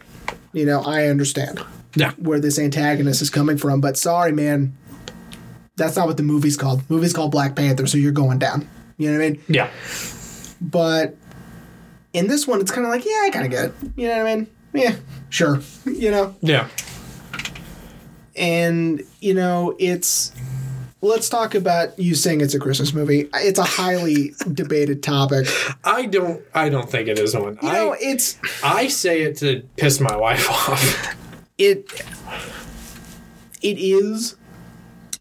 You 0.52 0.68
know, 0.68 0.82
I 0.82 1.08
understand 1.08 1.60
Yeah. 1.96 2.12
where 2.18 2.40
this 2.40 2.58
antagonist 2.58 3.22
is 3.22 3.30
coming 3.30 3.58
from. 3.58 3.82
But 3.82 3.98
sorry, 3.98 4.32
man, 4.32 4.76
that's 5.76 5.96
not 5.96 6.08
what 6.08 6.18
the 6.18 6.24
movie's 6.24 6.58
called. 6.58 6.82
The 6.88 6.94
movie's 6.94 7.14
called 7.14 7.32
Black 7.32 7.56
Panther, 7.56 7.86
so 7.88 7.98
you're 7.98 8.12
going 8.12 8.40
down. 8.40 8.68
You 8.98 9.12
know 9.12 9.18
what 9.20 9.26
I 9.26 9.30
mean? 9.32 9.42
Yeah. 9.48 9.70
But 10.62 11.16
in 12.14 12.28
this 12.28 12.48
one, 12.48 12.62
it's 12.62 12.72
kind 12.72 12.86
of 12.86 12.92
like, 12.92 13.06
yeah, 13.06 13.22
I 13.24 13.30
kind 13.32 13.46
of 13.46 13.52
get 13.52 13.66
it. 13.66 13.74
You 13.96 14.08
know 14.08 14.18
what 14.24 14.28
I 14.28 14.36
mean? 14.36 14.48
Yeah, 14.74 14.96
sure. 15.30 15.60
You 15.86 16.10
know, 16.12 16.36
Yeah. 16.42 16.68
and 18.36 19.02
you 19.20 19.34
know, 19.34 19.76
it's. 19.80 20.32
Let's 21.02 21.28
talk 21.28 21.54
about 21.54 22.00
you 22.00 22.16
saying 22.16 22.40
it's 22.40 22.54
a 22.54 22.60
Christmas 22.60 22.94
movie. 22.94 23.28
It's 23.36 23.60
a 23.60 23.64
highly 23.66 24.34
debated 24.54 25.04
topic. 25.04 25.48
I 25.84 26.06
don't 26.06 26.42
I 26.54 26.70
don't 26.70 26.90
think 26.90 27.10
it 27.10 27.20
is 27.20 27.36
one. 27.36 27.58
You 27.62 27.68
I 27.70 27.74
know, 27.74 27.96
it's 28.00 28.38
I 28.64 28.88
say 28.88 29.24
it 29.24 29.36
to 29.40 29.64
piss 29.76 30.00
my 30.00 30.16
wife 30.16 30.50
off. 30.70 31.16
It 31.58 31.90
it 33.62 33.78
is 33.80 34.36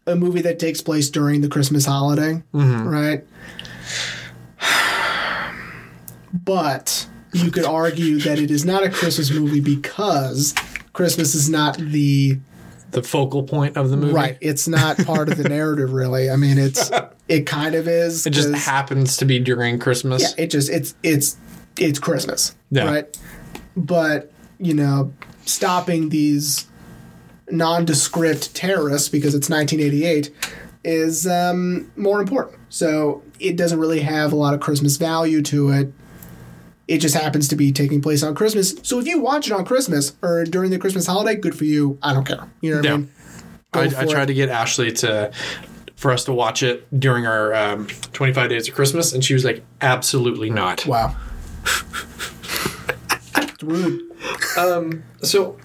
a 0.05 0.15
movie 0.15 0.41
that 0.41 0.59
takes 0.59 0.81
place 0.81 1.09
during 1.09 1.41
the 1.41 1.47
Christmas 1.47 1.85
holiday, 1.85 2.43
mm-hmm. 2.53 2.87
right? 2.87 3.23
But 6.33 7.07
you 7.33 7.51
could 7.51 7.65
argue 7.65 8.17
that 8.19 8.39
it 8.39 8.51
is 8.51 8.65
not 8.65 8.83
a 8.83 8.89
Christmas 8.89 9.31
movie 9.31 9.59
because 9.59 10.53
Christmas 10.93 11.35
is 11.35 11.49
not 11.49 11.77
the 11.77 12.39
The 12.91 13.03
focal 13.03 13.43
point 13.43 13.77
of 13.77 13.89
the 13.89 13.97
movie. 13.97 14.13
right. 14.13 14.37
It's 14.41 14.67
not 14.67 14.97
part 14.97 15.29
of 15.29 15.37
the 15.37 15.47
narrative, 15.47 15.93
really. 15.93 16.29
I 16.29 16.35
mean, 16.35 16.57
it's 16.57 16.91
it 17.27 17.45
kind 17.45 17.75
of 17.75 17.87
is. 17.87 18.25
It 18.25 18.31
just 18.31 18.53
happens 18.53 19.17
to 19.17 19.25
be 19.25 19.39
during 19.39 19.79
Christmas. 19.79 20.21
yeah, 20.21 20.43
it 20.43 20.47
just 20.47 20.69
it's 20.69 20.95
it's 21.03 21.37
it's 21.77 21.99
Christmas, 21.99 22.55
Yeah. 22.71 22.85
right? 22.85 23.17
But 23.77 24.31
you 24.59 24.73
know, 24.73 25.13
stopping 25.45 26.09
these 26.09 26.67
nondescript 27.51 28.55
terrorists 28.55 29.09
because 29.09 29.35
it's 29.35 29.49
1988 29.49 30.31
is 30.83 31.27
um, 31.27 31.91
more 31.95 32.19
important. 32.21 32.57
So 32.69 33.23
it 33.39 33.55
doesn't 33.55 33.79
really 33.79 34.01
have 34.01 34.33
a 34.33 34.35
lot 34.35 34.53
of 34.53 34.59
Christmas 34.59 34.97
value 34.97 35.41
to 35.43 35.69
it. 35.71 35.93
It 36.87 36.97
just 36.97 37.15
happens 37.15 37.47
to 37.49 37.55
be 37.55 37.71
taking 37.71 38.01
place 38.01 38.23
on 38.23 38.35
Christmas. 38.35 38.75
So 38.83 38.99
if 38.99 39.07
you 39.07 39.19
watch 39.19 39.47
it 39.47 39.53
on 39.53 39.63
Christmas 39.65 40.15
or 40.21 40.43
during 40.43 40.71
the 40.71 40.77
Christmas 40.79 41.07
holiday, 41.07 41.39
good 41.39 41.57
for 41.57 41.63
you. 41.65 41.97
I 42.01 42.13
don't 42.13 42.25
care. 42.27 42.49
You 42.61 42.71
know 42.71 42.77
what 42.77 42.85
Yeah. 42.85 42.93
I 42.93 42.97
mean? 42.97 43.11
I, 43.73 43.81
I 44.01 44.05
tried 44.05 44.23
it. 44.23 44.25
to 44.27 44.33
get 44.33 44.49
Ashley 44.49 44.91
to 44.91 45.31
for 45.95 46.11
us 46.11 46.25
to 46.25 46.33
watch 46.33 46.61
it 46.63 46.85
during 46.99 47.25
our 47.25 47.53
um, 47.55 47.87
25 47.87 48.49
days 48.49 48.67
of 48.67 48.75
Christmas, 48.75 49.13
and 49.13 49.23
she 49.23 49.33
was 49.33 49.45
like, 49.45 49.63
"Absolutely 49.81 50.49
not." 50.49 50.85
Wow. 50.85 51.15
it's 53.37 53.63
rude. 53.63 54.11
So, 55.21 55.57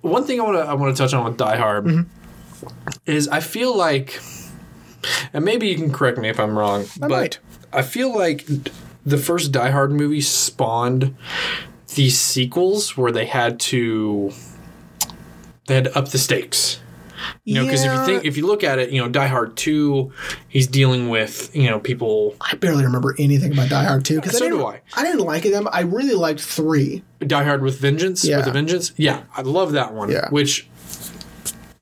one 0.00 0.24
thing 0.24 0.40
I 0.40 0.44
want 0.44 0.56
to 0.58 0.62
I 0.64 0.74
want 0.74 0.96
to 0.96 1.02
touch 1.02 1.14
on 1.14 1.24
with 1.24 1.36
Die 1.36 1.56
Hard 1.56 1.84
Mm-hmm. 1.84 2.68
is 3.06 3.28
I 3.28 3.40
feel 3.40 3.76
like, 3.76 4.20
and 5.32 5.44
maybe 5.44 5.68
you 5.68 5.76
can 5.76 5.92
correct 5.92 6.18
me 6.18 6.28
if 6.28 6.38
I'm 6.40 6.58
wrong, 6.58 6.82
I 7.02 7.08
but 7.08 7.10
might. 7.10 7.38
I 7.72 7.82
feel 7.82 8.14
like 8.14 8.46
the 9.04 9.18
first 9.18 9.52
Die 9.52 9.70
Hard 9.70 9.92
movie 9.92 10.20
spawned 10.20 11.14
these 11.94 12.18
sequels 12.18 12.96
where 12.96 13.12
they 13.12 13.26
had 13.26 13.60
to 13.60 14.32
they 15.66 15.74
had 15.76 15.84
to 15.84 15.98
up 15.98 16.08
the 16.08 16.18
stakes. 16.18 16.80
You 17.44 17.54
know, 17.56 17.64
because 17.64 17.84
if 17.84 17.92
you 17.92 18.04
think 18.06 18.24
if 18.24 18.36
you 18.36 18.46
look 18.46 18.64
at 18.64 18.78
it, 18.78 18.90
you 18.90 19.00
know, 19.02 19.08
Die 19.08 19.26
Hard 19.26 19.56
Two, 19.56 20.12
he's 20.48 20.66
dealing 20.66 21.08
with 21.08 21.54
you 21.54 21.68
know 21.70 21.78
people. 21.80 22.36
I 22.40 22.54
barely 22.56 22.84
remember 22.84 23.14
anything 23.18 23.52
about 23.52 23.68
Die 23.68 23.84
Hard 23.84 24.04
2 24.04 24.16
because 24.20 24.38
So 24.38 24.46
I 24.46 24.48
do 24.48 24.66
I. 24.66 24.80
I 24.96 25.02
didn't 25.02 25.24
like 25.24 25.42
them. 25.44 25.68
I 25.72 25.80
really 25.82 26.14
liked 26.14 26.40
3. 26.40 27.02
Die 27.26 27.44
Hard 27.44 27.62
with 27.62 27.78
Vengeance, 27.80 28.24
Yeah. 28.24 28.38
with 28.38 28.46
a 28.46 28.50
Vengeance. 28.52 28.92
Yeah, 28.96 29.22
I 29.36 29.42
love 29.42 29.72
that 29.72 29.94
one. 29.94 30.10
Yeah. 30.10 30.28
Which 30.30 30.68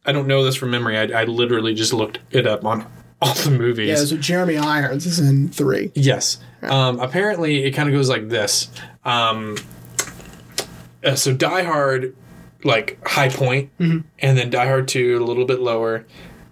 I 0.05 0.13
don't 0.13 0.27
know 0.27 0.45
this 0.45 0.57
from 0.57 0.71
memory. 0.71 0.99
I, 0.99 1.23
I 1.23 1.25
literally 1.25 1.75
just 1.75 1.93
looked 1.93 2.19
it 2.31 2.47
up 2.47 2.65
on 2.65 2.87
all 3.23 3.35
the 3.35 3.51
movies. 3.51 3.89
Yeah, 3.89 4.05
so 4.05 4.17
Jeremy 4.17 4.57
Irons 4.59 5.07
is 5.07 5.19
in 5.21 5.49
3. 5.49 5.93
Yes. 5.95 6.39
Um, 6.63 6.99
apparently, 7.01 7.65
it 7.65 7.71
kind 7.73 7.89
of 7.89 7.95
goes 7.95 8.09
like 8.09 8.29
this. 8.29 8.69
Um, 9.05 9.57
uh, 11.05 11.15
so 11.15 11.33
Die 11.35 11.63
Hard, 11.63 12.17
like 12.65 12.99
high 13.07 13.29
point, 13.29 13.71
Mm-hmm. 13.79 13.99
and 14.21 14.39
then 14.39 14.51
Die 14.51 14.65
Hard 14.67 14.89
Two 14.89 15.19
a 15.23 15.25
little 15.25 15.45
bit 15.45 15.61
lower, 15.61 16.05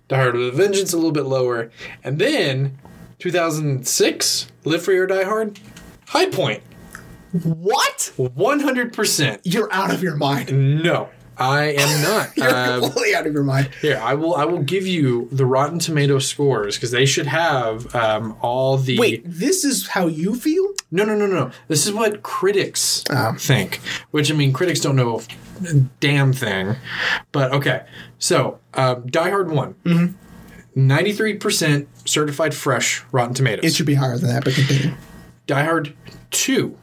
Die 0.09 0.16
Hard 0.16 0.35
with 0.37 0.49
a 0.49 0.53
Vengeance 0.53 0.93
a 0.93 0.97
little 0.97 1.12
bit 1.12 1.24
lower, 1.24 1.70
and 2.05 2.19
then 2.19 2.78
2006, 3.19 4.47
Live 4.65 4.82
Free 4.82 4.99
or 4.99 5.07
Die 5.07 5.24
Hard, 5.24 5.59
high 6.09 6.28
point, 6.28 6.62
What? 7.32 8.12
100. 8.16 8.93
percent 8.93 9.41
You're 9.45 9.73
out 9.73 9.93
of 9.93 10.03
your 10.03 10.16
mind. 10.16 10.82
No, 10.82 11.09
I 11.39 11.74
am 11.78 12.03
not. 12.03 12.31
You're 12.37 12.55
Um, 12.55 12.81
completely 12.82 13.15
out 13.15 13.27
of 13.27 13.32
your 13.32 13.45
mind. 13.45 13.70
Here, 13.81 14.01
I 14.03 14.15
will. 14.15 14.35
I 14.35 14.45
will 14.45 14.62
give 14.62 14.87
you 14.87 15.28
the 15.32 15.47
Rotten 15.47 15.78
Tomato 15.78 16.19
scores 16.19 16.77
because 16.77 16.91
they 16.91 17.07
should 17.07 17.27
have 17.27 17.95
um, 17.95 18.37
all 18.41 18.77
the. 18.77 18.99
Wait, 18.99 19.23
this 19.24 19.65
is 19.65 19.87
how 19.89 20.07
you 20.07 20.35
feel? 20.35 20.66
No, 20.91 21.05
no, 21.05 21.15
no, 21.15 21.27
no. 21.27 21.51
This 21.69 21.87
is 21.87 21.93
what 21.93 22.23
critics 22.23 23.05
Oh. 23.11 23.35
think. 23.39 23.81
Which 24.11 24.31
I 24.31 24.35
mean, 24.35 24.53
critics 24.53 24.81
don't 24.81 24.97
know 24.97 25.23
damn 26.01 26.32
thing. 26.32 26.77
But 27.32 27.53
okay, 27.53 27.85
so 28.19 28.59
um, 28.74 29.07
Die 29.07 29.31
Hard 29.31 29.51
one. 29.51 29.74
Mm-hmm. 29.85 30.16
93 30.87 31.35
percent 31.37 31.89
certified 32.09 32.55
fresh 32.55 33.03
Rotten 33.12 33.35
Tomatoes. 33.35 33.65
It 33.65 33.74
should 33.74 33.87
be 33.87 33.95
higher 33.95 34.16
than 34.16 34.28
that, 34.31 34.45
but 34.45 34.55
continue. 34.55 34.95
Die 35.47 35.65
Hard 35.65 35.95
two. 36.31 36.77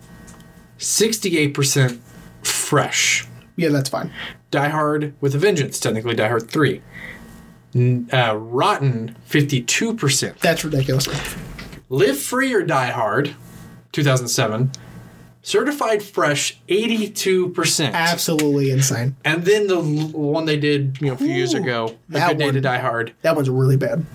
68 0.78 1.54
percent 1.54 2.02
fresh. 2.44 3.28
Yeah, 3.56 3.70
that's 3.70 3.90
fine. 3.90 4.12
Die 4.52 4.70
Hard 4.70 5.14
with 5.20 5.36
a 5.36 5.38
Vengeance, 5.38 5.80
technically 5.80 6.16
Die 6.16 6.28
Hard 6.28 6.50
3. 6.50 6.82
Uh, 7.76 8.36
Rotten, 8.38 9.16
52%. 9.30 10.40
That's 10.40 10.64
ridiculous. 10.64 11.08
Live 11.90 12.18
Free 12.20 12.54
or 12.54 12.64
Die 12.64 12.92
Hard, 12.92 13.36
2007. 13.92 14.72
Certified 15.48 16.04
Fresh, 16.04 16.60
82%. 16.68 17.94
Absolutely 17.94 18.70
insane. 18.70 19.16
and 19.24 19.46
then 19.46 19.68
the 19.68 19.80
one 19.80 20.44
they 20.44 20.58
did 20.58 20.98
you 21.00 21.08
know, 21.08 21.14
a 21.14 21.18
few 21.18 21.28
years 21.28 21.54
Ooh, 21.54 21.60
ago, 21.60 21.96
A 22.12 22.20
Good 22.20 22.38
Day 22.38 22.52
to. 22.52 22.60
Die 22.60 22.78
Hard, 22.80 23.14
That 23.22 23.38
one's 23.38 23.50
really 23.50 23.78
bad. 23.78 24.06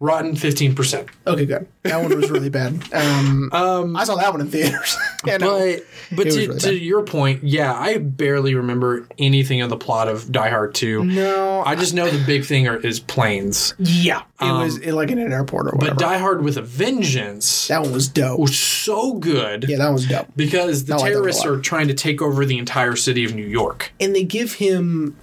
Rotten, 0.00 0.34
15%. 0.34 1.08
Okay, 1.26 1.44
good. 1.44 1.66
That 1.82 2.00
one 2.00 2.14
was 2.14 2.30
really 2.30 2.50
bad. 2.50 2.80
Um, 2.92 3.96
I 3.96 4.04
saw 4.04 4.16
that 4.16 4.30
one 4.32 4.40
in 4.40 4.48
theaters. 4.50 4.96
yeah, 5.26 5.38
no. 5.38 5.58
But 5.58 5.82
but 6.16 6.24
to, 6.30 6.38
really 6.48 6.60
to 6.60 6.74
your 6.74 7.02
point, 7.02 7.42
yeah, 7.42 7.72
I 7.74 7.98
barely 7.98 8.54
remember 8.54 9.06
anything 9.18 9.60
of 9.62 9.70
the 9.70 9.76
plot 9.76 10.08
of 10.08 10.30
Die 10.30 10.48
Hard 10.48 10.74
2. 10.74 11.04
No, 11.04 11.62
I 11.64 11.74
just 11.74 11.94
know 11.94 12.08
the 12.08 12.24
big 12.24 12.44
thing 12.44 12.68
are, 12.68 12.76
is 12.76 13.00
planes. 13.00 13.74
yeah, 13.78 14.22
it 14.40 14.44
was 14.52 14.78
it, 14.78 14.92
like 14.92 15.10
in 15.10 15.18
an 15.18 15.32
airport 15.32 15.66
or 15.68 15.70
whatever. 15.76 15.94
But 15.94 16.00
Die 16.00 16.18
Hard 16.18 16.42
with 16.42 16.56
a 16.56 16.62
Vengeance 16.62 17.68
that 17.68 17.82
one 17.82 17.92
was 17.92 18.08
dope. 18.08 18.38
was 18.38 18.58
so 18.58 19.14
good 19.14 19.64
Yeah, 19.68 19.78
that 19.78 19.90
was 19.92 20.06
dope. 20.06 20.26
because 20.36 20.84
the 20.84 20.94
No, 20.96 21.00
I 21.02 21.10
terrorists 21.10 21.44
are 21.46 21.58
trying 21.60 21.88
to 21.88 21.94
take 21.94 22.20
over 22.22 22.44
the 22.44 22.58
entire 22.58 22.96
city 22.96 23.24
of 23.24 23.34
New 23.34 23.46
York. 23.46 23.92
and 24.00 24.14
they 24.14 24.24
give 24.24 24.54
him 24.54 25.16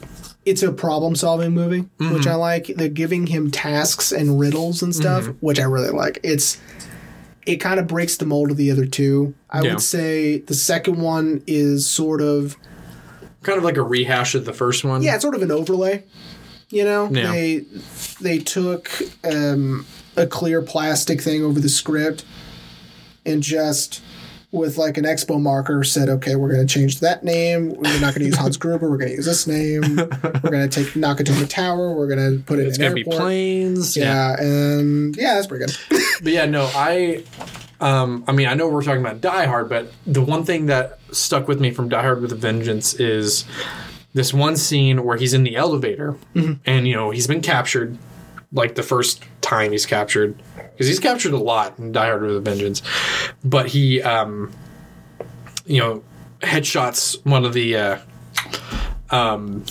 it's 0.46 0.62
a 0.64 0.72
problem 0.72 1.16
solving 1.16 1.52
movie 1.52 1.82
Mm-hmm. 2.00 2.14
which 2.14 2.28
i 2.28 2.36
like 2.36 2.68
they're 2.78 2.88
giving 2.90 3.28
him 3.28 3.52
tasks 3.52 4.12
and 4.12 4.40
riddles 4.40 4.82
and 4.82 4.96
stuff 4.96 5.24
Mm-hmm. 5.24 5.46
which 5.46 5.60
i 5.60 5.64
really 5.64 5.90
like 5.90 6.20
it's 6.24 6.60
it 7.46 7.58
kind 7.58 7.80
of 7.80 7.88
breaks 7.88 8.18
the 8.18 8.26
mold 8.26 8.52
of 8.52 8.58
the 8.58 8.72
other 8.72 8.86
two 8.86 9.34
i 9.50 9.62
Yeah. 9.62 9.72
would 9.74 9.82
say 9.82 10.40
the 10.40 10.54
second 10.56 11.00
one 11.02 11.44
is 11.48 11.86
sort 11.88 12.22
of 12.22 12.58
Kind 13.44 13.58
of 13.60 13.64
like 13.64 13.78
a 13.78 13.84
rehash 13.84 14.34
of 14.34 14.46
the 14.46 14.54
first 14.54 14.84
one. 14.84 15.04
yeah 15.04 15.14
it's 15.16 15.22
sort 15.24 15.36
of 15.36 15.42
an 15.44 15.52
overlay 15.52 16.04
you 16.70 16.84
know 16.84 17.10
Yeah. 17.12 17.32
they 17.32 17.66
they 18.22 18.38
took 18.40 18.90
um, 19.24 19.86
a 20.18 20.26
clear 20.26 20.62
plastic 20.62 21.22
thing 21.22 21.44
over 21.44 21.60
the 21.60 21.70
script 21.70 22.26
and 23.26 23.44
just 23.44 24.02
with 24.56 24.78
like 24.78 24.98
an 24.98 25.04
expo 25.04 25.40
marker 25.42 25.84
said 25.84 26.10
okay 26.10 26.36
we're 26.36 26.52
going 26.54 26.66
to 26.66 26.74
change 26.74 27.00
that 27.02 27.24
name. 27.24 27.70
We're 27.76 28.00
not 28.00 28.14
going 28.16 28.20
to 28.22 28.26
use 28.26 28.38
hans 28.38 28.58
gruber. 28.64 28.90
We're 28.90 28.98
going 28.98 29.10
to 29.12 29.16
use 29.18 29.26
this 29.26 29.46
name. 29.46 29.82
We're 29.98 30.06
going 30.52 30.68
to 30.68 30.70
take 30.70 30.94
nakatomi 30.94 31.48
tower. 31.50 31.94
We're 31.94 32.08
going 32.08 32.38
to 32.38 32.44
put 32.44 32.60
it 32.60 32.68
It's 32.68 32.78
in 32.78 32.82
gonna 32.84 32.92
an 32.92 32.96
be 32.96 33.04
planes. 33.04 33.96
yeah. 33.96 34.36
And 34.40 35.16
yeah 35.18 35.36
that's 35.36 35.48
pretty 35.48 35.66
good. 35.66 35.78
But 36.24 36.32
yeah, 36.32 36.46
no, 36.46 36.72
I 36.74 37.24
um 37.82 38.24
I 38.28 38.32
mean 38.32 38.48
I 38.48 38.54
know 38.54 38.70
we're 38.70 38.82
talking 38.84 39.02
about 39.02 39.20
Die 39.22 39.46
Hard, 39.46 39.68
but 39.70 39.92
the 40.08 40.22
one 40.22 40.46
thing 40.46 40.68
that 40.68 41.00
stuck 41.12 41.48
with 41.48 41.60
me 41.60 41.72
from 41.72 41.90
Die 41.90 42.02
Hard 42.02 42.22
with 42.22 42.32
a 42.32 42.36
Vengeance 42.36 42.94
is 42.96 43.44
this 44.14 44.34
one 44.34 44.56
scene 44.56 45.04
where 45.04 45.18
he's 45.18 45.34
in 45.34 45.44
the 45.44 45.58
elevator 45.58 46.16
and 46.66 46.88
you 46.88 46.96
know, 46.96 47.12
he's 47.12 47.28
been 47.28 47.42
captured 47.42 47.98
like 48.54 48.76
the 48.76 48.84
first 48.84 49.22
time 49.42 49.74
he's 49.74 49.86
captured 49.86 50.42
because 50.76 50.88
he's 50.88 51.00
captured 51.00 51.32
a 51.32 51.38
lot 51.38 51.80
in 51.80 51.94
Die 51.94 52.06
Hard 52.06 52.22
with 52.22 52.36
a 52.36 52.42
Vengeance. 52.42 52.82
But 53.44 53.68
he 53.68 54.02
um 54.02 54.52
you 55.66 55.80
know, 55.80 56.04
headshots 56.42 57.24
one 57.26 57.46
of 57.46 57.54
the 57.54 57.78
uh 57.78 58.00
um 59.10 59.64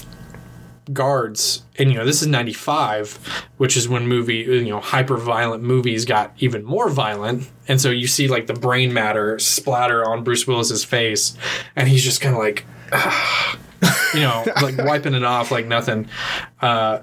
guards. 0.93 1.62
And 1.78 1.90
you 1.90 1.98
know 1.98 2.05
this 2.05 2.22
is 2.22 2.28
95 2.28 3.48
which 3.56 3.76
is 3.76 3.89
when 3.89 4.06
movie 4.06 4.36
you 4.36 4.68
know 4.68 4.81
hyper 4.81 5.16
violent 5.16 5.62
movies 5.62 6.05
got 6.05 6.32
even 6.39 6.64
more 6.64 6.89
violent. 6.89 7.51
And 7.68 7.81
so 7.81 7.90
you 7.90 8.06
see 8.06 8.28
like 8.28 8.47
the 8.47 8.55
brain 8.55 8.93
matter 8.93 9.39
splatter 9.39 10.09
on 10.09 10.24
bruce 10.24 10.47
willis's 10.47 10.85
face. 10.85 11.36
And 11.76 11.89
he's 11.89 12.02
just 12.02 12.20
kind 12.20 12.35
of 12.35 12.40
like 12.40 12.64
you 14.14 14.20
know 14.20 14.44
like 14.62 14.78
wiping 14.78 15.14
it 15.14 15.24
off 15.24 15.51
like 15.51 15.66
nothing. 15.66 16.09
Uh 16.62 17.01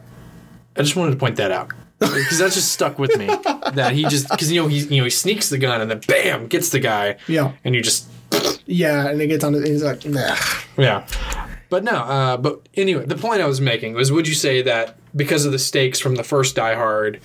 i 0.76 0.82
just 0.82 0.95
wanted 0.95 1.11
to 1.11 1.18
point 1.18 1.36
that 1.36 1.52
out 1.52 1.69
because 2.02 2.40
that 2.40 2.52
just 2.52 2.72
stuck 2.72 2.99
with 2.99 3.15
me 3.18 3.28
that 3.73 3.94
he 3.94 4.03
just 4.06 4.30
because 4.30 4.52
you 4.52 4.61
know 4.61 4.68
he 4.68 4.80
you 4.80 4.98
know 4.98 5.03
he 5.06 5.10
sneaks 5.10 5.49
the 5.49 5.57
gun 5.57 5.80
and 5.82 5.90
then 5.90 6.02
bam 6.07 6.48
gets 6.48 6.69
the 6.69 6.80
guy 6.80 7.15
yeah 7.28 7.53
and 7.64 7.76
you 7.76 7.82
just 7.82 8.07
yeah 8.65 9.07
and 9.07 9.22
it 9.22 9.28
gets 9.28 9.44
on 9.44 9.53
the 9.53 9.61
he's 9.61 9.84
like 9.84 10.06
nah 10.06 10.36
yeah. 10.78 11.06
But 11.69 11.86
no, 11.86 11.94
uh, 11.94 12.38
but 12.38 12.68
anyway, 12.73 13.06
the 13.06 13.15
point 13.15 13.41
I 13.41 13.48
was 13.48 13.61
making 13.61 13.94
was 13.94 14.11
would 14.11 14.28
you 14.28 14.34
say 14.34 14.61
that 14.64 14.98
because 15.15 15.45
of 15.45 15.53
the 15.53 15.60
stakes 15.60 15.99
from 15.99 16.15
the 16.15 16.23
first 16.23 16.56
Die 16.56 16.76
Hard, 16.76 17.22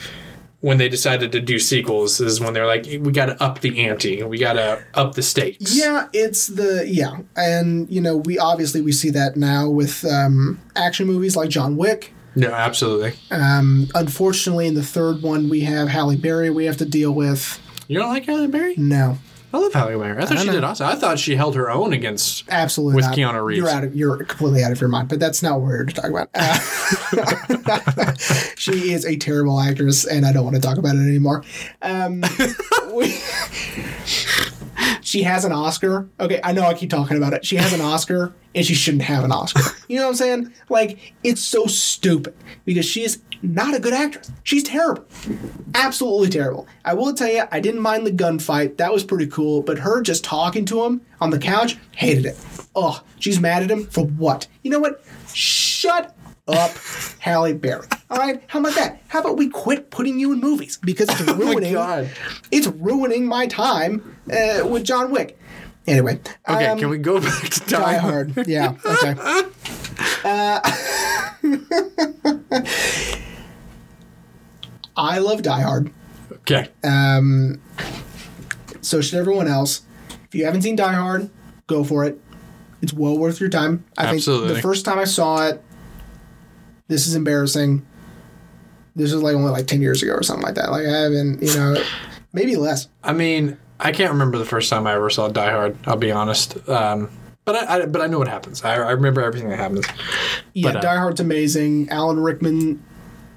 when 0.61 0.79
they 0.79 0.89
decided 0.89 1.33
to 1.33 1.41
do 1.41 1.59
sequels 1.59 2.21
is 2.21 2.41
when 2.41 2.55
they're 2.55 2.67
like, 2.67 2.85
we 2.85 3.13
got 3.13 3.27
to 3.27 3.43
up 3.43 3.61
the 3.61 3.85
ante, 3.85 4.23
we 4.23 4.39
got 4.39 4.55
to 4.55 4.85
up 4.95 5.15
the 5.15 5.23
stakes. 5.23 5.77
Yeah, 5.77 6.09
it's 6.13 6.47
the 6.47 6.85
yeah, 6.89 7.19
and 7.35 7.91
you 7.91 8.01
know 8.01 8.19
we 8.19 8.39
obviously 8.39 8.81
we 8.81 8.93
see 8.93 9.11
that 9.11 9.37
now 9.37 9.69
with 9.69 10.05
um, 10.05 10.61
action 10.77 11.09
movies 11.09 11.35
like 11.35 11.51
John 11.51 11.77
Wick. 11.77 12.13
No, 12.37 12.53
absolutely. 12.53 13.15
Um, 13.31 13.89
unfortunately, 13.95 14.67
in 14.67 14.75
the 14.75 14.83
third 14.83 15.23
one, 15.23 15.49
we 15.49 15.61
have 15.63 15.89
Halle 15.89 16.17
Berry. 16.17 16.51
We 16.51 16.67
have 16.67 16.77
to 16.79 16.85
deal 16.85 17.13
with 17.13 17.59
You 17.89 17.99
don't 17.99 18.11
like 18.11 18.25
Halle 18.27 18.47
Berry? 18.47 18.75
no, 18.77 19.19
I 19.55 19.59
love 19.59 19.73
Halle 19.73 19.97
Berry. 19.99 20.21
I 20.23 20.27
thought 20.27 20.37
I 20.39 20.41
she 20.43 20.47
know. 20.49 20.53
did 20.53 20.65
awesome. 20.65 20.87
I 20.89 20.97
thought 20.97 21.19
she 21.19 21.35
held 21.37 21.55
her 21.55 21.71
own 21.71 21.93
against. 21.95 22.45
absolutely 22.51 22.97
With 22.97 23.07
not. 23.07 23.15
Keanu 23.17 23.43
Reeves. 23.45 23.59
You're 23.59 23.69
out 23.71 23.85
of 23.85 23.95
you're 23.97 24.23
completely 24.25 24.63
out 24.65 24.73
of 24.73 24.81
your 24.81 24.91
mind. 24.91 25.09
But 25.09 25.19
that's 25.19 25.43
not 25.43 25.55
what 25.61 25.63
we're 25.69 25.77
here 25.77 25.87
to 25.87 25.95
talk 25.95 26.11
about. 26.11 26.29
Uh, 26.35 28.13
she 28.57 28.93
is 28.93 29.07
a 29.07 29.17
terrible 29.17 29.59
actress, 29.61 30.05
and 30.05 30.27
I 30.27 30.33
don't 30.33 30.45
want 30.45 30.57
to 30.57 30.63
talk 30.63 30.77
about 30.79 30.97
it 30.97 31.01
anymore. 31.09 31.43
Um, 31.81 32.23
we, 32.93 33.15
she 35.01 35.23
has 35.23 35.45
an 35.45 35.53
Oscar. 35.53 36.09
Okay, 36.21 36.41
I 36.43 36.53
know 36.53 36.63
I 36.63 36.75
keep 36.75 36.91
talking 36.91 37.17
about 37.17 37.33
it. 37.33 37.45
She 37.45 37.57
has 37.57 37.73
an 37.73 37.81
Oscar, 37.81 38.35
and 38.55 38.65
she 38.65 38.75
shouldn't 38.75 39.05
have 39.05 39.25
an 39.25 39.33
Oscar. 39.33 39.63
You 39.89 39.97
know 39.97 40.05
what 40.05 40.11
I'm 40.11 40.17
saying? 40.17 40.53
Like 40.69 41.15
it's 41.23 41.43
so 41.43 41.67
stupid 41.67 42.35
because 42.65 42.87
she 42.87 43.03
is 43.03 43.23
not 43.43 43.75
a 43.75 43.81
good 43.81 43.93
actress. 43.93 44.31
She's 44.43 44.63
terrible, 44.63 45.05
absolutely 45.75 46.29
terrible. 46.29 46.67
I 46.85 46.95
will 46.95 47.15
tell 47.15 47.29
you, 47.29 47.45
I 47.51 47.61
didn't 47.61 47.81
mind 47.81 48.07
the 48.07 48.13
gunfight. 48.13 48.79
That 48.79 48.93
was 48.93 49.05
pretty 49.05 49.27
cool. 49.27 49.63
But 49.63 49.79
her 49.79 50.03
just 50.03 50.25
talking 50.25 50.65
to 50.67 50.85
him 50.85 51.03
on 51.21 51.31
the 51.31 51.39
couch, 51.39 51.77
hated 51.93 52.27
it. 52.27 52.37
Oh, 52.75 53.03
she's 53.19 53.41
mad 53.41 53.63
at 53.63 53.71
him 53.71 53.87
for 53.87 54.05
what? 54.05 54.47
You 54.63 54.71
know 54.71 54.81
what? 54.81 55.03
Shut 55.33 56.16
up, 56.49 56.73
Halle 57.19 57.55
Berry. 57.55 57.87
All 58.11 58.19
right, 58.19 58.43
how 58.47 58.61
about 58.61 58.75
that? 58.77 59.03
How 59.09 59.21
about 59.21 59.37
we 59.37 59.49
quit 59.49 59.91
putting 59.91 60.19
you 60.21 60.33
in 60.33 60.41
movies 60.41 60.79
because 60.83 61.09
it's 61.09 61.21
ruining. 61.33 61.73
God. 61.75 62.09
It's 62.51 62.67
ruining 62.69 63.27
my 63.27 63.47
time 63.47 64.17
uh, 64.31 64.67
with 64.67 64.85
John 64.85 65.11
Wick. 65.11 65.39
Anyway, 65.87 66.19
Okay, 66.49 66.67
um, 66.67 66.79
can 66.79 66.89
we 66.89 66.99
go 66.99 67.21
back 67.21 67.43
to 67.45 67.61
Die 67.61 67.79
Die 67.79 67.97
Hard? 67.99 68.33
Hard? 68.33 68.49
Yeah. 68.49 68.75
Okay. 68.85 69.15
Uh, 70.25 70.61
I 74.97 75.19
love 75.19 75.43
Die 75.43 75.61
Hard. 75.61 75.93
Okay. 76.33 76.69
Um, 76.83 77.61
so 78.81 79.01
should 79.01 79.19
everyone 79.19 79.47
else. 79.47 79.83
If 80.25 80.35
you 80.35 80.45
haven't 80.45 80.63
seen 80.63 80.75
Die 80.77 80.93
Hard, 80.93 81.31
go 81.67 81.85
for 81.85 82.05
it. 82.05 82.21
It's 82.83 82.93
well 82.93 83.17
worth 83.17 83.41
your 83.41 83.49
time. 83.49 83.85
I 83.97 84.07
Absolutely. 84.07 84.49
think 84.49 84.57
the 84.59 84.63
first 84.63 84.85
time 84.85 84.99
I 84.99 85.05
saw 85.05 85.47
it, 85.47 85.63
this 86.89 87.07
is 87.07 87.15
embarrassing. 87.15 87.85
This 88.95 89.13
was 89.13 89.23
like 89.23 89.35
only 89.35 89.51
like 89.51 89.67
ten 89.67 89.83
years 89.83 90.03
ago 90.03 90.13
or 90.13 90.23
something 90.23 90.45
like 90.45 90.55
that. 90.55 90.71
Like 90.71 90.87
I 90.87 90.91
haven't, 91.03 91.43
you 91.43 91.55
know, 91.55 91.83
maybe 92.33 92.57
less. 92.57 92.89
I 93.03 93.13
mean, 93.13 93.59
I 93.79 93.93
can't 93.93 94.13
remember 94.13 94.39
the 94.39 94.45
first 94.45 94.71
time 94.71 94.87
I 94.87 94.95
ever 94.95 95.11
saw 95.11 95.29
Die 95.29 95.51
Hard. 95.51 95.77
I'll 95.87 95.97
be 95.97 96.11
honest. 96.11 96.57
Um, 96.69 97.11
but 97.45 97.57
I, 97.57 97.83
I 97.83 97.87
but 97.87 98.01
I 98.01 98.07
know 98.07 98.19
what 98.19 98.29
happens. 98.29 98.65
I, 98.65 98.75
I 98.75 98.91
remember 98.93 99.23
everything 99.23 99.51
that 99.51 99.59
happens. 99.59 99.87
Yeah, 100.55 100.73
But, 100.73 100.77
uh, 100.77 100.81
Die 100.81 100.97
Hard's 100.97 101.21
amazing. 101.21 101.89
Alan 101.91 102.19
Rickman, 102.19 102.83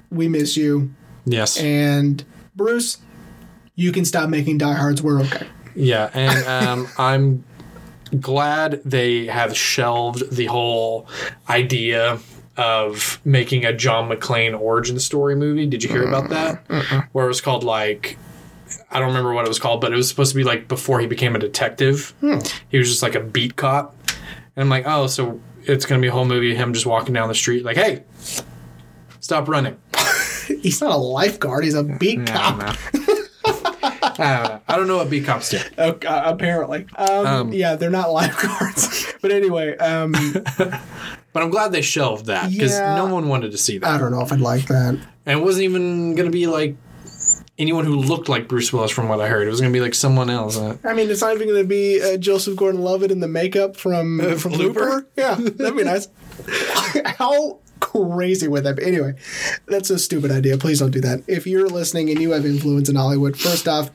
we 0.10 0.28
miss 0.28 0.56
you. 0.56 0.94
Yes. 1.26 1.60
And 1.60 2.24
Bruce, 2.56 2.98
you 3.76 3.92
can 3.92 4.06
stop 4.06 4.30
making 4.30 4.58
Die 4.60 4.74
Hards. 4.74 5.02
We're 5.04 5.22
okay. 5.22 5.48
Yeah, 5.76 6.10
and 6.14 6.48
um, 6.48 6.88
I'm 6.98 7.44
glad 8.20 8.82
they 8.86 9.28
have 9.28 9.56
shelved 9.56 10.32
the 10.36 10.46
whole 10.46 11.08
idea 11.48 12.20
of 12.60 13.20
making 13.24 13.66
a 13.66 13.74
John 13.74 14.10
McClane 14.10 14.60
origin 14.60 15.00
story 15.00 15.36
movie. 15.36 15.66
Did 15.66 15.84
you 15.84 15.90
hear 15.90 16.08
about 16.08 16.30
that? 16.30 17.08
Where 17.14 17.26
it 17.26 17.30
was 17.30 17.42
called 17.42 17.64
like 17.64 18.18
I 18.92 19.00
don't 19.00 19.08
remember 19.10 19.34
what 19.34 19.46
it 19.46 19.48
was 19.48 19.60
called, 19.60 19.82
but 19.82 19.92
it 19.94 19.96
was 19.96 20.10
supposed 20.10 20.32
to 20.32 20.36
be 20.36 20.44
like 20.44 20.68
before 20.68 21.00
he 21.00 21.08
became 21.08 21.36
a 21.36 21.40
detective. 21.40 22.14
He 22.70 22.78
was 22.78 22.90
just 22.90 23.02
like 23.02 23.16
a 23.16 23.20
beat 23.20 23.56
cop, 23.56 23.96
and 24.56 24.64
I'm 24.64 24.70
like, 24.70 24.84
oh, 24.86 25.08
so 25.08 25.40
it's 25.64 25.86
gonna 25.86 26.02
be 26.02 26.08
a 26.08 26.12
whole 26.12 26.26
movie 26.26 26.52
of 26.52 26.58
him 26.58 26.74
just 26.74 26.86
walking 26.86 27.14
down 27.14 27.28
the 27.30 27.36
street 27.36 27.64
like, 27.64 27.78
hey, 27.78 28.04
stop 29.20 29.48
running. 29.48 29.78
He's 30.62 30.82
not 30.82 30.92
a 30.92 30.98
lifeguard. 30.98 31.64
He's 31.64 31.76
a 31.76 31.84
beat 31.84 32.30
I 32.30 32.34
cop. 32.34 32.60
don't. 32.60 33.20
I 34.20 34.36
don't 34.36 34.44
know. 34.44 34.62
I 34.68 34.76
don't 34.76 34.88
know 34.88 34.98
what 34.98 35.10
beat 35.10 35.26
cops 35.26 35.50
do. 35.50 35.60
Okay, 35.78 36.08
uh, 36.08 36.34
apparently. 36.34 36.86
Um, 36.98 37.54
yeah, 37.54 37.76
they're 37.76 37.90
not 37.90 38.12
lifeguards. 38.12 39.14
but 39.22 39.32
anyway, 39.32 39.78
um, 39.78 40.14
But 41.34 41.44
I'm 41.44 41.50
glad 41.52 41.72
they 41.72 41.82
shelved 41.82 42.26
that 42.26 42.50
because 42.52 42.72
Yeah. 42.72 42.96
no 42.96 43.06
one 43.14 43.28
wanted 43.28 43.52
to 43.52 43.58
see 43.58 43.78
that. 43.78 43.88
I 43.90 43.98
don't 43.98 44.12
know 44.12 44.22
if 44.22 44.32
I'd 44.34 44.40
like 44.42 44.68
that. 44.68 44.98
And 45.26 45.40
it 45.40 45.44
wasn't 45.44 45.66
even 45.66 46.16
going 46.16 46.26
to 46.26 46.32
be 46.32 46.48
like 46.48 46.76
anyone 47.60 47.86
who 47.86 47.96
looked 47.98 48.30
like 48.30 48.48
Bruce 48.48 48.72
Willis, 48.74 48.90
from 48.90 49.10
what 49.10 49.20
I 49.22 49.28
heard. 49.28 49.46
It 49.46 49.52
was 49.52 49.60
going 49.62 49.72
to 49.72 49.78
be 49.78 49.82
like 49.82 49.94
someone 49.94 50.30
else. 50.30 50.58
Uh, 50.58 50.78
I 50.84 50.94
mean, 50.94 51.10
it's 51.10 51.22
not 51.22 51.36
even 51.36 51.48
going 51.48 51.62
to 51.62 51.68
be 51.68 52.02
uh, 52.02 52.18
Joseph 52.18 52.56
Gordon-Levitt 52.56 53.12
in 53.12 53.20
the 53.20 53.28
makeup 53.28 53.76
from 53.78 54.20
from 54.40 54.54
Looper? 54.54 54.80
Looper. 54.80 55.08
Yeah, 55.18 55.36
that'd 55.36 55.76
be 55.78 55.84
nice. 55.84 56.08
How 57.06 57.60
crazy 57.80 58.48
would 58.48 58.64
that 58.64 58.78
be? 58.78 58.86
Anyway, 58.86 59.14
that's 59.68 59.90
a 59.90 60.00
stupid 60.00 60.32
idea. 60.32 60.58
Please 60.58 60.80
don't 60.80 60.92
do 60.92 61.02
that. 61.02 61.22
If 61.28 61.46
you're 61.46 61.68
listening 61.68 62.10
and 62.10 62.20
you 62.22 62.32
have 62.32 62.46
influence 62.46 62.90
in 62.90 62.96
Hollywood, 62.96 63.38
first 63.38 63.68
off, 63.68 63.92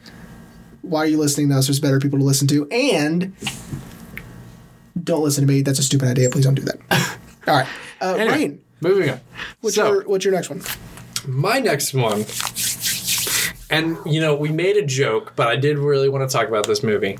why 0.83 1.01
are 1.01 1.07
you 1.07 1.19
listening 1.19 1.49
to 1.49 1.57
us? 1.57 1.67
There's 1.67 1.81
better 1.81 1.99
people 1.99 2.19
to 2.19 2.25
listen 2.25 2.47
to, 2.49 2.69
and 2.71 3.35
don't 5.03 5.23
listen 5.23 5.47
to 5.47 5.53
me. 5.53 5.63
That's 5.63 5.79
a 5.79 5.83
stupid 5.83 6.09
idea. 6.09 6.31
Please 6.31 6.45
don't 6.45 6.55
do 6.55 6.63
that. 6.63 6.79
All 7.47 7.55
right, 7.57 7.67
uh, 8.01 8.15
anyway, 8.15 8.39
Rain. 8.39 8.65
moving 8.81 9.11
on. 9.11 9.21
What's 9.61 9.77
so, 9.77 9.93
your 9.93 10.03
What's 10.05 10.25
your 10.25 10.35
next 10.35 10.51
one? 10.51 10.63
my 11.27 11.59
next 11.59 11.95
one, 11.95 12.25
and 13.71 13.97
you 14.13 14.21
know, 14.21 14.35
we 14.35 14.51
made 14.51 14.77
a 14.77 14.85
joke, 14.87 15.33
but 15.37 15.49
I 15.49 15.57
did 15.57 15.79
really 15.79 16.09
want 16.09 16.29
to 16.29 16.33
talk 16.37 16.49
about 16.49 16.67
this 16.67 16.83
movie. 16.83 17.19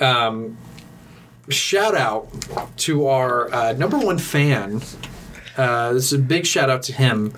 Um, 0.00 0.58
shout 1.48 1.94
out 1.94 2.28
to 2.78 3.06
our 3.06 3.52
uh, 3.52 3.72
number 3.72 3.98
one 3.98 4.18
fan. 4.18 4.82
Uh, 5.56 5.92
this 5.92 6.12
is 6.12 6.18
a 6.18 6.22
big 6.22 6.46
shout 6.46 6.70
out 6.70 6.82
to 6.84 6.92
him, 6.92 7.32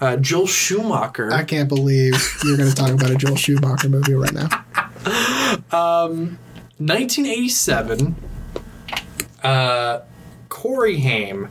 uh, 0.00 0.16
Joel 0.16 0.46
Schumacher. 0.46 1.32
I 1.32 1.44
can't 1.44 1.68
believe 1.68 2.14
you're 2.44 2.56
going 2.56 2.68
to 2.68 2.74
talk 2.74 2.90
about 2.90 3.10
a 3.10 3.16
Joel 3.16 3.36
Schumacher 3.36 3.88
movie 3.88 4.14
right 4.14 4.32
now. 4.34 4.48
Um, 5.70 6.38
1987, 6.78 8.16
uh, 9.44 10.00
Corey 10.48 10.98
Haim, 10.98 11.48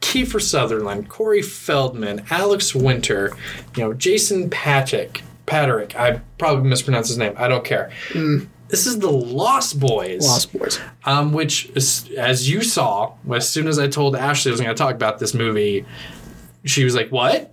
Kiefer 0.00 0.42
Sutherland, 0.42 1.08
Corey 1.08 1.42
Feldman, 1.42 2.24
Alex 2.30 2.74
Winter, 2.74 3.36
you 3.76 3.82
know, 3.82 3.94
Jason 3.94 4.50
Patric, 4.50 5.22
Patrick. 5.46 5.96
I 5.96 6.20
probably 6.38 6.68
mispronounced 6.68 7.08
his 7.08 7.18
name. 7.18 7.34
I 7.36 7.48
don't 7.48 7.64
care. 7.64 7.90
This 8.68 8.86
is 8.86 8.98
the 8.98 9.10
Lost 9.10 9.78
Boys. 9.78 10.26
Lost 10.26 10.52
Boys. 10.52 10.80
Um, 11.04 11.32
which, 11.32 11.70
is, 11.76 12.10
as 12.18 12.50
you 12.50 12.62
saw, 12.62 13.14
as 13.32 13.48
soon 13.48 13.68
as 13.68 13.78
I 13.78 13.86
told 13.86 14.16
Ashley 14.16 14.50
I 14.50 14.52
was 14.52 14.60
going 14.60 14.74
to 14.74 14.78
talk 14.78 14.94
about 14.94 15.18
this 15.20 15.34
movie, 15.34 15.86
she 16.64 16.82
was 16.82 16.96
like, 16.96 17.10
"What?" 17.10 17.52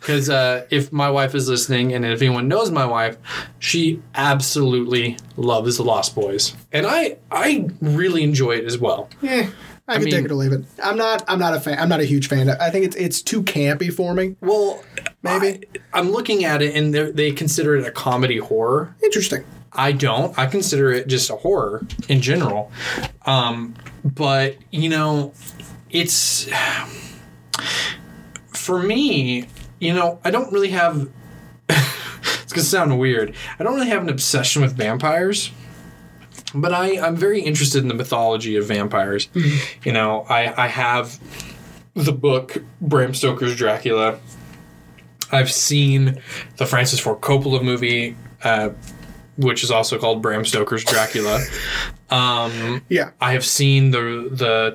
Because 0.00 0.30
uh, 0.30 0.66
if 0.70 0.92
my 0.92 1.10
wife 1.10 1.34
is 1.34 1.48
listening, 1.48 1.92
and 1.92 2.04
if 2.04 2.22
anyone 2.22 2.48
knows 2.48 2.70
my 2.70 2.86
wife, 2.86 3.18
she 3.58 4.02
absolutely 4.14 5.18
loves 5.36 5.76
the 5.76 5.82
Lost 5.82 6.14
Boys, 6.14 6.56
and 6.72 6.86
I 6.86 7.18
I 7.30 7.68
really 7.80 8.22
enjoy 8.22 8.52
it 8.52 8.64
as 8.64 8.78
well. 8.78 9.10
Yeah, 9.20 9.50
I, 9.86 9.94
can 9.94 10.04
mean- 10.04 10.14
take 10.14 10.24
it 10.24 10.30
or 10.30 10.34
leave 10.34 10.52
it. 10.52 10.64
I'm 10.82 10.96
not. 10.96 11.22
I'm 11.28 11.38
not 11.38 11.54
a 11.54 11.60
fan. 11.60 11.78
I'm 11.78 11.88
not 11.88 12.00
a 12.00 12.04
huge 12.04 12.28
fan. 12.28 12.48
I 12.48 12.70
think 12.70 12.86
it's 12.86 12.96
it's 12.96 13.22
too 13.22 13.42
campy 13.42 13.92
for 13.92 14.14
me. 14.14 14.36
Well, 14.40 14.82
Maybe. 15.22 15.66
I, 15.92 15.98
am 15.98 16.10
looking 16.10 16.44
at 16.44 16.62
it, 16.62 16.74
and 16.74 16.94
they 16.94 17.32
consider 17.32 17.76
it 17.76 17.86
a 17.86 17.90
comedy 17.90 18.38
horror. 18.38 18.94
Interesting. 19.02 19.44
I 19.72 19.92
don't. 19.92 20.36
I 20.38 20.46
consider 20.46 20.90
it 20.92 21.06
just 21.06 21.30
a 21.30 21.36
horror 21.36 21.86
in 22.08 22.20
general. 22.22 22.72
Um, 23.26 23.74
but 24.04 24.56
you 24.70 24.88
know, 24.88 25.32
it's 25.90 26.48
for 28.48 28.82
me. 28.82 29.46
You 29.80 29.92
know, 29.94 30.20
I 30.24 30.30
don't 30.30 30.52
really 30.52 30.70
have. 30.70 31.08
it's 31.68 32.52
gonna 32.52 32.62
sound 32.62 32.98
weird. 32.98 33.34
I 33.58 33.64
don't 33.64 33.74
really 33.74 33.88
have 33.88 34.02
an 34.02 34.08
obsession 34.08 34.62
with 34.62 34.76
vampires. 34.76 35.50
But 36.54 36.72
I, 36.72 36.98
I'm 37.00 37.16
very 37.16 37.40
interested 37.42 37.80
in 37.82 37.88
the 37.88 37.94
mythology 37.94 38.56
of 38.56 38.66
vampires. 38.66 39.28
You 39.84 39.92
know, 39.92 40.26
I, 40.28 40.64
I 40.64 40.66
have 40.66 41.18
the 41.94 42.12
book 42.12 42.56
Bram 42.80 43.14
Stoker's 43.14 43.54
Dracula. 43.56 44.18
I've 45.30 45.52
seen 45.52 46.20
the 46.56 46.66
Francis 46.66 46.98
Ford 46.98 47.20
Coppola 47.20 47.62
movie, 47.62 48.16
uh, 48.42 48.70
which 49.36 49.62
is 49.62 49.70
also 49.70 49.96
called 49.96 50.22
Bram 50.22 50.44
Stoker's 50.44 50.84
Dracula. 50.84 51.40
Um, 52.10 52.82
Yeah. 52.88 53.10
I 53.20 53.34
have 53.34 53.44
seen 53.44 53.92
the 53.92 54.28
the 54.32 54.72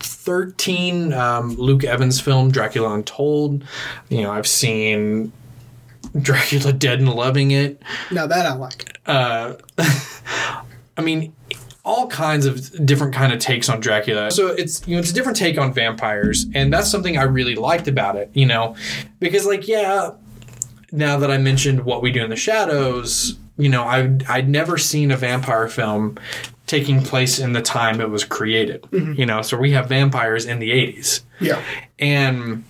2013 0.00 1.12
um, 1.12 1.54
Luke 1.56 1.84
Evans 1.84 2.20
film 2.20 2.50
Dracula 2.50 2.94
Untold. 2.94 3.64
You 4.08 4.22
know, 4.22 4.30
I've 4.30 4.46
seen 4.46 5.32
Dracula 6.20 6.72
Dead 6.72 7.00
and 7.00 7.08
Loving 7.08 7.50
It. 7.50 7.82
Now 8.10 8.26
that 8.26 8.46
I 8.46 8.54
like. 8.54 8.98
Uh, 9.06 9.54
I 10.96 11.02
mean, 11.02 11.34
all 11.84 12.06
kinds 12.08 12.46
of 12.46 12.86
different 12.86 13.14
kind 13.14 13.32
of 13.32 13.38
takes 13.40 13.68
on 13.68 13.80
Dracula. 13.80 14.30
So 14.30 14.48
it's 14.48 14.86
you 14.86 14.94
know 14.94 15.00
it's 15.00 15.10
a 15.10 15.14
different 15.14 15.36
take 15.36 15.58
on 15.58 15.72
vampires, 15.72 16.46
and 16.54 16.72
that's 16.72 16.90
something 16.90 17.16
I 17.18 17.22
really 17.22 17.56
liked 17.56 17.88
about 17.88 18.16
it. 18.16 18.30
You 18.32 18.46
know, 18.46 18.76
because 19.18 19.46
like 19.46 19.66
yeah, 19.66 20.12
now 20.92 21.18
that 21.18 21.30
I 21.30 21.38
mentioned 21.38 21.84
what 21.84 22.02
we 22.02 22.12
do 22.12 22.22
in 22.22 22.30
the 22.30 22.36
shadows, 22.36 23.38
you 23.60 23.68
know, 23.68 23.84
I've 23.84 24.28
I'd 24.28 24.48
never 24.48 24.78
seen 24.78 25.10
a 25.10 25.16
vampire 25.16 25.68
film 25.68 26.18
taking 26.66 27.02
place 27.02 27.40
in 27.40 27.52
the 27.52 27.60
time 27.60 28.00
it 28.00 28.10
was 28.10 28.24
created. 28.24 28.82
Mm-hmm. 28.82 29.14
You 29.14 29.26
know, 29.26 29.42
so 29.42 29.56
we 29.56 29.72
have 29.72 29.88
vampires 29.88 30.46
in 30.46 30.60
the 30.60 30.70
80s. 30.70 31.22
Yeah. 31.40 31.62
And 31.98 32.64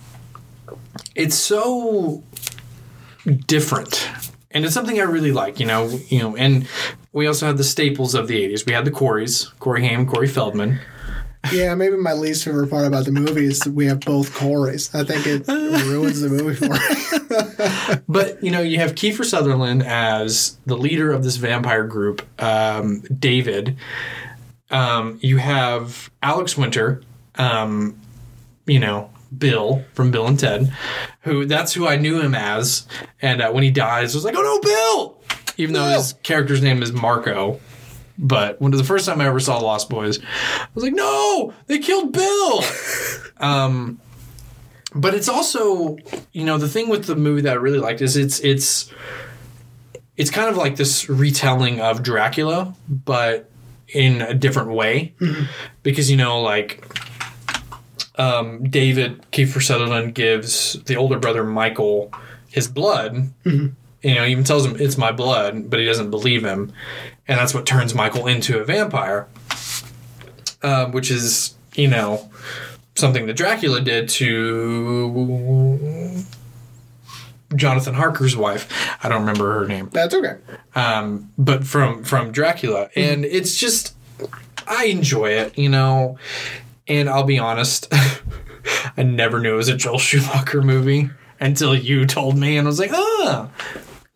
it's 1.15 1.35
so 1.35 2.23
different. 3.45 4.09
And 4.49 4.65
it's 4.65 4.73
something 4.73 4.99
I 4.99 5.03
really 5.03 5.31
like, 5.31 5.59
you 5.59 5.65
know, 5.65 5.87
you 6.09 6.19
know, 6.19 6.35
and 6.35 6.67
we 7.13 7.27
also 7.27 7.45
had 7.45 7.57
the 7.57 7.63
staples 7.63 8.15
of 8.15 8.27
the 8.27 8.41
80s. 8.47 8.65
We 8.65 8.73
had 8.73 8.85
the 8.85 8.91
Coreys, 8.91 9.45
Corey 9.59 9.85
Haim, 9.87 10.07
Corey 10.07 10.27
Feldman. 10.27 10.79
Yeah, 11.51 11.73
maybe 11.75 11.97
my 11.97 12.13
least 12.13 12.45
favorite 12.45 12.69
part 12.69 12.85
about 12.85 13.05
the 13.05 13.11
movie 13.11 13.45
is 13.45 13.65
we 13.65 13.87
have 13.87 14.01
both 14.01 14.31
Corys. 14.33 14.93
I 14.93 15.03
think 15.03 15.25
it 15.25 15.47
ruins 15.47 16.21
the 16.21 16.29
movie 16.29 16.55
for 16.55 16.69
me. 16.69 17.99
But 18.07 18.43
you 18.43 18.51
know, 18.51 18.61
you 18.61 18.77
have 18.77 18.93
Kiefer 18.93 19.25
Sutherland 19.25 19.83
as 19.83 20.57
the 20.65 20.75
leader 20.77 21.11
of 21.11 21.23
this 21.23 21.37
vampire 21.37 21.85
group, 21.85 22.21
um, 22.41 23.01
David. 23.17 23.77
Um, 24.69 25.17
you 25.21 25.37
have 25.37 26.11
Alex 26.21 26.57
Winter, 26.57 27.01
um, 27.35 27.99
you 28.65 28.79
know, 28.79 29.09
Bill 29.35 29.83
from 29.93 30.11
Bill 30.11 30.27
and 30.27 30.37
Ted, 30.39 30.73
who 31.21 31.45
that's 31.45 31.73
who 31.73 31.87
I 31.87 31.95
knew 31.95 32.19
him 32.21 32.35
as. 32.35 32.85
And 33.21 33.41
uh, 33.41 33.51
when 33.51 33.63
he 33.63 33.71
dies, 33.71 34.13
I 34.13 34.17
was 34.17 34.25
like, 34.25 34.35
oh 34.37 34.41
no, 34.41 34.59
Bill! 34.59 35.17
Even 35.57 35.73
though 35.73 35.85
his 35.85 36.13
character's 36.23 36.61
name 36.61 36.81
is 36.83 36.91
Marco. 36.91 37.59
But 38.17 38.61
when 38.61 38.71
the 38.71 38.83
first 38.83 39.05
time 39.05 39.21
I 39.21 39.27
ever 39.27 39.39
saw 39.39 39.57
Lost 39.57 39.89
Boys, 39.89 40.19
I 40.19 40.67
was 40.75 40.83
like, 40.83 40.93
no, 40.93 41.53
they 41.67 41.79
killed 41.79 42.11
Bill. 42.11 42.63
um, 43.37 43.99
but 44.93 45.13
it's 45.13 45.29
also, 45.29 45.97
you 46.33 46.43
know, 46.43 46.57
the 46.57 46.67
thing 46.67 46.89
with 46.89 47.05
the 47.05 47.15
movie 47.15 47.41
that 47.41 47.53
I 47.53 47.55
really 47.55 47.79
liked 47.79 48.01
is 48.01 48.17
it's 48.17 48.39
it's 48.41 48.91
it's 50.17 50.29
kind 50.29 50.49
of 50.49 50.57
like 50.57 50.75
this 50.75 51.09
retelling 51.09 51.79
of 51.79 52.03
Dracula, 52.03 52.75
but 52.87 53.49
in 53.87 54.21
a 54.21 54.33
different 54.33 54.69
way, 54.69 55.13
because 55.83 56.11
you 56.11 56.17
know, 56.17 56.41
like 56.41 56.85
um, 58.17 58.63
David 58.69 59.25
Kiefer 59.31 59.61
Sutherland 59.61 60.13
gives 60.13 60.73
the 60.83 60.95
older 60.95 61.17
brother 61.17 61.43
Michael 61.43 62.11
his 62.49 62.67
blood. 62.67 63.31
You 64.03 64.15
know, 64.15 64.25
he 64.25 64.31
even 64.31 64.43
tells 64.43 64.65
him 64.65 64.75
it's 64.79 64.97
my 64.97 65.11
blood, 65.11 65.69
but 65.69 65.79
he 65.79 65.85
doesn't 65.85 66.09
believe 66.09 66.43
him, 66.43 66.73
and 67.31 67.39
that's 67.39 67.53
what 67.53 67.65
turns 67.65 67.95
Michael 67.95 68.27
into 68.27 68.59
a 68.59 68.65
vampire. 68.65 69.25
Um, 70.61 70.91
which 70.91 71.09
is, 71.09 71.55
you 71.75 71.87
know, 71.87 72.29
something 72.95 73.25
that 73.25 73.37
Dracula 73.37 73.79
did 73.79 74.09
to 74.09 76.23
Jonathan 77.55 77.95
Harker's 77.95 78.35
wife. 78.35 78.67
I 79.01 79.07
don't 79.07 79.21
remember 79.21 79.59
her 79.59 79.65
name 79.65 79.89
That's 79.93 80.13
okay. 80.13 80.35
um, 80.75 81.31
but 81.37 81.65
from 81.65 82.03
from 82.03 82.33
Dracula, 82.33 82.89
and 82.97 83.23
it's 83.23 83.55
just 83.55 83.95
I 84.67 84.85
enjoy 84.85 85.29
it, 85.29 85.57
you 85.57 85.69
know. 85.69 86.17
And 86.87 87.09
I'll 87.09 87.23
be 87.23 87.39
honest, 87.39 87.91
I 88.97 89.03
never 89.03 89.39
knew 89.39 89.53
it 89.53 89.57
was 89.57 89.69
a 89.69 89.77
Joel 89.77 89.99
Schumacher 89.99 90.61
movie 90.61 91.09
until 91.39 91.73
you 91.73 92.05
told 92.05 92.37
me, 92.37 92.57
and 92.57 92.67
I 92.67 92.69
was 92.69 92.79
like, 92.79 92.91
ah. 92.93 93.49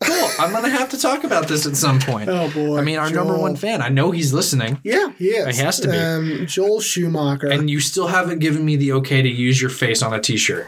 Cool. 0.02 0.28
I'm 0.38 0.52
gonna 0.52 0.68
have 0.68 0.90
to 0.90 0.98
talk 1.00 1.24
about 1.24 1.48
this 1.48 1.66
at 1.66 1.74
some 1.76 1.98
point. 1.98 2.28
Oh, 2.28 2.50
boy. 2.50 2.76
I 2.78 2.82
mean, 2.82 2.98
our 2.98 3.10
number 3.10 3.36
one 3.38 3.56
fan. 3.56 3.80
I 3.80 3.88
know 3.88 4.10
he's 4.10 4.32
listening, 4.32 4.78
Yeah, 4.84 5.10
he 5.18 5.28
is. 5.28 5.56
He 5.56 5.62
has 5.62 5.80
to 5.80 5.88
be. 5.88 5.96
Um, 5.96 6.46
Joel 6.46 6.80
Schumacher. 6.80 7.46
and 7.50 7.70
you 7.70 7.80
still 7.80 8.08
haven't 8.08 8.40
given 8.40 8.64
me 8.64 8.76
the 8.76 8.92
okay 8.92 9.22
to 9.22 9.28
use 9.28 9.60
your 9.60 9.70
face 9.70 10.02
on 10.02 10.12
a 10.12 10.20
T-shirt. 10.20 10.66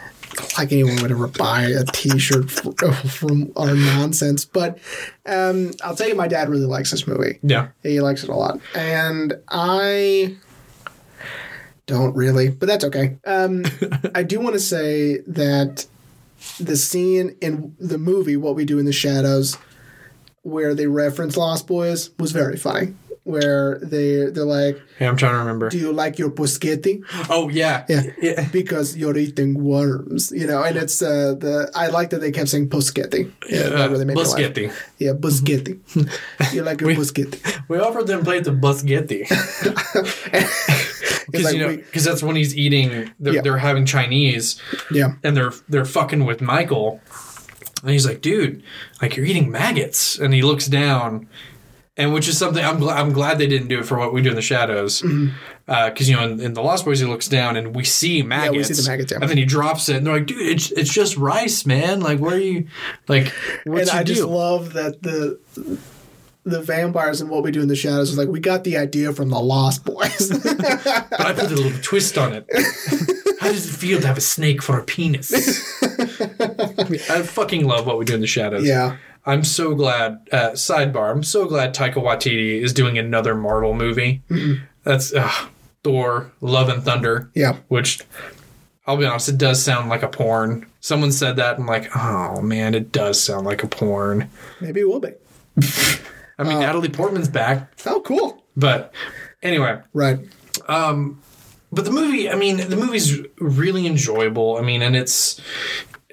like 0.57 0.71
anyone 0.71 0.95
would 1.01 1.11
ever 1.11 1.27
buy 1.27 1.63
a 1.63 1.83
T-shirt 1.85 2.49
from 3.11 3.51
our 3.55 3.75
nonsense. 3.75 4.45
But 4.45 4.79
um, 5.27 5.71
I'll 5.83 5.95
tell 5.95 6.07
you, 6.07 6.15
my 6.15 6.27
dad 6.27 6.49
really 6.49 6.65
likes 6.65 6.89
this 6.89 7.05
movie. 7.05 7.37
Yeah. 7.43 7.67
He 7.83 8.01
likes 8.01 8.23
it 8.23 8.29
a 8.29 8.35
lot, 8.35 8.59
and 8.73 9.33
I 9.49 10.37
don't 11.85 12.15
really, 12.15 12.49
but 12.49 12.67
that's 12.67 12.85
okay. 12.85 13.17
Um, 13.25 13.63
I 14.15 14.23
do 14.23 14.39
want 14.39 14.53
to 14.53 14.59
say 14.59 15.19
that 15.27 15.85
the 16.59 16.77
scene 16.77 17.35
in 17.41 17.75
the 17.79 17.97
movie 17.97 18.37
"What 18.37 18.55
We 18.55 18.65
Do 18.65 18.79
in 18.79 18.85
the 18.85 18.93
Shadows," 18.93 19.57
where 20.41 20.73
they 20.73 20.87
reference 20.87 21.37
Lost 21.37 21.67
Boys, 21.67 22.11
was 22.17 22.31
very 22.31 22.57
funny. 22.57 22.93
Where 23.29 23.77
they 23.91 24.25
they're 24.33 24.43
like, 24.59 24.81
Yeah, 24.99 25.09
I'm 25.09 25.17
trying 25.17 25.33
to 25.33 25.39
remember. 25.45 25.69
"Do 25.69 25.77
you 25.77 25.93
like 25.93 26.17
your 26.17 26.31
poschetti?" 26.31 27.03
Oh 27.29 27.49
yeah. 27.49 27.85
Yeah. 27.87 28.47
because 28.59 28.97
you're 28.97 29.17
eating 29.17 29.51
worms, 29.63 30.31
you 30.31 30.47
know. 30.47 30.63
And 30.63 30.75
it's 30.77 31.01
uh, 31.01 31.35
the 31.37 31.69
I 31.75 31.87
like 31.87 32.09
that 32.09 32.21
they 32.21 32.31
kept 32.31 32.49
saying 32.49 32.69
poschetti. 32.69 33.31
Yeah, 33.47 33.69
that 33.69 33.91
really 33.91 34.05
made 34.05 34.17
me 34.17 34.23
laugh. 34.23 34.33
Buschetti. 34.39 34.71
Yeah, 34.97 35.13
poschetti. 35.13 35.77
you 36.53 36.63
like 36.63 36.81
your 36.81 36.91
poschetti? 36.91 37.37
We 37.69 37.77
offered 37.79 38.07
them 38.07 38.23
plate 38.23 38.47
of 38.47 38.55
Buschetti. 38.55 39.27
Because 41.31 41.45
like 41.45 41.55
you 41.55 41.61
know, 41.61 41.75
because 41.77 42.03
that's 42.03 42.23
when 42.23 42.35
he's 42.35 42.57
eating. 42.57 43.11
They're, 43.19 43.35
Yeah. 43.35 43.41
they're 43.41 43.57
having 43.59 43.85
Chinese, 43.85 44.59
yeah, 44.91 45.13
and 45.23 45.37
they're 45.37 45.53
they're 45.67 45.85
fucking 45.85 46.25
with 46.25 46.41
Michael, 46.41 47.01
and 47.83 47.91
he's 47.91 48.05
like, 48.05 48.21
"Dude, 48.21 48.63
like 49.01 49.15
you're 49.15 49.27
eating 49.27 49.51
maggots," 49.51 50.17
and 50.17 50.33
he 50.33 50.41
looks 50.41 50.65
down, 50.65 51.27
and 51.99 52.13
which 52.13 52.29
is 52.29 52.37
something 52.37 52.63
I'm 52.63 52.79
glad 52.79 52.97
I'm 52.97 53.11
glad 53.11 53.37
they 53.37 53.45
didn't 53.45 53.67
do 53.67 53.79
it 53.79 53.85
for 53.85 53.97
what 53.97 54.13
we 54.13 54.21
do 54.21 54.29
in 54.29 54.35
the 54.35 54.41
shadows, 54.41 55.01
mm-hmm. 55.01 55.35
uh, 55.67 55.89
because 55.89 56.09
you 56.09 56.15
know 56.15 56.23
in, 56.23 56.39
in 56.39 56.53
the 56.53 56.61
Lost 56.63 56.85
Boys 56.85 57.01
he 57.01 57.05
looks 57.05 57.27
down 57.27 57.57
and 57.57 57.75
we 57.75 57.83
see 57.83 58.23
maggots, 58.23 58.69
see 58.69 58.81
the 58.81 58.89
maggots, 58.89 59.11
yeah. 59.11 59.19
and 59.21 59.29
then 59.29 59.37
he 59.37 59.45
drops 59.45 59.89
it, 59.89 59.97
and 59.97 60.07
they're 60.07 60.15
like, 60.15 60.25
"Dude, 60.25 60.41
it's 60.41 60.71
it's 60.71 60.91
just 60.91 61.17
rice, 61.17 61.65
man. 61.65 61.99
Like, 61.99 62.19
where 62.19 62.35
are 62.35 62.39
you? 62.39 62.67
Like, 63.09 63.33
what's 63.65 63.89
and 63.89 63.99
I 63.99 64.03
just 64.03 64.23
love 64.23 64.73
that 64.73 65.03
the 65.03 65.39
the 66.45 66.61
vampires 66.61 67.21
and 67.21 67.29
what 67.29 67.43
we 67.43 67.51
do 67.51 67.61
in 67.61 67.67
the 67.67 67.75
shadows 67.75 68.11
is 68.11 68.17
like 68.17 68.29
we 68.29 68.39
got 68.39 68.63
the 68.63 68.77
idea 68.77 69.13
from 69.13 69.29
the 69.29 69.39
Lost 69.39 69.83
Boys. 69.83 70.29
but 70.43 71.19
I 71.19 71.33
put 71.33 71.51
a 71.51 71.55
little 71.55 71.79
twist 71.81 72.17
on 72.17 72.33
it. 72.33 72.47
How 73.39 73.51
does 73.51 73.67
it 73.67 73.77
feel 73.77 74.01
to 74.01 74.07
have 74.07 74.17
a 74.17 74.21
snake 74.21 74.61
for 74.61 74.79
a 74.79 74.83
penis? 74.83 75.31
I 75.81 77.21
fucking 77.23 77.65
love 77.65 77.85
what 77.85 77.97
we 77.97 78.05
do 78.05 78.15
in 78.15 78.21
the 78.21 78.27
shadows. 78.27 78.65
yeah, 78.65 78.97
I'm 79.29 79.43
so 79.43 79.75
glad. 79.75 80.27
Uh, 80.31 80.51
sidebar: 80.51 81.11
I'm 81.11 81.23
so 81.23 81.45
glad 81.47 81.73
Taika 81.75 81.95
Waititi 81.95 82.61
is 82.61 82.73
doing 82.73 82.97
another 82.97 83.35
Marvel 83.35 83.73
movie. 83.73 84.21
That's 84.83 85.13
uh, 85.13 85.31
Thor: 85.83 86.31
Love 86.41 86.69
and 86.69 86.83
Thunder. 86.83 87.29
yeah. 87.35 87.57
Which 87.67 88.01
I'll 88.87 88.97
be 88.97 89.05
honest, 89.05 89.29
it 89.29 89.37
does 89.37 89.61
sound 89.61 89.89
like 89.89 90.01
a 90.03 90.07
porn. 90.07 90.65
Someone 90.79 91.11
said 91.11 91.35
that, 91.35 91.55
and 91.59 91.61
I'm 91.63 91.67
like, 91.67 91.95
oh 91.95 92.41
man, 92.41 92.73
it 92.73 92.91
does 92.91 93.21
sound 93.21 93.45
like 93.45 93.63
a 93.63 93.67
porn. 93.67 94.29
Maybe 94.61 94.79
it 94.81 94.87
will 94.87 94.99
be. 94.99 95.11
I 96.39 96.43
mean, 96.43 96.59
Natalie 96.59 96.89
Portman's 96.89 97.27
back, 97.27 97.71
Oh, 97.85 98.01
cool. 98.01 98.43
but 98.55 98.93
anyway. 99.43 99.81
Right. 99.93 100.19
Um, 100.67 101.21
but 101.71 101.85
the 101.85 101.91
movie 101.91 102.27
i 102.31 102.35
mean 102.35 102.57
the 102.57 102.75
movie's 102.75 103.19
really 103.37 103.85
enjoyable 103.85 104.57
i 104.57 104.61
mean 104.61 104.81
and 104.81 104.95
it's 104.95 105.39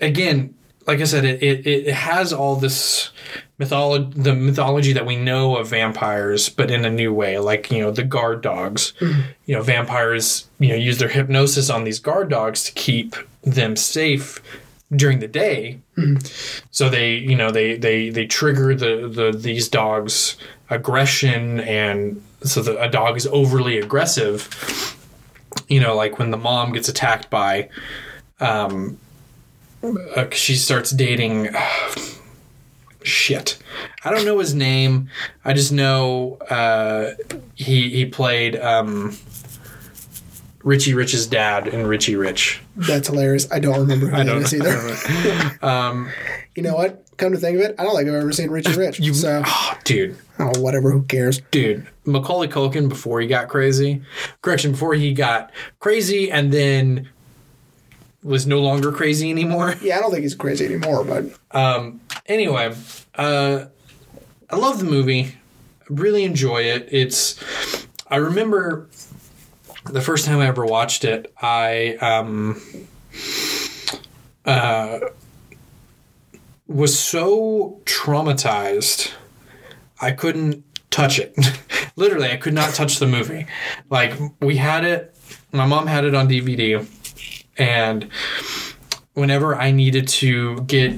again 0.03 0.55
like 0.87 1.01
i 1.01 1.05
said 1.05 1.25
it 1.25 1.43
it, 1.43 1.67
it 1.67 1.93
has 1.93 2.33
all 2.33 2.57
this 2.57 3.11
mythology 3.59 4.21
the 4.21 4.35
mythology 4.35 4.93
that 4.93 5.07
we 5.07 5.17
know 5.17 5.57
of 5.57 5.69
vampires 5.69 6.49
but 6.49 6.71
in 6.71 6.85
a 6.85 6.91
new 6.91 7.13
way 7.13 7.39
like 7.39 7.71
you 7.71 7.81
know 7.81 7.91
the 7.91 8.05
guard 8.05 8.43
dogs. 8.43 8.93
You 9.01 9.55
know 9.55 9.63
vampires 9.63 10.49
you 10.59 10.69
know 10.69 10.75
use 10.75 10.99
their 10.99 11.09
hypnosis 11.09 11.71
on 11.71 11.85
these 11.85 11.99
guard 11.99 12.29
dogs 12.29 12.65
to 12.65 12.73
keep 12.73 13.17
them 13.43 13.77
safe 13.77 14.43
during 14.95 15.19
the 15.21 15.29
day. 15.29 15.81
So 16.71 16.89
they 16.89 17.15
you 17.15 17.35
know 17.35 17.51
they 17.51 17.77
they 17.77 18.11
they 18.11 18.27
trigger 18.27 18.75
the 18.75 19.09
the 19.09 19.37
these 19.37 19.69
dogs 19.69 20.37
aggression 20.69 21.61
and 21.61 22.23
so 22.43 22.61
the, 22.63 22.81
a 22.81 22.89
dog 22.89 23.17
is 23.17 23.27
overly 23.27 23.79
aggressive. 23.79 24.95
You 25.69 25.81
know, 25.81 25.97
like 25.97 26.19
when 26.19 26.31
the 26.31 26.37
mom 26.37 26.73
gets 26.73 26.89
attacked 26.89 27.31
by, 27.31 27.71
um, 28.41 28.99
uh, 30.17 30.27
she 30.33 30.55
starts 30.55 30.91
dating. 30.91 31.49
shit, 33.03 33.59
I 34.05 34.11
don't 34.11 34.25
know 34.25 34.39
his 34.39 34.55
name. 34.55 35.09
I 35.45 35.53
just 35.53 35.73
know 35.73 36.39
uh, 36.51 37.13
he 37.55 37.91
he 37.91 38.07
played 38.07 38.57
um, 38.57 39.17
Richie 40.63 40.95
Rich's 40.95 41.27
dad 41.27 41.69
in 41.69 41.87
Richie 41.87 42.17
Rich. 42.17 42.61
That's 42.77 43.09
hilarious. 43.09 43.51
I 43.53 43.59
don't 43.61 43.79
remember 43.81 44.07
who 44.09 44.17
I 44.17 44.25
don't, 44.25 44.43
is 44.43 44.55
either. 44.55 45.57
Um, 45.67 46.11
You 46.55 46.63
know 46.63 46.75
what? 46.75 47.03
Come 47.17 47.33
to 47.33 47.39
think 47.39 47.57
of 47.59 47.63
it, 47.65 47.75
I 47.79 47.85
don't 47.85 47.97
think 47.97 48.09
I've 48.09 48.15
ever 48.15 48.33
seen 48.33 48.51
Richie 48.51 48.73
Rich. 48.79 49.01
you, 49.01 49.15
so, 49.15 49.43
oh, 49.47 49.79
dude, 49.85 50.19
oh, 50.39 50.59
whatever. 50.61 50.91
Who 50.91 51.03
cares? 51.05 51.41
dude, 51.51 51.87
Macaulay 52.05 52.49
Culkin 52.49 52.89
before 52.91 53.21
he 53.23 53.27
got 53.27 53.49
crazy. 53.49 54.03
Correction, 54.43 54.73
before 54.73 54.93
he 54.95 55.15
got 55.15 55.51
crazy 55.81 56.31
and 56.31 56.53
then 56.53 57.09
was 58.27 58.47
no 58.47 58.61
longer 58.61 58.93
crazy 58.93 59.31
anymore. 59.31 59.75
Yeah, 59.83 59.99
I 59.99 60.01
don't 60.01 60.11
think 60.11 60.23
he's 60.23 60.35
crazy 60.35 60.65
anymore, 60.65 61.05
but 61.05 61.25
Um, 61.53 62.01
anyway, 62.27 62.75
uh, 63.15 63.67
I 64.51 64.57
love 64.57 64.79
the 64.79 64.85
movie. 64.85 65.37
I 65.83 65.85
really 65.91 66.25
enjoy 66.25 66.63
it. 66.63 66.89
It's. 66.91 67.39
I 68.09 68.17
remember 68.17 68.89
the 69.85 70.01
first 70.01 70.27
time 70.27 70.41
I 70.41 70.47
ever 70.47 70.65
watched 70.65 71.05
it. 71.05 71.33
I 71.41 71.97
um. 72.01 72.61
Uh, 74.45 75.01
was 76.69 76.99
so 76.99 77.81
traumatized, 77.85 79.13
I 80.01 80.11
couldn't 80.13 80.65
touch 80.91 81.19
it. 81.19 81.35
Literally, 81.97 82.31
I 82.31 82.37
could 82.37 82.55
not 82.55 82.75
touch 82.75 82.99
the 82.99 83.07
movie. 83.07 83.47
Like 83.89 84.15
we 84.41 84.57
had 84.57 84.85
it, 84.85 85.17
my 85.53 85.67
mom 85.67 85.87
had 85.87 86.05
it 86.05 86.15
on 86.15 86.29
DVD, 86.29 86.85
and 87.59 88.09
whenever 89.15 89.55
I 89.55 89.71
needed 89.71 90.09
to 90.09 90.61
get 90.63 90.93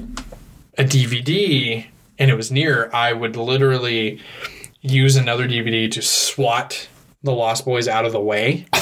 a 0.77 0.83
DVD 0.83 1.85
and 2.17 2.29
it 2.29 2.35
was 2.35 2.51
near, 2.51 2.89
I 2.93 3.13
would 3.13 3.35
literally 3.35 4.21
use 4.81 5.15
another 5.15 5.47
DVD 5.47 5.89
to 5.91 6.01
swat 6.01 6.87
the 7.23 7.31
Lost 7.31 7.65
Boys 7.65 7.87
out 7.87 8.05
of 8.05 8.11
the 8.11 8.19
way 8.19 8.65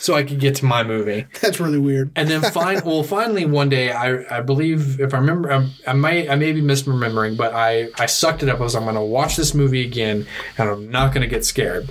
so 0.00 0.14
I 0.14 0.22
could 0.22 0.40
get 0.40 0.56
to 0.56 0.64
my 0.64 0.82
movie. 0.82 1.26
That's 1.40 1.60
really 1.60 1.78
weird. 1.78 2.10
And 2.16 2.28
then 2.28 2.40
fine, 2.40 2.80
well, 2.84 3.02
finally 3.02 3.44
one 3.44 3.68
day, 3.68 3.92
I, 3.92 4.38
I 4.38 4.40
believe 4.40 5.00
if 5.00 5.12
I 5.14 5.18
remember, 5.18 5.52
I, 5.52 5.68
I 5.86 5.92
might 5.92 6.28
I 6.30 6.36
may 6.36 6.52
be 6.52 6.62
misremembering, 6.62 7.36
but 7.36 7.54
I 7.54 7.88
I 7.98 8.06
sucked 8.06 8.42
it 8.42 8.48
up. 8.48 8.60
I 8.60 8.64
was 8.64 8.74
I'm 8.74 8.84
going 8.84 8.94
to 8.94 9.00
watch 9.00 9.36
this 9.36 9.54
movie 9.54 9.84
again, 9.84 10.26
and 10.58 10.68
I'm 10.68 10.90
not 10.90 11.12
going 11.12 11.22
to 11.22 11.28
get 11.28 11.44
scared. 11.44 11.88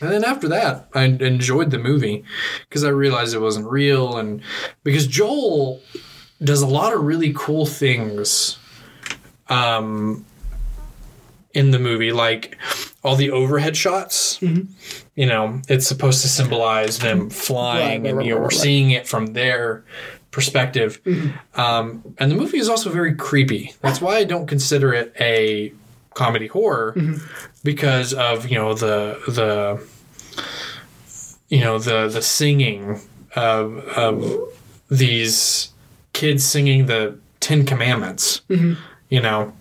And 0.00 0.10
then 0.10 0.24
after 0.24 0.48
that, 0.48 0.88
I 0.94 1.04
enjoyed 1.04 1.70
the 1.70 1.78
movie 1.78 2.24
because 2.68 2.84
I 2.84 2.88
realized 2.88 3.34
it 3.34 3.38
wasn't 3.38 3.70
real, 3.70 4.16
and 4.16 4.42
because 4.82 5.06
Joel 5.06 5.80
does 6.42 6.62
a 6.62 6.66
lot 6.66 6.92
of 6.92 7.02
really 7.02 7.32
cool 7.34 7.64
things, 7.64 8.58
um, 9.48 10.24
in 11.54 11.70
the 11.70 11.78
movie, 11.78 12.10
like 12.12 12.58
all 13.04 13.14
the 13.16 13.30
overhead 13.30 13.76
shots. 13.76 14.42
You 14.42 15.26
know, 15.26 15.62
it's 15.68 15.86
supposed 15.86 16.22
to 16.22 16.28
symbolize 16.28 16.98
them 16.98 17.30
flying, 17.30 18.02
Right, 18.02 18.12
right, 18.12 18.18
and 18.18 18.26
you 18.26 18.30
know, 18.30 18.36
right, 18.36 18.42
we're 18.42 18.48
right, 18.48 18.52
right. 18.54 18.60
seeing 18.60 18.90
it 18.90 19.06
from 19.06 19.26
their 19.34 19.84
perspective. 20.32 21.00
Um, 21.54 22.02
and 22.18 22.30
the 22.32 22.34
movie 22.34 22.58
is 22.58 22.68
also 22.68 22.90
very 22.90 23.14
creepy. 23.14 23.72
That's 23.82 24.00
why 24.00 24.16
I 24.16 24.24
don't 24.24 24.46
consider 24.48 24.92
it 24.92 25.14
a 25.20 25.72
comedy 26.14 26.46
horror 26.46 26.94
mm-hmm. 26.96 27.24
because 27.62 28.14
of 28.14 28.48
you 28.48 28.56
know 28.56 28.74
the 28.74 29.20
the 29.28 29.86
you 31.48 31.60
know 31.60 31.78
the 31.78 32.08
the 32.08 32.22
singing 32.22 33.00
of 33.36 33.78
of 33.88 34.52
these 34.88 35.70
kids 36.12 36.44
singing 36.44 36.86
the 36.86 37.18
Ten 37.40 37.66
Commandments. 37.66 38.40
Mm-hmm. 38.48 38.80
You 39.10 39.20
know, 39.20 39.52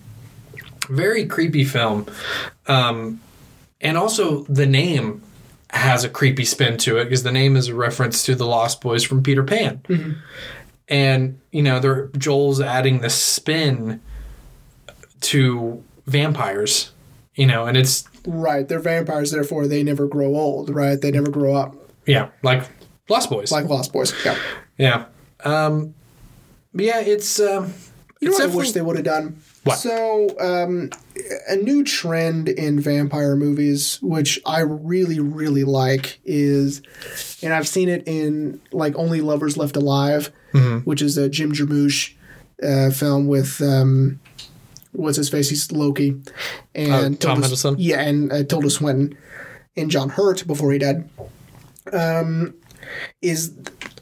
very 0.90 1.26
creepy 1.26 1.66
film, 1.66 2.08
um, 2.68 3.20
and 3.82 3.98
also 3.98 4.44
the 4.44 4.66
name 4.66 5.22
has 5.70 6.04
a 6.04 6.10
creepy 6.10 6.46
spin 6.46 6.78
to 6.78 6.98
it 6.98 7.06
because 7.06 7.24
the 7.24 7.32
name 7.32 7.56
is 7.56 7.68
a 7.68 7.76
reference 7.76 8.24
to 8.24 8.36
the 8.36 8.46
Lost 8.46 8.80
Boys 8.80 9.04
from 9.04 9.22
Peter 9.22 9.44
Pan, 9.44 9.82
mm-hmm. 9.88 10.12
and 10.88 11.40
you 11.52 11.62
know, 11.62 11.80
they're 11.80 12.08
Joel's 12.18 12.62
adding 12.62 13.02
the 13.02 13.10
spin 13.10 14.02
to 15.22 15.84
vampires. 16.06 16.92
You 17.36 17.48
know, 17.48 17.66
and 17.66 17.76
it's 17.76 18.04
Right. 18.28 18.68
They're 18.68 18.80
vampires, 18.80 19.32
therefore 19.32 19.68
they 19.68 19.84
never 19.84 20.08
grow 20.08 20.36
old, 20.36 20.70
right? 20.70 21.00
They 21.02 21.12
never 21.12 21.30
grow 21.32 21.56
up. 21.56 21.76
yeah, 22.06 22.30
like 22.44 22.64
Lost 23.10 23.30
Boys. 23.30 23.52
Like 23.52 23.68
Lost 23.68 23.92
Boys. 23.92 24.14
Yeah. 24.24 24.38
yeah, 24.78 25.06
um, 25.44 25.94
but 26.74 26.86
yeah, 26.86 27.00
it's 27.02 27.40
um, 27.40 27.74
You 28.22 28.30
know 28.30 28.34
what 28.36 28.44
I 28.52 28.56
wish 28.56 28.72
they 28.72 28.82
would 28.82 28.96
have 28.96 29.06
done? 29.06 29.42
What? 29.64 29.78
So, 29.78 30.30
um, 30.40 30.90
a 31.50 31.56
new 31.56 31.84
trend 31.84 32.50
in 32.50 32.80
vampire 32.80 33.36
movies, 33.36 33.98
which 34.02 34.40
I 34.46 34.60
really, 34.62 35.20
really 35.20 35.64
like, 35.64 36.20
is, 36.24 36.82
and 37.42 37.54
I've 37.54 37.68
seen 37.68 37.90
it 37.90 38.04
in 38.08 38.62
like 38.72 38.96
Only 38.96 39.22
Lovers 39.22 39.58
Left 39.58 39.76
Alive, 39.76 40.32
Mm-hmm. 40.54 40.80
which 40.80 41.02
is 41.02 41.18
a 41.18 41.28
Jim 41.30 41.52
Jarmusch 41.52 42.14
uh, 42.62 42.92
film 42.92 43.26
with 43.28 43.60
um, 43.62 44.20
what's 44.94 45.18
his 45.18 45.30
face? 45.30 45.50
He's 45.50 45.72
Loki, 45.72 46.22
and 46.74 47.16
Oh, 47.16 47.18
Tom 47.18 47.42
Hiddleston? 47.42 47.76
Yeah, 47.78 48.02
and 48.02 48.32
uh, 48.32 48.44
Tilda 48.44 48.70
Swinton, 48.70 49.18
and 49.76 49.92
John 49.92 50.10
Hurt 50.10 50.46
before 50.48 50.72
he 50.72 50.80
died. 50.80 51.10
Um, 51.92 52.56
is 53.22 53.54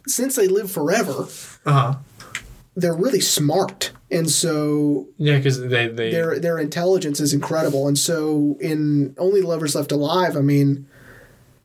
since 0.08 0.36
they 0.36 0.48
live 0.48 0.72
forever, 0.72 1.28
uh-huh. 1.66 1.96
they're 2.76 2.94
really 2.94 3.22
smart, 3.22 3.92
and 4.12 4.30
so 4.30 5.08
yeah, 5.18 5.38
because 5.38 5.60
they 5.60 5.88
they 5.88 6.12
their 6.12 6.40
their 6.40 6.60
intelligence 6.60 7.20
is 7.20 7.34
incredible. 7.34 7.88
And 7.88 7.98
so 7.98 8.58
in 8.60 9.16
Only 9.18 9.42
Lovers 9.42 9.76
Left 9.76 9.92
Alive, 9.92 10.38
I 10.38 10.42
mean, 10.42 10.88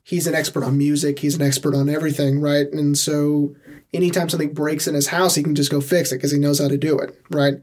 he's 0.06 0.28
an 0.28 0.36
expert 0.36 0.62
on 0.62 0.78
music, 0.78 1.18
he's 1.18 1.34
an 1.34 1.42
expert 1.42 1.74
on 1.74 1.88
everything, 1.88 2.40
right? 2.40 2.70
And 2.72 2.96
so 2.96 3.56
anytime 3.92 4.28
something 4.28 4.54
breaks 4.54 4.86
in 4.86 4.94
his 4.94 5.08
house, 5.08 5.34
he 5.34 5.42
can 5.42 5.56
just 5.56 5.68
go 5.68 5.80
fix 5.80 6.12
it 6.12 6.16
because 6.16 6.30
he 6.30 6.38
knows 6.38 6.60
how 6.60 6.68
to 6.68 6.78
do 6.78 6.96
it, 6.96 7.20
right? 7.28 7.54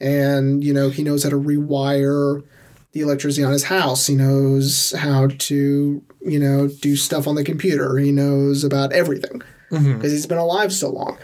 And 0.00 0.64
you 0.64 0.74
know, 0.74 0.90
he 0.90 1.04
knows 1.04 1.22
how 1.22 1.30
to 1.30 1.40
rewire 1.40 2.42
the 2.90 3.02
electricity 3.02 3.44
on 3.44 3.52
his 3.52 3.64
house. 3.64 4.08
He 4.08 4.16
knows 4.16 4.94
how 4.98 5.28
to, 5.28 6.02
you 6.22 6.38
know, 6.40 6.66
do 6.66 6.96
stuff 6.96 7.28
on 7.28 7.36
the 7.36 7.44
computer. 7.44 7.98
He 7.98 8.10
knows 8.10 8.64
about 8.64 8.92
everything 8.92 9.42
because 9.94 10.10
he's 10.10 10.26
been 10.26 10.38
alive 10.38 10.72
so 10.72 10.90
long 10.90 11.18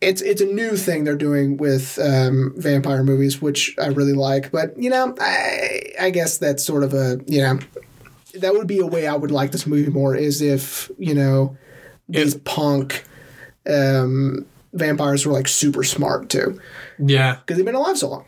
it's 0.00 0.22
it's 0.22 0.40
a 0.40 0.46
new 0.46 0.76
thing 0.76 1.02
they're 1.02 1.16
doing 1.16 1.56
with 1.56 1.98
um, 1.98 2.52
vampire 2.56 3.02
movies, 3.02 3.42
which 3.42 3.74
I 3.80 3.86
really 3.86 4.12
like. 4.12 4.52
But 4.52 4.80
you 4.80 4.90
know, 4.90 5.14
I 5.20 5.80
I 6.00 6.10
guess 6.10 6.38
that's 6.38 6.64
sort 6.64 6.84
of 6.84 6.94
a 6.94 7.20
you 7.26 7.42
know 7.42 7.58
that 8.40 8.54
would 8.54 8.66
be 8.66 8.78
a 8.78 8.86
way 8.86 9.06
I 9.06 9.14
would 9.14 9.30
like 9.30 9.52
this 9.52 9.66
movie 9.66 9.90
more 9.90 10.14
is 10.14 10.40
if 10.40 10.90
you 10.98 11.14
know 11.14 11.56
these 12.08 12.34
punk 12.34 13.04
um, 13.68 14.46
vampires 14.72 15.26
were 15.26 15.32
like 15.32 15.48
super 15.48 15.84
smart 15.84 16.28
too 16.30 16.60
yeah 16.98 17.36
because 17.36 17.56
they've 17.56 17.66
been 17.66 17.74
alive 17.74 17.98
so 17.98 18.08
long. 18.08 18.24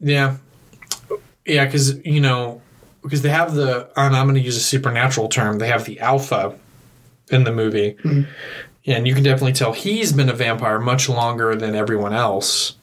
Yeah. 0.00 0.36
Yeah, 1.46 1.66
because, 1.66 1.98
you 2.06 2.20
know, 2.20 2.62
because 3.02 3.20
they 3.20 3.28
have 3.28 3.54
the, 3.54 3.90
and 3.96 4.16
I'm 4.16 4.26
going 4.26 4.34
to 4.36 4.40
use 4.40 4.56
a 4.56 4.60
supernatural 4.60 5.28
term, 5.28 5.58
they 5.58 5.68
have 5.68 5.84
the 5.84 6.00
alpha 6.00 6.58
in 7.30 7.44
the 7.44 7.52
movie. 7.52 7.98
And 8.86 9.06
you 9.06 9.14
can 9.14 9.22
definitely 9.22 9.52
tell 9.52 9.72
he's 9.72 10.12
been 10.12 10.28
a 10.30 10.34
vampire 10.34 10.80
much 10.80 11.08
longer 11.08 11.54
than 11.54 11.74
everyone 11.74 12.14
else. 12.14 12.76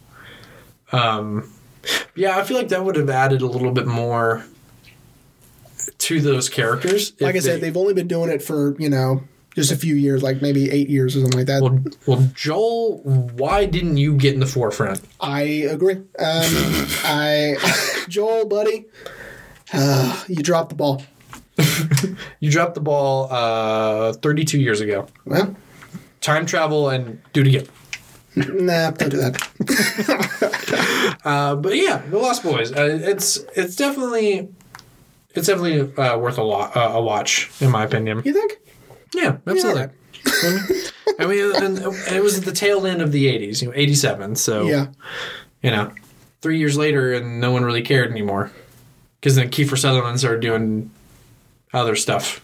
Um, 0.91 1.51
yeah, 2.15 2.37
I 2.37 2.43
feel 2.43 2.57
like 2.57 2.69
that 2.69 2.83
would 2.83 2.95
have 2.97 3.09
added 3.09 3.41
a 3.41 3.47
little 3.47 3.71
bit 3.71 3.87
more 3.87 4.45
to 6.01 6.21
those 6.21 6.49
characters. 6.49 7.13
Like 7.19 7.29
I 7.29 7.33
they- 7.33 7.39
said, 7.41 7.61
they've 7.61 7.77
only 7.77 7.93
been 7.93 8.07
doing 8.07 8.29
it 8.29 8.41
for 8.41 8.75
you 8.79 8.89
know 8.89 9.23
just 9.55 9.71
a 9.71 9.75
few 9.75 9.95
years, 9.95 10.23
like 10.23 10.41
maybe 10.41 10.71
eight 10.71 10.89
years 10.89 11.15
or 11.15 11.21
something 11.21 11.37
like 11.39 11.47
that. 11.47 11.61
well, 11.61 11.83
well, 12.05 12.29
Joel, 12.33 12.99
why 13.35 13.65
didn't 13.65 13.97
you 13.97 14.15
get 14.15 14.33
in 14.33 14.39
the 14.39 14.45
forefront? 14.45 15.01
I 15.19 15.41
agree. 15.41 15.95
Um, 15.95 16.05
I 17.03 17.55
Joel, 18.09 18.45
buddy, 18.47 18.85
uh, 19.73 20.23
you 20.27 20.41
dropped 20.43 20.69
the 20.69 20.75
ball. 20.75 21.03
You 22.39 22.49
dropped 22.49 22.73
the 22.73 22.81
ball 22.81 23.27
uh, 23.31 24.13
32 24.13 24.59
years 24.59 24.81
ago. 24.81 25.05
Well, 25.25 25.55
Time 26.21 26.45
travel 26.47 26.89
and 26.89 27.21
do 27.33 27.41
it 27.41 27.47
again. 27.47 27.67
nah, 28.35 28.89
don't 28.91 29.09
do 29.09 29.17
that. 29.17 29.37
Uh, 31.23 31.55
but 31.55 31.75
yeah, 31.75 31.97
The 32.09 32.17
Lost 32.17 32.41
Boys. 32.43 32.71
Uh, 32.71 32.99
it's 33.01 33.37
it's 33.55 33.75
definitely 33.75 34.49
it's 35.35 35.47
definitely 35.47 35.93
uh, 36.01 36.17
worth 36.17 36.37
a 36.37 36.43
lot 36.43 36.75
uh, 36.75 36.91
a 36.93 37.01
watch 37.01 37.51
in 37.61 37.69
my 37.71 37.83
opinion. 37.83 38.21
You 38.25 38.33
think? 38.33 38.57
Yeah, 39.13 39.37
absolutely. 39.47 39.81
alright. 39.81 39.91
I 41.19 41.25
mean, 41.25 41.39
it 42.13 42.23
was 42.23 42.37
at 42.37 42.45
the 42.45 42.51
tail 42.51 42.85
end 42.85 43.01
of 43.01 43.11
the 43.11 43.25
'80s, 43.27 43.61
you 43.61 43.67
know, 43.67 43.73
'87. 43.75 44.35
So 44.35 44.65
Yeah. 44.67 44.87
you 45.61 45.71
know, 45.71 45.91
three 46.41 46.57
years 46.57 46.77
later, 46.77 47.13
and 47.13 47.39
no 47.41 47.51
one 47.51 47.63
really 47.65 47.81
cared 47.81 48.09
anymore 48.11 48.51
because 49.19 49.35
then 49.35 49.49
Kiefer 49.49 49.77
Sutherland 49.77 50.19
started 50.19 50.41
doing 50.41 50.89
other 51.73 51.95
stuff. 51.95 52.43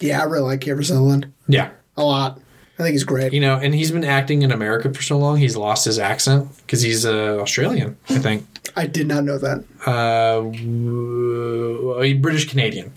Yeah, 0.00 0.20
I 0.20 0.24
really 0.24 0.44
like 0.44 0.60
Kiefer 0.60 0.84
Sutherland 0.84 1.32
Yeah, 1.48 1.70
a 1.96 2.02
lot. 2.04 2.40
I 2.78 2.82
think 2.82 2.92
he's 2.92 3.04
great. 3.04 3.32
you 3.32 3.40
know, 3.40 3.56
and 3.56 3.74
he's 3.74 3.90
been 3.92 4.04
acting 4.04 4.42
in 4.42 4.50
America 4.50 4.92
for 4.92 5.02
so 5.02 5.16
long, 5.18 5.36
he's 5.36 5.56
lost 5.56 5.84
his 5.84 5.98
accent 5.98 6.48
because 6.58 6.82
he's 6.82 7.06
uh, 7.06 7.38
Australian, 7.40 7.96
I 8.08 8.18
think. 8.18 8.46
I 8.76 8.86
did 8.86 9.06
not 9.06 9.22
know 9.24 9.38
that. 9.38 9.64
uh, 9.86 10.40
w- 10.40 12.00
he's 12.02 12.20
British 12.20 12.48
Canadian, 12.48 12.92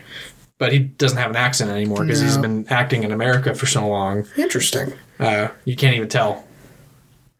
but 0.58 0.72
he 0.72 0.80
doesn't 0.80 1.18
have 1.18 1.30
an 1.30 1.36
accent 1.36 1.70
anymore 1.72 2.04
because 2.04 2.20
he's 2.22 2.38
been 2.38 2.66
acting 2.70 3.04
in 3.04 3.12
America 3.12 3.54
for 3.54 3.66
so 3.68 3.88
long. 3.88 4.26
Interesting. 4.38 4.94
Uh, 5.20 5.50
you 5.66 5.76
can't 5.76 5.96
even 5.96 6.10
tell. 6.10 6.44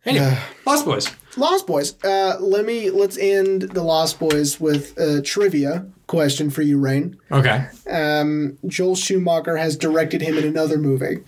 Anyway. 0.06 0.38
Lost 0.66 0.86
Boys. 0.86 1.10
Lost 1.36 1.68
Boys. 1.68 2.02
Uh, 2.04 2.38
let 2.40 2.66
me 2.66 2.90
let's 2.90 3.18
end 3.18 3.64
the 3.64 3.84
Lost 3.84 4.20
Boys 4.20 4.60
with 4.60 4.98
a 4.98 5.22
trivia 5.22 5.86
question 6.08 6.50
for 6.50 6.62
you, 6.62 6.78
Rain. 6.80 7.18
Okay. 7.32 7.68
Um, 7.90 8.58
Joel 8.68 8.96
Schumacher 8.96 9.58
has 9.58 9.76
directed 9.76 10.22
him 10.22 10.38
in 10.38 10.46
another 10.46 10.78
movie. 10.78 11.24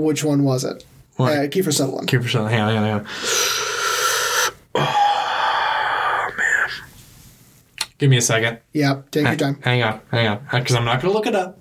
Which 0.00 0.24
one 0.24 0.44
was 0.44 0.64
it? 0.64 0.84
What? 1.16 1.32
Uh, 1.32 1.40
Kiefer 1.48 1.72
Sutherland. 1.72 2.08
Keep 2.08 2.22
yourself. 2.22 2.50
Hang 2.50 2.60
on, 2.60 2.68
hang 2.74 2.78
on, 2.78 2.84
hang 2.84 2.94
on. 2.94 3.06
Oh 4.74 6.28
man. 6.36 6.68
Give 7.98 8.10
me 8.10 8.18
a 8.18 8.22
second. 8.22 8.58
Yeah, 8.72 9.02
take 9.10 9.26
your 9.26 9.36
time. 9.36 9.60
Hang 9.62 9.82
on, 9.82 10.00
hang 10.10 10.26
on, 10.28 10.46
because 10.52 10.74
I'm 10.76 10.84
not 10.84 11.00
going 11.00 11.12
to 11.12 11.16
look 11.16 11.26
it 11.26 11.34
up. 11.34 11.58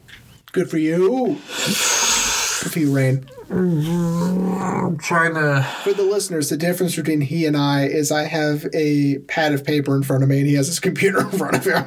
Good 0.51 0.69
for 0.69 0.77
you. 0.77 1.37
Good 1.37 2.71
for 2.71 2.79
you, 2.79 2.95
Rain. 2.95 3.27
I'm 3.49 4.97
trying 4.97 5.33
to. 5.35 5.65
For 5.83 5.93
the 5.93 6.03
listeners, 6.03 6.49
the 6.49 6.57
difference 6.57 6.95
between 6.95 7.21
he 7.21 7.45
and 7.45 7.55
I 7.55 7.85
is 7.85 8.11
I 8.11 8.23
have 8.23 8.65
a 8.73 9.19
pad 9.27 9.53
of 9.53 9.63
paper 9.63 9.95
in 9.95 10.03
front 10.03 10.23
of 10.23 10.29
me 10.29 10.39
and 10.39 10.47
he 10.47 10.55
has 10.55 10.67
his 10.67 10.79
computer 10.79 11.19
in 11.29 11.29
front 11.29 11.55
of 11.55 11.65
him. 11.65 11.85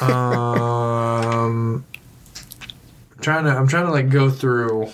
Um, 0.00 1.84
I'm 3.16 3.20
trying 3.20 3.44
to. 3.44 3.50
I'm 3.50 3.68
trying 3.68 3.86
to 3.86 3.92
like 3.92 4.10
go 4.10 4.30
through 4.30 4.88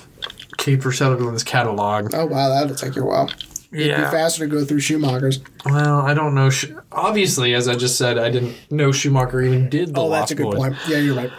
Kiefer 0.62 0.94
Sutherland's 0.94 1.42
catalog. 1.42 2.14
Oh 2.14 2.26
wow, 2.26 2.48
that'll 2.48 2.76
take 2.76 2.94
you 2.94 3.02
a 3.02 3.06
while. 3.06 3.30
It'd 3.72 3.96
be 3.96 4.02
faster 4.02 4.46
to 4.46 4.50
go 4.54 4.64
through 4.64 4.80
Schumacher's. 4.80 5.40
Well, 5.64 6.00
I 6.02 6.12
don't 6.14 6.34
know. 6.34 6.50
Obviously, 6.92 7.54
as 7.54 7.68
I 7.68 7.74
just 7.74 7.96
said, 7.96 8.18
I 8.18 8.30
didn't 8.30 8.54
know 8.70 8.92
Schumacher 8.92 9.40
even 9.42 9.70
did 9.70 9.94
the 9.94 10.00
Oh, 10.00 10.10
that's 10.10 10.30
a 10.30 10.34
good 10.34 10.44
Boys. 10.44 10.56
point. 10.58 10.76
Yeah, 10.86 10.98
you're 10.98 11.16
right. 11.16 11.32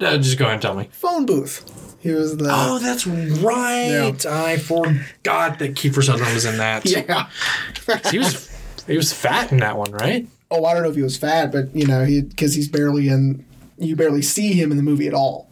Uh, 0.00 0.16
just 0.18 0.38
go 0.38 0.44
ahead 0.46 0.54
and 0.54 0.62
tell 0.62 0.74
me. 0.74 0.88
Phone 0.92 1.26
booth. 1.26 1.70
He 2.00 2.10
was 2.10 2.36
the 2.36 2.48
Oh, 2.50 2.78
that's 2.78 3.06
right. 3.06 3.86
Yeah. 3.88 4.12
I 4.44 4.56
forgot 4.56 5.58
that 5.58 5.74
Kiefer 5.74 6.02
Sutherland 6.02 6.34
was 6.34 6.44
in 6.46 6.56
that. 6.58 6.84
yeah. 6.86 7.28
he 8.10 8.18
was 8.18 8.50
he 8.86 8.96
was 8.96 9.12
fat 9.12 9.52
in 9.52 9.58
that 9.58 9.76
one, 9.78 9.92
right? 9.92 10.26
Oh, 10.50 10.64
I 10.64 10.74
don't 10.74 10.82
know 10.82 10.90
if 10.90 10.96
he 10.96 11.02
was 11.02 11.16
fat, 11.16 11.52
but 11.52 11.74
you 11.76 11.86
know, 11.86 12.04
he 12.04 12.22
because 12.22 12.54
he's 12.54 12.68
barely 12.68 13.08
in. 13.08 13.44
You 13.78 13.94
barely 13.96 14.22
see 14.22 14.52
him 14.52 14.70
in 14.70 14.76
the 14.76 14.82
movie 14.82 15.06
at 15.08 15.14
all, 15.14 15.48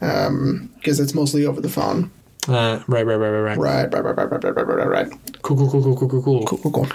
because 0.00 1.00
it's 1.00 1.14
mostly 1.14 1.44
over 1.46 1.60
the 1.60 1.68
phone. 1.68 2.10
Uh, 2.48 2.80
right, 2.86 3.04
right, 3.04 3.16
right, 3.16 3.28
right, 3.28 3.40
right. 3.40 3.58
Right, 3.58 3.92
right, 3.92 4.04
right, 4.04 4.16
right, 4.16 4.30
right, 4.30 4.44
right, 4.44 4.66
right, 4.66 4.76
right, 4.76 4.88
right. 4.88 5.42
Cool, 5.42 5.56
cool, 5.56 5.68
cool, 5.70 5.82
cool, 5.82 5.96
cool, 5.96 6.08
cool, 6.08 6.22
cool. 6.22 6.44
Cool, 6.46 6.58
cool, 6.58 6.70
cool. 6.72 6.86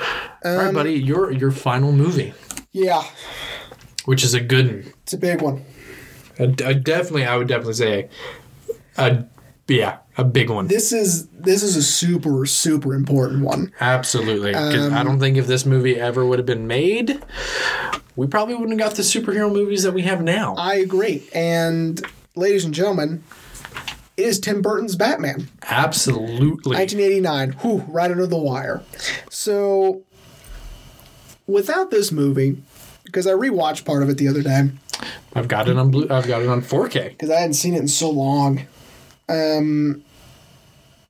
All 0.46 0.58
right, 0.58 0.74
buddy, 0.74 0.94
your 0.94 1.32
your 1.32 1.52
final 1.52 1.92
movie, 1.92 2.34
Yeah, 2.72 3.04
which 4.06 4.24
is 4.24 4.34
a 4.34 4.40
good, 4.40 4.68
one. 4.68 4.94
it's 5.04 5.14
a 5.14 5.18
big 5.18 5.42
one. 5.42 5.64
definitely, 6.38 7.26
I 7.26 7.36
would 7.36 7.48
definitely 7.48 7.74
say, 7.74 8.10
a, 8.98 9.26
yeah, 9.68 9.98
a 10.18 10.24
big 10.24 10.50
one. 10.50 10.68
This 10.68 10.94
is 10.94 11.28
this 11.28 11.64
is 11.64 11.76
a 11.76 11.84
super 11.84 12.46
super 12.46 12.94
important 12.94 13.44
one. 13.44 13.74
Absolutely, 13.82 14.54
Um, 14.54 14.94
I 14.94 15.04
don't 15.04 15.20
think 15.20 15.36
if 15.38 15.48
this 15.48 15.66
movie 15.66 16.00
ever 16.00 16.26
would 16.26 16.40
have 16.40 16.46
been 16.46 16.68
made, 16.68 17.22
we 18.16 18.28
probably 18.28 18.56
wouldn't 18.56 18.80
have 18.80 18.90
got 18.90 18.96
the 18.96 19.04
superhero 19.04 19.52
movies 19.52 19.84
that 19.84 19.94
we 19.94 20.04
have 20.04 20.22
now. 20.24 20.56
I 20.56 20.76
agree. 20.76 21.24
And 21.34 22.02
ladies 22.36 22.66
and 22.66 22.74
gentlemen, 22.74 23.24
it 24.18 24.24
is 24.26 24.40
Tim 24.40 24.62
Burton's 24.62 24.96
Batman. 24.96 25.48
Absolutely. 25.70 26.76
1989. 26.76 27.52
Whew, 27.62 27.86
right 27.88 28.12
under 28.12 28.28
the 28.28 28.38
wire. 28.38 28.82
So, 29.30 30.04
without 31.48 31.92
this 31.92 32.12
movie, 32.12 32.62
because 33.04 33.28
I 33.28 33.32
rewatched 33.32 33.86
part 33.86 34.04
of 34.04 34.10
it 34.10 34.18
the 34.18 34.28
other 34.28 34.42
day, 34.44 34.70
I've 35.34 35.48
got 35.48 35.68
it 35.70 35.78
on 35.78 35.92
blue. 35.92 36.08
I've 36.10 36.28
got 36.28 36.42
it 36.42 36.48
on 36.50 36.62
4K. 36.62 37.10
because 37.10 37.30
I 37.30 37.40
hadn't 37.40 37.54
seen 37.56 37.74
it 37.74 37.80
in 37.80 37.88
so 37.88 38.10
long. 38.10 38.62
Um, 39.30 40.04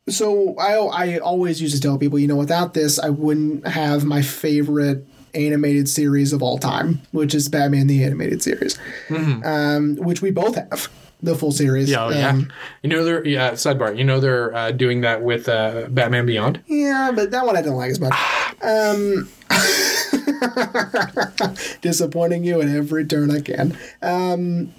so 0.08 0.56
I 0.58 0.76
I 0.78 1.18
always 1.18 1.62
used 1.62 1.76
to 1.76 1.82
tell 1.82 1.98
people, 1.98 2.20
you 2.20 2.28
know, 2.28 2.36
without 2.36 2.74
this, 2.74 3.00
I 3.00 3.10
wouldn't 3.10 3.68
have 3.68 4.04
my 4.06 4.22
favorite 4.22 5.06
animated 5.34 5.88
series 5.90 6.34
of 6.34 6.42
all 6.44 6.58
time, 6.58 7.02
which 7.12 7.34
is 7.34 7.48
Batman 7.50 7.88
the 7.88 8.04
Animated 8.04 8.42
Series, 8.44 8.78
um, 9.10 9.96
which 9.98 10.22
we 10.22 10.30
both 10.30 10.56
have 10.56 10.90
the 11.24 11.36
full 11.36 11.52
series. 11.52 11.90
Mm-hmm. 11.90 12.12
Yeah, 12.12 12.16
oh, 12.18 12.20
yeah. 12.20 12.30
Um, 12.30 12.52
You 12.84 12.90
know 12.90 13.04
they're 13.04 13.26
yeah. 13.26 13.52
Sidebar. 13.52 13.98
You 13.98 14.04
know 14.04 14.20
they're 14.20 14.54
uh, 14.56 14.72
doing 14.72 15.02
that 15.02 15.22
with 15.22 15.50
uh, 15.50 15.88
Batman 15.90 16.26
Beyond. 16.26 16.62
Yeah, 16.68 17.12
but 17.14 17.32
that 17.32 17.46
one 17.46 17.56
I 17.56 17.62
didn't 17.62 17.78
like 17.78 17.92
as 17.92 18.00
much. 18.00 18.14
Um, 18.64 19.28
disappointing 21.82 22.44
you 22.44 22.62
at 22.62 22.68
every 22.68 23.08
turn 23.08 23.32
I 23.32 23.42
can. 23.42 23.76
Um, 24.04 24.72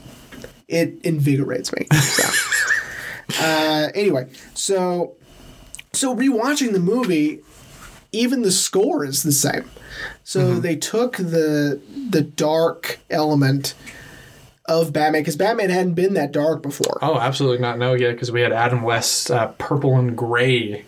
it 0.68 1.00
invigorates 1.02 1.72
me. 1.72 1.88
So. 1.90 2.58
uh, 3.40 3.88
anyway, 3.96 4.28
so 4.54 5.16
so 5.92 6.14
rewatching 6.14 6.72
the 6.72 6.78
movie, 6.78 7.40
even 8.12 8.42
the 8.42 8.52
score 8.52 9.04
is 9.04 9.24
the 9.24 9.32
same. 9.32 9.68
So 10.22 10.60
they 10.60 10.76
took 10.76 11.16
the 11.16 11.80
the 12.10 12.22
dark 12.22 13.00
element 13.10 13.74
of 14.80 14.92
Batman 14.92 15.20
because 15.22 15.36
Batman 15.36 15.70
hadn't 15.70 15.94
been 15.94 16.14
that 16.14 16.32
dark 16.32 16.62
before. 16.62 16.98
Oh, 17.02 17.18
absolutely 17.18 17.58
not. 17.58 17.78
No, 17.78 17.94
yeah, 17.94 18.12
because 18.12 18.30
we 18.32 18.40
had 18.40 18.52
Adam 18.52 18.82
West's 18.82 19.30
uh, 19.30 19.48
purple 19.58 19.96
and 19.98 20.16
gray 20.16 20.84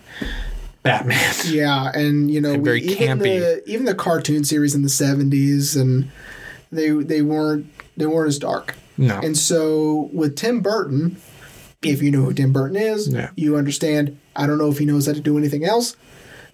Batman. 0.83 1.19
Yeah, 1.47 1.91
and 1.95 2.31
you 2.31 2.41
know, 2.41 2.53
And 2.55 2.65
very 2.65 2.81
we, 2.81 2.89
even 2.95 3.19
campy. 3.19 3.39
the 3.41 3.63
even 3.67 3.85
the 3.87 3.95
cartoon 3.95 4.45
series 4.45 4.75
in 4.75 4.83
the 4.83 4.89
seventies, 4.89 5.77
and 5.77 6.11
they 6.73 6.91
they 6.91 7.23
weren't 7.23 7.67
they 7.97 8.07
weren't 8.07 8.29
as 8.29 8.39
dark. 8.39 8.75
No. 8.97 9.19
And 9.21 9.37
so 9.37 10.09
with 10.13 10.37
Tim 10.37 10.61
Burton, 10.61 11.17
if 11.83 12.01
you 12.03 12.11
know 12.11 12.23
who 12.23 12.33
Tim 12.33 12.53
Burton 12.53 12.77
is, 12.77 13.09
Yeah. 13.09 13.31
you 13.37 13.57
understand. 13.57 14.19
I 14.37 14.47
don't 14.47 14.59
know 14.59 14.69
if 14.71 14.79
he 14.79 14.85
knows 14.87 15.07
how 15.07 15.13
to 15.13 15.21
do 15.21 15.37
anything 15.39 15.65
else. 15.65 15.97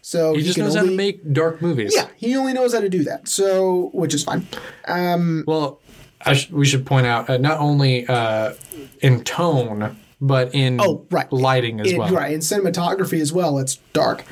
So 0.02 0.34
he 0.34 0.42
just 0.42 0.54
can 0.54 0.64
knows 0.64 0.76
only, 0.76 0.88
how 0.88 0.90
to 0.92 0.96
make 0.96 1.32
dark 1.32 1.60
movies. 1.60 1.92
Yeah, 1.94 2.08
he 2.16 2.34
only 2.34 2.54
knows 2.54 2.72
how 2.72 2.80
to 2.80 2.88
do 2.88 3.04
that. 3.04 3.28
So 3.28 3.90
which 3.92 4.14
is 4.14 4.24
fine. 4.24 4.46
Well, 4.88 5.78
I 5.88 5.89
sh- 6.34 6.50
we 6.50 6.66
should 6.66 6.84
point 6.86 7.06
out 7.06 7.28
uh, 7.30 7.36
not 7.38 7.58
only 7.58 8.06
uh, 8.06 8.52
in 9.00 9.22
tone, 9.24 9.96
but 10.22 10.54
in 10.54 10.78
Oh, 10.80 11.06
right. 11.10 11.32
lighting 11.32 11.80
as 11.80 11.92
It- 11.92 11.98
well. 11.98 12.12
Right, 12.12 12.32
in 12.32 12.40
cinematography 12.40 13.20
as 13.20 13.32
well, 13.32 13.58
it's 13.58 13.76
dark. 13.94 14.22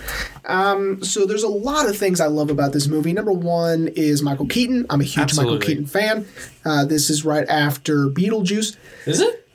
Um, 0.44 1.02
so 1.02 1.24
there's 1.27 1.43
a 1.43 1.48
lot 1.48 1.89
of 1.89 1.97
things 1.97 2.20
I 2.20 2.27
love 2.27 2.51
about 2.51 2.73
this 2.73 2.86
movie. 2.89 3.12
Number 3.15 3.32
one 3.32 3.89
is 3.97 4.23
Michael 4.23 4.47
Keaton. 4.47 4.85
I'm 4.90 5.01
a 5.01 5.05
huge 5.05 5.35
Michael 5.36 5.59
Keaton 5.59 5.86
fan. 5.86 6.27
Uh, 6.65 6.85
this 6.85 7.09
is 7.10 7.24
right 7.24 7.48
after 7.48 8.06
Beetlejuice. 8.09 8.77
Is 9.06 9.20
it? 9.20 9.47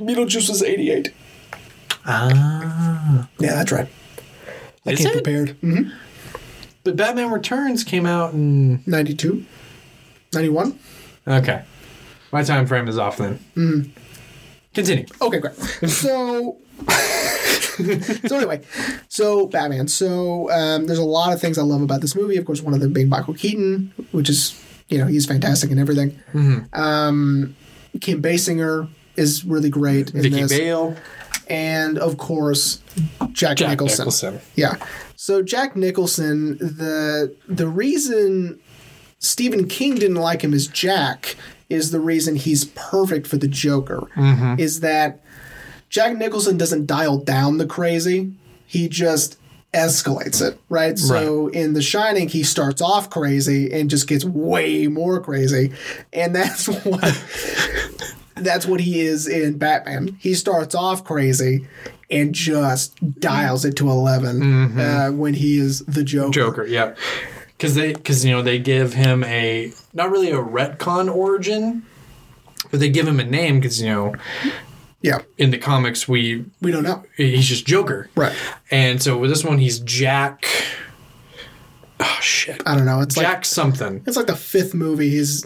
Beetlejuice 0.00 0.48
was 0.48 0.62
88. 0.62 1.12
Ah. 2.06 3.28
Yeah, 3.38 3.54
that's 3.54 3.72
right. 3.72 3.88
I 4.86 4.90
Is 4.92 4.98
came 5.00 5.08
it? 5.08 5.12
prepared. 5.12 5.50
hmm 5.60 5.90
But 6.84 6.96
Batman 6.96 7.30
Returns 7.30 7.84
came 7.84 8.06
out 8.06 8.32
in 8.32 8.82
92? 8.86 9.44
91? 10.32 10.78
okay. 11.26 11.64
My 12.30 12.42
time 12.42 12.66
frame 12.66 12.88
is 12.88 12.98
off 12.98 13.16
then. 13.16 13.38
Mm-hmm. 13.56 13.90
Continue. 14.74 15.06
Okay, 15.20 15.38
great. 15.38 15.54
So, 15.88 16.58
so 18.28 18.36
anyway, 18.36 18.60
so 19.08 19.46
Batman. 19.46 19.88
So 19.88 20.50
um, 20.50 20.86
there's 20.86 20.98
a 20.98 21.04
lot 21.04 21.32
of 21.32 21.40
things 21.40 21.58
I 21.58 21.62
love 21.62 21.82
about 21.82 22.00
this 22.00 22.14
movie. 22.14 22.36
Of 22.36 22.44
course, 22.44 22.60
one 22.60 22.74
of 22.74 22.80
them 22.80 22.92
being 22.92 23.08
Michael 23.08 23.34
Keaton, 23.34 23.92
which 24.12 24.28
is 24.28 24.62
you 24.88 24.98
know 24.98 25.06
he's 25.06 25.26
fantastic 25.26 25.70
in 25.70 25.78
everything. 25.78 26.18
Um, 26.72 27.56
Kim 28.00 28.22
Basinger 28.22 28.88
is 29.16 29.44
really 29.44 29.70
great 29.70 30.14
in 30.14 30.22
Vicki 30.22 30.42
this, 30.42 30.52
Vale, 30.52 30.96
and 31.48 31.98
of 31.98 32.18
course 32.18 32.82
Jack, 33.32 33.56
Jack 33.56 33.70
Nicholson. 33.70 34.04
Nicholson. 34.04 34.40
Yeah. 34.54 34.76
So 35.16 35.42
Jack 35.42 35.76
Nicholson, 35.76 36.58
the 36.58 37.34
the 37.48 37.66
reason 37.68 38.60
Stephen 39.18 39.66
King 39.68 39.96
didn't 39.96 40.16
like 40.16 40.42
him 40.42 40.54
as 40.54 40.66
Jack 40.66 41.36
is 41.68 41.90
the 41.90 42.00
reason 42.00 42.36
he's 42.36 42.64
perfect 42.64 43.26
for 43.26 43.36
the 43.36 43.48
Joker. 43.48 44.08
Is 44.58 44.80
that 44.80 45.20
Jack 45.88 46.16
Nicholson 46.16 46.56
doesn't 46.56 46.86
dial 46.86 47.18
down 47.18 47.58
the 47.58 47.66
crazy; 47.66 48.32
he 48.66 48.88
just 48.88 49.38
escalates 49.74 50.40
it. 50.46 50.58
Right. 50.68 50.98
So 50.98 51.48
in 51.48 51.74
The 51.74 51.82
Shining, 51.82 52.28
he 52.28 52.42
starts 52.42 52.80
off 52.80 53.10
crazy 53.10 53.70
and 53.72 53.90
just 53.90 54.06
gets 54.08 54.24
way 54.24 54.86
more 54.86 55.20
crazy, 55.20 55.72
and 56.12 56.34
that's 56.34 56.66
what. 56.84 57.24
That's 58.36 58.66
what 58.66 58.78
he 58.78 59.00
is 59.00 59.26
in 59.26 59.58
Batman. 59.58 60.16
He 60.20 60.32
starts 60.34 60.72
off 60.72 61.02
crazy 61.02 61.66
and 62.08 62.32
just 62.32 62.94
dials 63.18 63.64
it 63.64 63.74
to 63.78 63.90
11 63.90 64.78
uh, 64.78 65.08
when 65.10 65.34
he 65.34 65.58
is 65.58 65.80
the 65.80 66.04
Joker. 66.04 66.30
Joker, 66.30 66.64
yeah. 66.64 66.94
Because 67.58 67.74
they, 67.74 67.92
because 67.92 68.24
you 68.24 68.30
know, 68.30 68.40
they 68.42 68.58
give 68.60 68.94
him 68.94 69.24
a 69.24 69.72
not 69.92 70.10
really 70.10 70.30
a 70.30 70.36
retcon 70.36 71.12
origin, 71.12 71.84
but 72.70 72.78
they 72.80 72.88
give 72.88 73.06
him 73.08 73.18
a 73.18 73.24
name 73.24 73.58
because 73.58 73.82
you 73.82 73.88
know, 73.88 74.14
Yeah, 75.02 75.22
in 75.38 75.50
the 75.50 75.58
comics 75.58 76.06
we 76.06 76.44
we 76.62 76.70
don't 76.70 76.84
know. 76.84 77.02
he's 77.16 77.46
just 77.48 77.66
Joker, 77.66 78.08
Right. 78.14 78.36
And 78.70 79.02
so 79.02 79.18
with 79.18 79.30
this 79.30 79.44
one, 79.44 79.58
he's 79.58 79.80
Jack. 79.80 80.46
Oh 82.00 82.18
shit, 82.20 82.62
I 82.64 82.76
don't 82.76 82.86
know. 82.86 83.00
It's 83.00 83.16
like 83.16 83.26
Jack 83.26 83.44
something. 83.44 84.02
it's 84.06 84.16
like 84.16 84.26
the 84.28 84.36
fifth 84.36 84.72
movie. 84.72 85.08
He's 85.10 85.44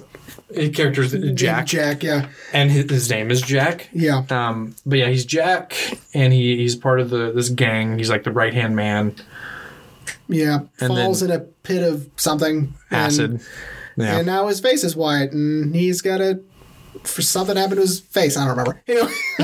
His 0.55 0.69
character's 0.77 1.13
Jack, 1.35 1.65
Jack, 1.67 2.03
yeah, 2.03 2.29
and 2.53 2.71
his, 2.71 2.91
his 2.91 3.09
name 3.11 3.31
is 3.31 3.41
Jack. 3.41 3.89
yeah, 3.95 4.23
Um, 4.29 4.75
but 4.85 4.99
yeah, 4.99 5.09
he's 5.09 5.25
Jack, 5.25 5.75
and 6.13 6.31
he, 6.31 6.59
he's 6.59 6.77
part 6.77 7.01
of 7.01 7.09
the 7.09 7.33
this 7.33 7.49
gang. 7.49 7.97
He's 7.97 8.11
like 8.11 8.25
the 8.25 8.33
right 8.33 8.53
hand 8.53 8.77
man. 8.77 9.15
Yeah. 10.33 10.61
And 10.81 10.89
Falls 10.89 11.23
in 11.23 11.31
a 11.31 11.41
pit 11.41 11.83
of 11.83 12.09
something. 12.17 12.75
and- 12.91 13.01
Acid. 13.07 13.41
Yeah. 13.97 14.17
And 14.19 14.27
now 14.27 14.47
his 14.49 14.59
face 14.61 14.85
is 14.85 14.97
white, 14.97 15.33
and 15.33 15.75
he's 15.77 16.01
got 16.01 16.21
a 16.23 16.41
for 17.05 17.21
something 17.23 17.57
happened 17.57 17.77
to 17.77 17.81
his 17.83 18.01
face. 18.01 18.37
I 18.37 18.47
don't 18.47 18.57
remember. 18.57 18.83
Anyway, 18.89 19.13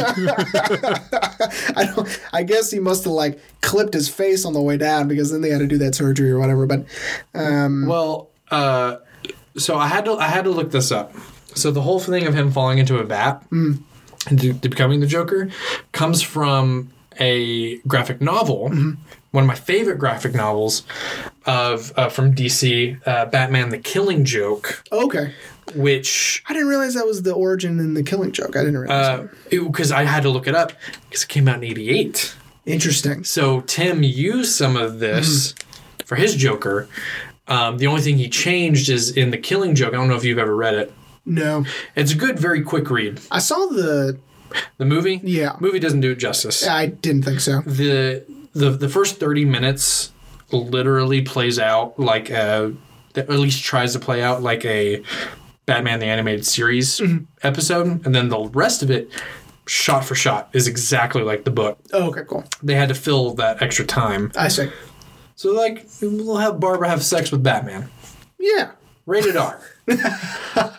I 1.77 1.93
don't. 1.94 2.20
I 2.32 2.43
guess 2.44 2.70
he 2.70 2.78
must 2.78 3.05
have 3.05 3.12
like 3.12 3.39
clipped 3.60 3.94
his 3.94 4.09
face 4.09 4.44
on 4.44 4.52
the 4.52 4.60
way 4.62 4.77
down 4.77 5.09
because 5.09 5.31
then 5.31 5.40
they 5.40 5.51
had 5.51 5.59
to 5.59 5.66
do 5.66 5.78
that 5.78 5.94
surgery 5.94 6.31
or 6.31 6.39
whatever. 6.39 6.66
But 6.66 6.85
um, 7.35 7.86
Well, 7.86 8.31
uh, 8.51 8.97
so 9.56 9.77
I 9.77 9.86
had 9.86 10.05
to 10.06 10.12
I 10.12 10.27
had 10.28 10.44
to 10.44 10.51
look 10.51 10.70
this 10.70 10.90
up. 10.93 11.12
So 11.55 11.70
the 11.70 11.82
whole 11.82 12.01
thing 12.01 12.27
of 12.27 12.35
him 12.35 12.51
falling 12.52 12.78
into 12.78 12.98
a 12.98 13.05
vat 13.05 13.43
into 13.51 14.55
to 14.55 14.69
becoming 14.69 15.01
the 15.01 15.06
Joker 15.06 15.51
comes 15.93 16.23
from 16.23 16.90
a 17.20 17.78
graphic 17.81 18.20
novel, 18.20 18.73
one 19.30 19.44
of 19.44 19.48
my 19.48 19.55
favorite 19.55 19.98
graphic 19.98 20.34
novels 20.34 20.84
of 21.46 21.92
uh, 21.96 22.09
from 22.09 22.34
DC, 22.34 22.98
uh, 23.06 23.26
Batman: 23.26 23.68
The 23.70 23.78
Killing 23.78 24.24
Joke, 24.24 24.82
Okay. 24.92 25.32
which 25.74 26.42
I 26.48 26.52
didn't 26.52 26.68
realize 26.68 26.94
that 26.94 27.06
was 27.06 27.22
the 27.22 27.32
origin 27.34 27.78
in 27.80 27.94
the 27.94 28.02
Killing 28.02 28.32
Joke. 28.32 28.56
I 28.56 28.60
didn't 28.60 28.78
realize. 28.78 29.28
because 29.50 29.92
I 29.92 30.05
had 30.05 30.22
to 30.22 30.30
look 30.30 30.46
it 30.46 30.55
up 30.55 30.72
because 31.09 31.24
it 31.24 31.28
came 31.28 31.48
out 31.48 31.56
in 31.56 31.64
'88. 31.64 32.34
Interesting. 32.66 33.24
So 33.24 33.62
Tim 33.62 34.02
used 34.02 34.52
some 34.52 34.76
of 34.76 34.98
this 34.98 35.55
for 36.05 36.16
his 36.16 36.34
Joker. 36.36 36.88
Um, 37.46 37.78
the 37.78 37.86
only 37.86 38.02
thing 38.02 38.18
he 38.18 38.28
changed 38.28 38.90
is 38.90 39.16
in 39.16 39.30
the 39.30 39.38
Killing 39.38 39.74
Joke. 39.74 39.94
I 39.94 39.96
don't 39.96 40.09
know 40.09 40.16
if 40.16 40.24
you've 40.24 40.38
ever 40.38 40.55
read 40.55 40.74
it. 40.74 40.92
No, 41.24 41.64
It's 41.96 42.12
a 42.12 42.14
good, 42.14 42.38
very 42.38 42.62
quick 42.62 42.90
read. 42.90 43.20
I 43.30 43.38
saw 43.38 43.66
the. 43.66 44.18
The 44.78 44.86
movie, 44.86 45.20
Yeah. 45.22 45.56
movie 45.60 45.78
doesn't 45.78 46.00
do 46.00 46.12
it 46.12 46.16
justice. 46.16 46.66
I 46.66 46.86
didn't 46.86 47.22
think 47.24 47.40
so. 47.40 47.60
the 47.66 48.24
the 48.59 48.70
the 48.70 48.89
first 48.89 49.18
30 49.18 49.44
minutes 49.44 50.12
literally 50.52 51.22
plays 51.22 51.59
out 51.59 51.98
like 51.98 52.30
a 52.30 52.74
at 53.16 53.28
least 53.28 53.64
tries 53.64 53.93
to 53.93 53.98
play 53.98 54.22
out 54.22 54.43
like 54.43 54.64
a 54.64 55.02
Batman 55.66 56.01
the 56.01 56.06
animated 56.06 56.47
series 56.47 56.98
mm-hmm. 56.98 57.24
episode 57.43 58.05
and 58.06 58.14
then 58.14 58.28
the 58.28 58.48
rest 58.52 58.82
of 58.82 58.90
it 58.90 59.10
shot 59.66 60.05
for 60.05 60.14
shot 60.14 60.48
is 60.52 60.66
exactly 60.66 61.22
like 61.22 61.44
the 61.44 61.51
book. 61.51 61.78
Oh, 61.93 62.09
okay, 62.09 62.22
cool. 62.26 62.44
They 62.62 62.74
had 62.74 62.89
to 62.89 62.94
fill 62.94 63.35
that 63.35 63.62
extra 63.62 63.85
time. 63.85 64.32
I 64.36 64.48
see. 64.48 64.70
So 65.36 65.52
like 65.52 65.86
we'll 66.01 66.36
have 66.36 66.59
Barbara 66.59 66.89
have 66.89 67.05
sex 67.05 67.30
with 67.30 67.43
Batman. 67.43 67.90
Yeah. 68.39 68.72
Rated 69.06 69.36
R. 69.36 69.60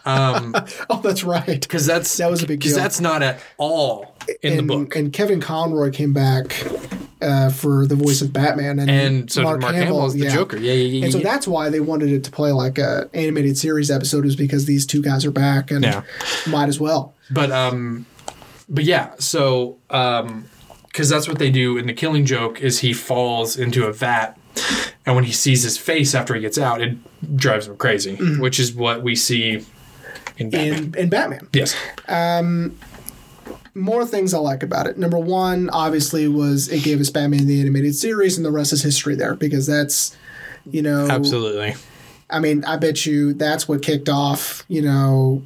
Um, 0.06 0.56
oh, 0.90 1.02
that's 1.02 1.24
right. 1.24 1.68
Cuz 1.68 1.86
that's 1.86 2.18
That 2.18 2.32
was 2.32 2.44
a 2.44 2.48
big 2.48 2.62
Cuz 2.64 2.74
that's 2.74 3.00
not 3.00 3.22
at 3.22 3.40
all 3.58 4.16
in 4.42 4.54
the 4.54 4.60
and, 4.60 4.68
book. 4.68 4.96
And 4.96 5.14
Kevin 5.14 5.40
Conroy 5.40 5.92
came 5.92 6.14
back 6.14 6.66
uh, 7.22 7.50
for 7.50 7.86
the 7.86 7.96
voice 7.96 8.22
of 8.22 8.32
Batman, 8.32 8.80
and, 8.80 8.90
And 8.90 9.32
so 9.32 9.42
did 9.42 9.62
Mark 9.62 9.76
Hamill 9.76 10.06
as 10.06 10.14
the 10.14 10.20
yeah. 10.22 10.34
Joker. 10.34 10.58
Yeah, 10.58 10.74
yeah, 10.74 10.84
yeah. 10.86 11.04
And 11.06 11.12
so 11.12 11.18
yeah. 11.20 11.24
that's 11.26 11.48
why 11.48 11.70
they 11.70 11.80
wanted 11.80 12.12
it 12.12 12.24
to 12.26 12.32
play 12.32 12.52
like 12.52 12.78
a 12.78 13.10
animated 13.14 13.58
series 13.58 13.92
episode, 13.92 14.26
is 14.26 14.36
because 14.36 14.66
these 14.66 14.86
two 14.86 15.02
guys 15.02 15.26
are 15.26 15.32
back, 15.32 15.72
and 15.72 15.84
Yeah. 15.84 16.04
might 16.48 16.70
as 16.70 16.80
well. 16.80 17.14
But 17.30 17.52
um, 17.52 18.06
but 18.70 18.84
yeah. 18.86 19.12
So 19.20 19.78
um, 19.90 20.46
because 20.88 21.10
that's 21.10 21.28
what 21.28 21.40
they 21.40 21.52
do 21.52 21.78
in 21.78 21.88
the 21.88 21.94
Killing 21.94 22.26
Joke 22.26 22.62
is 22.62 22.80
he 22.80 22.94
falls 22.94 23.58
into 23.58 23.86
a 23.86 23.94
vat, 23.94 24.38
and 25.06 25.16
when 25.16 25.26
he 25.26 25.32
sees 25.32 25.64
his 25.64 25.78
face 25.78 26.16
after 26.16 26.34
he 26.36 26.42
gets 26.42 26.58
out, 26.58 26.82
it 26.82 26.98
drives 27.36 27.68
him 27.68 27.78
crazy, 27.78 28.16
which 28.40 28.60
is 28.60 28.74
what 28.74 29.04
we 29.04 29.16
see 29.16 29.66
in 30.38 30.50
Batman. 30.50 30.84
In 30.84 30.96
in 30.96 31.10
Batman, 31.10 31.48
yes. 31.54 31.76
More 33.80 34.06
things 34.06 34.34
I 34.34 34.40
like 34.40 34.64
about 34.64 34.88
it. 34.88 34.98
Number 34.98 35.18
one, 35.18 35.70
obviously, 35.70 36.28
was 36.28 36.68
it 36.68 36.84
gave 36.84 37.00
us 37.00 37.10
Batman 37.10 37.48
the 37.48 37.62
animated 37.62 37.96
series, 37.96 38.38
and 38.38 38.46
the 38.46 38.52
rest 38.52 38.74
is 38.74 38.84
history 38.84 39.16
there 39.16 39.36
because 39.36 39.66
that's 39.66 40.16
you 40.70 40.82
know 40.82 41.08
Absolutely. 41.10 41.76
I 42.30 42.40
mean, 42.40 42.64
I 42.66 42.78
bet 42.78 43.06
you 43.06 43.34
that's 43.34 43.68
what 43.68 43.82
kicked 43.82 44.08
off, 44.08 44.64
you 44.68 44.84
know, 44.84 45.42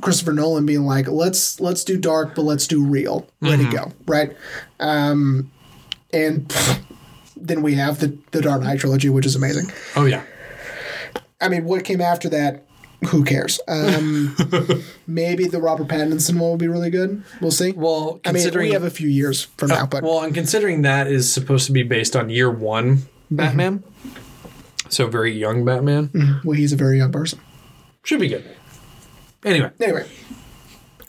Christopher 0.00 0.32
Nolan 0.32 0.66
being 0.66 0.84
like, 0.84 1.06
let's 1.06 1.60
let's 1.60 1.84
do 1.84 1.96
dark, 1.96 2.34
but 2.34 2.42
let's 2.42 2.66
do 2.66 2.84
real. 2.84 3.28
Let 3.40 3.60
it 3.60 3.70
go, 3.70 3.92
right? 4.06 4.36
Um, 4.80 5.50
and 6.12 6.48
pff, 6.48 6.82
then 7.36 7.62
we 7.62 7.74
have 7.74 8.00
the 8.00 8.18
the 8.32 8.40
Dark 8.40 8.62
Knight 8.62 8.80
trilogy, 8.80 9.08
which 9.08 9.26
is 9.26 9.36
amazing. 9.36 9.72
Oh 9.94 10.04
yeah. 10.04 10.24
I 11.40 11.48
mean, 11.48 11.64
what 11.64 11.84
came 11.84 12.00
after 12.00 12.28
that? 12.30 12.64
Who 13.08 13.24
cares? 13.24 13.60
Um, 13.68 14.36
maybe 15.06 15.46
the 15.46 15.60
Robert 15.60 15.88
Pattinson 15.88 16.34
one 16.34 16.50
will 16.50 16.56
be 16.56 16.68
really 16.68 16.90
good. 16.90 17.22
We'll 17.40 17.50
see. 17.50 17.72
Well, 17.72 18.20
I 18.24 18.32
mean, 18.32 18.42
considering 18.42 18.68
we 18.68 18.72
have 18.72 18.84
a 18.84 18.90
few 18.90 19.08
years 19.08 19.42
from 19.42 19.68
now, 19.68 19.86
but 19.86 20.02
well, 20.02 20.22
and 20.22 20.34
considering 20.34 20.82
that 20.82 21.06
is 21.06 21.32
supposed 21.32 21.66
to 21.66 21.72
be 21.72 21.82
based 21.82 22.16
on 22.16 22.30
year 22.30 22.50
one 22.50 23.02
Batman, 23.30 23.82
so 24.88 25.06
very 25.06 25.32
young 25.32 25.64
Batman 25.64 26.40
well, 26.44 26.56
he's 26.56 26.72
a 26.72 26.76
very 26.76 26.98
young 26.98 27.12
person. 27.12 27.40
should 28.04 28.20
be 28.20 28.28
good. 28.28 28.44
Anyway, 29.44 29.70
Anyway, 29.80 30.06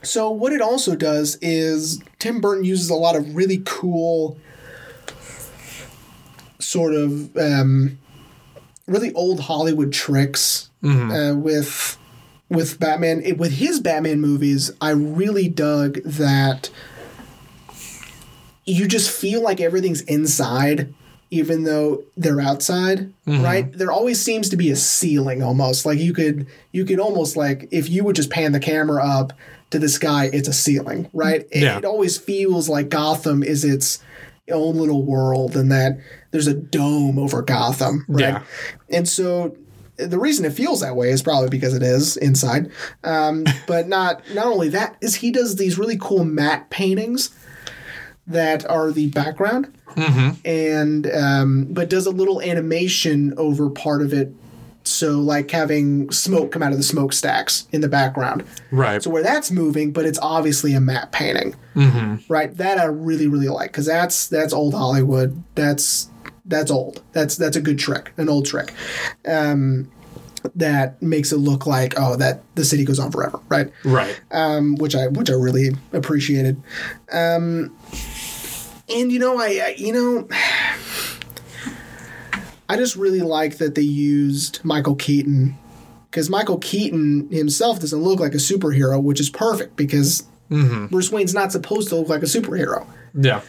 so 0.02 0.30
what 0.30 0.52
it 0.52 0.62
also 0.62 0.96
does 0.96 1.38
is 1.42 2.02
Tim 2.20 2.42
Burton 2.42 2.66
uses 2.66 2.90
a 2.90 2.96
lot 2.96 3.16
of 3.16 3.36
really 3.36 3.62
cool, 3.66 4.38
sort 6.60 6.94
of 6.94 7.36
um, 7.38 7.98
really 8.88 9.12
old 9.14 9.40
Hollywood 9.42 9.92
tricks 9.94 10.70
uh, 10.84 11.34
with 11.36 11.98
with 12.50 12.80
Batman. 12.80 13.22
It, 13.24 13.38
with 13.38 13.54
his 13.54 13.80
Batman 13.80 14.22
movies, 14.22 14.72
I 14.80 14.92
really 14.92 15.48
dug 15.50 15.96
that 16.04 16.70
you 18.66 18.88
just 18.88 19.10
feel 19.10 19.42
like 19.42 19.60
everything's 19.62 20.02
inside. 20.02 20.94
Even 21.32 21.64
though 21.64 22.04
they're 22.16 22.40
outside, 22.40 23.12
right? 23.26 23.70
There 23.74 23.92
always 23.92 24.22
seems 24.22 24.48
to 24.50 24.56
be 24.58 24.70
a 24.70 24.76
ceiling 24.76 25.42
almost. 25.42 25.86
Like 25.86 25.98
you 25.98 26.14
could 26.14 26.46
you 26.72 26.86
could 26.86 27.00
almost 27.00 27.36
like 27.36 27.68
if 27.72 27.90
you 27.90 28.04
would 28.04 28.16
just 28.16 28.30
pan 28.30 28.52
the 28.52 28.60
camera 28.60 29.04
up 29.04 29.34
to 29.72 29.80
the 29.80 29.90
sky, 29.90 30.30
it's 30.32 30.48
a 30.48 30.54
ceiling, 30.54 31.10
right? 31.14 31.46
It, 31.52 31.64
Yeah. 31.64 31.78
it 31.80 31.84
always 31.84 32.16
feels 32.18 32.70
like 32.70 32.90
Gotham 32.90 33.42
is 33.42 33.66
its 33.66 34.00
own 34.52 34.76
little 34.76 35.04
world 35.04 35.56
and 35.56 35.72
that 35.72 36.00
there's 36.32 36.48
a 36.48 36.54
dome 36.54 37.18
over 37.18 37.42
Gotham, 37.42 38.06
right? 38.08 38.22
Yeah. 38.22 38.44
And 38.90 39.08
so 39.08 39.56
the 39.98 40.20
reason 40.20 40.46
it 40.46 40.54
feels 40.54 40.82
that 40.82 40.96
way 40.96 41.10
is 41.10 41.22
probably 41.22 41.50
because 41.50 41.74
it 41.74 41.84
is 41.84 42.18
inside. 42.18 42.72
Um, 43.04 43.46
but 43.68 43.88
not 43.88 44.22
not 44.34 44.48
only 44.48 44.70
that 44.70 44.98
is 45.02 45.16
he 45.16 45.32
does 45.32 45.56
these 45.56 45.78
really 45.78 45.98
cool 46.00 46.26
matte 46.26 46.70
paintings 46.70 47.32
that 48.28 48.70
are 48.70 48.92
the 48.92 49.08
background, 49.10 49.74
and 50.44 51.08
um, 51.12 51.68
but 51.70 51.90
does 51.90 52.06
a 52.06 52.12
little 52.12 52.42
animation 52.42 53.34
over 53.38 53.70
part 53.70 54.02
of 54.02 54.14
it. 54.14 54.34
So 54.88 55.20
like 55.20 55.50
having 55.52 56.12
smoke 56.12 56.52
come 56.52 56.62
out 56.62 56.72
of 56.72 56.78
the 56.78 56.84
smokestacks 56.84 57.68
in 57.72 57.82
the 57.82 57.90
background. 57.90 58.44
right. 58.72 59.02
So 59.02 59.10
where 59.10 59.24
that's 59.24 59.52
moving, 59.52 59.92
but 59.92 60.06
it's 60.06 60.20
obviously 60.22 60.74
a 60.74 60.80
matte 60.80 61.12
painting, 61.12 61.56
mm-hmm. 61.76 62.32
right? 62.32 62.56
That 62.58 62.78
I 62.78 62.86
really 62.86 63.28
really 63.28 63.50
like 63.50 63.72
because 63.72 63.86
that's 63.86 64.28
that's 64.28 64.54
old 64.54 64.74
Hollywood. 64.74 65.44
That's 65.56 66.10
that's 66.46 66.72
old. 66.72 67.02
That's 67.14 67.36
that's 67.36 67.58
a 67.58 67.62
good 67.62 67.80
trick, 67.80 68.14
an 68.18 68.30
old 68.30 68.46
trick. 68.46 68.74
Um, 69.28 69.92
that 70.54 71.02
makes 71.02 71.32
it 71.32 71.38
look 71.38 71.66
like 71.66 71.96
oh 71.98 72.16
that 72.18 72.44
the 72.54 72.64
city 72.64 72.86
goes 72.86 73.00
on 73.00 73.12
forever, 73.12 73.40
right? 73.50 73.72
right. 73.84 74.20
Um, 74.32 74.76
which 74.76 74.96
I 74.96 75.08
which 75.08 75.30
I 75.30 75.34
really 75.34 75.72
appreciated. 75.94 76.62
Um, 77.12 77.76
and 78.88 79.12
you 79.12 79.20
know 79.20 79.40
I, 79.40 79.46
I 79.46 79.76
you 79.78 79.94
know. 79.94 80.28
I 82.68 82.78
just 82.78 82.96
really 82.96 83.22
like 83.22 83.58
that 83.58 83.76
they 83.76 83.82
used 83.82 84.64
Michael 84.64 84.96
Keaton 84.96 85.58
because 86.10 86.30
Michael 86.30 86.58
Keaton 86.58 87.30
himself 87.32 87.80
doesn't 87.80 88.02
look 88.02 88.20
like 88.20 88.34
a 88.34 88.38
superhero, 88.38 89.02
which 89.02 89.20
is 89.20 89.30
perfect 89.30 89.76
because 89.76 90.24
Bruce 90.50 91.12
Wayne's 91.12 91.34
not 91.34 91.52
supposed 91.52 91.90
to 91.90 91.96
look 91.96 92.08
like 92.10 92.24
a 92.24 92.26
superhero. 92.28 92.88
Yeah. 93.14 93.42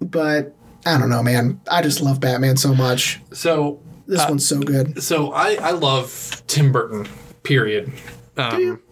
But 0.00 0.54
I 0.86 0.98
don't 0.98 1.10
know, 1.10 1.22
man. 1.22 1.60
I 1.70 1.82
just 1.82 2.00
love 2.00 2.20
Batman 2.20 2.56
so 2.56 2.74
much. 2.74 3.20
So 3.32 3.80
This 4.06 4.26
one's 4.28 4.46
so 4.46 4.60
good. 4.60 5.02
So 5.02 5.32
I, 5.32 5.54
I 5.54 5.70
love 5.72 6.42
Tim 6.46 6.72
Burton. 6.72 7.06
Period. 7.42 7.92
Um, 8.36 8.60
you? 8.60 8.82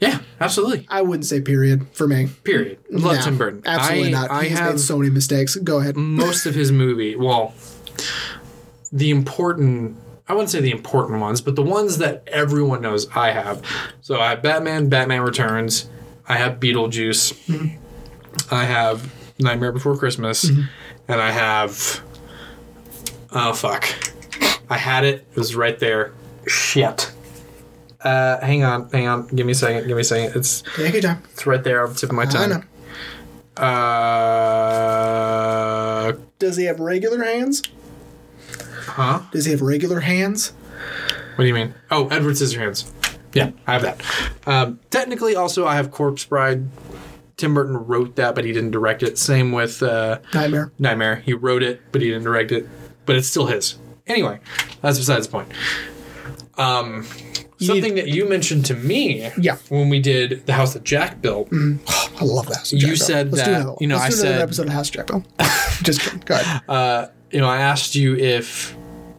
Yeah, 0.00 0.20
absolutely. 0.40 0.86
I 0.88 1.02
wouldn't 1.02 1.24
say 1.24 1.40
period 1.40 1.86
for 1.92 2.06
me. 2.06 2.28
Period. 2.44 2.78
Love 2.90 3.16
No, 3.16 3.22
Tim 3.22 3.38
Burton. 3.38 3.62
Absolutely 3.64 4.08
I, 4.08 4.10
not. 4.10 4.30
I 4.30 4.44
He's 4.44 4.58
have 4.58 4.72
made 4.74 4.80
so 4.80 4.98
many 4.98 5.10
mistakes. 5.10 5.56
Go 5.56 5.78
ahead. 5.78 5.96
most 5.96 6.44
of 6.46 6.54
his 6.54 6.70
movie. 6.70 7.16
Well, 7.16 7.54
the 8.92 9.10
important. 9.10 9.96
I 10.28 10.32
wouldn't 10.32 10.50
say 10.50 10.60
the 10.60 10.72
important 10.72 11.20
ones, 11.20 11.40
but 11.40 11.54
the 11.54 11.62
ones 11.62 11.98
that 11.98 12.24
everyone 12.26 12.80
knows 12.82 13.06
I 13.14 13.30
have. 13.30 13.62
So 14.00 14.20
I 14.20 14.30
have 14.30 14.42
Batman, 14.42 14.88
Batman 14.88 15.22
Returns. 15.22 15.88
I 16.28 16.36
have 16.36 16.58
Beetlejuice. 16.58 17.78
I 18.50 18.64
have 18.64 19.12
Nightmare 19.38 19.70
Before 19.72 19.96
Christmas, 19.96 20.44
and 20.44 20.68
I 21.20 21.30
have. 21.30 22.02
Oh 23.32 23.52
fuck! 23.52 23.86
I 24.68 24.76
had 24.78 25.04
it. 25.04 25.26
It 25.30 25.36
was 25.36 25.54
right 25.54 25.78
there. 25.78 26.12
Shit. 26.46 27.12
Uh, 28.00 28.38
hang 28.44 28.62
on, 28.64 28.88
hang 28.90 29.06
on. 29.08 29.26
Give 29.28 29.46
me 29.46 29.52
a 29.52 29.54
second. 29.54 29.86
Give 29.88 29.96
me 29.96 30.00
a 30.02 30.04
second. 30.04 30.36
It's 30.36 30.62
Take 30.76 30.92
your 30.92 31.02
time. 31.02 31.22
it's 31.32 31.46
right 31.46 31.62
there 31.62 31.82
on 31.84 31.92
the 31.92 31.98
tip 31.98 32.10
of 32.10 32.16
my 32.16 32.24
tongue. 32.26 32.64
Uh, 34.86 36.12
Does 36.38 36.56
he 36.56 36.64
have 36.64 36.78
regular 36.80 37.24
hands? 37.24 37.62
Huh? 38.86 39.22
Does 39.32 39.44
he 39.44 39.50
have 39.52 39.62
regular 39.62 40.00
hands? 40.00 40.50
What 41.36 41.44
do 41.44 41.48
you 41.48 41.54
mean? 41.54 41.74
Oh, 41.90 42.08
Edward 42.08 42.34
Scissorhands. 42.34 42.90
Yeah, 43.34 43.50
I 43.66 43.72
have 43.78 43.82
that. 43.82 44.00
Um, 44.46 44.80
technically, 44.90 45.36
also, 45.36 45.66
I 45.66 45.74
have 45.76 45.90
Corpse 45.90 46.24
Bride. 46.24 46.66
Tim 47.36 47.52
Burton 47.52 47.76
wrote 47.76 48.16
that, 48.16 48.34
but 48.34 48.44
he 48.46 48.52
didn't 48.52 48.70
direct 48.70 49.02
it. 49.02 49.18
Same 49.18 49.52
with 49.52 49.82
uh, 49.82 50.20
Nightmare. 50.32 50.72
Nightmare. 50.78 51.16
He 51.16 51.34
wrote 51.34 51.62
it, 51.62 51.82
but 51.92 52.00
he 52.00 52.08
didn't 52.08 52.22
direct 52.24 52.50
it. 52.52 52.66
But 53.04 53.16
it's 53.16 53.28
still 53.28 53.46
his. 53.46 53.76
Anyway, 54.06 54.40
that's 54.80 54.96
besides 54.98 55.26
the 55.26 55.32
point. 55.32 55.48
Um, 56.56 57.04
something 57.60 57.94
that 57.96 58.08
you 58.08 58.26
mentioned 58.28 58.64
to 58.66 58.74
me 58.74 59.30
Yeah. 59.38 59.56
when 59.68 59.90
we 59.90 60.00
did 60.00 60.46
the 60.46 60.54
house 60.54 60.72
that 60.72 60.84
Jack 60.84 61.20
built. 61.20 61.48
I 61.52 62.24
love 62.24 62.46
that. 62.48 62.72
You 62.72 62.78
Jack 62.94 62.96
said 62.96 63.30
that- 63.32 63.76
you 63.80 63.86
know, 63.86 63.96
let's 63.96 64.06
I 64.06 64.08
do 64.10 64.16
said- 64.16 64.40
episode 64.40 64.66
of 64.68 64.72
House 64.72 64.88
Jack 64.90 65.08
Bill. 65.08 65.22
Just 65.82 66.00
kidding. 66.00 66.20
Go 66.24 66.34
ahead. 66.36 66.62
Uh, 66.68 67.08
you 67.30 67.40
know, 67.40 67.48
I 67.48 67.58
asked 67.58 67.94
you 67.94 68.16
if 68.16 68.76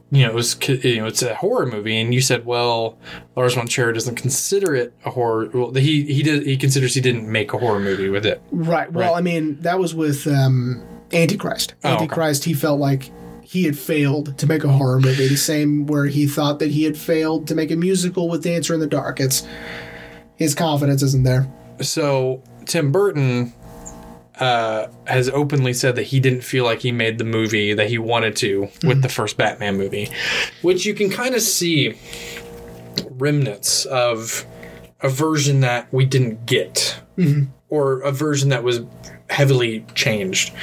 you 0.10 0.24
know 0.24 0.30
it 0.30 0.36
was 0.36 0.58
you 0.68 0.98
know 0.98 1.08
it's 1.08 1.22
a 1.22 1.36
horror 1.36 1.66
movie, 1.66 2.00
and 2.00 2.14
you 2.14 2.22
said, 2.22 2.46
well, 2.46 2.98
Lars 3.36 3.56
von 3.56 3.68
Trier 3.68 3.92
doesn't 3.92 4.16
consider 4.16 4.74
it 4.76 4.94
a 5.06 5.12
horror. 5.12 5.50
Well, 5.54 5.74
he 5.74 6.04
he 6.04 6.24
did 6.24 6.46
he 6.46 6.58
considers 6.58 6.94
he 6.94 7.02
didn't 7.02 7.30
make 7.30 7.54
a 7.54 7.58
horror 7.58 7.80
movie 7.80 8.10
with 8.10 8.26
it. 8.26 8.42
Right. 8.52 8.92
Well, 8.92 9.12
Right. 9.12 9.18
I 9.18 9.22
mean, 9.22 9.60
that 9.62 9.80
was 9.80 9.94
with 9.94 10.26
um, 10.28 10.84
Antichrist. 11.12 11.74
Oh, 11.84 11.90
okay. 11.94 12.04
Antichrist, 12.04 12.44
he 12.46 12.54
felt 12.54 12.80
like 12.80 13.12
he 13.42 13.64
had 13.64 13.78
failed 13.78 14.38
to 14.38 14.48
make 14.48 14.64
a 14.64 14.70
horror 14.70 15.00
movie. 15.00 15.28
The 15.28 15.36
same 15.38 15.86
where 15.88 16.06
he 16.06 16.28
thought 16.28 16.60
that 16.60 16.72
he 16.72 16.84
had 16.84 16.98
failed 16.98 17.48
to 17.48 17.56
make 17.56 17.72
a 17.72 17.76
musical 17.78 18.28
with 18.30 18.44
Dancer 18.44 18.74
in 18.74 18.80
the 18.80 18.88
Dark. 18.88 19.20
It's 19.20 19.48
his 20.36 20.54
confidence 20.54 21.02
isn't 21.02 21.24
there. 21.24 21.48
So 21.82 22.44
Tim 22.66 22.92
Burton 22.92 23.54
uh, 24.40 24.88
has 25.06 25.30
openly 25.30 25.74
said 25.74 25.96
that 25.96 26.04
he 26.04 26.20
didn't 26.20 26.42
feel 26.42 26.64
like 26.64 26.80
he 26.82 26.92
made 26.92 27.18
the 27.18 27.24
movie 27.24 27.74
that 27.74 27.90
he 27.90 27.98
wanted 27.98 28.36
to 28.38 28.70
with 28.84 29.02
the 29.02 29.10
first 29.10 29.36
Batman 29.38 29.78
movie, 29.78 30.10
which 30.62 30.86
you 30.86 30.94
can 30.94 31.10
kind 31.10 31.34
of 31.36 31.42
see 31.42 31.98
remnants 33.12 33.86
of 33.86 34.46
a 35.02 35.10
version 35.10 35.62
that 35.62 35.92
we 35.94 36.06
didn't 36.06 36.46
get, 36.46 37.00
or 37.70 38.02
a 38.02 38.12
version 38.12 38.50
that 38.50 38.64
was 38.64 38.82
heavily 39.30 39.86
changed. 39.96 40.54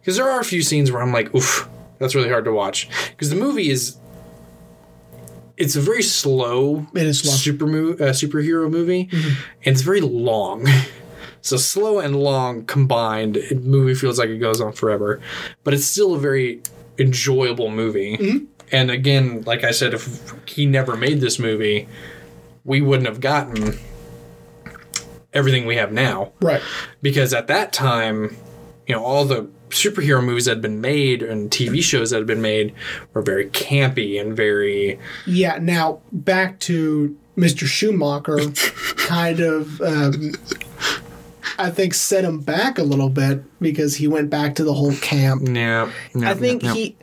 Because 0.00 0.16
there 0.16 0.28
are 0.28 0.40
a 0.40 0.44
few 0.44 0.62
scenes 0.62 0.90
where 0.90 1.02
I'm 1.02 1.12
like, 1.12 1.34
oof, 1.34 1.68
that's 1.98 2.14
really 2.14 2.28
hard 2.28 2.44
to 2.46 2.52
watch. 2.52 2.88
Because 3.10 3.30
the 3.30 3.36
movie 3.36 3.70
is. 3.70 3.96
It's 5.56 5.76
a 5.76 5.80
very 5.80 6.02
slow, 6.02 6.86
It 6.94 7.02
is 7.02 7.20
slow. 7.20 7.32
super 7.32 7.66
mo- 7.66 7.92
uh, 7.92 8.12
superhero 8.14 8.70
movie, 8.70 9.10
and 9.12 9.36
it's 9.62 9.82
very 9.82 10.00
long. 10.00 10.66
So 11.42 11.56
slow 11.56 11.98
and 11.98 12.16
long 12.16 12.64
combined, 12.66 13.38
movie 13.62 13.94
feels 13.94 14.18
like 14.18 14.28
it 14.28 14.38
goes 14.38 14.60
on 14.60 14.72
forever, 14.72 15.20
but 15.64 15.74
it's 15.74 15.86
still 15.86 16.14
a 16.14 16.18
very 16.18 16.62
enjoyable 16.98 17.70
movie. 17.70 18.46
And 18.72 18.90
again, 18.90 19.42
like 19.46 19.64
I 19.64 19.70
said, 19.70 19.94
if 19.94 20.32
he 20.46 20.66
never 20.66 20.96
made 20.96 21.20
this 21.20 21.38
movie, 21.38 21.88
we 22.64 22.80
wouldn't 22.80 23.08
have 23.08 23.20
gotten 23.20 23.78
everything 25.32 25.66
we 25.66 25.76
have 25.76 25.92
now. 25.92 26.32
Right. 26.40 26.62
Because 27.02 27.32
at 27.32 27.46
that 27.48 27.72
time, 27.72 28.36
you 28.86 28.94
know, 28.94 29.04
all 29.04 29.24
the 29.24 29.48
superhero 29.70 30.22
movies 30.22 30.46
that 30.46 30.52
had 30.52 30.62
been 30.62 30.80
made 30.80 31.22
and 31.22 31.50
TV 31.50 31.80
shows 31.82 32.10
that 32.10 32.16
had 32.18 32.26
been 32.26 32.42
made 32.42 32.74
were 33.14 33.22
very 33.22 33.46
campy 33.50 34.20
and 34.20 34.36
very 34.36 34.98
Yeah. 35.26 35.58
Now 35.60 36.00
back 36.12 36.58
to 36.60 37.16
Mr. 37.36 37.66
Schumacher, 37.66 38.38
kind 38.96 39.40
of. 39.40 39.80
Um, 39.80 40.32
I 41.60 41.70
think 41.70 41.94
set 41.94 42.24
him 42.24 42.40
back 42.40 42.78
a 42.78 42.82
little 42.82 43.10
bit 43.10 43.42
because 43.60 43.96
he 43.96 44.08
went 44.08 44.30
back 44.30 44.54
to 44.56 44.64
the 44.64 44.72
whole 44.72 44.94
camp. 44.96 45.46
yeah. 45.46 45.90
I 46.16 46.34
think 46.34 46.62
he 46.62 46.96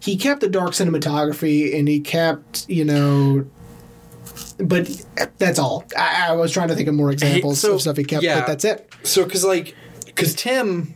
he 0.00 0.16
kept 0.16 0.40
the 0.40 0.48
dark 0.48 0.70
cinematography 0.70 1.78
and 1.78 1.86
he 1.86 2.00
kept 2.00 2.68
you 2.68 2.84
know, 2.84 3.46
but 4.58 4.88
that's 5.36 5.58
all. 5.58 5.84
I, 5.96 6.28
I 6.28 6.32
was 6.32 6.52
trying 6.52 6.68
to 6.68 6.74
think 6.74 6.88
of 6.88 6.94
more 6.94 7.10
examples 7.10 7.60
so, 7.60 7.74
of 7.74 7.82
stuff 7.82 7.96
he 7.96 8.04
kept, 8.04 8.22
yeah. 8.22 8.40
but 8.40 8.46
that's 8.46 8.64
it. 8.64 8.92
So, 9.02 9.24
because 9.24 9.44
like, 9.44 9.74
because 10.06 10.34
Tim, 10.34 10.94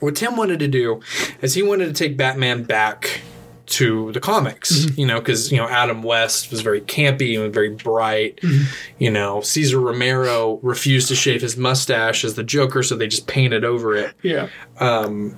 what 0.00 0.14
Tim 0.16 0.36
wanted 0.36 0.58
to 0.60 0.68
do 0.68 1.00
is 1.40 1.54
he 1.54 1.62
wanted 1.62 1.86
to 1.86 1.92
take 1.92 2.16
Batman 2.16 2.64
back 2.64 3.22
to 3.70 4.10
the 4.12 4.20
comics, 4.20 4.72
mm-hmm. 4.72 5.00
you 5.00 5.06
know, 5.06 5.18
because 5.18 5.50
you 5.50 5.58
know 5.58 5.68
Adam 5.68 6.02
West 6.02 6.50
was 6.50 6.60
very 6.60 6.80
campy 6.80 7.40
and 7.40 7.52
very 7.54 7.70
bright. 7.70 8.36
Mm-hmm. 8.42 8.64
You 8.98 9.10
know, 9.10 9.40
Cesar 9.40 9.80
Romero 9.80 10.58
refused 10.62 11.08
to 11.08 11.14
shave 11.14 11.40
his 11.40 11.56
mustache 11.56 12.24
as 12.24 12.34
the 12.34 12.44
Joker, 12.44 12.82
so 12.82 12.96
they 12.96 13.06
just 13.06 13.26
painted 13.26 13.64
over 13.64 13.96
it. 13.96 14.14
Yeah. 14.22 14.48
Um, 14.78 15.36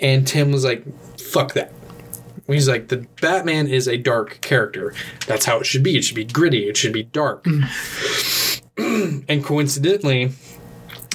And 0.00 0.26
Tim 0.26 0.50
was 0.50 0.64
like, 0.64 0.84
"Fuck 1.18 1.54
that." 1.54 1.72
He's 2.46 2.68
like, 2.68 2.88
"The 2.88 3.06
Batman 3.20 3.68
is 3.68 3.86
a 3.86 3.96
dark 3.96 4.40
character. 4.40 4.92
That's 5.26 5.44
how 5.44 5.58
it 5.60 5.66
should 5.66 5.82
be. 5.82 5.96
It 5.96 6.02
should 6.02 6.16
be 6.16 6.24
gritty. 6.24 6.68
It 6.68 6.76
should 6.76 6.92
be 6.92 7.04
dark." 7.04 7.44
Mm-hmm. 7.44 9.20
and 9.28 9.44
coincidentally, 9.44 10.32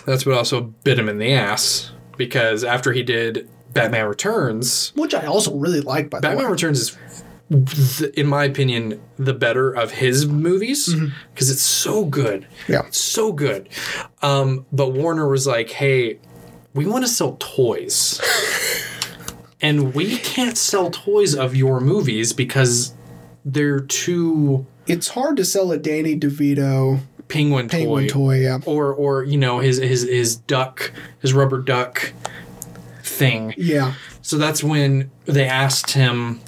that's 0.06 0.26
what 0.26 0.38
also 0.38 0.62
bit 0.62 1.00
him 1.00 1.10
in 1.10 1.18
the 1.18 1.34
ass 1.34 1.92
because 2.18 2.64
after 2.64 2.94
he 2.94 3.04
did 3.04 3.50
Batman 3.76 4.08
Returns, 4.08 4.92
Which 4.96 5.14
I 5.14 5.26
also 5.26 5.54
really 5.56 5.82
like, 5.82 6.10
by 6.10 6.18
the 6.18 6.22
Batman 6.30 6.46
way. 6.46 6.52
Returns 6.52 6.80
is, 6.80 6.98
th- 8.00 8.14
in 8.16 8.26
my 8.28 8.46
opinion, 8.46 9.00
the 9.18 9.34
better 9.34 9.72
of 9.72 9.92
his 9.92 10.26
movies 10.26 10.94
because 11.34 11.50
it's 11.52 11.62
so 11.62 12.06
good. 12.06 12.48
Yeah. 12.68 12.88
So 12.90 13.32
good. 13.32 13.70
Um, 14.22 14.66
but 14.72 14.94
Warner 14.94 15.28
was 15.28 15.46
like, 15.46 15.70
hey, 15.70 16.20
we 16.74 16.86
want 16.88 17.04
to 17.06 17.10
sell 17.10 17.38
toys. 17.40 18.20
and 19.62 19.94
we 19.94 20.18
can't 20.18 20.58
sell 20.58 20.90
toys 20.90 21.36
of 21.36 21.56
your 21.56 21.80
movies 21.80 22.34
because 22.34 22.94
they're 23.44 23.80
too 23.80 24.66
It's 24.88 25.10
hard 25.10 25.38
to 25.38 25.46
sell 25.46 25.72
a 25.72 25.78
Danny 25.78 26.18
DeVito 26.20 27.00
penguin, 27.28 27.68
penguin 27.70 28.08
toy. 28.08 28.14
toy. 28.14 28.40
Yeah. 28.42 28.60
Or, 28.66 28.94
or 28.94 29.24
you 29.24 29.38
know 29.38 29.60
his 29.60 29.78
his 29.78 30.04
his 30.04 30.36
duck 30.36 30.92
his 31.20 31.34
rubber 31.34 31.60
duck 31.62 32.12
thing 33.16 33.54
Yeah. 33.58 33.94
so 34.22 34.38
that's 34.38 34.64
when 34.64 35.12
they 35.26 35.48
asked 35.48 35.92
him, 35.92 36.42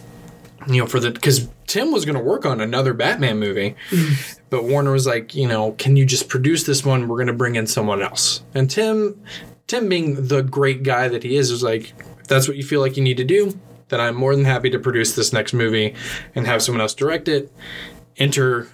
you 0.67 0.81
know, 0.81 0.87
for 0.87 0.99
the 0.99 1.11
because 1.11 1.47
Tim 1.67 1.91
was 1.91 2.05
going 2.05 2.17
to 2.17 2.23
work 2.23 2.45
on 2.45 2.61
another 2.61 2.93
Batman 2.93 3.39
movie, 3.39 3.75
mm. 3.89 4.39
but 4.49 4.63
Warner 4.63 4.93
was 4.93 5.05
like, 5.05 5.35
you 5.35 5.47
know, 5.47 5.73
can 5.73 5.97
you 5.97 6.05
just 6.05 6.29
produce 6.29 6.63
this 6.63 6.85
one? 6.85 7.07
We're 7.07 7.17
going 7.17 7.27
to 7.27 7.33
bring 7.33 7.55
in 7.55 7.67
someone 7.67 8.01
else. 8.01 8.41
And 8.53 8.71
Tim, 8.71 9.21
Tim 9.67 9.89
being 9.89 10.27
the 10.27 10.41
great 10.41 10.83
guy 10.83 11.09
that 11.09 11.23
he 11.23 11.35
is, 11.35 11.51
was 11.51 11.63
like, 11.63 11.93
if 12.19 12.27
that's 12.27 12.47
what 12.47 12.55
you 12.55 12.63
feel 12.63 12.79
like 12.79 12.95
you 12.95 13.03
need 13.03 13.17
to 13.17 13.25
do, 13.25 13.59
then 13.89 13.99
I'm 13.99 14.15
more 14.15 14.33
than 14.33 14.45
happy 14.45 14.69
to 14.69 14.79
produce 14.79 15.13
this 15.15 15.33
next 15.33 15.53
movie 15.53 15.93
and 16.35 16.47
have 16.47 16.61
someone 16.61 16.81
else 16.81 16.93
direct 16.93 17.27
it. 17.27 17.51
Enter 18.15 18.69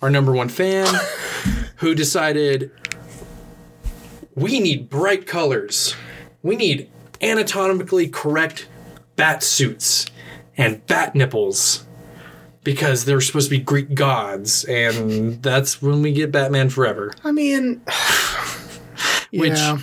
our 0.00 0.10
number 0.10 0.32
one 0.32 0.48
fan, 0.48 0.92
who 1.76 1.94
decided 1.94 2.72
we 4.34 4.58
need 4.58 4.90
bright 4.90 5.26
colors. 5.26 5.94
We 6.42 6.56
need 6.56 6.90
anatomically 7.22 8.08
correct 8.08 8.68
bat 9.16 9.42
suits 9.42 10.06
and 10.56 10.84
bat 10.86 11.14
nipples 11.14 11.86
because 12.64 13.04
they're 13.04 13.20
supposed 13.20 13.50
to 13.50 13.56
be 13.56 13.62
Greek 13.62 13.94
gods, 13.94 14.64
and 14.64 15.42
that's 15.42 15.82
when 15.82 16.02
we 16.02 16.12
get 16.12 16.30
Batman 16.30 16.70
Forever. 16.70 17.12
I 17.24 17.32
mean, 17.32 17.82
Which, 19.32 19.58
yeah. 19.58 19.78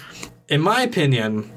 in 0.48 0.62
my 0.62 0.82
opinion, 0.82 1.52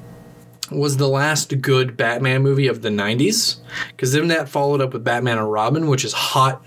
was 0.70 0.96
the 0.96 1.08
last 1.08 1.60
good 1.60 1.96
Batman 1.96 2.42
movie 2.42 2.66
of 2.66 2.82
the 2.82 2.88
90s. 2.88 3.58
Because 3.90 4.12
then 4.12 4.28
that 4.28 4.48
followed 4.48 4.80
up 4.80 4.92
with 4.92 5.04
Batman 5.04 5.38
and 5.38 5.52
Robin, 5.52 5.88
which 5.88 6.04
is 6.04 6.12
hot 6.12 6.64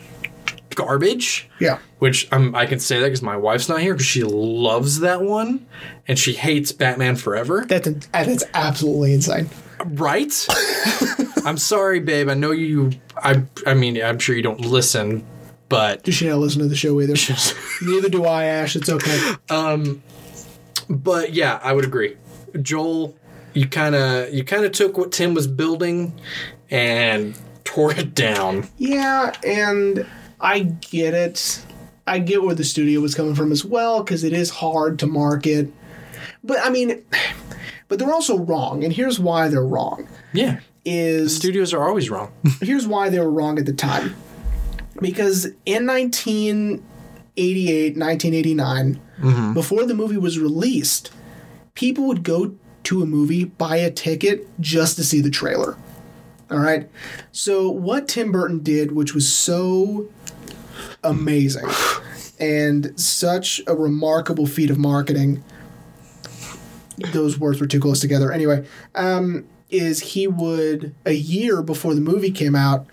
garbage. 0.75 1.49
Yeah. 1.59 1.79
Which 1.99 2.31
um, 2.31 2.53
I 2.55 2.65
can 2.65 2.79
say 2.79 2.99
that 2.99 3.05
because 3.05 3.21
my 3.21 3.37
wife's 3.37 3.69
not 3.69 3.81
here 3.81 3.93
because 3.93 4.05
she 4.05 4.23
loves 4.23 4.99
that 4.99 5.21
one 5.21 5.65
and 6.07 6.19
she 6.19 6.33
hates 6.33 6.71
Batman 6.71 7.15
Forever. 7.15 7.65
That's 7.67 8.07
that's 8.07 8.43
absolutely 8.53 9.13
insane. 9.13 9.49
Right? 9.83 10.47
I'm 11.45 11.57
sorry, 11.57 11.99
babe. 11.99 12.29
I 12.29 12.33
know 12.33 12.51
you. 12.51 12.91
I. 13.17 13.43
I 13.65 13.73
mean, 13.73 14.01
I'm 14.01 14.19
sure 14.19 14.35
you 14.35 14.41
don't 14.41 14.61
listen, 14.61 15.25
but 15.69 16.11
should 16.11 16.27
not 16.27 16.39
listen 16.39 16.61
to 16.61 16.67
the 16.67 16.75
show 16.75 16.99
either. 17.01 17.13
Neither 17.81 18.09
do 18.09 18.25
I, 18.25 18.45
Ash. 18.45 18.75
It's 18.75 18.89
okay. 18.89 19.33
Um, 19.49 20.01
but 20.89 21.33
yeah, 21.33 21.59
I 21.61 21.73
would 21.73 21.85
agree. 21.85 22.17
Joel, 22.61 23.15
you 23.53 23.67
kind 23.67 23.95
of 23.95 24.33
you 24.33 24.43
kind 24.43 24.65
of 24.65 24.71
took 24.71 24.97
what 24.97 25.11
Tim 25.11 25.33
was 25.33 25.47
building 25.47 26.19
and 26.69 27.37
tore 27.63 27.91
it 27.91 28.15
down. 28.15 28.67
Yeah, 28.77 29.33
and 29.45 30.05
I 30.45 30.59
get 30.59 31.15
it. 31.15 31.65
I 32.05 32.19
get 32.19 32.43
where 32.43 32.53
the 32.53 32.63
studio 32.63 32.99
was 32.99 33.15
coming 33.15 33.33
from 33.33 33.51
as 33.51 33.65
well 33.65 34.03
because 34.03 34.23
it 34.23 34.31
is 34.31 34.51
hard 34.51 34.99
to 34.99 35.07
market. 35.07 35.73
But 36.43 36.59
I 36.63 36.69
mean, 36.69 37.03
but 37.87 37.97
they're 37.97 38.13
also 38.13 38.37
wrong, 38.37 38.83
and 38.83 38.93
here's 38.93 39.19
why 39.19 39.47
they're 39.47 39.65
wrong. 39.65 40.07
Yeah, 40.33 40.59
Is 40.85 41.35
studios 41.35 41.73
are 41.73 41.87
always 41.87 42.11
wrong. 42.11 42.31
here's 42.61 42.85
why 42.85 43.09
they 43.09 43.19
were 43.19 43.31
wrong 43.31 43.57
at 43.57 43.65
the 43.65 43.73
time. 43.73 44.15
Because 45.01 45.45
in 45.65 45.87
1988, 45.87 47.97
1989, 47.97 49.01
mm-hmm. 49.19 49.53
before 49.53 49.85
the 49.85 49.95
movie 49.95 50.17
was 50.17 50.39
released, 50.39 51.11
people 51.73 52.05
would 52.05 52.21
go 52.21 52.55
to 52.83 53.01
a 53.01 53.07
movie, 53.07 53.45
buy 53.45 53.77
a 53.77 53.89
ticket 53.89 54.47
just 54.61 54.95
to 54.97 55.03
see 55.03 55.21
the 55.21 55.31
trailer. 55.31 55.75
All 56.51 56.59
right. 56.59 56.87
So, 57.31 57.69
what 57.69 58.07
Tim 58.07 58.31
Burton 58.31 58.61
did, 58.61 58.91
which 58.91 59.15
was 59.15 59.27
so 59.27 60.07
amazing 61.03 61.65
and 62.39 62.99
such 62.99 63.61
a 63.67 63.75
remarkable 63.75 64.45
feat 64.45 64.69
of 64.69 64.77
marketing, 64.77 65.43
those 67.13 67.39
words 67.39 67.59
were 67.59 67.67
too 67.67 67.79
close 67.79 67.99
together. 67.99 68.31
Anyway, 68.31 68.65
um, 68.95 69.45
is 69.69 69.99
he 69.99 70.27
would, 70.27 70.93
a 71.05 71.13
year 71.13 71.61
before 71.61 71.93
the 71.95 72.01
movie 72.01 72.31
came 72.31 72.55
out, 72.55 72.85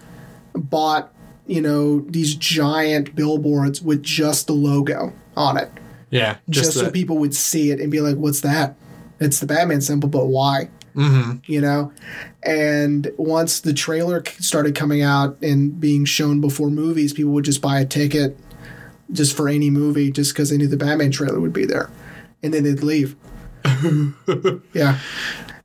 bought 0.55 1.13
you 1.47 1.61
know, 1.61 2.01
these 2.09 2.37
giant 2.37 3.17
billboards 3.17 3.83
with 3.83 4.03
just 4.03 4.47
the 4.47 4.53
logo 4.53 5.13
on 5.37 5.57
it, 5.57 5.71
Yeah, 6.11 6.37
just, 6.49 6.73
just, 6.73 6.79
so 6.79 6.91
people 6.91 7.19
would 7.19 7.35
see 7.35 7.73
it 7.73 7.81
and 7.81 7.91
be 7.91 8.01
like, 8.01 8.17
"What's 8.17 8.43
that?" 8.43 8.77
It's 9.19 9.41
the 9.41 9.47
Batman 9.47 9.81
symbol, 9.81 10.09
but 10.09 10.27
why? 10.27 10.69
Mhm. 10.95 11.43
You 11.47 11.61
know, 11.61 11.93
and 12.43 13.11
once 13.17 13.61
the 13.61 13.73
trailer 13.73 14.25
started 14.39 14.75
coming 14.75 15.03
out 15.03 15.41
and 15.43 15.81
being 15.81 16.05
shown 16.05 16.41
before 16.41 16.71
movies, 16.71 17.13
people 17.13 17.33
would 17.33 17.45
just 17.45 17.63
buy 17.63 17.81
a 17.81 17.87
ticket 17.87 18.37
just 19.13 19.37
for 19.37 19.49
any 19.49 19.71
movie, 19.71 20.11
just 20.11 20.33
because 20.33 20.51
they 20.51 20.57
knew 20.57 20.67
the 20.67 20.77
Batman 20.77 21.11
trailer 21.11 21.39
would 21.41 21.53
be 21.53 21.65
there, 21.67 21.91
and 22.43 22.53
then 22.53 22.65
they'd 22.65 22.83
leave. 22.83 23.17
yeah. 24.73 24.99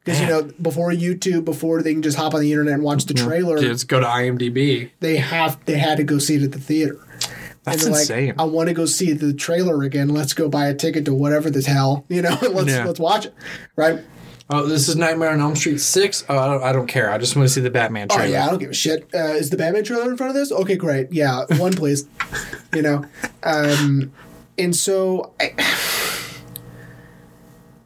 Because 0.03 0.21
you 0.21 0.27
know, 0.27 0.43
before 0.61 0.91
YouTube, 0.91 1.43
before 1.43 1.81
they 1.81 1.91
can 1.93 2.01
just 2.01 2.17
hop 2.17 2.33
on 2.33 2.39
the 2.39 2.51
internet 2.51 2.75
and 2.75 2.83
watch 2.83 3.05
the 3.05 3.13
trailer, 3.13 3.57
Kids 3.57 3.83
go 3.83 3.99
to 3.99 4.05
IMDb. 4.05 4.91
they 5.01 5.17
have 5.17 5.63
they 5.65 5.77
had 5.77 5.97
to 5.97 6.03
go 6.03 6.17
see 6.17 6.35
it 6.35 6.43
at 6.43 6.53
the 6.53 6.59
theater. 6.59 6.97
That's 7.63 7.85
and 7.85 7.93
insane. 7.93 8.27
like, 8.29 8.39
I 8.39 8.43
want 8.45 8.69
to 8.69 8.73
go 8.73 8.85
see 8.85 9.11
the 9.11 9.33
trailer 9.33 9.83
again. 9.83 10.07
Let's 10.07 10.33
go 10.33 10.47
buy 10.47 10.67
a 10.67 10.73
ticket 10.73 11.03
to 11.05 11.13
whatever 11.13 11.49
the 11.49 11.61
hell, 11.61 12.05
you 12.09 12.21
know. 12.21 12.37
let's 12.41 12.69
Yeah. 12.69 12.85
let's 12.85 12.99
watch 13.01 13.25
it, 13.25 13.33
right? 13.75 13.99
Oh, 14.49 14.65
this 14.65 14.87
is 14.87 14.95
Nightmare 14.95 15.31
on 15.31 15.41
Elm 15.41 15.55
Street 15.57 15.79
six. 15.79 16.23
Oh, 16.29 16.37
I 16.37 16.47
don't, 16.47 16.63
I 16.63 16.71
don't 16.71 16.87
care. 16.87 17.11
I 17.11 17.17
just 17.17 17.35
want 17.35 17.49
to 17.49 17.53
see 17.53 17.59
the 17.59 17.69
Batman 17.69 18.07
Oh 18.09 18.15
trailer. 18.15 18.31
yeah, 18.31 18.45
I 18.45 18.49
don't 18.49 18.59
give 18.59 18.69
a 18.69 18.73
shit. 18.73 19.09
Uh, 19.13 19.33
is 19.33 19.49
the 19.49 19.57
Batman 19.57 19.83
trailer 19.83 20.09
in 20.09 20.15
front 20.15 20.29
of 20.29 20.35
this? 20.35 20.51
Okay, 20.53 20.77
great. 20.77 21.11
Yeah, 21.11 21.43
one 21.57 21.73
please. 21.73 22.07
you 22.73 22.81
know, 22.81 23.03
um, 23.43 24.13
and 24.57 24.73
so 24.73 25.33
I, 25.41 25.53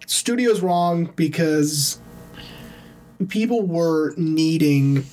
studio's 0.05 0.61
wrong 0.61 1.05
because 1.15 1.99
people 3.29 3.63
were 3.65 4.13
needing 4.17 5.05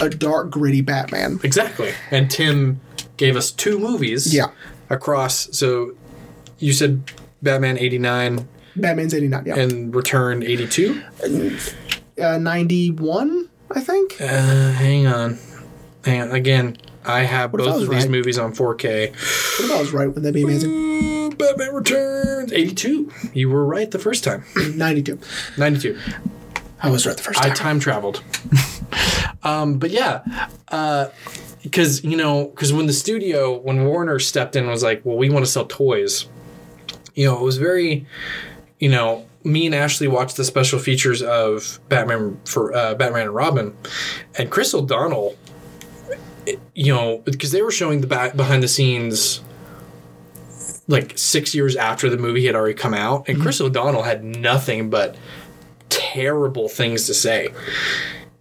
a 0.00 0.08
dark, 0.08 0.50
gritty 0.50 0.80
Batman. 0.80 1.38
Exactly. 1.44 1.92
And 2.10 2.28
Tim 2.28 2.80
gave 3.16 3.36
us 3.36 3.52
two 3.52 3.78
movies. 3.78 4.34
Yeah. 4.34 4.48
Across. 4.90 5.56
So 5.56 5.94
you 6.58 6.72
said 6.72 7.10
Batman 7.40 7.78
eighty 7.78 7.98
nine 7.98 8.48
Batman's 8.76 9.14
eighty 9.14 9.28
nine. 9.28 9.44
Yeah, 9.46 9.56
and 9.58 9.94
Return 9.94 10.42
eighty 10.42 10.66
two. 10.66 11.02
uh, 12.22 12.38
ninety 12.38 12.90
one, 12.90 13.48
I 13.70 13.80
think. 13.80 14.20
Uh, 14.20 14.72
hang 14.72 15.06
on. 15.06 15.38
Hang 16.04 16.22
on. 16.22 16.32
Again, 16.32 16.76
I 17.04 17.20
have 17.20 17.54
I 17.54 17.58
both 17.58 17.82
of 17.82 17.88
these 17.88 17.88
right? 17.88 18.10
movies 18.10 18.38
on 18.38 18.52
4K. 18.54 19.10
What 19.10 19.64
if 19.64 19.70
I 19.70 19.80
was 19.80 19.92
right? 19.92 20.06
Wouldn't 20.06 20.24
that 20.24 20.34
be 20.34 20.42
amazing? 20.42 20.70
Ooh, 20.70 21.30
Batman 21.30 21.74
Returns 21.74 22.52
82. 22.52 23.10
You 23.32 23.48
were 23.48 23.64
right 23.64 23.90
the 23.90 23.98
first 23.98 24.24
time. 24.24 24.44
Ninety 24.74 25.02
two. 25.02 25.18
92. 25.56 25.98
I 26.82 26.90
was 26.90 27.06
right 27.06 27.16
the 27.16 27.22
first 27.22 27.40
time. 27.42 27.52
I 27.52 27.54
time. 27.54 27.80
traveled. 27.80 28.22
um, 29.42 29.78
but 29.78 29.90
yeah, 29.90 30.22
because 31.62 32.04
you 32.04 32.16
know, 32.16 32.46
because 32.48 32.72
when 32.72 32.86
the 32.86 32.92
studio, 32.92 33.58
when 33.58 33.86
Warner 33.86 34.18
stepped 34.18 34.54
in, 34.54 34.66
was 34.66 34.82
like, 34.82 35.00
"Well, 35.04 35.16
we 35.16 35.30
want 35.30 35.46
to 35.46 35.50
sell 35.50 35.64
toys," 35.64 36.26
you 37.14 37.26
know, 37.26 37.38
it 37.38 37.42
was 37.42 37.56
very, 37.56 38.06
you 38.78 38.88
know, 38.88 39.26
me 39.44 39.66
and 39.66 39.74
Ashley 39.74 40.08
watched 40.08 40.36
the 40.36 40.44
special 40.44 40.78
features 40.78 41.22
of 41.22 41.78
Batman 41.88 42.40
for 42.44 42.74
uh, 42.74 42.94
Batman 42.94 43.22
and 43.22 43.34
Robin, 43.34 43.76
and 44.36 44.50
Chris 44.50 44.74
O'Donnell, 44.74 45.36
you 46.74 46.92
know, 46.92 47.18
because 47.24 47.52
they 47.52 47.62
were 47.62 47.70
showing 47.70 48.00
the 48.00 48.06
back 48.06 48.36
behind 48.36 48.62
the 48.62 48.68
scenes. 48.68 49.42
Like 50.86 51.16
six 51.16 51.54
years 51.54 51.76
after 51.76 52.10
the 52.10 52.18
movie 52.18 52.44
had 52.44 52.54
already 52.54 52.74
come 52.74 52.92
out, 52.92 53.26
and 53.28 53.40
Chris 53.40 53.58
O'Donnell 53.58 54.02
had 54.02 54.22
nothing 54.22 54.90
but 54.90 55.16
terrible 55.88 56.68
things 56.68 57.06
to 57.06 57.14
say. 57.14 57.54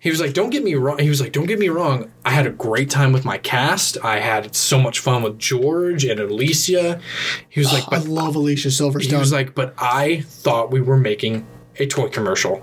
He 0.03 0.09
was 0.09 0.19
like, 0.19 0.33
"Don't 0.33 0.49
get 0.49 0.63
me 0.65 0.75
wrong." 0.75 0.99
He 0.99 1.07
was 1.07 1.21
like, 1.21 1.31
"Don't 1.31 1.45
get 1.45 1.57
me 1.57 1.69
wrong. 1.69 2.11
I 2.25 2.31
had 2.31 2.45
a 2.45 2.49
great 2.49 2.89
time 2.89 3.13
with 3.13 3.23
my 3.23 3.37
cast. 3.37 3.97
I 4.03 4.19
had 4.19 4.53
so 4.53 4.77
much 4.77 4.99
fun 4.99 5.23
with 5.23 5.39
George 5.39 6.03
and 6.03 6.19
Alicia." 6.19 6.99
He 7.47 7.61
was 7.61 7.71
like, 7.71 7.85
I 7.91 7.99
love 7.99 8.35
Alicia 8.35 8.67
Silverstone." 8.67 9.11
he 9.11 9.15
was 9.15 9.31
like, 9.31 9.55
but 9.55 9.73
I 9.77 10.19
thought 10.27 10.71
we 10.71 10.81
were 10.81 10.97
making 10.97 11.47
a 11.79 11.85
toy 11.87 12.09
commercial." 12.09 12.61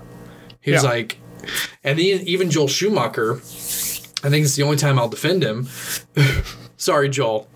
He 0.61 0.71
was 0.71 0.83
like, 0.83 1.17
and 1.83 1.99
even 1.99 2.51
Joel 2.51 2.67
Schumacher. 2.67 3.37
I 4.23 4.29
think 4.29 4.45
it's 4.45 4.55
the 4.55 4.61
only 4.61 4.77
time 4.77 4.99
I'll 4.99 5.09
defend 5.09 5.43
him. 5.43 5.67
Sorry, 6.77 7.09
Joel. 7.09 7.49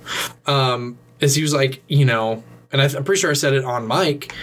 Um, 0.48 0.98
is 1.20 1.36
he 1.36 1.44
was 1.44 1.54
like, 1.54 1.84
you 1.88 2.06
know, 2.06 2.44
and 2.72 2.82
I, 2.82 2.86
I'm 2.86 3.04
pretty 3.04 3.22
sure 3.22 3.30
I 3.30 3.36
said 3.36 3.54
it 3.54 3.64
on 3.64 3.88
mic. 3.88 4.34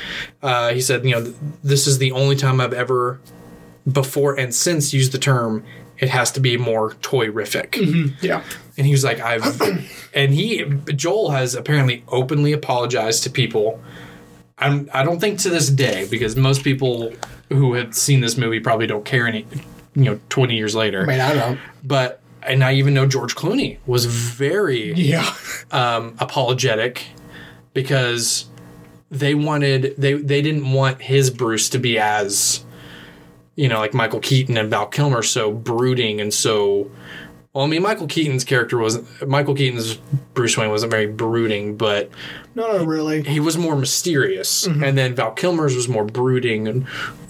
Uh, 0.41 0.73
he 0.73 0.81
said, 0.81 1.05
you 1.05 1.13
know, 1.13 1.25
th- 1.25 1.37
this 1.65 1.89
is 1.89 1.99
the 1.99 2.13
only 2.13 2.37
time 2.37 2.61
I've 2.61 2.73
ever, 2.73 3.21
before 3.91 4.39
and 4.39 4.55
since, 4.55 4.93
used 4.93 5.13
the 5.13 5.19
term. 5.19 5.65
It 5.99 6.09
has 6.09 6.31
to 6.33 6.41
be 6.41 6.57
more 6.57 6.95
toy-rific. 6.95 8.17
yeah. 8.23 8.43
And 8.77 8.87
he 8.87 8.93
was 8.93 9.05
like, 9.05 9.21
I've, 9.21 9.61
and 10.15 10.33
he, 10.35 10.65
Joel 10.97 11.31
has 11.31 11.55
apparently 11.55 12.03
openly 12.09 12.53
apologized 12.53 13.23
to 13.25 13.31
people. 13.31 13.81
I'm, 14.59 14.91
I 14.93 15.05
don't 15.05 15.21
think 15.21 15.39
to 15.41 15.51
this 15.51 15.69
day, 15.69 16.07
because 16.11 16.35
most 16.37 16.65
people 16.65 17.13
who 17.51 17.75
had 17.75 17.95
seen 17.95 18.21
this 18.21 18.37
movie 18.37 18.59
probably 18.61 18.87
don't 18.87 19.05
care 19.05 19.27
any, 19.29 19.47
you 19.95 20.05
know, 20.05 20.21
20 20.29 20.57
years 20.57 20.75
later. 20.75 21.03
I 21.03 21.07
mean, 21.07 21.21
I 21.21 21.35
don't. 21.35 21.61
But, 21.85 22.21
and 22.43 22.65
I 22.65 22.75
even 22.75 22.95
know 22.95 23.07
George 23.07 23.37
Clooney 23.37 23.79
was 23.87 24.07
very 24.07 24.93
Yeah. 24.95 25.33
um, 25.71 26.17
apologetic 26.19 27.05
because 27.75 28.47
they 29.11 29.35
wanted, 29.35 29.95
they, 29.99 30.15
they 30.15 30.43
didn't 30.43 30.73
want 30.73 31.01
his 31.03 31.31
Bruce 31.31 31.69
to 31.71 31.79
be 31.79 31.99
as, 31.99 32.65
you 33.57 33.69
know, 33.69 33.79
like 33.79 33.95
Michael 33.95 34.21
Keaton 34.21 34.57
and 34.57 34.71
Val 34.71 34.87
Kilmer, 34.87 35.23
so 35.23 35.53
brooding 35.53 36.21
and 36.21 36.33
so. 36.33 36.91
Well, 37.53 37.65
I 37.65 37.69
mean, 37.69 37.83
Michael 37.83 38.07
Keaton's 38.07 38.45
character 38.45 38.79
wasn't. 38.79 39.29
Michael 39.29 39.55
Keaton's 39.55 39.97
Bruce 40.33 40.57
Wayne 40.57 40.71
wasn't 40.71 40.91
very 40.91 41.07
brooding, 41.07 41.77
but 41.77 42.11
No, 42.55 42.79
no, 42.79 42.85
really. 42.85 43.23
he 43.23 43.41
was 43.41 43.59
more 43.59 43.77
mysterious. 43.77 44.67
Mm-hmm. 44.67 44.83
And 44.83 44.97
then 44.97 45.15
Val 45.15 45.33
Kilmer's 45.33 45.77
was 45.77 45.87
more 45.87 46.05
brooding 46.05 46.67
and, 46.67 46.87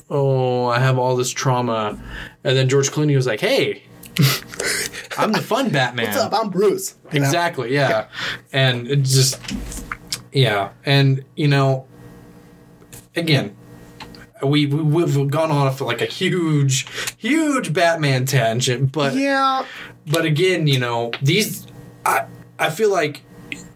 oh, 0.09 0.67
I 0.67 0.79
have 0.79 0.97
all 0.97 1.17
this 1.17 1.31
trauma. 1.31 2.01
And 2.45 2.57
then 2.57 2.69
George 2.69 2.91
Clooney 2.91 3.17
was 3.17 3.27
like, 3.27 3.41
hey, 3.41 3.83
I'm 5.19 5.33
the 5.33 5.43
fun 5.43 5.71
Batman. 5.71 6.07
What's 6.07 6.19
up? 6.19 6.33
I'm 6.35 6.51
Bruce. 6.51 6.95
You 7.13 7.19
know? 7.19 7.27
Exactly, 7.27 7.75
yeah. 7.75 8.07
And 8.53 8.87
it 8.87 9.03
just, 9.03 9.41
yeah. 10.33 10.71
And, 10.85 11.25
you 11.35 11.49
know, 11.49 11.87
again, 13.17 13.57
we, 14.43 14.67
we, 14.67 14.83
we've 15.05 15.31
gone 15.31 15.51
off 15.51 15.81
like 15.81 16.01
a 16.01 16.07
huge, 16.07 16.87
huge 17.17 17.73
Batman 17.73 18.25
tangent, 18.27 18.93
but 18.93 19.15
Yeah. 19.15 19.65
but 20.07 20.25
again, 20.25 20.67
you 20.67 20.79
know, 20.79 21.11
these 21.23 21.67
I 22.05 22.27
I 22.59 22.71
feel 22.71 22.91
like 22.91 23.23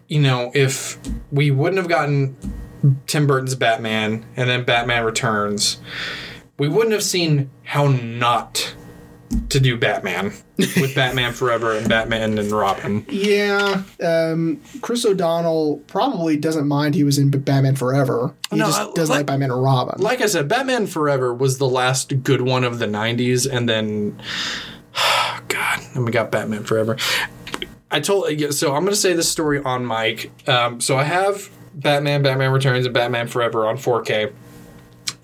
you 0.09 0.21
know, 0.21 0.53
if 0.55 0.99
we 1.33 1.51
wouldn't 1.51 1.79
have 1.79 1.89
gotten 1.89 2.37
Tim 3.07 3.27
Burton's 3.27 3.55
Batman 3.57 4.25
and 4.37 4.49
then 4.49 4.63
Batman 4.65 5.05
Returns, 5.05 5.79
we 6.59 6.69
wouldn't 6.69 6.93
have 6.93 7.03
seen 7.03 7.51
how 7.65 7.89
not 7.89 8.75
to 9.49 9.61
do 9.61 9.77
Batman 9.77 10.33
with 10.59 10.95
Batman 10.95 11.33
Forever 11.33 11.73
and 11.77 11.89
Batman 11.89 12.39
and 12.39 12.51
Robin. 12.53 13.05
Yeah. 13.09 13.83
Um, 14.03 14.61
Chris 14.83 15.05
O'Donnell 15.05 15.79
probably 15.87 16.37
doesn't 16.37 16.67
mind 16.69 16.95
he 16.95 17.05
was 17.05 17.19
in 17.19 17.31
Batman 17.31 17.77
Forever. 17.77 18.35
He 18.51 18.57
No, 18.57 18.67
just 18.67 18.81
I- 18.81 18.85
doesn't 18.93 19.09
like, 19.09 19.19
like- 19.21 19.27
Batman 19.27 19.51
and 19.51 19.63
Robin. 19.63 20.01
Like 20.01 20.21
I 20.21 20.27
said, 20.27 20.49
Batman 20.49 20.87
Forever 20.87 21.33
was 21.35 21.59
the 21.59 21.69
last 21.69 22.23
good 22.23 22.43
one 22.43 22.65
of 22.65 22.79
the 22.79 22.87
90s 22.87 23.51
and 23.51 23.69
then 23.69 24.21
god, 25.49 25.81
and 25.95 26.05
we 26.05 26.13
got 26.13 26.31
Batman 26.31 26.65
Forever. 26.65 26.97
I 27.91 28.01
told 28.01 28.27
so 28.53 28.75
I'm 28.75 28.83
going 28.83 28.93
to 28.93 28.97
say 28.97 29.13
this 29.13 29.31
story 29.31 29.63
on 29.63 29.87
mic. 29.87 30.31
Um, 30.49 30.81
so 30.81 30.97
I 30.97 31.05
have 31.05 31.51
Batman, 31.75 32.23
Batman 32.23 32.53
Returns, 32.53 32.85
and 32.87 32.95
Batman 32.95 33.29
Forever 33.29 33.67
on 33.67 33.77
4K. 33.77 34.33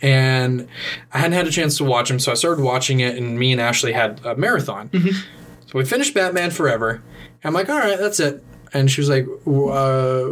And 0.03 0.69
I 1.13 1.19
hadn't 1.19 1.33
had 1.35 1.47
a 1.47 1.51
chance 1.51 1.77
to 1.79 1.85
watch 1.85 2.09
them, 2.09 2.19
so 2.19 2.33
I 2.33 2.35
started 2.35 2.63
watching 2.63 3.01
it, 3.01 3.17
and 3.17 3.39
me 3.39 3.53
and 3.53 3.61
Ashley 3.61 3.93
had 3.93 4.21
a 4.27 4.35
marathon. 4.37 4.91
So 4.93 5.79
we 5.79 5.85
finished 5.85 6.13
Batman 6.13 6.51
Forever. 6.51 7.03
I'm 7.45 7.55
like, 7.55 7.69
all 7.71 7.79
right, 7.79 7.99
that's 7.99 8.19
it. 8.21 8.43
And 8.75 8.91
she 8.91 9.01
was 9.01 9.09
like, 9.09 9.27
uh, 9.47 9.51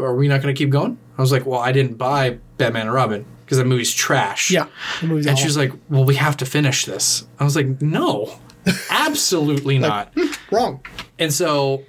are 0.02 0.14
we 0.14 0.26
not 0.28 0.42
going 0.42 0.54
to 0.54 0.58
keep 0.58 0.70
going? 0.70 0.98
I 1.18 1.20
was 1.22 1.30
like, 1.32 1.46
well, 1.46 1.60
I 1.60 1.72
didn't 1.72 1.98
buy 1.98 2.38
Batman 2.58 2.86
and 2.86 2.92
Robin 2.94 3.24
because 3.44 3.58
that 3.58 3.66
movie's 3.66 3.92
trash. 3.94 4.50
yeah. 4.50 4.66
Movie's 5.02 5.26
And 5.26 5.34
awful. 5.34 5.40
she 5.42 5.46
was 5.46 5.56
like, 5.56 5.72
well, 5.88 6.04
we 6.04 6.14
have 6.16 6.36
to 6.38 6.46
finish 6.46 6.84
this. 6.84 7.26
I 7.38 7.44
was 7.44 7.54
like, 7.56 7.80
no, 7.82 8.38
absolutely 8.90 9.78
not. 9.78 10.12
wrong. 10.50 10.84
And 11.18 11.32
so, 11.32 11.84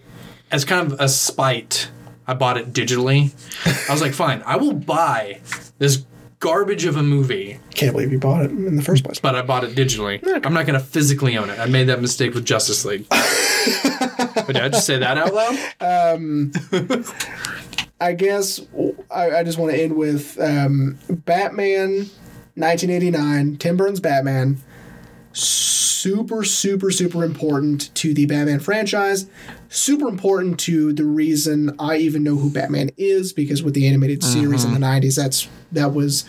as 0.51 0.65
kind 0.65 0.91
of 0.91 0.99
a 0.99 1.07
spite, 1.07 1.89
I 2.27 2.33
bought 2.33 2.57
it 2.57 2.73
digitally. 2.73 3.31
I 3.89 3.91
was 3.93 4.01
like, 4.01 4.13
fine, 4.13 4.43
I 4.45 4.57
will 4.57 4.73
buy 4.73 5.39
this 5.77 6.05
garbage 6.41 6.83
of 6.85 6.97
a 6.97 7.03
movie, 7.03 7.59
Can't 7.75 7.93
believe 7.93 8.11
you 8.11 8.19
bought 8.19 8.43
it 8.43 8.51
in 8.51 8.75
the 8.75 8.81
first 8.81 9.03
place. 9.05 9.19
but 9.19 9.35
I 9.35 9.41
bought 9.43 9.63
it 9.63 9.73
digitally. 9.75 10.19
I'm 10.45 10.53
not 10.53 10.65
going 10.65 10.77
to 10.77 10.85
physically 10.85 11.37
own 11.37 11.49
it. 11.49 11.57
I 11.59 11.67
made 11.67 11.85
that 11.85 12.01
mistake 12.01 12.33
with 12.33 12.45
Justice 12.45 12.83
League. 12.83 13.07
but 13.09 14.47
did 14.47 14.57
I 14.57 14.67
just 14.69 14.85
say 14.85 14.97
that 14.97 15.17
out 15.17 15.33
loud? 15.33 15.57
I 18.01 18.13
guess 18.13 18.59
I, 19.11 19.31
I 19.37 19.43
just 19.43 19.59
want 19.59 19.71
to 19.71 19.81
end 19.81 19.95
with 19.95 20.37
um, 20.41 20.97
Batman 21.09 22.09
1989, 22.55 23.57
Tim 23.57 23.77
Burton's 23.77 23.99
Batman. 23.99 24.57
super, 25.33 26.43
super, 26.43 26.89
super 26.89 27.23
important 27.23 27.93
to 27.95 28.15
the 28.15 28.25
Batman 28.25 28.59
franchise. 28.59 29.27
Super 29.69 30.07
important 30.07 30.59
to 30.61 30.91
the 30.91 31.05
reason 31.05 31.75
I 31.79 31.97
even 31.97 32.23
know 32.23 32.35
who 32.35 32.49
Batman 32.49 32.89
is 32.97 33.31
because 33.31 33.61
with 33.61 33.75
the 33.75 33.87
animated 33.87 34.23
series 34.23 34.65
in 34.65 34.73
the 34.73 34.79
'90s, 34.79 35.15
that's 35.15 35.47
that 35.71 35.93
was 35.93 36.25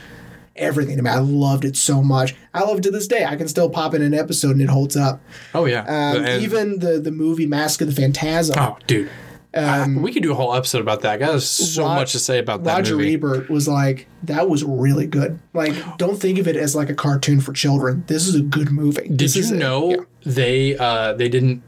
everything 0.57 0.97
to 0.97 1.03
me. 1.03 1.11
I 1.11 1.19
loved 1.19 1.65
it 1.65 1.77
so 1.77 2.03
much. 2.03 2.35
I 2.53 2.61
love 2.63 2.79
it 2.79 2.83
to 2.83 2.91
this 2.91 3.07
day. 3.07 3.25
I 3.25 3.37
can 3.37 3.49
still 3.49 3.71
pop 3.71 3.95
in 3.95 4.03
an 4.03 4.13
episode 4.15 4.51
and 4.53 4.61
it 4.63 4.69
holds 4.69 4.97
up. 4.97 5.21
Oh 5.55 5.65
yeah. 5.65 5.81
Um, 5.83 6.25
And- 6.25 6.43
even 6.43 6.79
the 6.81 7.01
the 7.01 7.11
movie 7.13 7.47
Mask 7.47 7.81
of 7.81 7.87
the 7.89 7.95
Phantasm. 7.95 8.57
oh, 8.59 8.77
dude. 8.87 9.09
Uh, 9.55 9.87
we 9.99 10.11
could 10.15 10.23
do 10.23 10.33
a 10.33 10.35
whole 10.35 10.55
episode 10.55 10.81
about 10.81 11.03
that. 11.03 11.13
I 11.13 11.17
got 11.19 11.43
so 11.43 11.83
Rod- 11.85 11.97
much 11.97 12.13
to 12.13 12.19
say 12.19 12.39
about 12.39 12.65
that 12.65 12.75
Roger 12.77 12.97
movie. 12.97 13.13
Ebert 13.13 13.51
was 13.51 13.69
like, 13.69 14.07
"That 14.23 14.49
was 14.49 14.65
really 14.65 15.07
good. 15.07 15.39
Like, 15.53 15.75
don't 15.99 16.19
think 16.19 16.39
of 16.39 16.49
it 16.49 16.57
as 16.57 16.75
like 16.75 16.89
a 16.89 16.95
cartoon 16.95 17.39
for 17.43 17.53
children. 17.53 18.03
This 18.07 18.27
is 18.27 18.35
a 18.35 18.41
good 18.41 18.71
movie." 18.73 19.09
Did 19.09 19.19
This 19.19 19.37
you 19.37 19.43
is 19.43 19.51
it." 19.51 19.57
know 19.59 19.91
Yeah. 19.91 19.97
they 20.25 20.77
uh, 20.79 21.13
they 21.13 21.29
didn't 21.29 21.63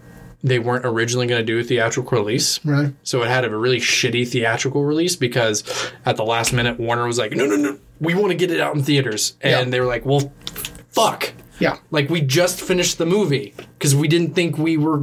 they 0.45 0.59
weren't 0.61 0.85
originally 0.87 1.27
going 1.27 1.41
to 1.41 1.45
do 1.45 1.59
a 1.59 1.65
theatrical 1.65 2.17
release? 2.19 2.65
Right. 2.65 2.95
So 3.03 3.23
it 3.23 3.29
had 3.29 3.45
a 3.45 3.57
really 3.57 3.81
shitty 3.81 4.29
theatrical 4.29 4.85
release 4.85 5.17
because 5.17 5.65
at 6.05 6.17
the 6.17 6.25
last 6.25 6.53
minute 6.53 6.79
Warner 6.79 7.07
was 7.07 7.19
like, 7.19 7.33
"No, 7.33 7.47
no, 7.47 7.57
no, 7.57 7.79
we 7.99 8.15
want 8.15 8.29
to 8.31 8.37
get 8.37 8.51
it 8.53 8.61
out 8.61 8.77
in 8.77 8.83
theaters," 8.83 9.37
and 9.41 9.51
Yeah. 9.67 9.71
they 9.71 9.81
were 9.81 9.87
like, 9.87 10.05
"Well, 10.07 10.33
fuck." 10.91 11.33
Yeah. 11.59 11.79
Like 11.91 12.11
we 12.11 12.21
just 12.21 12.61
finished 12.61 12.99
the 12.99 13.07
movie 13.07 13.55
because 13.79 13.95
we 13.97 14.07
didn't 14.07 14.35
think 14.35 14.59
we 14.59 14.77
were 14.77 14.99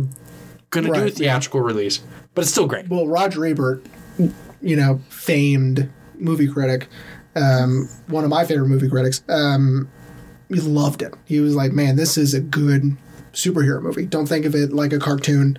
going 0.69 0.85
to 0.85 0.93
do 0.93 0.99
a 0.99 1.03
Right, 1.05 1.13
theatrical 1.13 1.61
release, 1.61 2.01
but 2.35 2.43
it's 2.43 2.51
still 2.51 2.67
great. 2.67 2.87
Well, 2.89 3.07
Roger 3.07 3.45
Ebert, 3.45 3.83
you 4.61 4.75
know, 4.75 5.01
famed 5.09 5.89
movie 6.19 6.47
critic, 6.47 6.87
um, 7.35 7.89
one 8.07 8.23
of 8.23 8.29
my 8.29 8.45
favorite 8.45 8.67
movie 8.67 8.89
critics, 8.89 9.23
um, 9.27 9.89
he 10.49 10.59
loved 10.59 11.01
it. 11.01 11.13
He 11.25 11.39
was 11.39 11.55
like, 11.55 11.71
"Man, 11.71 11.95
this 11.95 12.17
is 12.17 12.33
a 12.33 12.41
good." 12.41 12.95
Superhero 13.33 13.81
movie. 13.81 14.05
Don't 14.05 14.25
think 14.27 14.45
of 14.45 14.53
it 14.55 14.73
like 14.73 14.91
a 14.93 14.99
cartoon 14.99 15.57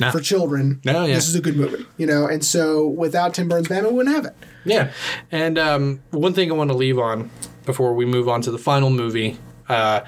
Nah. 0.00 0.10
for 0.10 0.20
children. 0.20 0.80
No, 0.84 1.04
yeah. 1.04 1.14
This 1.14 1.28
is 1.28 1.34
a 1.34 1.40
good 1.40 1.56
movie, 1.56 1.86
you 1.96 2.06
know. 2.06 2.26
And 2.26 2.44
so, 2.44 2.86
without 2.86 3.34
Tim 3.34 3.48
Burton's 3.48 3.68
Batman, 3.68 3.92
we 3.92 3.96
wouldn't 3.98 4.14
have 4.16 4.24
it. 4.24 4.34
Yeah, 4.64 4.92
and 5.30 5.58
um, 5.58 6.02
one 6.10 6.34
thing 6.34 6.50
I 6.50 6.54
want 6.54 6.70
to 6.70 6.76
leave 6.76 6.98
on 6.98 7.30
before 7.66 7.94
we 7.94 8.04
move 8.04 8.28
on 8.28 8.42
to 8.42 8.50
the 8.50 8.58
final 8.58 8.90
movie, 8.90 9.38
uh, 9.68 10.00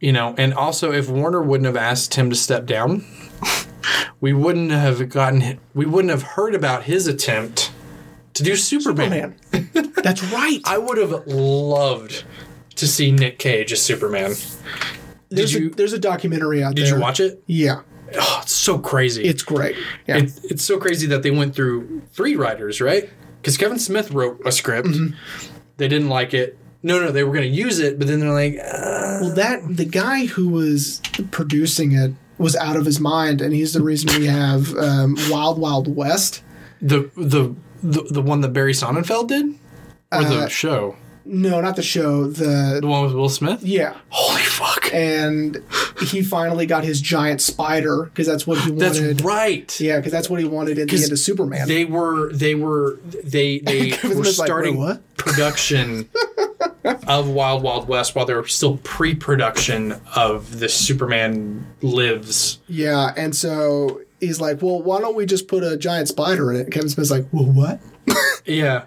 you 0.00 0.12
know, 0.12 0.34
and 0.38 0.54
also 0.54 0.92
if 0.92 1.08
Warner 1.08 1.42
wouldn't 1.42 1.66
have 1.66 1.76
asked 1.76 2.14
him 2.14 2.30
to 2.30 2.36
step 2.36 2.66
down, 2.66 3.04
we 4.20 4.32
wouldn't 4.32 4.70
have 4.70 5.08
gotten, 5.08 5.58
we 5.74 5.84
wouldn't 5.86 6.10
have 6.10 6.22
heard 6.22 6.54
about 6.54 6.84
his 6.84 7.06
attempt 7.06 7.72
to 8.34 8.42
do 8.44 8.54
Superman. 8.56 9.34
Man, 9.50 9.90
that's 9.96 10.22
right. 10.32 10.60
I 10.64 10.78
would 10.78 10.98
have 10.98 11.26
loved 11.26 12.24
to 12.76 12.86
see 12.86 13.10
Nick 13.10 13.38
Cage 13.40 13.72
as 13.72 13.82
Superman. 13.82 14.34
There's 15.30 15.52
you- 15.54 15.70
a 15.70 15.74
there's 15.74 15.92
a 15.92 15.98
documentary 15.98 16.62
out 16.62 16.74
Did 16.74 16.84
there. 16.86 16.92
Did 16.92 16.96
you 16.98 17.02
watch 17.02 17.20
it? 17.20 17.42
Yeah, 17.46 17.80
Oh, 18.18 18.38
it's 18.42 18.52
so 18.52 18.78
crazy. 18.78 19.24
it's 19.24 19.42
great. 19.42 19.76
Yeah, 20.06 20.18
It's, 20.18 20.38
it's 20.44 20.62
so 20.64 20.78
crazy 20.78 21.06
that 21.08 21.22
they 21.22 21.30
went 21.30 21.54
through 21.54 22.02
three 22.12 22.36
writers, 22.36 22.80
right? 22.80 23.08
Because 23.40 23.56
Kevin 23.56 23.78
Smith 23.78 24.10
wrote 24.10 24.40
a 24.46 24.50
script. 24.52 24.88
They 25.76 25.88
didn't 25.88 26.08
like 26.08 26.34
it. 26.34 26.58
No, 26.82 27.00
no, 27.00 27.10
they 27.10 27.22
were 27.24 27.32
going 27.32 27.48
to 27.50 27.54
use 27.56 27.78
it, 27.80 27.98
but 27.98 28.06
then 28.08 28.20
they're 28.20 28.32
like, 28.32 28.54
uh, 28.54 29.18
well, 29.20 29.34
that 29.34 29.60
the 29.76 29.84
guy 29.84 30.26
who 30.26 30.48
was 30.48 31.00
producing 31.32 31.92
it 31.92 32.12
was 32.38 32.54
out 32.56 32.76
of 32.76 32.84
his 32.86 33.00
mind, 33.00 33.40
and 33.40 33.52
he's 33.52 33.72
the 33.74 33.82
reason 33.82 34.08
we 34.20 34.26
have 34.26 34.74
um, 34.76 35.16
Wild 35.28 35.58
Wild 35.58 35.94
West. 35.94 36.42
the, 36.80 37.10
the 37.16 37.54
the 37.82 38.02
the 38.10 38.22
one 38.22 38.40
that 38.42 38.52
Barry 38.52 38.72
Sonnenfeld 38.72 39.26
did, 39.28 39.46
or 40.12 40.24
the 40.24 40.44
Uh, 40.44 40.48
show, 40.48 40.96
No, 41.30 41.60
not 41.60 41.76
the 41.76 41.82
show. 41.82 42.26
The 42.26 42.78
the 42.80 42.86
one 42.86 43.04
with 43.04 43.12
Will 43.12 43.28
Smith. 43.28 43.62
yeah, 43.62 43.94
Holy 44.08 44.40
fuck! 44.42 44.88
and 44.94 45.62
he 46.06 46.22
finally 46.22 46.64
got 46.64 46.84
his 46.84 47.00
giant 47.02 47.42
spider 47.42 48.04
because 48.04 48.26
that's 48.26 48.46
what 48.46 48.58
he 48.60 48.70
wanted. 48.70 48.80
That's 48.80 48.98
wanted. 49.00 49.20
right. 49.20 49.80
Yeah, 49.80 49.98
because 49.98 50.10
that's 50.12 50.30
what 50.30 50.40
he 50.40 50.46
wanted 50.46 50.78
at 50.78 50.86
the 50.88 50.92
'Cause 50.92 51.02
end 51.04 51.12
of 51.12 51.18
Superman. 51.18 51.68
They 51.68 51.84
were 51.84 52.32
they 52.32 52.54
were 52.54 52.98
they 53.22 53.58
they 53.64 53.90
were 53.90 53.96
Smith's 54.14 54.38
like, 54.38 54.46
starting 54.46 54.78
"Wait, 54.78 54.86
what?" 54.86 55.16
production 55.18 56.08
of 57.06 57.28
Wild 57.28 57.62
Wild 57.62 57.88
West 57.88 58.14
while 58.14 58.24
they 58.24 58.34
were 58.34 58.46
still 58.46 58.78
pre-production 58.78 60.00
of 60.16 60.60
the 60.60 60.68
Superman 60.68 61.66
Lives. 61.82 62.58
yeah, 62.68 63.12
and 63.16 63.36
so 63.36 64.00
he's 64.20 64.40
like, 64.40 64.62
"Well, 64.62 64.82
why 64.82 65.00
don't 65.00 65.14
we 65.14 65.26
just 65.26 65.46
put 65.48 65.62
a 65.62 65.76
giant 65.76 66.08
spider 66.08 66.52
in 66.52 66.60
it?" 66.60 66.70
Kevin 66.72 66.88
Smith's 66.88 67.10
like, 67.10 67.26
"Well, 67.32 67.44
what?" 67.44 67.80
Yeah. 68.46 68.84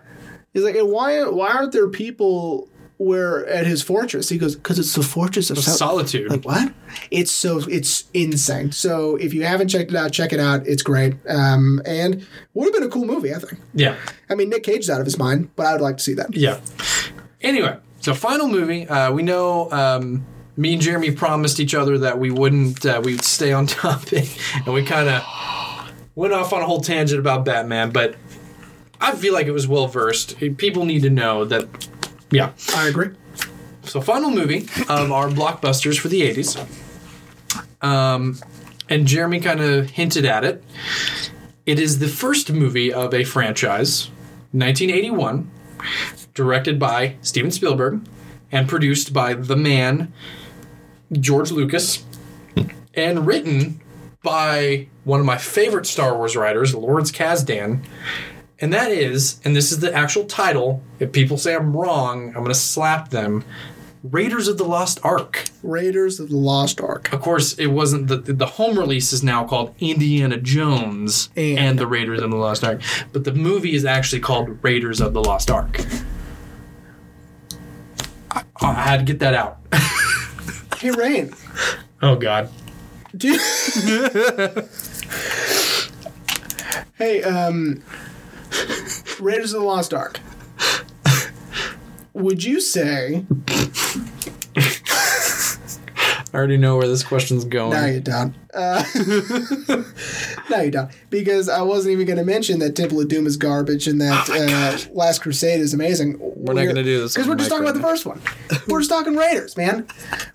He's 0.53 0.63
like, 0.63 0.75
and 0.75 0.89
why 0.91 1.23
why 1.25 1.49
aren't 1.49 1.71
there 1.71 1.87
people 1.89 2.67
where 2.97 3.47
at 3.47 3.65
his 3.65 3.81
fortress? 3.81 4.29
He 4.29 4.37
goes, 4.37 4.55
because 4.55 4.77
it's 4.77 4.93
the 4.93 5.01
fortress 5.01 5.49
of 5.49 5.57
Sol- 5.59 5.75
Solitude. 5.75 6.29
Like 6.29 6.43
what? 6.45 6.71
It's 7.09 7.31
so 7.31 7.59
it's 7.69 8.05
insane. 8.13 8.71
So 8.71 9.15
if 9.15 9.33
you 9.33 9.43
haven't 9.43 9.69
checked 9.69 9.91
it 9.91 9.97
out, 9.97 10.11
check 10.11 10.33
it 10.33 10.39
out. 10.39 10.67
It's 10.67 10.83
great. 10.83 11.15
Um, 11.27 11.81
and 11.85 12.25
would 12.53 12.65
have 12.65 12.73
been 12.73 12.83
a 12.83 12.89
cool 12.89 13.05
movie, 13.05 13.33
I 13.33 13.39
think. 13.39 13.59
yeah. 13.73 13.95
I 14.29 14.35
mean, 14.35 14.49
Nick 14.49 14.63
Cage's 14.63 14.89
out 14.89 14.99
of 14.99 15.05
his 15.05 15.17
mind, 15.17 15.49
but 15.55 15.65
I 15.65 15.71
would 15.73 15.81
like 15.81 15.97
to 15.97 16.03
see 16.03 16.13
that. 16.15 16.35
Yeah. 16.35 16.59
Anyway, 17.41 17.77
so 18.01 18.13
final 18.13 18.47
movie. 18.47 18.87
Uh, 18.87 19.11
we 19.11 19.23
know 19.23 19.71
um, 19.71 20.25
me 20.57 20.73
and 20.73 20.81
Jeremy 20.81 21.11
promised 21.11 21.59
each 21.59 21.73
other 21.73 21.97
that 21.99 22.19
we 22.19 22.29
wouldn't 22.29 22.85
uh, 22.85 23.01
we'd 23.03 23.23
stay 23.23 23.51
on 23.51 23.65
topic, 23.67 24.29
and 24.65 24.73
we 24.73 24.85
kind 24.85 25.09
of 25.09 25.23
went 26.13 26.33
off 26.33 26.53
on 26.53 26.61
a 26.61 26.65
whole 26.65 26.81
tangent 26.81 27.19
about 27.19 27.45
Batman. 27.45 27.89
But 27.89 28.15
I 29.01 29.15
feel 29.15 29.33
like 29.33 29.47
it 29.47 29.51
was 29.51 29.67
well 29.67 29.87
versed. 29.87 30.37
People 30.57 30.85
need 30.85 31.01
to 31.01 31.09
know 31.09 31.43
that. 31.45 31.67
Yeah. 32.29 32.51
I 32.75 32.87
agree. 32.87 33.09
So 33.83 33.99
final 33.99 34.29
movie 34.29 34.67
of 34.87 35.11
our 35.11 35.27
blockbusters 35.27 35.99
for 35.99 36.07
the 36.07 36.21
'80s. 36.21 36.65
Um, 37.81 38.37
and 38.89 39.07
Jeremy 39.07 39.39
kind 39.39 39.59
of 39.59 39.89
hinted 39.89 40.25
at 40.25 40.43
it. 40.43 40.63
It 41.65 41.79
is 41.79 41.99
the 41.99 42.07
first 42.07 42.51
movie 42.51 42.93
of 42.93 43.13
a 43.13 43.23
franchise, 43.23 44.07
1981, 44.51 45.49
directed 46.33 46.79
by 46.79 47.15
Steven 47.21 47.51
Spielberg 47.51 48.01
and 48.51 48.67
produced 48.67 49.13
by 49.13 49.33
the 49.33 49.55
man 49.55 50.11
George 51.11 51.51
Lucas, 51.51 52.03
and 52.93 53.25
written 53.25 53.81
by 54.23 54.87
one 55.03 55.19
of 55.19 55.25
my 55.25 55.37
favorite 55.37 55.85
Star 55.85 56.15
Wars 56.15 56.35
writers, 56.35 56.75
Lawrence 56.75 57.11
Kasdan. 57.11 57.83
And 58.61 58.71
that 58.73 58.91
is, 58.91 59.41
and 59.43 59.55
this 59.55 59.71
is 59.71 59.79
the 59.79 59.91
actual 59.93 60.25
title. 60.25 60.81
If 60.99 61.11
people 61.11 61.37
say 61.37 61.55
I'm 61.55 61.75
wrong, 61.75 62.27
I'm 62.27 62.35
going 62.43 62.47
to 62.47 62.53
slap 62.55 63.09
them. 63.09 63.43
Raiders 64.03 64.47
of 64.47 64.57
the 64.57 64.63
Lost 64.63 64.99
Ark. 65.03 65.45
Raiders 65.61 66.19
of 66.19 66.29
the 66.29 66.37
Lost 66.37 66.79
Ark. 66.81 67.11
Of 67.13 67.21
course, 67.21 67.53
it 67.59 67.67
wasn't 67.67 68.07
the 68.07 68.17
the 68.17 68.45
home 68.47 68.77
release 68.77 69.13
is 69.13 69.21
now 69.23 69.43
called 69.45 69.75
Indiana 69.79 70.37
Jones 70.37 71.29
And- 71.35 71.59
and, 71.59 71.79
the 71.79 71.85
Raiders 71.85 72.19
of 72.21 72.31
the 72.31 72.37
Lost 72.37 72.63
Ark, 72.63 72.81
but 73.13 73.25
the 73.25 73.33
movie 73.33 73.75
is 73.75 73.85
actually 73.85 74.21
called 74.21 74.57
Raiders 74.63 75.01
of 75.01 75.13
the 75.13 75.23
Lost 75.23 75.51
Ark. 75.51 75.81
I, 78.31 78.43
I 78.59 78.73
had 78.73 78.97
to 78.97 79.03
get 79.05 79.19
that 79.19 79.35
out. 79.35 79.59
Hey, 80.79 80.89
Rain. 80.89 81.33
Oh 82.01 82.15
God. 82.15 82.49
Dude. 83.15 83.39
hey, 86.97 87.21
um, 87.21 87.83
Raiders 89.19 89.53
of 89.53 89.61
the 89.61 89.67
Lost 89.67 89.93
Ark. 89.93 90.19
Would 92.13 92.43
you 92.43 92.59
say? 92.59 93.25
I 96.33 96.37
already 96.37 96.57
know 96.57 96.77
where 96.77 96.87
this 96.87 97.03
question's 97.03 97.43
going. 97.43 97.71
No, 97.71 97.85
you 97.85 97.99
don't. 97.99 98.33
Uh, 98.53 98.83
no, 100.49 100.61
you 100.61 100.71
don't. 100.71 100.89
Because 101.09 101.49
I 101.49 101.61
wasn't 101.61 101.93
even 101.93 102.05
going 102.05 102.19
to 102.19 102.23
mention 102.25 102.59
that 102.59 102.75
Temple 102.75 103.01
of 103.01 103.09
Doom 103.09 103.27
is 103.27 103.35
garbage 103.35 103.85
and 103.87 103.99
that 103.99 104.29
uh, 104.29 104.93
Last 104.93 105.21
Crusade 105.21 105.59
is 105.59 105.73
amazing. 105.73 106.17
We're 106.19 106.53
not 106.53 106.65
gonna 106.65 106.83
do 106.83 107.01
this 107.01 107.13
because 107.13 107.27
we're 107.27 107.35
just 107.35 107.49
talking 107.49 107.65
mic 107.65 107.75
about 107.75 107.81
the 107.81 107.87
first 107.87 108.05
one. 108.05 108.21
we're 108.67 108.79
just 108.79 108.89
talking 108.89 109.15
Raiders, 109.15 109.57
man. 109.57 109.85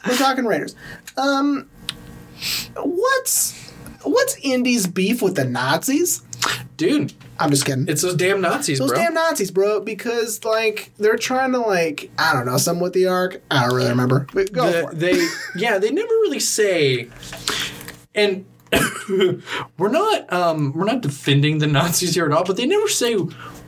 We're 0.06 0.16
talking 0.16 0.44
Raiders. 0.44 0.76
Um, 1.16 1.68
what's 2.76 3.70
what's 4.02 4.36
Indy's 4.42 4.86
beef 4.86 5.22
with 5.22 5.34
the 5.34 5.44
Nazis? 5.44 6.22
Dude, 6.76 7.12
I'm 7.38 7.50
just 7.50 7.64
kidding. 7.66 7.86
it's 7.88 8.02
those 8.02 8.14
damn 8.14 8.40
Nazis, 8.40 8.78
bro. 8.78 8.86
Those 8.86 8.94
bro. 8.96 9.04
damn 9.04 9.14
Nazis, 9.14 9.50
bro, 9.50 9.80
because 9.80 10.44
like 10.44 10.90
they're 10.98 11.16
trying 11.16 11.52
to 11.52 11.58
like 11.58 12.10
I 12.18 12.32
don't 12.32 12.46
know 12.46 12.56
something 12.56 12.82
with 12.82 12.92
the 12.92 13.06
Ark. 13.06 13.42
I 13.50 13.66
don't 13.66 13.74
really 13.76 13.90
remember. 13.90 14.26
But 14.32 14.52
go 14.52 14.66
The- 14.70 14.82
for 14.82 14.92
it. 14.92 14.98
they 14.98 15.28
yeah 15.56 15.78
they 15.78 15.90
never 15.90 16.08
really 16.08 16.40
say 16.40 17.08
and 18.14 18.46
we're 19.78 19.88
not 19.88 20.32
um 20.32 20.72
we're 20.74 20.84
not 20.84 21.00
defending 21.00 21.58
the 21.58 21.66
nazis 21.68 22.14
here 22.14 22.26
at 22.26 22.32
all 22.32 22.42
but 22.44 22.56
they 22.56 22.66
never 22.66 22.88
say 22.88 23.14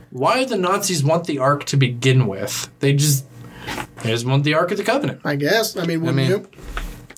why 0.09 0.43
the 0.43 0.57
nazis 0.57 1.03
want 1.03 1.25
the 1.25 1.37
ark 1.39 1.63
to 1.63 1.77
begin 1.77 2.27
with 2.27 2.69
they 2.79 2.91
just 2.93 3.25
they 4.03 4.09
just 4.09 4.25
want 4.25 4.43
the 4.43 4.53
ark 4.53 4.71
of 4.71 4.77
the 4.77 4.83
covenant 4.83 5.21
I 5.23 5.35
guess. 5.35 5.77
I 5.77 5.85
mean, 5.85 6.01
wouldn't 6.01 6.17
mean, 6.17 6.29
you? 6.29 6.49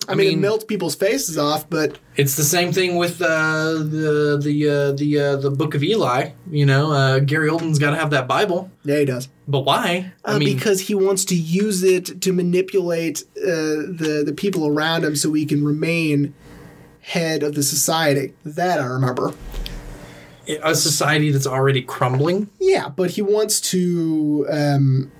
I, 0.07 0.15
mean, 0.15 0.33
it 0.33 0.39
melts 0.39 0.65
people's 0.65 0.95
faces 0.95 1.37
off, 1.37 1.69
but 1.69 1.99
It's 2.15 2.35
the 2.35 2.43
same 2.43 2.71
thing 2.71 2.97
with 2.97 3.21
uh, 3.21 3.73
the 3.73 4.39
the 4.41 4.69
uh, 4.69 4.91
the 4.93 5.19
uh, 5.19 5.35
the 5.37 5.51
Book 5.51 5.75
of 5.75 5.83
Eli. 5.83 6.31
You 6.49 6.65
know, 6.65 6.91
uh, 6.91 7.19
Gary 7.19 7.49
Oldman's 7.49 7.79
got 7.79 7.91
to 7.91 7.97
have 7.97 8.09
that 8.09 8.27
Bible, 8.27 8.71
yeah, 8.83 8.99
he 8.99 9.05
does. 9.05 9.29
but 9.47 9.61
why? 9.61 10.11
Uh, 10.25 10.39
because 10.39 10.81
he 10.81 10.95
wants 10.95 11.23
to 11.25 11.35
use 11.35 11.83
it 11.83 12.21
to 12.21 12.33
manipulate 12.33 13.23
uh, 13.37 13.45
the 13.45 14.23
the 14.25 14.33
people 14.33 14.67
around 14.67 15.03
him, 15.03 15.15
so 15.15 15.31
he 15.33 15.45
can 15.45 15.63
remain 15.63 16.33
head 17.01 17.43
of 17.43 17.53
the 17.55 17.63
society. 17.63 18.33
That 18.43 18.79
I 18.79 18.85
remember. 18.85 19.33
a 20.63 20.73
society 20.73 21.31
that's 21.31 21.47
already 21.47 21.83
crumbling. 21.83 22.49
Yeah, 22.59 22.89
but 22.89 23.11
he 23.11 23.21
wants 23.21 23.61
to 23.71 24.47
um, 24.49 25.11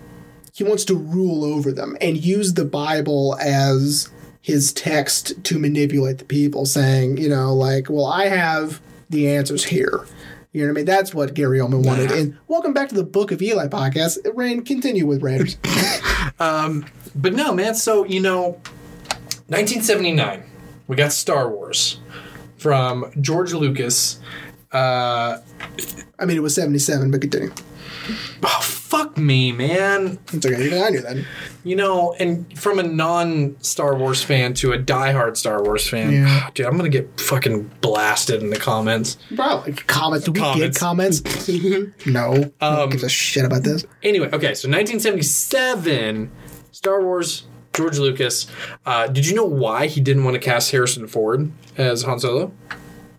he 0.54 0.64
wants 0.64 0.86
to 0.86 0.96
rule 0.96 1.46
over 1.46 1.72
them 1.72 1.96
and 2.02 2.18
use 2.18 2.56
the 2.56 2.66
Bible 2.66 3.38
as 3.40 4.10
his 4.42 4.74
text 4.74 5.44
to 5.44 5.60
manipulate 5.60 6.18
the 6.18 6.26
people, 6.26 6.66
saying, 6.66 7.18
you 7.18 7.30
know, 7.30 7.54
like, 7.54 7.90
well, 7.90 8.06
I 8.08 8.28
have 8.28 8.82
the 9.10 9.30
answers 9.30 9.66
here. 9.66 10.06
You 10.52 10.62
know 10.62 10.68
what 10.68 10.72
I 10.72 10.76
mean? 10.76 10.86
That's 10.86 11.14
what 11.14 11.34
Gary 11.34 11.60
Oldman 11.60 11.86
wanted. 11.86 12.10
Nah. 12.10 12.16
And 12.18 12.38
welcome 12.48 12.74
back 12.74 12.90
to 12.90 12.96
the 12.96 13.04
Book 13.04 13.32
of 13.32 13.42
Eli 13.42 13.68
podcast. 13.68 14.18
Rain, 14.36 14.66
continue 14.66 15.06
with 15.06 15.22
Raiders. 15.24 15.58
But 17.16 17.34
no, 17.34 17.54
man. 17.54 17.76
So 17.76 18.06
you 18.06 18.20
know, 18.20 18.52
1979, 19.48 20.44
we 20.88 20.96
got 20.96 21.12
Star 21.12 21.50
Wars 21.50 22.00
from 22.58 23.12
George 23.22 23.54
Lucas. 23.54 24.20
Uh, 24.72 25.40
I 26.18 26.26
mean, 26.26 26.38
it 26.38 26.42
was 26.42 26.56
77, 26.56 27.12
but 27.12 27.22
continue. 27.22 27.52
Oh 28.44 28.60
fuck 28.62 29.18
me, 29.18 29.52
man. 29.52 30.20
It's 30.34 30.46
okay. 30.46 30.66
Even 30.66 30.82
I 30.84 30.90
knew 30.90 31.02
that. 31.02 31.26
You 31.64 31.76
know, 31.76 32.14
and 32.20 32.58
from 32.60 32.80
a 32.80 32.84
non 32.84 33.56
Star 33.64 33.96
Wars 33.96 34.24
fan 34.24 34.54
to 34.56 34.74
a 34.74 34.78
diehard 34.80 35.38
Star 35.38 35.64
Wars 35.64 35.88
fan, 35.90 36.12
Yeah. 36.12 36.50
dude, 36.54 36.66
I'm 36.66 36.78
gonna 36.78 36.90
get 36.90 37.20
fucking 37.20 37.70
blasted 37.82 38.42
in 38.44 38.50
the 38.50 38.58
comments. 38.58 39.18
Probably. 39.36 39.74
Comments. 39.74 40.26
Do 40.26 40.32
we 40.32 40.40
Comments. 40.40 40.60
get 40.60 40.76
comments? 40.80 41.48
no. 42.06 42.52
I 42.62 42.76
don't 42.76 42.90
give 42.90 43.04
a 43.04 43.10
shit 43.10 43.46
about 43.46 43.64
this. 43.64 43.86
Anyway, 44.04 44.28
okay, 44.28 44.54
so 44.56 44.68
1977, 44.68 46.32
Star 46.72 47.02
Wars, 47.04 47.44
George 47.74 47.98
Lucas. 48.00 48.48
Uh, 48.86 49.08
did 49.08 49.26
you 49.26 49.36
know 49.36 49.46
why 49.46 49.88
he 49.88 50.02
didn't 50.02 50.24
want 50.24 50.34
to 50.36 50.40
cast 50.40 50.72
Harrison 50.72 51.08
Ford 51.08 51.52
as 51.78 52.04
Han 52.04 52.20
Solo? 52.20 52.52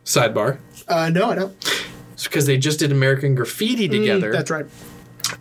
Sidebar. 0.05 0.59
Uh, 0.89 1.09
no, 1.11 1.31
I 1.31 1.35
don't. 1.37 1.92
It's 2.23 2.29
because 2.29 2.47
they 2.47 2.57
just 2.57 2.79
did 2.79 2.93
American 2.93 3.35
Graffiti 3.35 3.89
together. 3.89 4.31
Mm, 4.31 4.33
That's 4.33 4.51
right. 4.53 4.67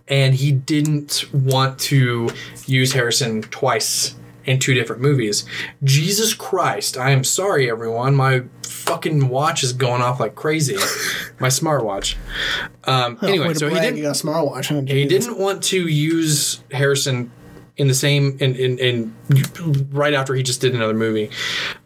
and 0.08 0.34
he 0.34 0.52
didn't 0.52 1.26
want 1.32 1.78
to 1.82 2.32
use 2.66 2.94
Harrison 2.94 3.44
twice 3.44 4.16
in 4.46 4.58
two 4.58 4.74
different 4.74 5.00
movies. 5.00 5.46
Jesus 5.84 6.34
Christ, 6.34 6.98
I 6.98 7.12
am 7.12 7.24
sorry, 7.24 7.70
everyone. 7.70 8.16
My 8.16 8.46
fucking 8.64 9.30
watch 9.30 9.64
is 9.64 9.74
going 9.74 10.02
off 10.02 10.20
like 10.20 10.34
crazy. 10.34 10.76
My 11.40 11.50
smartwatch. 11.50 12.16
Um, 12.86 13.20
anyway, 13.22 13.54
so 13.54 13.70
he 13.70 13.76
didn't. 13.76 13.98
You 13.98 14.04
got 14.04 14.20
a 14.20 14.26
smartwatch. 14.26 14.70
Huh? 14.70 14.82
He 14.92 15.06
didn't 15.06 15.38
want 15.38 15.62
to 15.66 15.88
use 15.88 16.64
Harrison 16.72 17.32
in 17.78 17.90
the 17.90 17.94
same 17.94 18.38
in 18.40 18.56
in, 18.56 18.80
in 18.80 19.16
right 19.92 20.16
after 20.16 20.34
he 20.34 20.42
just 20.42 20.62
did 20.62 20.74
another 20.74 20.96
movie. 20.96 21.30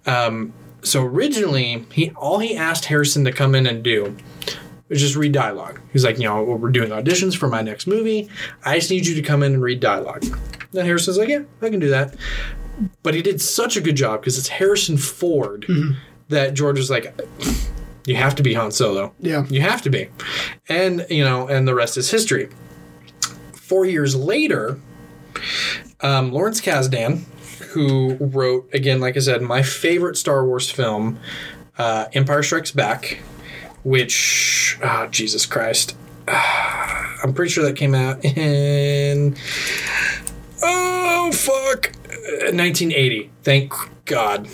Um, 0.06 0.54
so 0.84 1.04
originally, 1.04 1.86
he 1.92 2.12
all 2.12 2.40
he 2.40 2.56
asked 2.56 2.86
Harrison 2.86 3.26
to 3.26 3.34
come 3.34 3.56
in 3.56 3.68
and 3.68 3.84
do 3.84 4.16
was 4.90 5.02
just 5.02 5.16
read 5.16 5.32
dialogue. 5.32 5.80
He's 5.92 6.04
like, 6.04 6.18
you 6.18 6.26
know, 6.26 6.44
well, 6.44 6.58
we're 6.58 6.72
doing 6.72 6.90
auditions 6.90 7.36
for 7.36 7.48
my 7.48 7.62
next 7.62 7.88
movie. 7.88 8.30
I 8.64 8.78
just 8.78 8.92
need 8.92 9.06
you 9.06 9.16
to 9.16 9.22
come 9.22 9.44
in 9.44 9.54
and 9.54 9.62
read 9.62 9.80
dialogue. 9.80 10.24
Then 10.72 10.86
Harrison's 10.86 11.18
like, 11.18 11.30
yeah, 11.30 11.44
I 11.62 11.70
can 11.70 11.80
do 11.80 11.90
that. 11.90 12.16
But 13.04 13.14
he 13.14 13.22
did 13.22 13.42
such 13.42 13.78
a 13.78 13.82
good 13.82 13.96
job 13.96 14.22
because 14.22 14.38
it's 14.38 14.50
Harrison 14.50 14.98
Ford 14.98 15.66
that 16.30 16.54
George 16.54 16.78
was 16.78 16.90
like, 16.90 17.20
you 18.06 18.16
have 18.16 18.36
to 18.36 18.44
be 18.44 18.54
Han 18.54 18.72
Solo. 18.72 19.14
Yeah. 19.20 19.46
You 19.48 19.62
have 19.62 19.82
to 19.84 19.90
be. 19.90 20.10
And, 20.70 21.06
you 21.10 21.24
know, 21.24 21.48
and 21.48 21.68
the 21.68 21.74
rest 21.74 21.98
is 21.98 22.12
history. 22.12 22.50
Four 23.54 23.86
years 23.86 24.16
later, 24.16 24.80
um, 26.02 26.32
Lawrence 26.32 26.62
Kasdan, 26.62 27.24
who 27.70 28.16
wrote, 28.20 28.70
again, 28.74 29.00
like 29.00 29.16
I 29.18 29.22
said, 29.22 29.42
my 29.42 29.64
favorite 29.64 30.18
Star 30.18 30.46
Wars 30.46 30.70
film, 30.70 31.20
uh, 31.78 32.06
Empire 32.14 32.44
Strikes 32.44 32.72
Back, 32.72 33.20
which, 33.86 34.78
oh, 34.84 35.08
Jesus 35.08 35.46
Christ. 35.46 35.96
I'm 36.28 37.34
pretty 37.34 37.52
sure 37.52 37.64
that 37.64 37.78
came 37.78 37.96
out 37.96 38.26
in, 38.26 39.38
oh, 40.62 41.32
fuck, 41.32 41.92
uh, 42.10 42.52
1980. 42.52 43.32
Thank 43.44 43.74
God. 44.06 44.50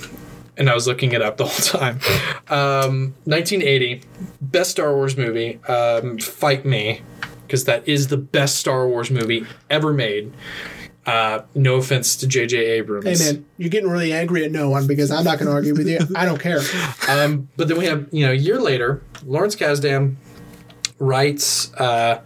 And 0.57 0.69
I 0.69 0.75
was 0.75 0.85
looking 0.85 1.13
it 1.13 1.21
up 1.21 1.37
the 1.37 1.45
whole 1.45 1.79
time. 1.79 1.99
Um, 2.51 3.15
1980, 3.23 4.01
best 4.41 4.71
Star 4.71 4.93
Wars 4.93 5.15
movie. 5.15 5.57
Um, 5.69 6.17
Fight 6.17 6.65
Me, 6.65 7.01
because 7.47 7.63
that 7.63 7.87
is 7.87 8.09
the 8.09 8.17
best 8.17 8.57
Star 8.57 8.89
Wars 8.89 9.09
movie 9.09 9.45
ever 9.69 9.93
made. 9.93 10.33
Uh, 11.05 11.43
no 11.55 11.75
offense 11.75 12.17
to 12.17 12.27
J.J. 12.27 12.57
Abrams. 12.57 13.05
Hey 13.05 13.31
man, 13.31 13.45
you're 13.57 13.69
getting 13.69 13.89
really 13.89 14.11
angry 14.11 14.43
at 14.43 14.51
no 14.51 14.69
one 14.69 14.85
because 14.85 15.11
I'm 15.11 15.23
not 15.23 15.39
going 15.39 15.47
to 15.47 15.53
argue 15.53 15.73
with 15.73 15.87
you. 15.87 15.99
I 16.13 16.25
don't 16.25 16.41
care. 16.41 16.59
Um, 17.07 17.47
but 17.57 17.67
then 17.67 17.77
we 17.77 17.85
have, 17.85 18.07
you 18.11 18.25
know, 18.25 18.31
a 18.31 18.35
year 18.35 18.59
later, 18.59 19.01
Lawrence 19.25 19.55
Kasdan 19.55 20.15
writes 20.99 21.73
uh, 21.75 22.21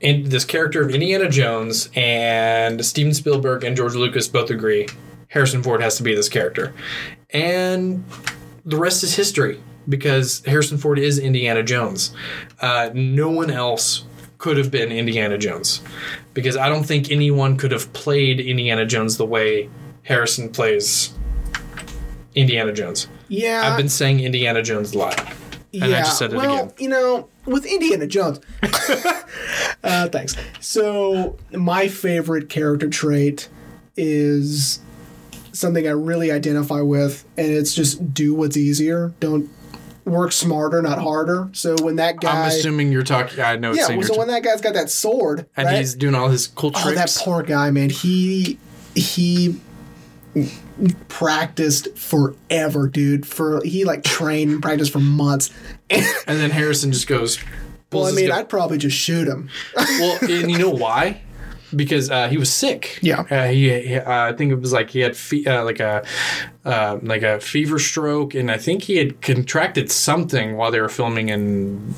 in 0.00 0.28
this 0.28 0.44
character 0.44 0.82
of 0.82 0.90
Indiana 0.90 1.28
Jones, 1.28 1.90
and 1.94 2.84
Steven 2.84 3.12
Spielberg 3.12 3.64
and 3.64 3.76
George 3.76 3.94
Lucas 3.94 4.28
both 4.28 4.50
agree 4.50 4.88
Harrison 5.28 5.62
Ford 5.62 5.82
has 5.82 5.96
to 5.98 6.02
be 6.02 6.14
this 6.14 6.28
character. 6.28 6.72
And 7.30 8.04
the 8.64 8.76
rest 8.76 9.02
is 9.02 9.14
history 9.14 9.60
because 9.88 10.42
Harrison 10.46 10.78
Ford 10.78 10.98
is 10.98 11.18
Indiana 11.18 11.62
Jones. 11.62 12.14
Uh, 12.60 12.90
no 12.94 13.30
one 13.30 13.50
else 13.50 14.04
could 14.38 14.56
have 14.56 14.70
been 14.70 14.90
Indiana 14.90 15.36
Jones 15.36 15.82
because 16.32 16.56
I 16.56 16.68
don't 16.68 16.84
think 16.84 17.10
anyone 17.10 17.56
could 17.56 17.72
have 17.72 17.92
played 17.92 18.40
Indiana 18.40 18.86
Jones 18.86 19.18
the 19.18 19.26
way 19.26 19.68
Harrison 20.02 20.50
plays 20.50 21.12
Indiana 22.34 22.72
Jones. 22.72 23.06
Yeah, 23.28 23.62
I've 23.64 23.76
been 23.76 23.88
saying 23.88 24.20
Indiana 24.20 24.62
Jones 24.62 24.94
a 24.94 24.98
lot. 24.98 25.34
Yeah. 25.72 25.84
I 25.86 25.88
just 26.00 26.18
said 26.18 26.32
it 26.32 26.36
well, 26.36 26.54
again. 26.54 26.72
you 26.78 26.88
know, 26.88 27.28
with 27.46 27.64
Indiana 27.64 28.06
Jones. 28.06 28.40
uh, 29.82 30.08
thanks. 30.08 30.36
So 30.60 31.38
my 31.52 31.88
favorite 31.88 32.48
character 32.48 32.88
trait 32.88 33.48
is 33.96 34.80
something 35.52 35.86
I 35.86 35.92
really 35.92 36.30
identify 36.32 36.80
with, 36.80 37.24
and 37.36 37.50
it's 37.50 37.74
just 37.74 38.12
do 38.14 38.34
what's 38.34 38.56
easier. 38.56 39.12
Don't 39.20 39.50
work 40.04 40.32
smarter, 40.32 40.82
not 40.82 40.98
harder. 40.98 41.48
So 41.52 41.76
when 41.82 41.96
that 41.96 42.20
guy, 42.20 42.42
I'm 42.42 42.48
assuming 42.48 42.92
you're 42.92 43.02
talking. 43.02 43.40
I 43.40 43.56
know. 43.56 43.72
yeah, 43.72 43.86
so 44.00 44.18
when 44.18 44.28
that 44.28 44.42
guy's 44.42 44.60
got 44.60 44.74
that 44.74 44.90
sword, 44.90 45.46
and 45.56 45.66
right? 45.66 45.78
he's 45.78 45.94
doing 45.94 46.14
all 46.14 46.28
his 46.28 46.46
cool 46.46 46.70
tricks. 46.70 46.86
Oh, 46.86 46.94
that 46.94 47.16
poor 47.18 47.42
guy, 47.42 47.70
man. 47.70 47.90
He 47.90 48.58
he 48.94 49.60
practiced 51.08 51.96
forever, 51.96 52.88
dude. 52.88 53.26
For 53.26 53.62
he 53.64 53.84
like 53.84 54.04
trained 54.04 54.50
and 54.52 54.62
practiced 54.62 54.92
for 54.92 55.00
months. 55.00 55.50
And, 55.90 56.04
then 56.26 56.50
Harrison 56.50 56.92
just 56.92 57.08
goes. 57.08 57.38
well, 57.92 58.06
I 58.06 58.12
mean, 58.12 58.28
gun- 58.28 58.38
I'd 58.38 58.48
probably 58.48 58.78
just 58.78 58.96
shoot 58.96 59.26
him. 59.26 59.50
well, 59.76 60.18
and 60.22 60.50
you 60.50 60.58
know 60.58 60.70
why? 60.70 61.22
Because 61.74 62.10
uh, 62.10 62.28
he 62.28 62.36
was 62.36 62.52
sick. 62.52 62.98
Yeah. 63.02 63.20
uh, 63.30 63.48
he. 63.48 63.68
he 63.80 63.96
uh, 63.96 64.30
I 64.30 64.32
think 64.32 64.52
it 64.52 64.56
was 64.56 64.72
like 64.72 64.90
he 64.90 65.00
had 65.00 65.16
fe- 65.16 65.44
uh, 65.44 65.64
like 65.64 65.80
a 65.80 66.04
uh, 66.64 66.98
like 67.02 67.22
a 67.22 67.40
fever 67.40 67.78
stroke, 67.78 68.34
and 68.34 68.50
I 68.50 68.58
think 68.58 68.82
he 68.82 68.96
had 68.96 69.20
contracted 69.20 69.90
something 69.90 70.56
while 70.56 70.70
they 70.70 70.80
were 70.80 70.88
filming 70.88 71.28
in 71.28 71.94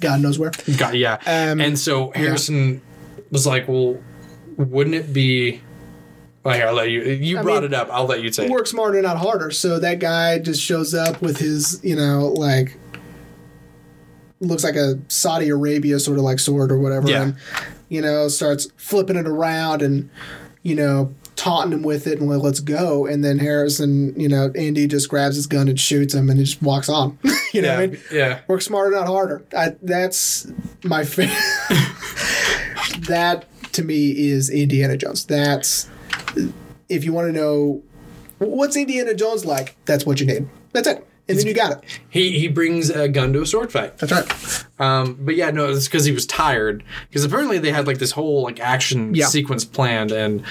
God 0.00 0.20
knows 0.20 0.38
where. 0.38 0.52
God, 0.76 0.94
yeah. 0.94 1.14
Um, 1.26 1.60
and 1.60 1.78
so 1.78 2.10
Harrison 2.14 2.82
was 3.30 3.46
like, 3.46 3.68
"Well, 3.68 3.98
wouldn't 4.56 4.94
it 4.94 5.12
be?" 5.12 5.62
Here, 6.54 6.66
I'll 6.66 6.74
let 6.74 6.90
you. 6.90 7.02
You 7.02 7.38
I 7.38 7.42
brought 7.42 7.62
mean, 7.62 7.72
it 7.72 7.74
up. 7.74 7.88
I'll 7.90 8.06
let 8.06 8.22
you 8.22 8.30
it. 8.30 8.50
Work 8.50 8.66
smarter, 8.66 9.00
not 9.02 9.16
harder. 9.18 9.50
So 9.50 9.78
that 9.80 9.98
guy 9.98 10.38
just 10.38 10.60
shows 10.62 10.94
up 10.94 11.20
with 11.22 11.38
his, 11.38 11.80
you 11.84 11.96
know, 11.96 12.28
like 12.28 12.76
looks 14.40 14.64
like 14.64 14.76
a 14.76 14.98
Saudi 15.08 15.48
Arabia 15.48 15.98
sort 15.98 16.18
of 16.18 16.24
like 16.24 16.38
sword 16.38 16.70
or 16.70 16.78
whatever, 16.78 17.08
Yeah. 17.08 17.22
and 17.22 17.36
you 17.88 18.02
know 18.02 18.28
starts 18.28 18.68
flipping 18.76 19.16
it 19.16 19.26
around 19.26 19.80
and 19.82 20.10
you 20.62 20.74
know 20.74 21.14
taunting 21.36 21.72
him 21.78 21.82
with 21.82 22.06
it 22.06 22.18
and 22.20 22.28
like 22.30 22.42
let's 22.42 22.60
go. 22.60 23.06
And 23.06 23.22
then 23.24 23.38
Harrison, 23.38 24.18
you 24.18 24.28
know, 24.28 24.50
Andy 24.54 24.86
just 24.86 25.08
grabs 25.08 25.36
his 25.36 25.46
gun 25.46 25.68
and 25.68 25.78
shoots 25.78 26.14
him 26.14 26.30
and 26.30 26.38
he 26.38 26.44
just 26.46 26.62
walks 26.62 26.88
on. 26.88 27.18
you 27.52 27.60
know 27.62 27.68
Yeah, 27.68 27.74
what 27.76 27.82
I 27.82 27.86
mean? 27.88 28.00
yeah. 28.10 28.40
Work 28.48 28.62
smarter, 28.62 28.90
not 28.90 29.06
harder. 29.06 29.44
I, 29.56 29.76
that's 29.82 30.50
my 30.82 31.04
favorite. 31.04 31.36
that 33.08 33.44
to 33.72 33.82
me 33.84 34.28
is 34.30 34.48
Indiana 34.48 34.96
Jones. 34.96 35.26
That's 35.26 35.88
if 36.88 37.04
you 37.04 37.12
want 37.12 37.28
to 37.28 37.32
know 37.32 37.82
what's 38.38 38.76
Indiana 38.76 39.14
Jones 39.14 39.44
like, 39.44 39.76
that's 39.84 40.04
what 40.06 40.20
you 40.20 40.26
need. 40.26 40.48
That's 40.72 40.88
it. 40.88 41.06
and 41.28 41.38
then 41.38 41.46
you 41.46 41.54
got 41.54 41.72
it. 41.72 42.00
he 42.08 42.38
he 42.38 42.46
brings 42.48 42.88
a 42.90 43.08
gun 43.08 43.32
to 43.32 43.42
a 43.42 43.46
sword 43.46 43.72
fight. 43.72 43.98
That's 43.98 44.12
right. 44.12 44.64
Um, 44.78 45.16
but 45.20 45.34
yeah, 45.36 45.50
no, 45.50 45.68
it's 45.70 45.86
because 45.88 46.04
he 46.04 46.12
was 46.12 46.26
tired. 46.26 46.84
Because 47.08 47.24
apparently 47.24 47.58
they 47.58 47.72
had 47.72 47.86
like 47.86 47.98
this 47.98 48.12
whole 48.12 48.42
like 48.42 48.60
action 48.60 49.14
Yeah. 49.14 49.26
sequence 49.26 49.64
planned, 49.64 50.12
and 50.12 50.44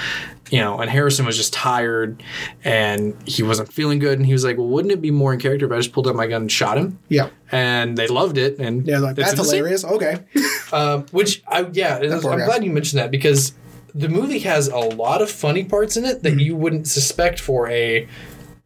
you 0.52 0.60
know, 0.60 0.80
and 0.80 0.90
Harrison 0.91 1.26
was 1.26 1.38
just 1.38 1.53
tired, 1.53 2.22
and 2.64 3.16
he 3.26 3.41
wasn't 3.44 3.72
feeling 3.72 3.99
good, 3.99 4.18
and 4.20 4.26
he 4.26 4.34
was 4.34 4.44
like, 4.44 4.57
"Well, 4.57 4.68
wouldn't 4.68 4.91
it 4.91 5.02
be 5.02 5.12
more 5.12 5.32
in 5.34 5.40
character 5.40 5.66
if 5.68 5.72
I 5.72 5.78
just 5.78 5.91
pulled 5.94 6.07
out 6.07 6.16
my 6.16 6.28
gun 6.28 6.41
and 6.44 6.52
shot 6.52 6.78
him?" 6.78 6.99
Yeah. 7.07 7.30
And 7.52 7.98
they 7.98 8.07
loved 8.07 8.38
it, 8.38 8.60
and 8.60 8.86
Yeah, 8.86 8.99
like 8.99 9.16
that's 9.16 9.32
in 9.32 9.38
the 9.38 9.44
scene. 9.44 9.57
hilarious. 9.57 9.86
Okay. 9.86 10.18
Um, 10.74 11.06
which 11.12 11.44
I 11.48 11.68
yeah, 11.72 11.98
I'm 12.02 12.20
guy. 12.20 12.44
glad 12.45 12.66
you 12.66 12.72
mentioned 12.72 12.99
that 12.99 13.12
because 13.12 13.53
the 13.95 14.09
movie 14.09 14.39
has 14.39 14.67
a 14.67 14.77
lot 14.77 15.22
of 15.22 15.31
funny 15.31 15.63
parts 15.63 15.95
in 15.97 16.03
it 16.05 16.22
that 16.23 16.39
you 16.39 16.55
wouldn't 16.55 16.85
suspect 16.88 17.39
for 17.39 17.67
a 17.69 18.07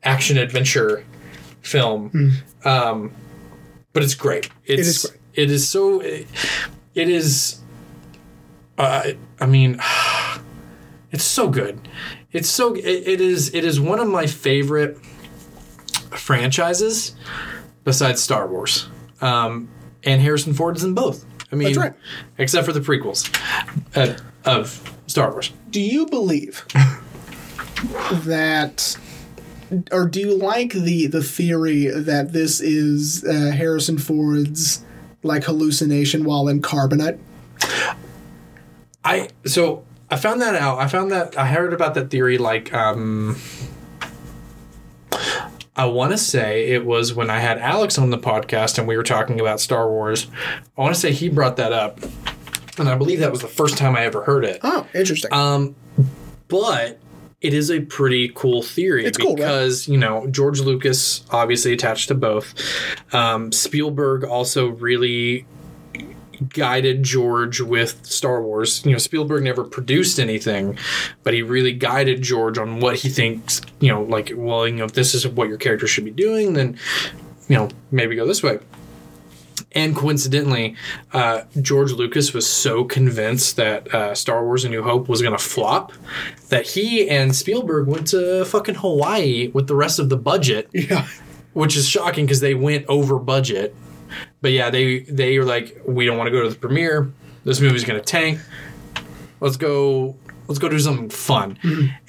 action 0.03 0.37
adventure 0.37 1.05
film. 1.61 2.33
Um, 2.65 3.11
but 3.93 4.03
it's 4.03 4.15
great. 4.15 4.49
It's, 4.65 4.81
Hmm. 4.81 4.89
is 4.89 5.05
great. 5.05 5.19
It 5.35 5.51
is 5.51 5.69
so. 5.69 5.99
It, 6.01 6.27
it 6.95 7.09
is. 7.09 7.59
Uh, 8.77 9.11
I 9.39 9.45
mean, 9.45 9.79
it's 11.11 11.23
so 11.23 11.47
good. 11.49 11.87
It's 12.31 12.49
so. 12.49 12.73
It, 12.73 12.85
it 12.85 13.21
is. 13.21 13.53
It 13.53 13.63
is 13.63 13.79
one 13.79 13.99
of 13.99 14.07
my 14.07 14.25
favorite 14.25 14.97
franchises 16.11 17.15
besides 17.83 18.21
Star 18.21 18.47
Wars. 18.47 18.87
Um, 19.21 19.69
and 20.03 20.21
Harrison 20.21 20.53
Ford 20.53 20.75
is 20.77 20.83
in 20.83 20.93
both. 20.93 21.25
I 21.51 21.55
mean, 21.55 21.67
That's 21.69 21.77
right. 21.77 21.93
except 22.37 22.65
for 22.65 22.73
the 22.73 22.79
prequels 22.79 23.29
uh, 23.95 24.17
of 24.45 24.95
Star 25.09 25.31
Wars. 25.31 25.51
Do 25.69 25.81
you 25.81 26.05
believe 26.05 26.65
that, 28.11 28.97
or 29.91 30.07
do 30.07 30.19
you 30.19 30.35
like 30.35 30.73
the 30.73 31.07
the 31.07 31.23
theory 31.23 31.87
that 31.87 32.31
this 32.31 32.61
is 32.61 33.25
uh, 33.25 33.51
Harrison 33.51 33.97
Ford's 33.97 34.83
like 35.23 35.43
hallucination 35.45 36.23
while 36.23 36.47
in 36.47 36.61
carbonite? 36.61 37.19
I 39.03 39.29
so 39.45 39.83
I 40.09 40.15
found 40.15 40.41
that 40.41 40.55
out. 40.55 40.77
I 40.77 40.87
found 40.87 41.11
that 41.11 41.37
I 41.37 41.47
heard 41.47 41.73
about 41.73 41.95
that 41.95 42.09
theory 42.11 42.37
like 42.37 42.73
um 42.73 43.37
I 45.75 45.85
want 45.85 46.11
to 46.11 46.17
say 46.17 46.67
it 46.71 46.85
was 46.85 47.13
when 47.13 47.29
I 47.29 47.39
had 47.39 47.57
Alex 47.57 47.97
on 47.97 48.09
the 48.09 48.17
podcast 48.17 48.77
and 48.77 48.87
we 48.87 48.97
were 48.97 49.03
talking 49.03 49.39
about 49.39 49.61
Star 49.61 49.89
Wars. 49.89 50.27
I 50.77 50.81
want 50.81 50.93
to 50.93 50.99
say 50.99 51.13
he 51.13 51.29
brought 51.29 51.55
that 51.55 51.71
up. 51.71 51.99
And 52.79 52.89
I 52.89 52.95
believe 52.95 53.19
that 53.19 53.31
was 53.31 53.41
the 53.41 53.47
first 53.47 53.77
time 53.77 53.95
I 53.95 54.05
ever 54.05 54.23
heard 54.23 54.45
it. 54.45 54.59
Oh, 54.63 54.87
interesting. 54.93 55.31
Um, 55.33 55.75
but 56.47 56.99
it 57.41 57.53
is 57.53 57.71
a 57.71 57.79
pretty 57.81 58.29
cool 58.35 58.61
theory 58.61 59.05
It's 59.05 59.17
cool, 59.17 59.29
right? 59.29 59.37
because 59.37 59.87
you 59.87 59.97
know 59.97 60.27
George 60.27 60.59
Lucas 60.59 61.23
obviously 61.31 61.73
attached 61.73 62.07
to 62.09 62.15
both. 62.15 62.53
Um, 63.13 63.51
Spielberg 63.51 64.23
also 64.23 64.67
really 64.69 65.45
guided 66.49 67.03
George 67.03 67.59
with 67.59 68.05
Star 68.05 68.41
Wars. 68.41 68.85
You 68.85 68.93
know, 68.93 68.97
Spielberg 68.97 69.43
never 69.43 69.63
produced 69.63 70.19
anything, 70.19 70.77
but 71.23 71.33
he 71.33 71.41
really 71.41 71.73
guided 71.73 72.21
George 72.21 72.57
on 72.57 72.79
what 72.79 72.95
he 72.95 73.09
thinks. 73.09 73.61
You 73.79 73.89
know, 73.93 74.03
like 74.03 74.31
well, 74.35 74.67
you 74.67 74.75
know, 74.75 74.85
if 74.85 74.93
this 74.93 75.13
is 75.13 75.27
what 75.27 75.47
your 75.47 75.57
character 75.57 75.87
should 75.87 76.05
be 76.05 76.11
doing, 76.11 76.53
then 76.53 76.77
you 77.47 77.55
know 77.55 77.69
maybe 77.91 78.15
go 78.15 78.25
this 78.25 78.43
way. 78.43 78.59
And 79.73 79.95
coincidentally, 79.95 80.75
uh, 81.13 81.41
George 81.61 81.91
Lucas 81.91 82.33
was 82.33 82.49
so 82.49 82.83
convinced 82.83 83.55
that 83.57 83.93
uh, 83.93 84.15
Star 84.15 84.43
Wars: 84.43 84.65
A 84.65 84.69
New 84.69 84.81
Hope 84.81 85.07
was 85.07 85.21
going 85.21 85.37
to 85.37 85.43
flop 85.43 85.93
that 86.49 86.65
he 86.65 87.07
and 87.07 87.35
Spielberg 87.35 87.87
went 87.87 88.07
to 88.07 88.45
fucking 88.45 88.75
Hawaii 88.75 89.49
with 89.49 89.67
the 89.67 89.75
rest 89.75 89.99
of 89.99 90.09
the 90.09 90.17
budget, 90.17 90.69
yeah. 90.73 91.07
which 91.53 91.77
is 91.77 91.87
shocking 91.87 92.25
because 92.25 92.39
they 92.39 92.55
went 92.55 92.85
over 92.87 93.19
budget. 93.19 93.75
But 94.41 94.51
yeah, 94.51 94.69
they 94.71 94.99
they 95.01 95.37
were 95.37 95.45
like, 95.45 95.81
we 95.85 96.05
don't 96.05 96.17
want 96.17 96.27
to 96.27 96.31
go 96.31 96.41
to 96.41 96.49
the 96.49 96.55
premiere. 96.55 97.11
This 97.43 97.61
movie's 97.61 97.83
going 97.83 97.99
to 97.99 98.05
tank. 98.05 98.39
Let's 99.39 99.57
go. 99.57 100.17
Let's 100.47 100.57
go 100.57 100.67
do 100.67 100.79
something 100.79 101.09
fun. 101.09 101.59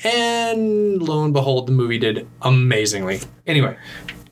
And 0.02 1.02
lo 1.02 1.24
and 1.24 1.34
behold, 1.34 1.68
the 1.68 1.72
movie 1.72 1.98
did 1.98 2.26
amazingly. 2.40 3.20
Anyway, 3.46 3.76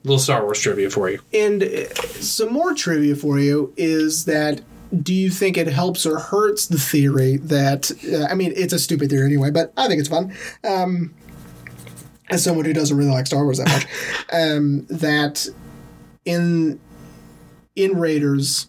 little 0.04 0.18
Star 0.18 0.44
Wars 0.44 0.60
trivia 0.60 0.90
for 0.90 1.10
you. 1.10 1.20
And 1.32 1.62
uh, 1.62 1.94
some 1.94 2.52
more 2.52 2.74
trivia 2.74 3.16
for 3.16 3.38
you 3.38 3.72
is 3.76 4.24
that 4.26 4.60
do 5.02 5.12
you 5.12 5.30
think 5.30 5.56
it 5.58 5.66
helps 5.66 6.06
or 6.06 6.18
hurts 6.18 6.66
the 6.66 6.78
theory 6.78 7.36
that 7.36 7.90
uh, 8.12 8.24
I 8.30 8.34
mean 8.34 8.52
it's 8.56 8.72
a 8.72 8.78
stupid 8.78 9.10
theory 9.10 9.26
anyway, 9.26 9.50
but 9.50 9.72
I 9.76 9.86
think 9.86 10.00
it's 10.00 10.08
fun. 10.08 10.34
Um, 10.64 11.14
as 12.30 12.44
someone 12.44 12.64
who 12.64 12.72
doesn't 12.72 12.96
really 12.96 13.10
like 13.10 13.26
Star 13.26 13.44
Wars 13.44 13.58
that 13.58 13.68
much, 13.68 13.86
um, 14.32 14.86
that 14.86 15.46
in 16.24 16.80
in 17.76 17.98
Raiders 17.98 18.68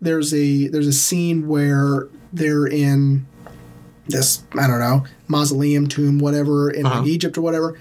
there's 0.00 0.34
a 0.34 0.68
there's 0.68 0.86
a 0.86 0.92
scene 0.92 1.48
where 1.48 2.08
they're 2.32 2.66
in 2.66 3.26
this 4.06 4.42
I 4.58 4.66
don't 4.66 4.80
know 4.80 5.04
mausoleum 5.28 5.86
tomb 5.86 6.18
whatever 6.18 6.70
in 6.70 6.82
like 6.82 7.06
Egypt 7.06 7.38
or 7.38 7.42
whatever, 7.42 7.78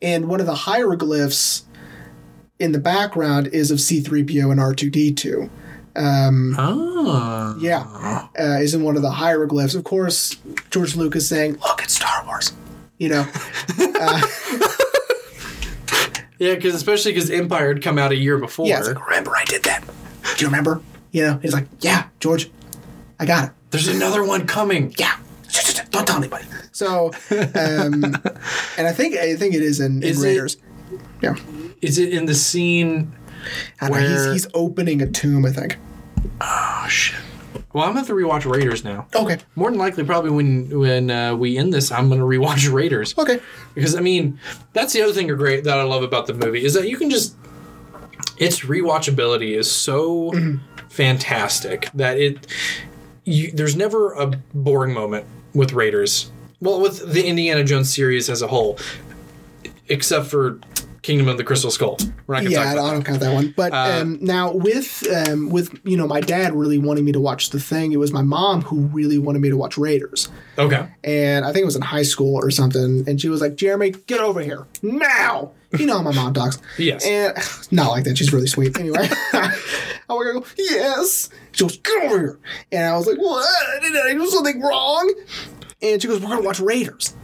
and 0.00 0.28
one 0.28 0.40
of 0.40 0.46
the 0.46 0.54
hieroglyphs 0.54 1.64
in 2.58 2.72
the 2.72 2.78
background 2.78 3.48
is 3.48 3.70
of 3.70 3.78
C3PO 3.78 4.50
and 4.50 4.60
R2D2. 4.60 5.48
Ah. 5.96 7.54
Yeah, 7.60 8.26
uh, 8.38 8.58
is 8.60 8.74
in 8.74 8.82
one 8.82 8.96
of 8.96 9.02
the 9.02 9.10
hieroglyphs. 9.12 9.74
Of 9.74 9.84
course, 9.84 10.36
George 10.70 10.96
Lucas 10.96 11.28
saying, 11.28 11.58
"Look, 11.58 11.82
it's 11.82 11.94
Star 11.94 12.24
Wars." 12.26 12.52
You 12.98 13.08
know, 13.10 13.26
Yeah, 16.38 16.56
because 16.56 16.74
especially 16.74 17.12
because 17.12 17.30
Empire 17.30 17.68
had 17.72 17.82
come 17.82 17.96
out 17.96 18.10
a 18.10 18.16
year 18.16 18.38
before. 18.38 18.66
yeah. 18.66 18.80
Like, 18.80 19.06
remember, 19.08 19.36
I 19.36 19.44
did 19.44 19.62
that. 19.64 19.84
Do 20.36 20.44
you 20.44 20.48
remember? 20.48 20.80
You 21.12 21.22
know, 21.22 21.38
he's 21.40 21.52
like, 21.52 21.66
"Yeah, 21.80 22.08
George, 22.18 22.50
I 23.20 23.24
got 23.26 23.44
it." 23.48 23.50
There's 23.70 23.86
another 23.88 24.24
one 24.24 24.46
coming. 24.46 24.92
Yeah, 24.98 25.16
don't 25.90 26.06
tell 26.06 26.16
anybody. 26.18 26.44
So, 26.72 27.12
um, 27.30 28.04
and 28.76 28.86
I 28.88 28.92
think 28.92 29.14
I 29.16 29.36
think 29.36 29.54
it 29.54 29.62
is 29.62 29.78
in, 29.80 29.98
in 29.98 30.08
Is 30.08 30.22
it- 30.22 30.26
Raiders. 30.26 30.56
Yeah, 31.22 31.36
Is 31.84 31.98
it 31.98 32.12
in 32.12 32.26
the 32.26 32.34
scene? 32.34 33.12
I 33.80 33.88
know, 33.88 33.96
he's 33.98 34.08
Where- 34.10 34.32
he's 34.32 34.46
opening 34.54 35.02
a 35.02 35.06
tomb. 35.06 35.44
I 35.44 35.50
think. 35.50 35.76
Oh 36.40 36.86
shit. 36.88 37.20
Well, 37.72 37.82
I'm 37.84 37.90
gonna 37.90 38.00
have 38.00 38.06
to 38.06 38.14
rewatch 38.14 38.50
Raiders 38.50 38.84
now. 38.84 39.06
Okay. 39.14 39.38
More 39.56 39.68
than 39.70 39.78
likely, 39.78 40.04
probably 40.04 40.30
when 40.30 40.78
when 40.78 41.10
uh, 41.10 41.34
we 41.34 41.58
end 41.58 41.74
this, 41.74 41.90
I'm 41.92 42.08
gonna 42.08 42.24
rewatch 42.24 42.72
Raiders. 42.72 43.16
Okay. 43.18 43.40
Because 43.74 43.94
I 43.96 44.00
mean, 44.00 44.38
that's 44.72 44.92
the 44.92 45.02
other 45.02 45.12
thing 45.12 45.26
great 45.28 45.64
that 45.64 45.78
I 45.78 45.82
love 45.82 46.02
about 46.02 46.26
the 46.26 46.34
movie 46.34 46.64
is 46.64 46.74
that 46.74 46.88
you 46.88 46.96
can 46.96 47.10
just 47.10 47.34
its 48.38 48.60
rewatchability 48.60 49.56
is 49.56 49.70
so 49.70 50.32
fantastic 50.88 51.88
that 51.94 52.18
it 52.18 52.46
you, 53.24 53.50
there's 53.52 53.76
never 53.76 54.12
a 54.12 54.26
boring 54.54 54.94
moment 54.94 55.26
with 55.54 55.72
Raiders. 55.72 56.30
Well, 56.60 56.80
with 56.80 57.12
the 57.12 57.26
Indiana 57.26 57.64
Jones 57.64 57.92
series 57.92 58.30
as 58.30 58.40
a 58.42 58.46
whole, 58.46 58.78
except 59.88 60.26
for 60.26 60.58
Kingdom 61.04 61.28
of 61.28 61.36
the 61.36 61.44
Crystal 61.44 61.70
Skull. 61.70 61.98
We're 62.26 62.34
not 62.36 62.44
gonna 62.44 62.50
Yeah, 62.50 62.70
I 62.70 62.74
don't, 62.74 62.86
I 62.88 62.92
don't 62.92 63.04
count 63.04 63.20
that 63.20 63.32
one. 63.34 63.52
But 63.56 63.72
Uh, 63.74 63.98
um, 64.00 64.18
now 64.22 64.52
with 64.52 65.06
um, 65.14 65.50
with 65.50 65.78
you 65.84 65.96
know 65.98 66.06
my 66.06 66.20
dad 66.20 66.54
really 66.54 66.78
wanting 66.78 67.04
me 67.04 67.12
to 67.12 67.20
watch 67.20 67.50
the 67.50 67.60
thing, 67.60 67.92
it 67.92 67.98
was 67.98 68.10
my 68.12 68.22
mom 68.22 68.62
who 68.62 68.80
really 68.86 69.18
wanted 69.18 69.40
me 69.42 69.50
to 69.50 69.56
watch 69.56 69.76
Raiders. 69.78 70.28
Okay. 70.58 70.88
and 71.04 71.44
I 71.44 71.52
think 71.52 71.62
it 71.62 71.66
was 71.66 71.76
in 71.76 71.82
high 71.82 72.04
school 72.04 72.34
or 72.36 72.50
something. 72.50 73.04
And 73.06 73.20
she 73.20 73.28
was 73.28 73.40
like, 73.42 73.54
"Jeremy, 73.54 73.90
get 74.06 74.20
over 74.20 74.40
here 74.40 74.66
now." 74.82 75.52
You 75.78 75.86
know 75.86 75.96
how 75.98 76.02
my 76.02 76.12
mom 76.14 76.32
talks. 76.32 76.58
Yes. 76.78 77.04
And 77.04 77.36
not 77.70 77.90
like 77.90 78.04
that. 78.04 78.16
She's 78.16 78.32
really 78.32 78.46
sweet. 78.46 78.78
Anyway, 78.78 79.06
I 79.32 79.52
would 80.08 80.32
go, 80.32 80.44
"Yes." 80.56 81.28
She 81.52 81.64
goes, 81.64 81.76
"Get 81.78 82.04
over 82.04 82.18
here," 82.18 82.38
and 82.72 82.86
I 82.86 82.96
was 82.96 83.06
like, 83.06 83.18
"What? 83.18 83.82
Did 83.82 83.94
I 83.94 84.12
do 84.14 84.26
something 84.28 84.60
wrong?" 84.62 85.12
And 85.82 86.00
she 86.00 86.08
goes, 86.08 86.20
"We're 86.22 86.28
gonna 86.30 86.42
watch 86.42 86.60
Raiders." 86.60 87.14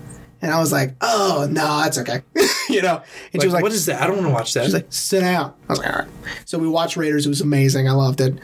And 0.43 0.53
I 0.53 0.59
was 0.59 0.73
like, 0.73 0.97
"Oh 1.01 1.47
no, 1.51 1.83
that's 1.83 1.99
okay," 1.99 2.23
you 2.71 2.83
know. 2.83 3.03
And 3.33 3.43
she 3.43 3.47
was 3.47 3.55
like, 3.55 3.63
what 3.63 3.73
is 3.73 3.87
that? 3.87 4.01
I 4.01 4.07
don't 4.07 4.17
want 4.17 4.29
to 4.29 4.33
watch 4.33 4.55
that. 4.55 4.65
She's 4.65 4.75
like, 4.75 4.87
sit 4.91 5.21
down. 5.21 5.53
I 5.69 5.73
was 5.73 5.79
like, 5.79 5.93
all 5.93 5.99
right. 6.01 6.09
So 6.45 6.59
we 6.59 6.69
watched 6.69 6.97
Raiders. 6.97 7.27
It 7.27 7.29
was 7.29 7.41
amazing. 7.41 7.89
I 7.89 7.93
loved 7.93 8.21
it. 8.21 8.39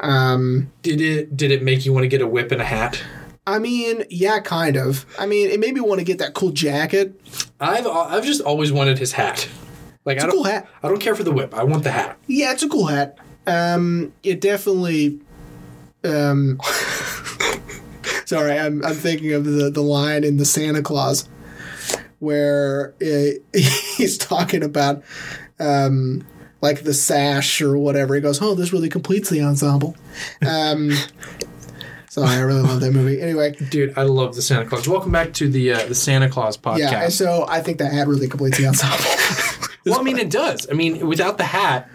Um, 0.00 0.72
did 0.82 1.00
it 1.00 1.36
did 1.36 1.50
it 1.50 1.62
make 1.62 1.84
you 1.84 1.92
want 1.92 2.04
to 2.04 2.08
get 2.08 2.22
a 2.22 2.26
whip 2.26 2.52
and 2.52 2.60
a 2.60 2.64
hat? 2.64 3.02
I 3.46 3.58
mean, 3.58 4.04
yeah, 4.08 4.38
kind 4.40 4.76
of. 4.76 5.04
I 5.18 5.26
mean, 5.26 5.50
it 5.50 5.58
made 5.58 5.74
me 5.74 5.80
want 5.80 5.98
to 5.98 6.04
get 6.04 6.18
that 6.18 6.34
cool 6.34 6.50
jacket. 6.50 7.20
I've 7.60 7.86
I've 7.86 8.24
just 8.24 8.40
always 8.40 8.72
wanted 8.72 8.98
his 8.98 9.12
hat. 9.12 9.48
Like 10.04 10.18
I 10.18 10.22
a 10.22 10.26
don't 10.26 10.32
cool 10.32 10.44
hat. 10.44 10.68
I 10.82 10.88
don't 10.88 11.00
care 11.00 11.14
for 11.14 11.24
the 11.24 11.32
whip. 11.32 11.54
I 11.54 11.64
want 11.64 11.84
the 11.84 11.92
hat. 11.92 12.18
Yeah, 12.26 12.52
it's 12.52 12.62
a 12.62 12.68
cool 12.68 12.86
hat. 12.86 13.18
Um, 13.46 14.12
it 14.22 14.40
definitely. 14.40 15.20
Um, 16.04 16.58
sorry, 18.24 18.58
I'm 18.58 18.84
I'm 18.84 18.94
thinking 18.94 19.32
of 19.32 19.44
the 19.44 19.70
the 19.70 19.82
line 19.82 20.24
in 20.24 20.36
the 20.36 20.44
Santa 20.44 20.82
Claus 20.82 21.28
where 22.22 22.94
uh, 23.02 23.32
he's 23.96 24.16
talking 24.16 24.62
about 24.62 25.02
um, 25.58 26.24
like 26.60 26.84
the 26.84 26.94
sash 26.94 27.60
or 27.60 27.76
whatever. 27.76 28.14
He 28.14 28.20
goes, 28.20 28.40
"Oh, 28.40 28.54
this 28.54 28.72
really 28.72 28.88
completes 28.88 29.28
the 29.28 29.42
ensemble." 29.42 29.96
Um, 30.46 30.92
sorry, 32.10 32.28
I 32.36 32.40
really 32.40 32.60
love 32.60 32.80
that 32.80 32.92
movie. 32.92 33.20
Anyway, 33.20 33.52
Dude, 33.70 33.96
I 33.96 34.02
love 34.02 34.34
the 34.34 34.42
Santa 34.42 34.66
Claus. 34.66 34.86
Welcome 34.86 35.10
back 35.10 35.32
to 35.34 35.48
the 35.48 35.72
uh, 35.72 35.86
the 35.86 35.94
Santa 35.94 36.28
Claus 36.28 36.56
podcast. 36.56 36.78
yeah, 36.78 37.08
so 37.08 37.46
I 37.48 37.60
think 37.60 37.78
that 37.78 37.92
hat 37.92 38.06
really 38.08 38.28
completes 38.28 38.58
the 38.58 38.66
ensemble. 38.66 39.04
Well, 39.84 39.98
I 39.98 40.04
mean, 40.04 40.18
it 40.18 40.30
does. 40.30 40.68
I 40.70 40.74
mean, 40.74 41.08
without 41.08 41.38
the 41.38 41.44
hat, 41.44 41.90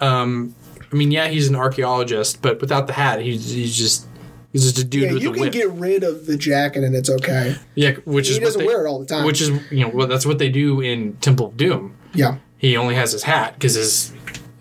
um, 0.00 0.56
I 0.90 0.96
mean, 0.96 1.12
yeah, 1.12 1.28
he's 1.28 1.48
an 1.48 1.54
archaeologist, 1.54 2.42
but 2.42 2.60
without 2.60 2.88
the 2.88 2.94
hat, 2.94 3.20
he's, 3.20 3.48
he's 3.48 3.76
just 3.76 4.08
he's 4.52 4.62
just 4.64 4.78
a 4.78 4.84
dude 4.84 5.02
Yeah, 5.04 5.12
with 5.12 5.22
you 5.22 5.30
a 5.30 5.34
can 5.34 5.40
whip. 5.42 5.52
get 5.52 5.70
rid 5.70 6.02
of 6.04 6.26
the 6.26 6.36
jacket 6.36 6.84
and 6.84 6.94
it's 6.94 7.10
okay. 7.10 7.56
yeah, 7.74 7.92
which 8.04 8.28
He 8.28 8.34
is 8.34 8.40
doesn't 8.40 8.60
they, 8.60 8.66
wear 8.66 8.84
it 8.86 8.88
all 8.88 8.98
the 8.98 9.06
time. 9.06 9.24
Which 9.24 9.40
is 9.40 9.50
you 9.70 9.80
know 9.84 9.88
well, 9.88 10.06
that's 10.06 10.26
what 10.26 10.38
they 10.38 10.48
do 10.48 10.80
in 10.80 11.14
Temple 11.16 11.46
of 11.46 11.56
Doom. 11.56 11.94
Yeah, 12.14 12.36
He 12.58 12.76
only 12.76 12.94
has 12.94 13.12
his 13.12 13.22
hat 13.24 13.54
because 13.54 13.74
his 13.74 14.12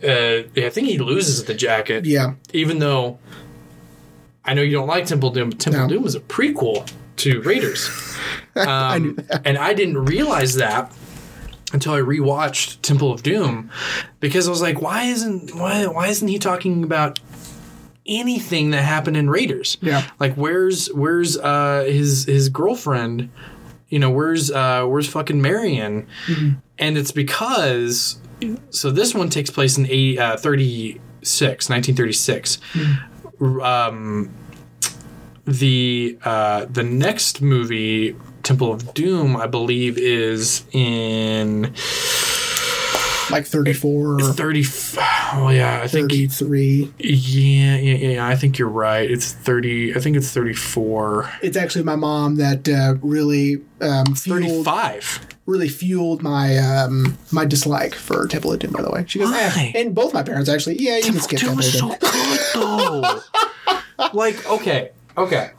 uh, 0.04 0.44
I 0.58 0.70
think 0.70 0.88
he 0.88 0.98
loses 1.00 1.46
the 1.46 1.54
jacket. 1.54 2.06
yeah. 2.06 2.34
even 2.54 2.80
though 2.80 3.18
I 4.44 4.54
know 4.54 4.62
you 4.62 4.74
don't 4.74 4.88
like 4.88 5.06
Temple 5.06 5.30
of 5.30 5.36
Doom, 5.36 5.50
but 5.50 5.60
Temple 5.60 5.82
No. 5.84 5.88
Doom 5.88 6.04
was 6.04 6.14
a 6.16 6.20
prequel 6.20 6.92
to 7.18 7.42
Raiders. 7.42 7.88
Um, 8.56 8.68
I 8.68 9.00
knew 9.00 9.14
that. 9.16 9.42
And 9.46 9.58
I 9.58 9.74
didn't 9.74 10.06
realize 10.06 10.56
that 10.56 10.94
until 11.74 11.94
I 11.94 12.00
rewatched 12.00 12.82
Temple 12.84 13.12
of 13.12 13.24
Doom 13.24 13.72
because 14.20 14.48
I 14.48 14.52
was 14.52 14.62
like, 14.62 14.82
why 14.82 15.04
isn't 15.06 15.56
why 15.56 15.88
why 15.88 16.08
isn't 16.08 16.28
he 16.28 16.38
talking 16.38 16.84
about 16.84 17.20
anything 18.06 18.72
that 18.72 18.84
happened 18.84 19.18
in 19.18 19.30
Raiders? 19.30 19.78
Yeah. 19.82 20.08
Like 20.20 20.36
where's 20.36 20.88
where's 20.88 21.38
uh 21.38 21.86
his 21.88 22.26
his 22.26 22.50
girlfriend? 22.50 23.30
You 23.90 24.00
know, 24.00 24.10
where's 24.10 24.52
uh 24.52 24.86
where's 24.86 25.08
fucking 25.08 25.42
Marion? 25.42 26.08
Mm-hmm. 26.28 26.60
And 26.78 26.98
it's 26.98 27.12
because 27.12 28.20
so 28.70 28.92
this 28.92 29.14
one 29.14 29.30
takes 29.30 29.50
place 29.50 29.78
in 29.78 29.88
eight, 29.90 30.20
uh, 30.20 30.38
36, 30.38 31.70
1936. 31.70 32.60
Um, 33.42 34.34
the 35.46 36.18
uh, 36.24 36.66
the 36.66 36.84
next 36.84 37.42
movie, 37.42 38.16
Temple 38.44 38.72
of 38.72 38.94
Doom, 38.94 39.38
I 39.38 39.48
believe, 39.48 39.98
is 39.98 40.66
in 40.72 41.74
Like 43.32 43.46
34, 43.46 44.20
30. 44.34 44.64
Oh 45.34 45.50
yeah, 45.50 45.82
I 45.84 45.88
think 45.88 46.12
33. 46.12 46.94
yeah, 47.00 47.76
yeah, 47.76 48.10
yeah. 48.10 48.28
I 48.28 48.36
think 48.36 48.58
you're 48.58 48.70
right. 48.70 49.10
It's 49.10 49.32
30. 49.34 49.96
I 49.96 50.00
think 50.00 50.16
it's 50.18 50.32
34. 50.32 51.32
It's 51.42 51.58
actually 51.58 51.84
my 51.84 51.96
mom 51.96 52.36
that 52.36 52.68
uh, 52.70 52.96
really 53.02 53.62
um, 53.82 54.16
fueled 54.16 54.66
35. 54.66 55.28
really 55.46 55.70
fueled 55.70 56.22
my 56.22 56.58
um, 56.58 57.18
my 57.32 57.46
dislike 57.46 57.96
for 57.96 58.28
Temple 58.28 58.54
of 58.54 58.60
Doom. 58.60 58.72
By 58.72 58.82
the 58.82 58.92
way, 58.92 59.06
she 59.08 59.20
goes, 59.20 59.34
eh. 59.34 59.72
And 59.76 59.96
both 59.96 60.14
my 60.14 60.24
parents 60.24 60.50
actually. 60.50 60.78
Yeah, 60.80 60.98
you 60.98 61.04
can 61.04 61.20
skip 61.20 61.40
Doom 61.40 61.58
Temple 61.60 61.64
is 61.64 61.74
so 61.74 61.88
good 61.90 62.40
though. 62.54 63.22
like, 64.14 64.46
okay, 64.50 64.92
okay. 65.18 65.52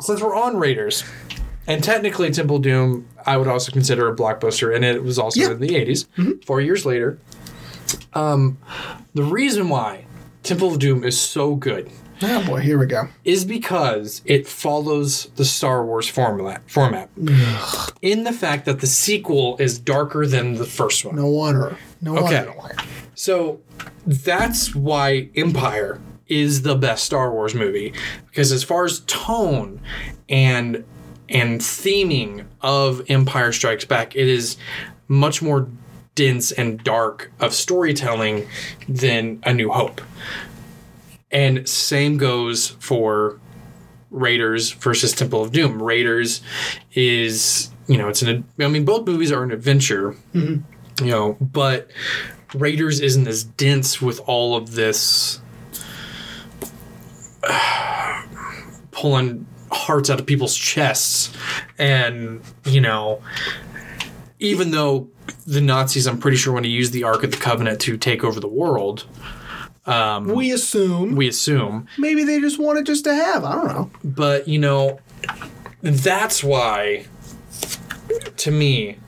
Since 0.00 0.20
we're 0.20 0.34
on 0.34 0.56
Raiders, 0.56 1.04
and 1.66 1.84
technically 1.84 2.30
Temple 2.30 2.58
Doom, 2.58 3.06
I 3.28 3.36
would 3.36 3.46
also 3.48 3.70
consider 3.72 4.08
a 4.08 4.16
blockbuster, 4.16 4.74
and 4.74 4.84
it 4.84 5.02
was 5.04 5.18
also 5.18 5.40
Yeah. 5.40 5.50
in 5.50 5.60
the 5.60 5.76
80s, 5.76 6.06
four 6.46 6.60
years 6.60 6.86
later. 6.86 7.18
Um, 8.14 8.58
the 9.14 9.22
reason 9.22 9.68
why 9.68 10.06
Temple 10.42 10.72
of 10.72 10.78
Doom 10.78 11.04
is 11.04 11.18
so 11.20 11.54
good 11.54 11.90
Oh 12.22 12.44
boy, 12.46 12.60
here 12.60 12.78
we 12.78 12.86
go. 12.86 13.08
is 13.24 13.44
because 13.44 14.22
it 14.24 14.46
follows 14.48 15.28
the 15.36 15.44
Star 15.44 15.84
Wars 15.84 16.08
formula 16.08 16.58
format. 16.66 17.10
in 18.02 18.24
the 18.24 18.32
fact 18.32 18.64
that 18.64 18.80
the 18.80 18.86
sequel 18.86 19.56
is 19.58 19.78
darker 19.78 20.26
than 20.26 20.54
the 20.54 20.64
first 20.64 21.04
one. 21.04 21.16
No 21.16 21.26
wonder. 21.28 21.76
No 22.00 22.14
wonder. 22.14 22.26
Okay. 22.28 22.38
I 22.38 22.44
don't 22.44 22.58
like 22.58 22.72
it. 22.82 22.88
So 23.14 23.60
that's 24.06 24.74
why 24.74 25.28
Empire 25.36 26.00
is 26.28 26.62
the 26.62 26.74
best 26.76 27.04
Star 27.04 27.30
Wars 27.32 27.54
movie 27.54 27.92
because 28.26 28.52
as 28.52 28.62
far 28.64 28.84
as 28.84 29.00
tone 29.06 29.80
and 30.28 30.84
and 31.28 31.60
theming 31.60 32.46
of 32.60 33.02
Empire 33.08 33.52
Strikes 33.52 33.84
Back, 33.84 34.16
it 34.16 34.28
is 34.28 34.56
much 35.08 35.42
more 35.42 35.68
dense 36.14 36.50
and 36.52 36.82
dark 36.82 37.30
of 37.38 37.54
storytelling 37.54 38.48
than 38.88 39.40
A 39.44 39.54
New 39.54 39.70
Hope. 39.70 40.00
And 41.30 41.68
same 41.68 42.16
goes 42.16 42.68
for 42.80 43.38
Raiders 44.10 44.72
versus 44.72 45.12
Temple 45.12 45.42
of 45.42 45.52
Doom. 45.52 45.82
Raiders 45.82 46.40
is, 46.92 47.70
you 47.86 47.98
know, 47.98 48.08
it's 48.08 48.22
an 48.22 48.44
I 48.58 48.68
mean 48.68 48.84
both 48.84 49.06
movies 49.06 49.30
are 49.30 49.42
an 49.42 49.52
adventure. 49.52 50.16
Mm-hmm. 50.34 51.04
You 51.04 51.10
know, 51.10 51.36
but 51.40 51.90
Raiders 52.54 53.00
isn't 53.00 53.28
as 53.28 53.44
dense 53.44 54.00
with 54.00 54.20
all 54.26 54.56
of 54.56 54.72
this 54.72 55.40
pulling 58.90 59.46
hearts 59.70 60.10
out 60.10 60.20
of 60.20 60.26
people's 60.26 60.56
chests. 60.56 61.32
And, 61.78 62.40
you 62.64 62.80
know, 62.80 63.22
even 64.38 64.70
though 64.70 65.08
the 65.46 65.60
Nazis, 65.60 66.06
I'm 66.06 66.18
pretty 66.18 66.36
sure, 66.36 66.52
want 66.52 66.64
to 66.64 66.70
use 66.70 66.90
the 66.90 67.04
Ark 67.04 67.22
of 67.24 67.30
the 67.32 67.36
Covenant 67.36 67.80
to 67.82 67.96
take 67.96 68.22
over 68.24 68.40
the 68.40 68.48
world, 68.48 69.04
um, 69.86 70.28
We 70.28 70.52
assume 70.52 71.16
we 71.16 71.28
assume. 71.28 71.86
maybe 71.98 72.22
they 72.24 72.40
just 72.40 72.58
want 72.58 72.78
it 72.78 72.84
just 72.86 73.04
to 73.04 73.14
have. 73.14 73.44
I 73.44 73.54
don't 73.54 73.68
know. 73.68 73.90
But, 74.04 74.46
you 74.46 74.58
know, 74.58 75.00
that's 75.82 76.44
why, 76.44 77.06
to 78.36 78.50
me, 78.50 78.98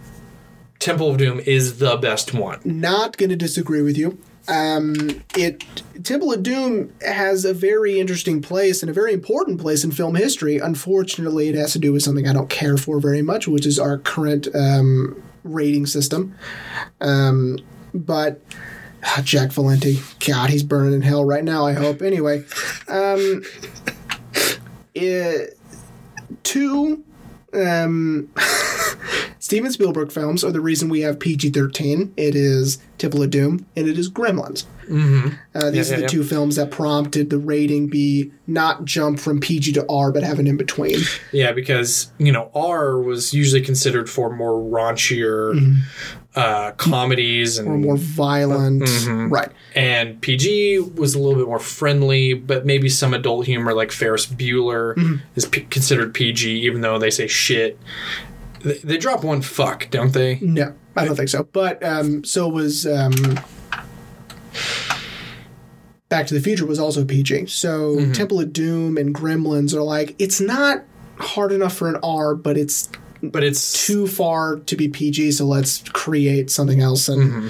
Temple 0.78 1.10
of 1.10 1.18
Doom 1.18 1.40
is 1.40 1.78
the 1.78 1.96
best 1.96 2.32
one. 2.32 2.60
Not 2.64 3.18
going 3.18 3.28
to 3.30 3.36
disagree 3.36 3.82
with 3.82 3.98
you. 3.98 4.18
Um, 4.50 5.22
it 5.36 5.64
Temple 6.02 6.32
of 6.32 6.42
Doom 6.42 6.92
has 7.02 7.44
a 7.44 7.54
very 7.54 8.00
interesting 8.00 8.42
place 8.42 8.82
and 8.82 8.90
a 8.90 8.92
very 8.92 9.12
important 9.12 9.60
place 9.60 9.84
in 9.84 9.92
film 9.92 10.16
history. 10.16 10.58
Unfortunately, 10.58 11.48
it 11.48 11.54
has 11.54 11.72
to 11.74 11.78
do 11.78 11.92
with 11.92 12.02
something 12.02 12.26
I 12.26 12.32
don't 12.32 12.50
care 12.50 12.76
for 12.76 13.00
very 13.00 13.22
much, 13.22 13.46
which 13.46 13.64
is 13.64 13.78
our 13.78 13.98
current 13.98 14.48
um, 14.54 15.22
rating 15.44 15.86
system. 15.86 16.34
Um, 17.00 17.58
but 17.94 18.40
ah, 19.04 19.20
Jack 19.22 19.52
Valenti, 19.52 20.00
God, 20.26 20.50
he's 20.50 20.62
burning 20.62 20.94
in 20.94 21.02
hell 21.02 21.24
right 21.24 21.44
now. 21.44 21.64
I 21.64 21.74
hope. 21.74 22.02
Anyway, 22.02 22.44
um, 22.88 23.42
it, 24.94 25.58
two 26.42 27.04
um, 27.52 28.30
Steven 29.40 29.72
Spielberg 29.72 30.12
films 30.12 30.44
are 30.44 30.52
the 30.52 30.60
reason 30.60 30.88
we 30.90 31.00
have 31.00 31.18
PG 31.18 31.50
13. 31.50 32.12
It 32.16 32.34
is 32.36 32.78
Temple 32.98 33.22
of 33.22 33.30
Doom 33.30 33.64
and 33.74 33.88
it 33.88 33.98
is 33.98 34.10
Gremlins. 34.10 34.66
Mm-hmm. 34.86 35.28
Uh, 35.54 35.70
these 35.70 35.88
Yeah, 35.88 35.94
are 35.94 35.96
the 35.96 36.02
yeah, 36.02 36.08
two 36.08 36.24
films 36.24 36.56
that 36.56 36.70
prompted 36.70 37.30
the 37.30 37.38
rating 37.38 37.88
be 37.88 38.30
not 38.46 38.84
jump 38.84 39.18
from 39.18 39.40
PG 39.40 39.72
to 39.72 39.86
R, 39.88 40.12
but 40.12 40.22
have 40.24 40.38
an 40.40 40.46
in 40.46 40.56
between. 40.58 40.98
Yeah, 41.32 41.52
because 41.52 42.12
you 42.18 42.32
know 42.32 42.50
R 42.54 42.98
was 43.00 43.32
usually 43.32 43.62
considered 43.62 44.10
for 44.10 44.34
more 44.34 44.60
raunchier 44.60 45.76
uh, 46.34 46.72
comedies 46.72 47.56
and 47.56 47.66
Or 47.68 47.78
more 47.78 47.96
violent. 47.96 48.88
Right. 49.08 49.48
and 49.74 50.20
PG 50.20 50.80
was 50.96 51.14
a 51.14 51.18
little 51.18 51.38
bit 51.38 51.46
more 51.46 51.58
friendly, 51.60 52.34
but 52.34 52.66
maybe 52.66 52.88
some 52.90 53.14
adult 53.14 53.46
humor 53.46 53.72
like 53.72 53.90
Ferris 53.90 54.26
Bueller 54.26 55.20
is 55.34 55.46
p- 55.46 55.62
considered 55.62 56.12
PG, 56.12 56.50
even 56.66 56.82
though 56.82 56.98
they 56.98 57.10
say 57.10 57.26
shit. 57.26 57.78
They, 58.62 58.98
drop 58.98 59.24
one 59.24 59.40
fuck, 59.42 59.88
don't 59.90 60.12
they? 60.12 60.38
No, 60.40 60.74
I 60.96 61.04
don't 61.06 61.16
think 61.16 61.28
so. 61.30 61.44
But 61.44 61.82
um, 61.82 62.24
so 62.24 62.48
was 62.48 62.86
um, 62.86 63.12
Back 66.08 66.26
to 66.26 66.34
the 66.34 66.40
Future 66.40 66.66
was 66.66 66.78
also 66.78 67.04
PG. 67.04 67.46
So 67.46 67.96
Mm-hmm. 67.96 68.12
Temple 68.12 68.40
of 68.40 68.52
Doom 68.52 68.96
and 68.98 69.14
Gremlins 69.14 69.72
are 69.74 69.82
like 69.82 70.14
it's 70.18 70.40
not 70.40 70.82
hard 71.18 71.52
enough 71.52 71.74
for 71.74 71.88
an 71.88 71.96
R, 72.02 72.34
but 72.34 72.56
it's 72.58 72.88
But 73.22 73.44
it's 73.44 73.86
too 73.86 74.06
far 74.06 74.56
to 74.56 74.76
be 74.76 74.88
PG. 74.88 75.32
So 75.32 75.46
let's 75.46 75.82
create 75.90 76.50
something 76.50 76.80
else. 76.80 77.08
And 77.08 77.32
Mm-hmm. 77.32 77.48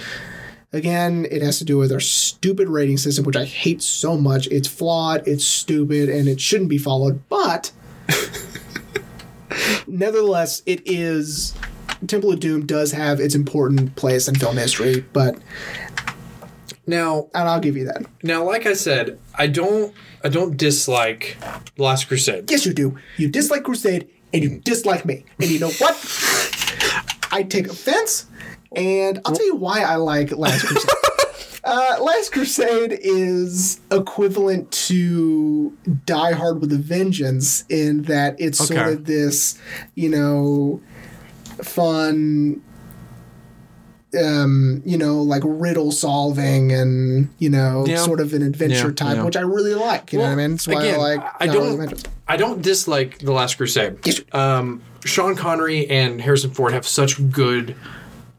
again, 0.77 1.27
it 1.31 1.41
has 1.43 1.59
to 1.59 1.65
do 1.65 1.79
with 1.79 1.91
our 1.91 2.01
stupid 2.01 2.69
rating 2.69 2.99
system, 2.99 3.25
which 3.25 3.37
I 3.37 3.47
hate 3.47 3.83
so 3.83 4.17
much. 4.17 4.47
It's 4.49 4.69
flawed, 4.69 5.27
it's 5.27 5.45
stupid, 5.45 6.09
and 6.11 6.29
it 6.29 6.41
shouldn't 6.41 6.69
be 6.71 6.79
followed. 6.79 7.21
But 7.31 7.73
nevertheless, 9.87 10.63
it 10.67 10.83
is. 10.85 11.55
Temple 12.07 12.33
of 12.33 12.41
Doom 12.41 12.65
does 12.67 12.93
have 12.93 13.21
its 13.21 13.35
important 13.35 13.95
place 13.95 14.27
in 14.27 14.35
film 14.35 14.57
history, 14.57 15.05
but 15.13 15.37
now 16.87 17.29
and 17.35 17.49
I'll 17.49 17.61
give 17.61 17.77
you 17.77 17.85
that. 17.87 18.05
now 18.23 18.43
like 18.45 18.67
I 18.67 18.73
said, 18.73 19.19
I 19.35 19.47
don't 19.47 19.95
I 20.25 20.29
don't 20.29 20.57
dislike 20.57 21.37
The 21.77 21.83
Last 21.83 22.09
Crusade. 22.09 22.51
Yes, 22.51 22.65
you 22.67 22.73
do. 22.73 22.99
You 23.17 23.29
dislike 23.29 23.65
Crusade, 23.65 24.09
and 24.33 24.43
you 24.43 24.59
dislike 24.61 25.05
me. 25.05 25.25
And 25.39 25.51
you 25.51 25.59
know 25.59 25.71
what? 25.71 25.95
I 27.33 27.43
take 27.43 27.69
offense, 27.69 28.27
and 28.75 29.21
I'll 29.25 29.35
tell 29.35 29.47
you 29.47 29.57
why 29.57 29.83
I 29.83 29.97
like 29.97 30.33
Last 30.33 30.65
Crusade. 30.67 30.91
Uh, 31.63 31.97
Last 32.03 32.33
Crusade 32.33 32.99
is 33.03 33.81
equivalent 33.91 34.71
to 34.73 35.77
Die 36.07 36.33
Hard 36.33 36.61
with 36.61 36.73
a 36.73 36.79
Vengeance 36.79 37.65
in 37.69 38.03
that 38.05 38.37
it's 38.41 38.59
sort 38.59 38.89
of 38.89 39.05
this, 39.05 39.59
you 39.95 40.09
know, 40.09 40.81
fun, 41.63 42.63
um, 44.19 44.83
you 44.87 44.97
know, 44.97 45.23
like 45.23 45.43
riddle 45.45 45.93
solving 45.93 46.73
and, 46.73 47.29
you 47.39 47.51
know, 47.51 47.85
Yeah. 47.87 47.99
sort 48.05 48.21
of 48.21 48.33
an 48.33 48.43
adventure 48.43 48.89
Yeah, 48.89 48.95
type, 48.95 49.17
yeah. 49.17 49.23
which 49.25 49.37
I 49.37 49.43
really 49.43 49.75
like. 49.75 50.13
You 50.13 50.19
know 50.21 50.25
what 50.25 50.33
I 50.33 50.37
mean? 50.37 50.51
That's 50.53 50.67
why 50.67 50.83
Again, 50.83 50.95
I 50.95 50.99
like 50.99 51.21
I 51.41 51.47
Die 51.47 51.53
Hard 51.53 51.79
with 51.79 51.93
a 51.93 51.95
don't. 51.95 52.09
I 52.27 52.37
don't 52.37 52.63
dislike 52.63 53.19
The 53.19 53.33
Last 53.33 53.57
Crusade. 53.57 53.99
Um, 54.33 54.81
Sean 55.05 55.35
Connery 55.37 55.89
and 55.91 56.21
Harrison 56.21 56.51
Ford 56.53 56.73
have 56.73 56.87
such 56.87 57.31
good 57.31 57.75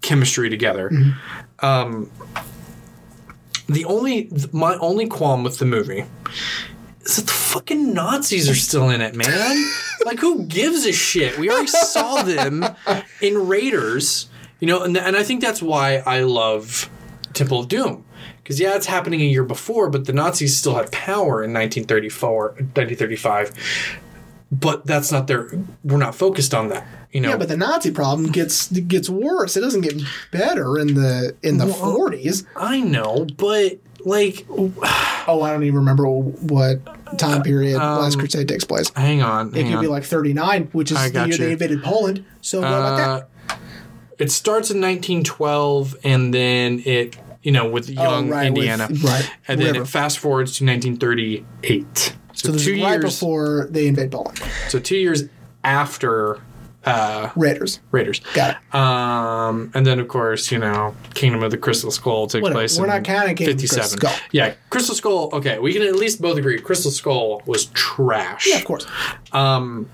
chemistry 0.01 0.49
together. 0.49 0.91
Um, 1.59 2.09
the 3.67 3.85
only 3.85 4.29
my 4.51 4.75
only 4.77 5.07
qualm 5.07 5.43
with 5.43 5.59
the 5.59 5.65
movie 5.65 6.05
is 7.03 7.15
that 7.17 7.25
the 7.25 7.31
fucking 7.31 7.93
Nazis 7.93 8.49
are 8.49 8.55
still 8.55 8.89
in 8.89 9.01
it, 9.01 9.15
man. 9.15 9.71
like, 10.05 10.19
who 10.19 10.43
gives 10.43 10.85
a 10.85 10.91
shit? 10.91 11.37
We 11.37 11.49
already 11.49 11.67
saw 11.67 12.21
them 12.21 12.65
in 13.21 13.47
Raiders, 13.47 14.29
you 14.59 14.67
know, 14.67 14.83
and, 14.83 14.95
and 14.97 15.15
I 15.15 15.23
think 15.23 15.41
that's 15.41 15.61
why 15.61 15.97
I 16.05 16.21
love 16.21 16.89
Temple 17.33 17.61
of 17.61 17.67
Doom. 17.67 18.05
Because, 18.37 18.59
yeah, 18.59 18.75
it's 18.75 18.87
happening 18.87 19.21
a 19.21 19.25
year 19.25 19.43
before, 19.43 19.89
but 19.89 20.05
the 20.05 20.13
Nazis 20.13 20.57
still 20.57 20.75
had 20.75 20.91
power 20.91 21.43
in 21.43 21.53
1934, 21.53 22.43
1935. 22.47 23.99
But 24.51 24.85
that's 24.85 25.11
not 25.11 25.27
their, 25.27 25.49
we're 25.83 25.97
not 25.97 26.15
focused 26.15 26.53
on 26.53 26.69
that. 26.69 26.85
You 27.11 27.19
know, 27.21 27.29
Yeah, 27.29 27.37
but 27.37 27.49
the 27.49 27.57
Nazi 27.57 27.91
problem 27.91 28.31
gets 28.31 28.69
gets 28.71 29.09
worse. 29.09 29.57
It 29.57 29.61
doesn't 29.61 29.81
get 29.81 30.01
better 30.31 30.77
in 30.79 30.93
the 30.95 31.35
in 31.43 31.57
the 31.57 31.65
uh, 31.65 31.73
forties. 31.73 32.45
I 32.55 32.79
know, 32.79 33.27
but 33.37 33.79
like, 34.05 34.45
Oh, 34.49 35.41
I 35.43 35.51
don't 35.51 35.63
even 35.63 35.75
remember 35.79 36.07
what 36.07 36.83
time 37.19 37.41
uh, 37.41 37.43
period 37.43 37.77
Last 37.77 38.13
um, 38.15 38.19
Crusade 38.21 38.47
takes 38.47 38.63
place. 38.63 38.89
hang 38.95 39.21
on. 39.21 39.49
It 39.49 39.55
hang 39.55 39.65
could 39.67 39.75
on. 39.75 39.81
be 39.83 39.87
like 39.89 40.03
thirty 40.05 40.33
nine, 40.33 40.69
which 40.71 40.91
is 40.91 41.11
the 41.11 41.19
year 41.19 41.27
you. 41.27 41.37
they 41.37 41.51
invaded 41.51 41.83
Poland. 41.83 42.23
So 42.41 42.61
what 42.61 42.67
about 42.67 42.97
that? 42.97 43.09
Uh, 43.53 43.57
It 44.17 44.31
starts 44.31 44.69
in 44.71 44.79
1912, 44.79 45.97
and 46.03 46.31
then 46.33 46.81
it, 46.85 47.17
you 47.43 47.51
know, 47.51 47.67
with 47.67 47.89
oh, 47.89 47.93
young 47.93 48.29
Oh, 48.29 48.31
right, 48.31 48.51
with- 48.53 48.57
Indiana, 48.59 48.87
right, 49.03 49.29
and 49.47 49.59
then 49.59 49.73
river. 49.73 49.83
it 49.83 49.87
fast 49.87 50.19
forwards 50.19 50.57
to 50.59 50.65
1938. 50.65 52.15
So, 52.33 52.53
So 52.53 52.57
two 52.57 52.73
right 52.83 52.91
years. 53.01 53.03
before 53.03 53.67
they 53.69 53.87
invade 53.87 54.11
Poland. 54.11 54.39
So 54.69 54.79
two 54.79 54.97
years 54.97 55.23
after 55.63 56.39
uh, 56.85 57.29
Raiders. 57.35 57.79
Raiders. 57.91 58.19
Got 58.33 58.57
it. 58.57 58.75
Um, 58.75 59.71
and 59.73 59.85
then 59.85 59.99
of 59.99 60.07
course, 60.07 60.51
you 60.51 60.57
know, 60.57 60.95
Kingdom 61.13 61.43
of 61.43 61.51
the 61.51 61.57
Crystal 61.57 61.91
Skull 61.91 62.27
takes 62.27 62.41
Whatever. 62.41 62.59
place. 62.59 62.77
We're 62.77 62.85
in 62.85 62.89
not 62.91 63.03
counting 63.03 63.35
Kingdom 63.35 63.55
of 63.55 63.61
the 63.61 63.67
Crystal 63.67 63.97
Skull. 63.97 64.15
Yeah, 64.31 64.53
Crystal 64.69 64.95
Skull. 64.95 65.29
Okay, 65.33 65.59
we 65.59 65.73
can 65.73 65.83
at 65.83 65.95
least 65.95 66.21
both 66.21 66.37
agree. 66.37 66.59
Crystal 66.59 66.91
Skull 66.91 67.43
was 67.45 67.65
trash. 67.67 68.47
Yeah, 68.47 68.57
of 68.57 68.65
course. 68.65 68.87
Um, 69.31 69.89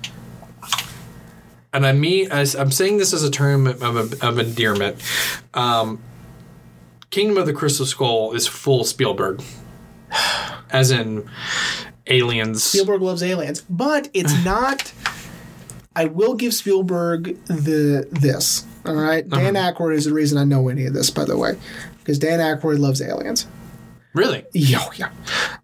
and 1.74 1.86
I 1.86 1.92
mean, 1.92 2.32
as 2.32 2.56
I'm 2.56 2.72
saying 2.72 2.98
this 2.98 3.14
as 3.14 3.24
a 3.24 3.32
term 3.32 3.68
of, 3.68 3.84
of, 3.84 4.24
of 4.24 4.40
endearment. 4.40 5.02
Um, 5.54 6.02
Kingdom 7.10 7.38
of 7.38 7.46
the 7.46 7.54
Crystal 7.54 7.86
Skull 7.86 8.34
is 8.34 8.48
full 8.48 8.84
Spielberg, 8.84 9.42
as 10.70 10.92
in 10.92 11.30
aliens. 12.08 12.64
Spielberg 12.64 13.02
loves 13.02 13.24
aliens, 13.24 13.62
but 13.70 14.10
it's 14.14 14.44
not. 14.46 14.94
I 15.98 16.06
will 16.06 16.36
give 16.36 16.54
Spielberg 16.54 17.44
the 17.46 18.08
this. 18.12 18.66
All 18.86 18.94
right, 18.96 19.28
Dan 19.28 19.56
Uh-huh. 19.58 19.74
Aykroyd 19.74 19.96
is 19.96 20.06
the 20.06 20.14
reason 20.14 20.38
I 20.38 20.44
know 20.44 20.70
any 20.70 20.86
of 20.86 20.94
this, 20.94 21.10
by 21.10 21.26
the 21.26 21.38
way, 21.38 21.58
because 22.00 22.20
Dan 22.20 22.40
Aykroyd 22.40 22.80
loves 22.80 23.02
aliens. 23.02 23.48
Really? 24.14 24.46
Yeah, 24.54 24.86
yeah. 24.96 25.10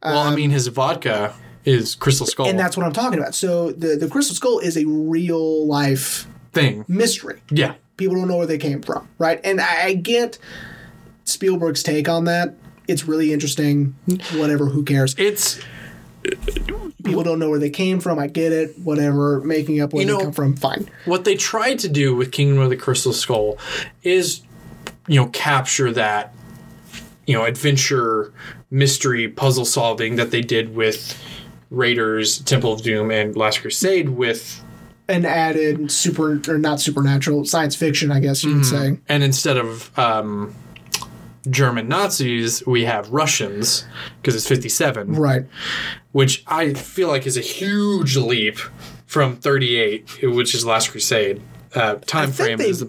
Well, 0.03 0.17
I 0.19 0.35
mean, 0.35 0.49
his 0.51 0.67
vodka 0.67 1.33
is 1.65 1.95
Crystal 1.95 2.25
Skull 2.27 2.45
Um, 2.47 2.49
and 2.51 2.59
that's 2.59 2.75
what 2.75 2.85
I'm 2.85 2.93
talking 2.93 3.19
about. 3.19 3.35
So 3.35 3.71
the 3.71 3.95
the 3.95 4.07
Crystal 4.09 4.35
Skull 4.35 4.59
is 4.59 4.75
a 4.77 4.85
real 4.85 5.65
life 5.67 6.27
thing. 6.51 6.83
mystery. 6.87 7.41
Yeah. 7.51 7.75
People 7.97 8.15
don't 8.15 8.27
know 8.27 8.37
where 8.37 8.47
they 8.47 8.57
came 8.57 8.81
from, 8.81 9.07
right? 9.19 9.39
And 9.43 9.61
I, 9.61 9.83
I 9.85 9.93
get 9.93 10.39
Spielberg's 11.25 11.83
take 11.83 12.09
on 12.09 12.25
that. 12.25 12.55
It's 12.87 13.07
really 13.07 13.31
interesting. 13.31 13.95
Whatever, 14.35 14.65
who 14.65 14.83
cares? 14.83 15.15
It's 15.17 15.59
People 17.03 17.23
don't 17.23 17.39
know 17.39 17.49
where 17.49 17.59
they 17.59 17.69
came 17.69 17.99
from. 17.99 18.17
I 18.19 18.27
get 18.27 18.51
it. 18.51 18.77
Whatever, 18.79 19.41
making 19.41 19.81
up 19.81 19.93
where 19.93 20.05
You 20.05 20.17
they 20.17 20.23
come 20.23 20.31
from, 20.33 20.55
fine. 20.55 20.89
what 21.05 21.25
they 21.25 21.35
tried 21.35 21.79
to 21.79 21.89
do 21.89 22.15
with 22.15 22.31
Kingdom 22.31 22.59
of 22.59 22.69
the 22.69 22.77
Crystal 22.77 23.13
Skull 23.13 23.57
is, 24.03 24.41
you 25.07 25.19
know, 25.19 25.27
capture 25.27 25.91
that, 25.91 26.33
you 27.27 27.33
know, 27.35 27.43
adventure, 27.45 28.31
mystery, 28.71 29.27
puzzle 29.27 29.65
solving 29.65 30.15
that 30.15 30.31
they 30.31 30.41
did 30.41 30.75
with 30.75 31.17
Raiders, 31.69 32.39
Temple 32.39 32.73
of 32.73 32.81
Doom, 32.83 33.11
and 33.11 33.35
Last 33.35 33.61
Crusade 33.61 34.09
with, 34.09 34.61
an 35.09 35.25
added 35.25 35.91
super 35.91 36.39
or 36.47 36.57
not 36.57 36.79
supernatural 36.79 37.43
science 37.43 37.75
fiction, 37.75 38.09
I 38.11 38.19
guess 38.21 38.43
you 38.43 38.55
would 38.55 38.65
say. 38.65 38.99
and 39.09 39.21
instead 39.23 39.57
of 39.57 39.97
um, 39.99 40.55
German 41.49 41.87
Nazis, 41.87 42.65
we 42.65 42.85
have 42.85 43.09
Russians 43.09 43.85
because 44.21 44.35
it's 44.35 44.47
57, 44.47 45.13
Right. 45.13 45.45
which 46.11 46.43
I 46.47 46.73
feel 46.73 47.07
like 47.09 47.25
is 47.27 47.37
a 47.37 47.41
huge 47.41 48.15
leap 48.17 48.57
from 49.05 49.35
38, 49.35 50.19
which 50.23 50.55
is 50.55 50.65
Last 50.65 50.91
Crusade. 50.91 51.41
Uh, 51.75 51.95
time 52.05 52.31
frame 52.31 52.57
they- 52.59 52.69
is 52.69 52.85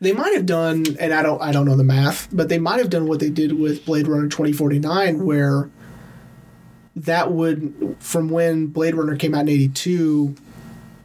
They 0.00 0.12
might 0.12 0.32
have 0.34 0.46
done, 0.46 0.84
and 1.00 1.12
I 1.12 1.22
don't, 1.22 1.42
I 1.42 1.50
don't 1.50 1.66
know 1.66 1.76
the 1.76 1.82
math, 1.82 2.28
but 2.32 2.48
they 2.48 2.58
might 2.58 2.78
have 2.78 2.88
done 2.90 3.08
what 3.08 3.18
they 3.18 3.30
did 3.30 3.58
with 3.58 3.84
Blade 3.84 4.06
Runner 4.06 4.28
2049, 4.28 5.24
where 5.24 5.70
that 6.94 7.32
would, 7.32 7.96
from 7.98 8.28
when 8.28 8.66
Blade 8.66 8.94
Runner 8.94 9.16
came 9.16 9.34
out 9.34 9.42
in 9.42 9.48
82, 9.48 10.34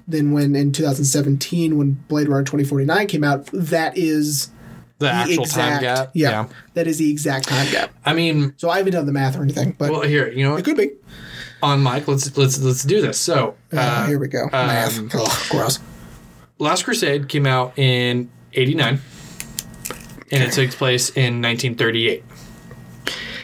then 0.07 0.31
when 0.31 0.55
in 0.55 0.71
2017, 0.71 1.75
when 1.77 2.03
Blade 2.07 2.27
Runner 2.27 2.43
2049 2.43 3.07
came 3.07 3.23
out, 3.23 3.47
that 3.53 3.97
is 3.97 4.49
the 5.03 5.09
the 5.09 5.13
actual 5.13 5.43
exact, 5.43 5.71
time 5.73 5.81
gap. 5.81 6.11
Yeah, 6.13 6.47
that 6.73 6.87
is 6.87 6.97
the 6.97 7.09
exact 7.11 7.47
time 7.47 7.69
gap. 7.71 7.91
I 8.05 8.13
mean, 8.13 8.53
So 8.57 8.69
I 8.69 8.77
haven't 8.77 8.93
done 8.93 9.05
the 9.05 9.11
math 9.11 9.37
or 9.37 9.43
anything, 9.43 9.75
but 9.77 9.91
well, 9.91 10.01
here, 10.01 10.27
you 10.31 10.43
know, 10.43 10.55
it 10.55 10.65
could 10.65 10.77
be. 10.77 10.91
on 11.61 11.81
Mike, 11.83 12.07
let's 12.07 12.35
let's 12.37 12.59
let's 12.59 12.83
do 12.83 13.01
this. 13.01 13.19
So, 13.19 13.55
Uh, 13.71 13.77
uh, 13.79 14.05
here 14.07 14.19
we 14.19 14.27
go. 14.27 14.49
math. 14.51 14.99
Ugh, 15.15 15.37
gross. 15.49 15.79
Last 16.59 16.83
Crusade 16.85 17.27
came 17.29 17.45
out 17.45 17.77
in 17.77 18.29
'89, 18.53 18.99
and 20.31 20.43
it 20.43 20.51
takes 20.53 20.75
place 20.75 21.09
in 21.09 21.41
1938. 21.41 22.23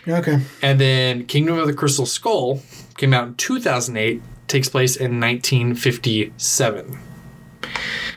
Okay. 0.07 0.39
And 0.61 0.79
then 0.79 1.25
Kingdom 1.25 1.57
of 1.59 1.67
the 1.67 1.73
Crystal 1.73 2.05
Skull 2.05 2.61
came 2.97 3.13
out 3.13 3.27
in 3.27 3.35
2008, 3.35 4.21
takes 4.47 4.69
place 4.69 4.95
in 4.95 5.19
1957. 5.19 6.97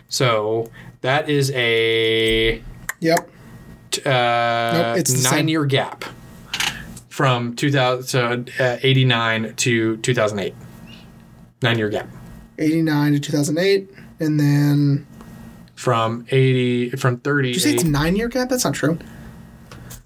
So 0.09 0.71
that 1.01 1.29
is 1.29 1.51
a 1.55 2.63
Yep. 3.01 3.31
Uh, 4.07 4.95
Nope, 4.97 5.07
nine 5.33 5.49
year 5.49 5.65
gap 5.65 6.05
from 7.09 7.55
2000 7.57 8.05
so, 8.07 8.45
uh, 8.65 8.79
89 8.83 9.55
to 9.57 9.97
2008. 9.99 10.55
Nine 11.63 11.79
year 11.79 11.89
gap 11.89 12.09
89 12.59 13.13
to 13.13 13.21
2008, 13.21 13.91
and 14.21 14.39
then 14.41 15.07
from 15.75 16.27
80 16.31 16.91
from 16.91 17.19
30 17.19 17.49
did 17.49 17.55
you 17.55 17.61
say 17.61 17.75
it's 17.75 17.85
nine 17.85 18.17
year 18.17 18.29
gap? 18.29 18.49
That's 18.49 18.65
not 18.65 18.75
true. 18.75 18.99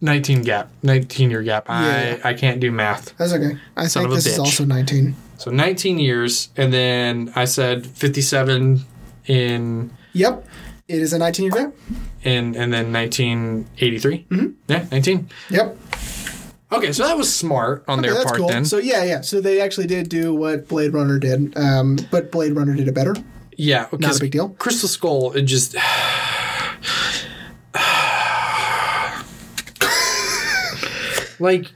19 0.00 0.42
gap 0.42 0.70
19 0.82 1.30
year 1.30 1.42
gap 1.42 1.66
Yeah. 1.68 2.18
I 2.22 2.30
I 2.30 2.34
can't 2.34 2.60
do 2.60 2.70
math 2.70 3.16
That's 3.16 3.32
okay. 3.32 3.58
I 3.76 3.86
Son 3.86 4.02
think 4.02 4.14
this 4.14 4.26
is 4.26 4.38
also 4.38 4.64
19. 4.64 5.16
so 5.38 5.50
19 5.50 5.98
years 5.98 6.50
and 6.56 6.72
then 6.72 7.32
I 7.34 7.46
said 7.46 7.86
57 7.86 8.84
in 9.26 9.90
Yep. 10.12 10.46
It 10.88 11.02
is 11.02 11.12
a 11.12 11.18
19 11.18 11.44
year 11.44 11.52
gap. 11.52 11.72
In 12.26 12.54
and 12.56 12.72
then 12.72 12.92
1983 12.92 14.26
mm-hmm. 14.30 14.46
yeah 14.68 14.84
19 14.90 15.28
Yep. 15.50 15.76
okay 16.72 16.92
so 16.92 17.06
that 17.06 17.16
was 17.16 17.32
smart 17.34 17.84
on 17.88 17.98
Okay, 18.00 18.08
their 18.08 18.14
that's 18.14 18.24
part 18.26 18.38
cool. 18.38 18.48
then 18.48 18.64
So 18.64 18.78
yeah, 18.78 19.04
yeah. 19.04 19.20
So 19.22 19.40
they 19.40 19.60
actually 19.60 19.86
did 19.86 20.08
do 20.08 20.34
what 20.34 20.68
Blade 20.68 20.92
Runner 20.92 21.18
did, 21.18 21.56
um, 21.56 21.96
but 22.10 22.30
Blade 22.32 22.52
Runner 22.56 22.74
did 22.74 22.88
it 22.88 22.94
better. 22.94 23.14
yeah 23.56 23.86
Not 23.92 24.16
a 24.16 24.20
big 24.20 24.32
deal. 24.32 24.50
Crystal 24.58 24.88
Skull 24.88 25.32
it 25.32 25.42
just 25.42 25.76
like 31.38 31.70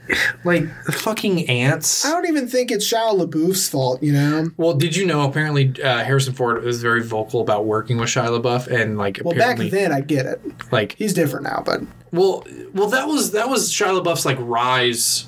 like 0.44 0.68
fucking 0.92 1.48
ants 1.48 2.04
I 2.04 2.10
don't 2.10 2.26
even 2.26 2.48
think 2.48 2.70
it's 2.70 2.90
Shia 2.90 3.18
LaBeouf's 3.18 3.68
fault. 3.68 4.02
You 4.02 4.12
know. 4.12 4.50
Well, 4.56 4.74
did 4.74 4.96
you 4.96 5.06
know 5.06 5.22
apparently 5.28 5.74
uh, 5.82 6.04
Harrison 6.04 6.34
Ford 6.34 6.62
was 6.62 6.80
very 6.82 7.02
vocal 7.02 7.40
about 7.40 7.66
working 7.66 7.98
with 7.98 8.08
Shia 8.08 8.28
LaBeouf 8.40 8.66
and 8.68 8.96
like 8.98 9.20
Well, 9.24 9.36
back 9.36 9.58
then 9.58 9.92
I 9.92 10.00
get 10.00 10.26
it. 10.26 10.40
like 10.72 10.94
He's 10.96 11.12
different 11.14 11.44
now, 11.44 11.62
but 11.64 11.80
well 12.12 12.44
well 12.74 12.88
that 12.88 13.06
was 13.06 13.32
that 13.32 13.48
was 13.48 13.70
Shia 13.70 14.02
LaBeouf's 14.02 14.24
like 14.26 14.38
rise, 14.40 15.26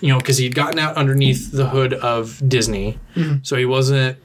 you 0.00 0.08
know, 0.08 0.18
because 0.18 0.38
he'd 0.38 0.54
gotten 0.54 0.78
out 0.78 0.96
underneath 0.96 1.52
the 1.52 1.68
hood 1.68 1.94
of 1.94 2.40
Disney, 2.48 2.98
Mm-hmm. 3.14 3.38
so 3.42 3.56
he 3.56 3.64
wasn't. 3.66 4.16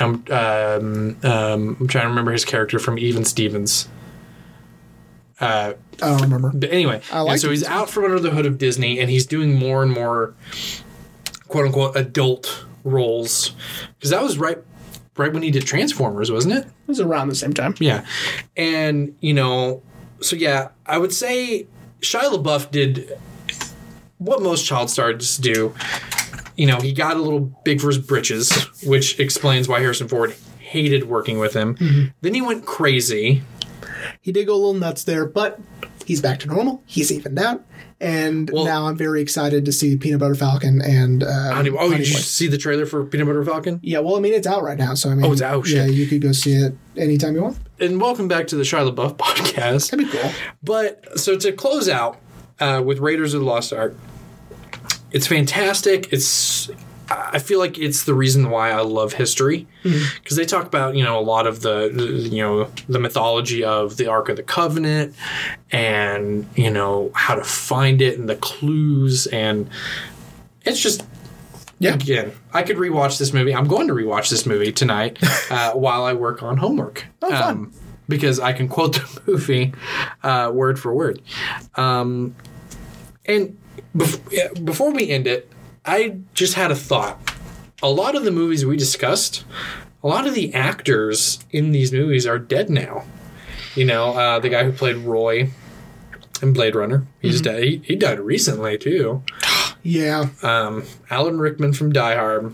Um, 0.00 0.24
um, 0.30 1.16
um, 1.24 1.76
I'm 1.80 1.88
trying 1.88 2.04
to 2.04 2.08
remember 2.08 2.30
his 2.30 2.44
character 2.44 2.78
from 2.78 3.00
Even 3.00 3.24
Stevens. 3.24 3.88
Uh, 5.40 5.74
I 6.02 6.06
don't 6.08 6.22
remember. 6.22 6.50
but 6.54 6.72
anyway, 6.72 7.00
I 7.12 7.16
yeah, 7.16 7.20
like 7.22 7.40
so 7.40 7.50
he's 7.50 7.62
Even 7.62 7.72
out 7.72 7.90
from 7.90 8.04
under 8.04 8.18
the 8.20 8.30
hood 8.30 8.46
of 8.46 8.58
Disney, 8.58 8.98
and 8.98 9.08
he's 9.10 9.26
doing 9.26 9.54
more 9.54 9.82
and 9.82 9.92
more 9.92 10.34
quote 11.46 11.66
unquote 11.66 11.96
adult 11.96 12.64
roles 12.84 13.52
because 13.96 14.10
that 14.10 14.22
was 14.22 14.38
right 14.38 14.58
right 15.16 15.32
when 15.32 15.42
he 15.42 15.50
did 15.50 15.64
Transformers, 15.66 16.30
wasn't 16.32 16.54
it? 16.54 16.64
It 16.66 16.72
was 16.88 17.00
around 17.00 17.28
the 17.28 17.34
same 17.34 17.52
time. 17.52 17.74
Yeah, 17.78 18.04
and 18.56 19.16
you 19.20 19.34
know, 19.34 19.82
so 20.20 20.36
yeah, 20.36 20.68
I 20.86 20.98
would 20.98 21.12
say 21.12 21.66
Shia 22.00 22.32
LaBeouf 22.32 22.70
did 22.70 23.18
what 24.18 24.42
most 24.42 24.66
child 24.66 24.90
stars 24.90 25.36
do. 25.36 25.74
You 26.56 26.66
know, 26.66 26.80
he 26.80 26.92
got 26.92 27.16
a 27.16 27.22
little 27.22 27.40
big 27.64 27.80
for 27.80 27.86
his 27.86 27.98
britches, 27.98 28.50
which 28.84 29.20
explains 29.20 29.68
why 29.68 29.78
Harrison 29.78 30.08
Ford 30.08 30.34
hated 30.58 31.04
working 31.04 31.38
with 31.38 31.54
him. 31.54 32.12
Then 32.20 32.34
he 32.34 32.42
went 32.42 32.66
crazy 32.66 33.42
he 34.28 34.32
did 34.32 34.46
go 34.46 34.52
a 34.52 34.56
little 34.56 34.74
nuts 34.74 35.04
there, 35.04 35.24
but 35.24 35.58
he's 36.04 36.20
back 36.20 36.38
to 36.40 36.48
normal. 36.48 36.82
He's 36.84 37.10
evened 37.10 37.38
out, 37.38 37.64
and 37.98 38.50
Well- 38.50 38.66
now 38.66 38.86
I'm 38.86 38.94
very 38.98 39.22
excited 39.22 39.64
to 39.64 39.72
see 39.72 39.96
Peanut 39.96 40.20
Butter 40.20 40.34
Falcon 40.34 40.82
and 40.82 41.22
uh, 41.24 41.54
Honey, 41.54 41.70
oh, 41.70 41.78
Honey 41.78 41.96
did 41.96 42.08
you 42.08 42.14
see 42.18 42.46
the 42.46 42.58
trailer 42.58 42.84
for 42.84 43.06
Peanut 43.06 43.26
Butter 43.26 43.42
Falcon? 43.42 43.80
Yeah, 43.82 44.00
well, 44.00 44.16
I 44.16 44.20
mean, 44.20 44.34
it's 44.34 44.46
out 44.46 44.62
right 44.62 44.76
now, 44.76 44.92
so 44.92 45.08
I 45.08 45.14
mean, 45.14 45.24
Oh, 45.24 45.32
it's 45.32 45.40
out, 45.40 45.66
Yeah, 45.66 45.86
shit. 45.86 45.94
you 45.94 46.06
could 46.06 46.20
go 46.20 46.32
see 46.32 46.52
it 46.52 46.74
anytime 46.94 47.34
you 47.36 47.42
want. 47.42 47.56
And 47.80 47.98
welcome 48.02 48.28
back 48.28 48.48
to 48.48 48.56
the 48.56 48.64
Shia 48.64 48.94
LaBeouf 48.94 49.16
podcast. 49.16 49.90
That'd 49.92 50.04
be 50.04 50.12
cool. 50.12 50.30
But 50.62 51.18
so 51.18 51.38
to 51.38 51.50
close 51.52 51.88
out 51.88 52.18
uh, 52.60 52.82
with 52.84 52.98
Raiders 52.98 53.32
of 53.32 53.40
the 53.40 53.46
Lost 53.46 53.72
Ark, 53.72 53.96
it's 55.10 55.26
fantastic. 55.26 56.12
It's 56.12 56.68
I 57.10 57.38
feel 57.38 57.58
like 57.58 57.78
it's 57.78 58.04
the 58.04 58.14
reason 58.14 58.50
why 58.50 58.70
I 58.70 58.80
love 58.82 59.14
history 59.14 59.66
because 59.82 60.36
they 60.36 60.44
talk 60.44 60.66
about 60.66 60.94
you 60.94 61.02
know 61.04 61.18
a 61.18 61.22
lot 61.22 61.46
of 61.46 61.60
the 61.62 61.90
you 62.30 62.42
know 62.42 62.70
the 62.88 62.98
mythology 62.98 63.64
of 63.64 63.96
the 63.96 64.06
Ark 64.08 64.28
of 64.28 64.36
the 64.36 64.42
Covenant 64.42 65.14
and 65.70 66.46
you 66.54 66.70
know 66.70 67.10
how 67.14 67.34
to 67.34 67.44
find 67.44 68.02
it 68.02 68.18
and 68.18 68.28
the 68.28 68.36
clues 68.36 69.26
and 69.28 69.68
it's 70.64 70.80
just 70.80 71.02
Yeah. 71.78 71.94
again 71.94 72.32
I 72.52 72.62
could 72.62 72.76
rewatch 72.76 73.18
this 73.18 73.32
movie. 73.32 73.54
I'm 73.54 73.68
going 73.68 73.88
to 73.88 73.94
rewatch 73.94 74.28
this 74.30 74.44
movie 74.46 74.72
tonight 74.72 75.18
uh, 75.50 75.72
while 75.72 76.04
I 76.04 76.12
work 76.12 76.42
on 76.42 76.56
homework. 76.58 77.06
Oh, 77.22 77.30
fun. 77.30 77.72
because 78.08 78.38
I 78.40 78.52
can 78.52 78.68
quote 78.68 78.94
the 78.96 79.22
movie 79.26 79.72
uh, 80.22 80.50
word 80.52 80.78
for 80.78 80.92
word. 80.94 81.22
Um, 81.76 82.34
and 83.26 83.56
bef- 83.96 84.64
before 84.64 84.90
we 84.92 85.08
end 85.10 85.26
it, 85.26 85.50
I 85.88 86.18
just 86.34 86.54
had 86.54 86.70
a 86.70 86.74
thought. 86.74 87.18
A 87.82 87.88
lot 87.88 88.14
of 88.14 88.24
the 88.24 88.30
movies 88.30 88.66
we 88.66 88.76
discussed, 88.76 89.44
a 90.02 90.08
lot 90.08 90.26
of 90.26 90.34
the 90.34 90.52
actors 90.52 91.38
in 91.50 91.72
these 91.72 91.92
movies 91.92 92.26
are 92.26 92.38
dead 92.38 92.68
now. 92.68 93.04
You 93.74 93.84
know, 93.84 94.12
uh, 94.14 94.38
the 94.40 94.48
guy 94.48 94.64
who 94.64 94.72
played 94.72 94.96
Roy 94.96 95.50
in 96.42 96.52
Blade 96.52 96.74
Runner, 96.74 97.06
he's 97.20 97.40
dead. 97.40 97.62
He, 97.62 97.80
he 97.84 97.96
died 97.96 98.20
recently 98.20 98.76
too. 98.78 99.22
Yeah, 99.84 100.26
Um, 100.42 100.82
Alan 101.08 101.38
Rickman 101.38 101.72
from 101.72 101.92
Die 101.92 102.14
Hard, 102.14 102.52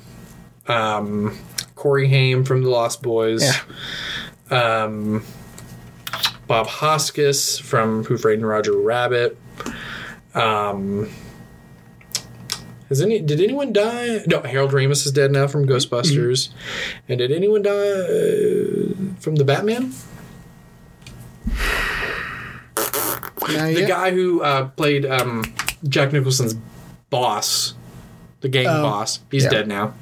um, 0.68 1.36
Corey 1.74 2.06
Haim 2.08 2.44
from 2.44 2.62
The 2.62 2.68
Lost 2.68 3.02
Boys, 3.02 3.50
um, 4.50 5.24
Bob 6.46 6.66
Hoskins 6.66 7.58
from 7.58 8.04
Who 8.04 8.18
Framed 8.18 8.42
Roger 8.42 8.76
Rabbit. 8.78 9.38
Um, 10.34 11.08
has 12.88 13.00
any 13.00 13.20
did 13.20 13.40
anyone 13.40 13.72
die? 13.72 14.20
No, 14.26 14.40
Harold 14.42 14.72
Ramis 14.72 15.06
is 15.06 15.12
dead 15.12 15.32
now 15.32 15.46
from 15.46 15.66
Ghostbusters. 15.66 16.50
And 17.08 17.18
did 17.18 17.32
anyone 17.32 17.62
die 17.62 17.70
uh, 17.70 18.94
from 19.20 19.36
the 19.36 19.44
Batman? 19.44 19.92
Now, 23.48 23.66
The 23.66 23.80
yeah. 23.80 23.86
guy 23.88 24.10
who 24.10 24.42
uh, 24.42 24.68
played 24.68 25.04
um, 25.06 25.44
Jack 25.88 26.12
Nicholson's 26.12 26.54
boss, 27.10 27.74
the 28.40 28.48
gang 28.48 28.66
Oh, 28.66 28.82
boss, 28.82 29.20
he's 29.30 29.44
yeah. 29.44 29.50
dead 29.50 29.68
now. 29.68 29.94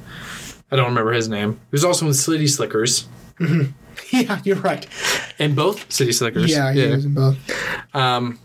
I 0.71 0.77
don't 0.77 0.87
remember 0.87 1.13
his 1.13 1.29
name. 1.29 1.53
He 1.55 1.73
was 1.73 1.85
also 1.85 2.07
in 2.07 2.15
City 2.15 2.47
Slickers, 2.47 3.07
yeah, 4.11 4.41
you're 4.45 4.57
right. 4.57 4.87
and 5.39 5.55
both 5.57 5.91
City 5.93 6.13
Slickers. 6.13 6.51
Yeah, 6.51 6.73
he 6.73 6.87
was 6.87 7.05
in 7.05 7.15
both. 7.15 7.37
Um, 7.95 8.39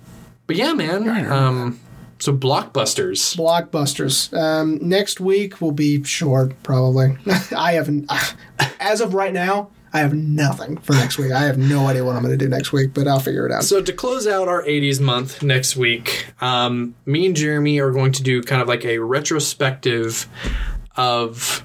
but 0.45 0.55
yeah, 0.55 0.73
man. 0.73 1.07
Um, 1.31 1.79
so 2.19 2.35
blockbusters. 2.35 3.35
Blockbusters. 3.35 4.35
Um, 4.37 4.79
next 4.81 5.19
week 5.19 5.61
will 5.61 5.71
be 5.71 6.03
short, 6.03 6.61
probably. 6.63 7.17
I 7.55 7.73
haven't, 7.73 8.11
as 8.79 9.01
of 9.01 9.13
right 9.13 9.33
now, 9.33 9.69
I 9.93 9.99
have 9.99 10.13
nothing 10.13 10.77
for 10.77 10.93
next 10.93 11.17
week. 11.17 11.31
I 11.31 11.43
have 11.45 11.57
no 11.57 11.87
idea 11.87 12.03
what 12.03 12.15
I'm 12.15 12.21
going 12.21 12.37
to 12.37 12.43
do 12.43 12.49
next 12.49 12.73
week, 12.73 12.93
but 12.93 13.07
I'll 13.07 13.19
figure 13.19 13.45
it 13.45 13.51
out. 13.51 13.63
So 13.63 13.81
to 13.81 13.93
close 13.93 14.27
out 14.27 14.47
our 14.47 14.61
80s 14.63 14.99
month 14.99 15.41
next 15.41 15.75
week, 15.75 16.27
um, 16.41 16.93
me 17.05 17.25
and 17.25 17.35
Jeremy 17.35 17.79
are 17.79 17.91
going 17.91 18.11
to 18.11 18.23
do 18.23 18.43
kind 18.43 18.61
of 18.61 18.67
like 18.67 18.85
a 18.85 18.99
retrospective 18.99 20.27
of 20.97 21.63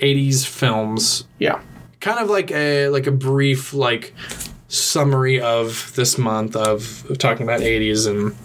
80s 0.00 0.46
films 0.46 1.24
yeah. 1.38 1.60
kind 2.00 2.18
of 2.18 2.28
like 2.28 2.50
a 2.50 2.88
like 2.88 3.06
a 3.06 3.10
brief 3.10 3.72
like 3.72 4.14
summary 4.68 5.40
of 5.40 5.92
this 5.96 6.18
month 6.18 6.54
of, 6.54 7.08
of 7.10 7.18
talking 7.18 7.44
about 7.44 7.60
80s 7.60 8.08
and 8.08 8.36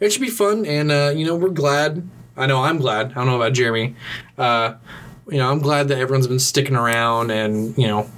it 0.00 0.10
should 0.12 0.22
be 0.22 0.30
fun 0.30 0.64
and 0.66 0.90
uh, 0.90 1.12
you 1.14 1.24
know 1.26 1.34
we're 1.36 1.48
glad. 1.50 2.08
I 2.36 2.46
know 2.46 2.62
i'm 2.62 2.78
glad. 2.78 3.12
I 3.12 3.14
don't 3.14 3.26
know 3.26 3.36
about 3.36 3.52
jeremy. 3.54 3.96
Uh, 4.36 4.74
you 5.28 5.38
know 5.38 5.50
i'm 5.50 5.60
glad 5.60 5.88
that 5.88 5.98
everyone's 5.98 6.28
been 6.28 6.38
sticking 6.38 6.76
around 6.76 7.30
and 7.30 7.76
you 7.76 7.86
know 7.88 8.08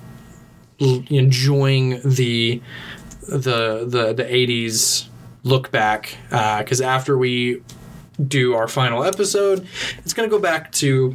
l- 0.80 1.04
enjoying 1.08 2.00
the 2.04 2.60
the 3.22 3.84
the 3.86 4.12
the 4.14 4.24
80s 4.24 5.06
look 5.42 5.70
back 5.70 6.16
because 6.30 6.80
after 6.80 7.16
we 7.16 7.62
do 8.26 8.54
our 8.54 8.68
final 8.68 9.04
episode 9.04 9.66
it's 9.98 10.12
going 10.12 10.28
to 10.28 10.34
go 10.34 10.40
back 10.40 10.72
to 10.72 11.14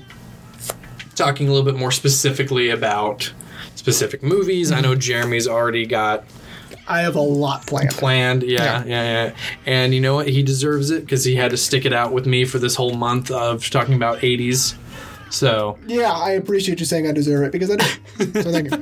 talking 1.15 1.47
a 1.47 1.51
little 1.51 1.65
bit 1.65 1.77
more 1.77 1.91
specifically 1.91 2.69
about 2.69 3.31
specific 3.75 4.23
movies. 4.23 4.71
I 4.71 4.81
know 4.81 4.95
Jeremy's 4.95 5.47
already 5.47 5.85
got 5.85 6.23
I 6.87 7.01
have 7.01 7.15
a 7.15 7.21
lot 7.21 7.65
planned. 7.65 7.91
planned. 7.91 8.43
Yeah, 8.43 8.83
yeah, 8.85 9.25
yeah. 9.25 9.35
And 9.65 9.93
you 9.93 10.01
know 10.01 10.15
what? 10.15 10.27
He 10.27 10.43
deserves 10.43 10.91
it 10.91 11.01
because 11.01 11.23
he 11.23 11.35
had 11.35 11.51
to 11.51 11.57
stick 11.57 11.85
it 11.85 11.93
out 11.93 12.11
with 12.11 12.25
me 12.25 12.45
for 12.45 12.59
this 12.59 12.75
whole 12.75 12.93
month 12.93 13.31
of 13.31 13.69
talking 13.69 13.95
about 13.95 14.19
80s. 14.19 14.75
So, 15.29 15.79
Yeah, 15.87 16.11
I 16.11 16.31
appreciate 16.31 16.79
you 16.79 16.85
saying 16.85 17.07
I 17.07 17.11
deserve 17.11 17.43
it 17.43 17.51
because 17.51 17.71
I 17.71 17.77
do. 17.77 17.85
so 18.43 18.51
thank 18.51 18.69
you. 18.69 18.81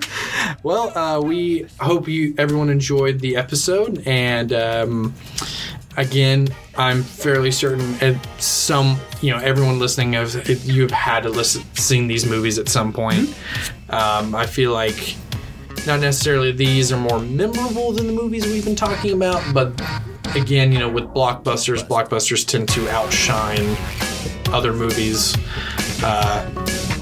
well, 0.64 0.96
uh, 0.98 1.22
we 1.22 1.68
hope 1.80 2.10
you 2.10 2.36
everyone 2.38 2.70
enjoyed 2.70 3.22
the 3.22 3.38
episode, 3.38 4.04
and 4.06 4.52
um, 4.52 5.16
again, 5.96 6.50
I'm 6.78 7.04
fairly 7.04 7.52
certain 7.52 7.96
at 8.02 8.16
some, 8.42 9.00
you 9.22 9.32
know, 9.32 9.38
everyone 9.38 9.80
listening, 9.80 10.12
have 10.14 10.50
you've 10.66 10.92
had 10.92 11.24
to 11.24 11.30
listen, 11.30 11.64
seen 11.76 12.08
these 12.08 12.26
movies 12.26 12.60
at 12.60 12.68
some 12.68 12.92
point. 12.92 13.30
Um, 13.90 14.36
I 14.36 14.46
feel 14.46 14.74
like 14.74 15.16
not 15.86 16.00
necessarily 16.00 16.52
these 16.52 16.92
are 16.92 16.98
more 16.98 17.20
memorable 17.20 17.92
than 17.92 18.08
the 18.08 18.14
movies 18.14 18.46
we've 18.46 18.66
been 18.66 18.76
talking 18.76 19.14
about, 19.14 19.42
but 19.54 19.80
again, 20.36 20.72
you 20.72 20.80
know, 20.80 20.90
with 20.90 21.06
blockbusters, 21.06 21.86
blockbusters 21.88 22.46
tend 22.46 22.70
to 22.70 22.90
outshine 22.90 23.76
other 24.54 24.74
movies. 24.74 25.36
Uh, 26.04 26.50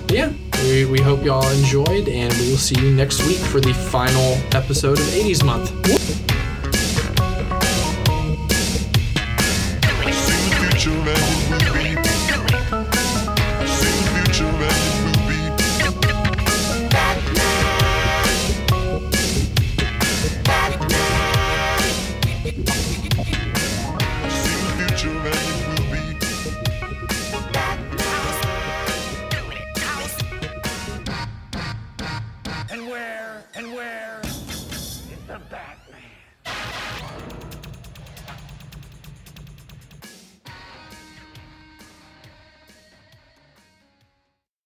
yeah, 0.10 0.32
we, 0.64 0.86
we 0.86 1.02
hope 1.02 1.24
y'all 1.24 1.48
enjoyed, 1.50 2.08
and 2.08 2.34
we 2.34 2.50
will 2.50 2.58
see 2.58 2.80
you 2.80 2.92
next 2.92 3.26
week 3.26 3.38
for 3.38 3.60
the 3.60 3.74
final 3.74 4.34
episode 4.56 5.00
of 5.00 5.06
80s 5.06 5.44
Month. 5.44 5.72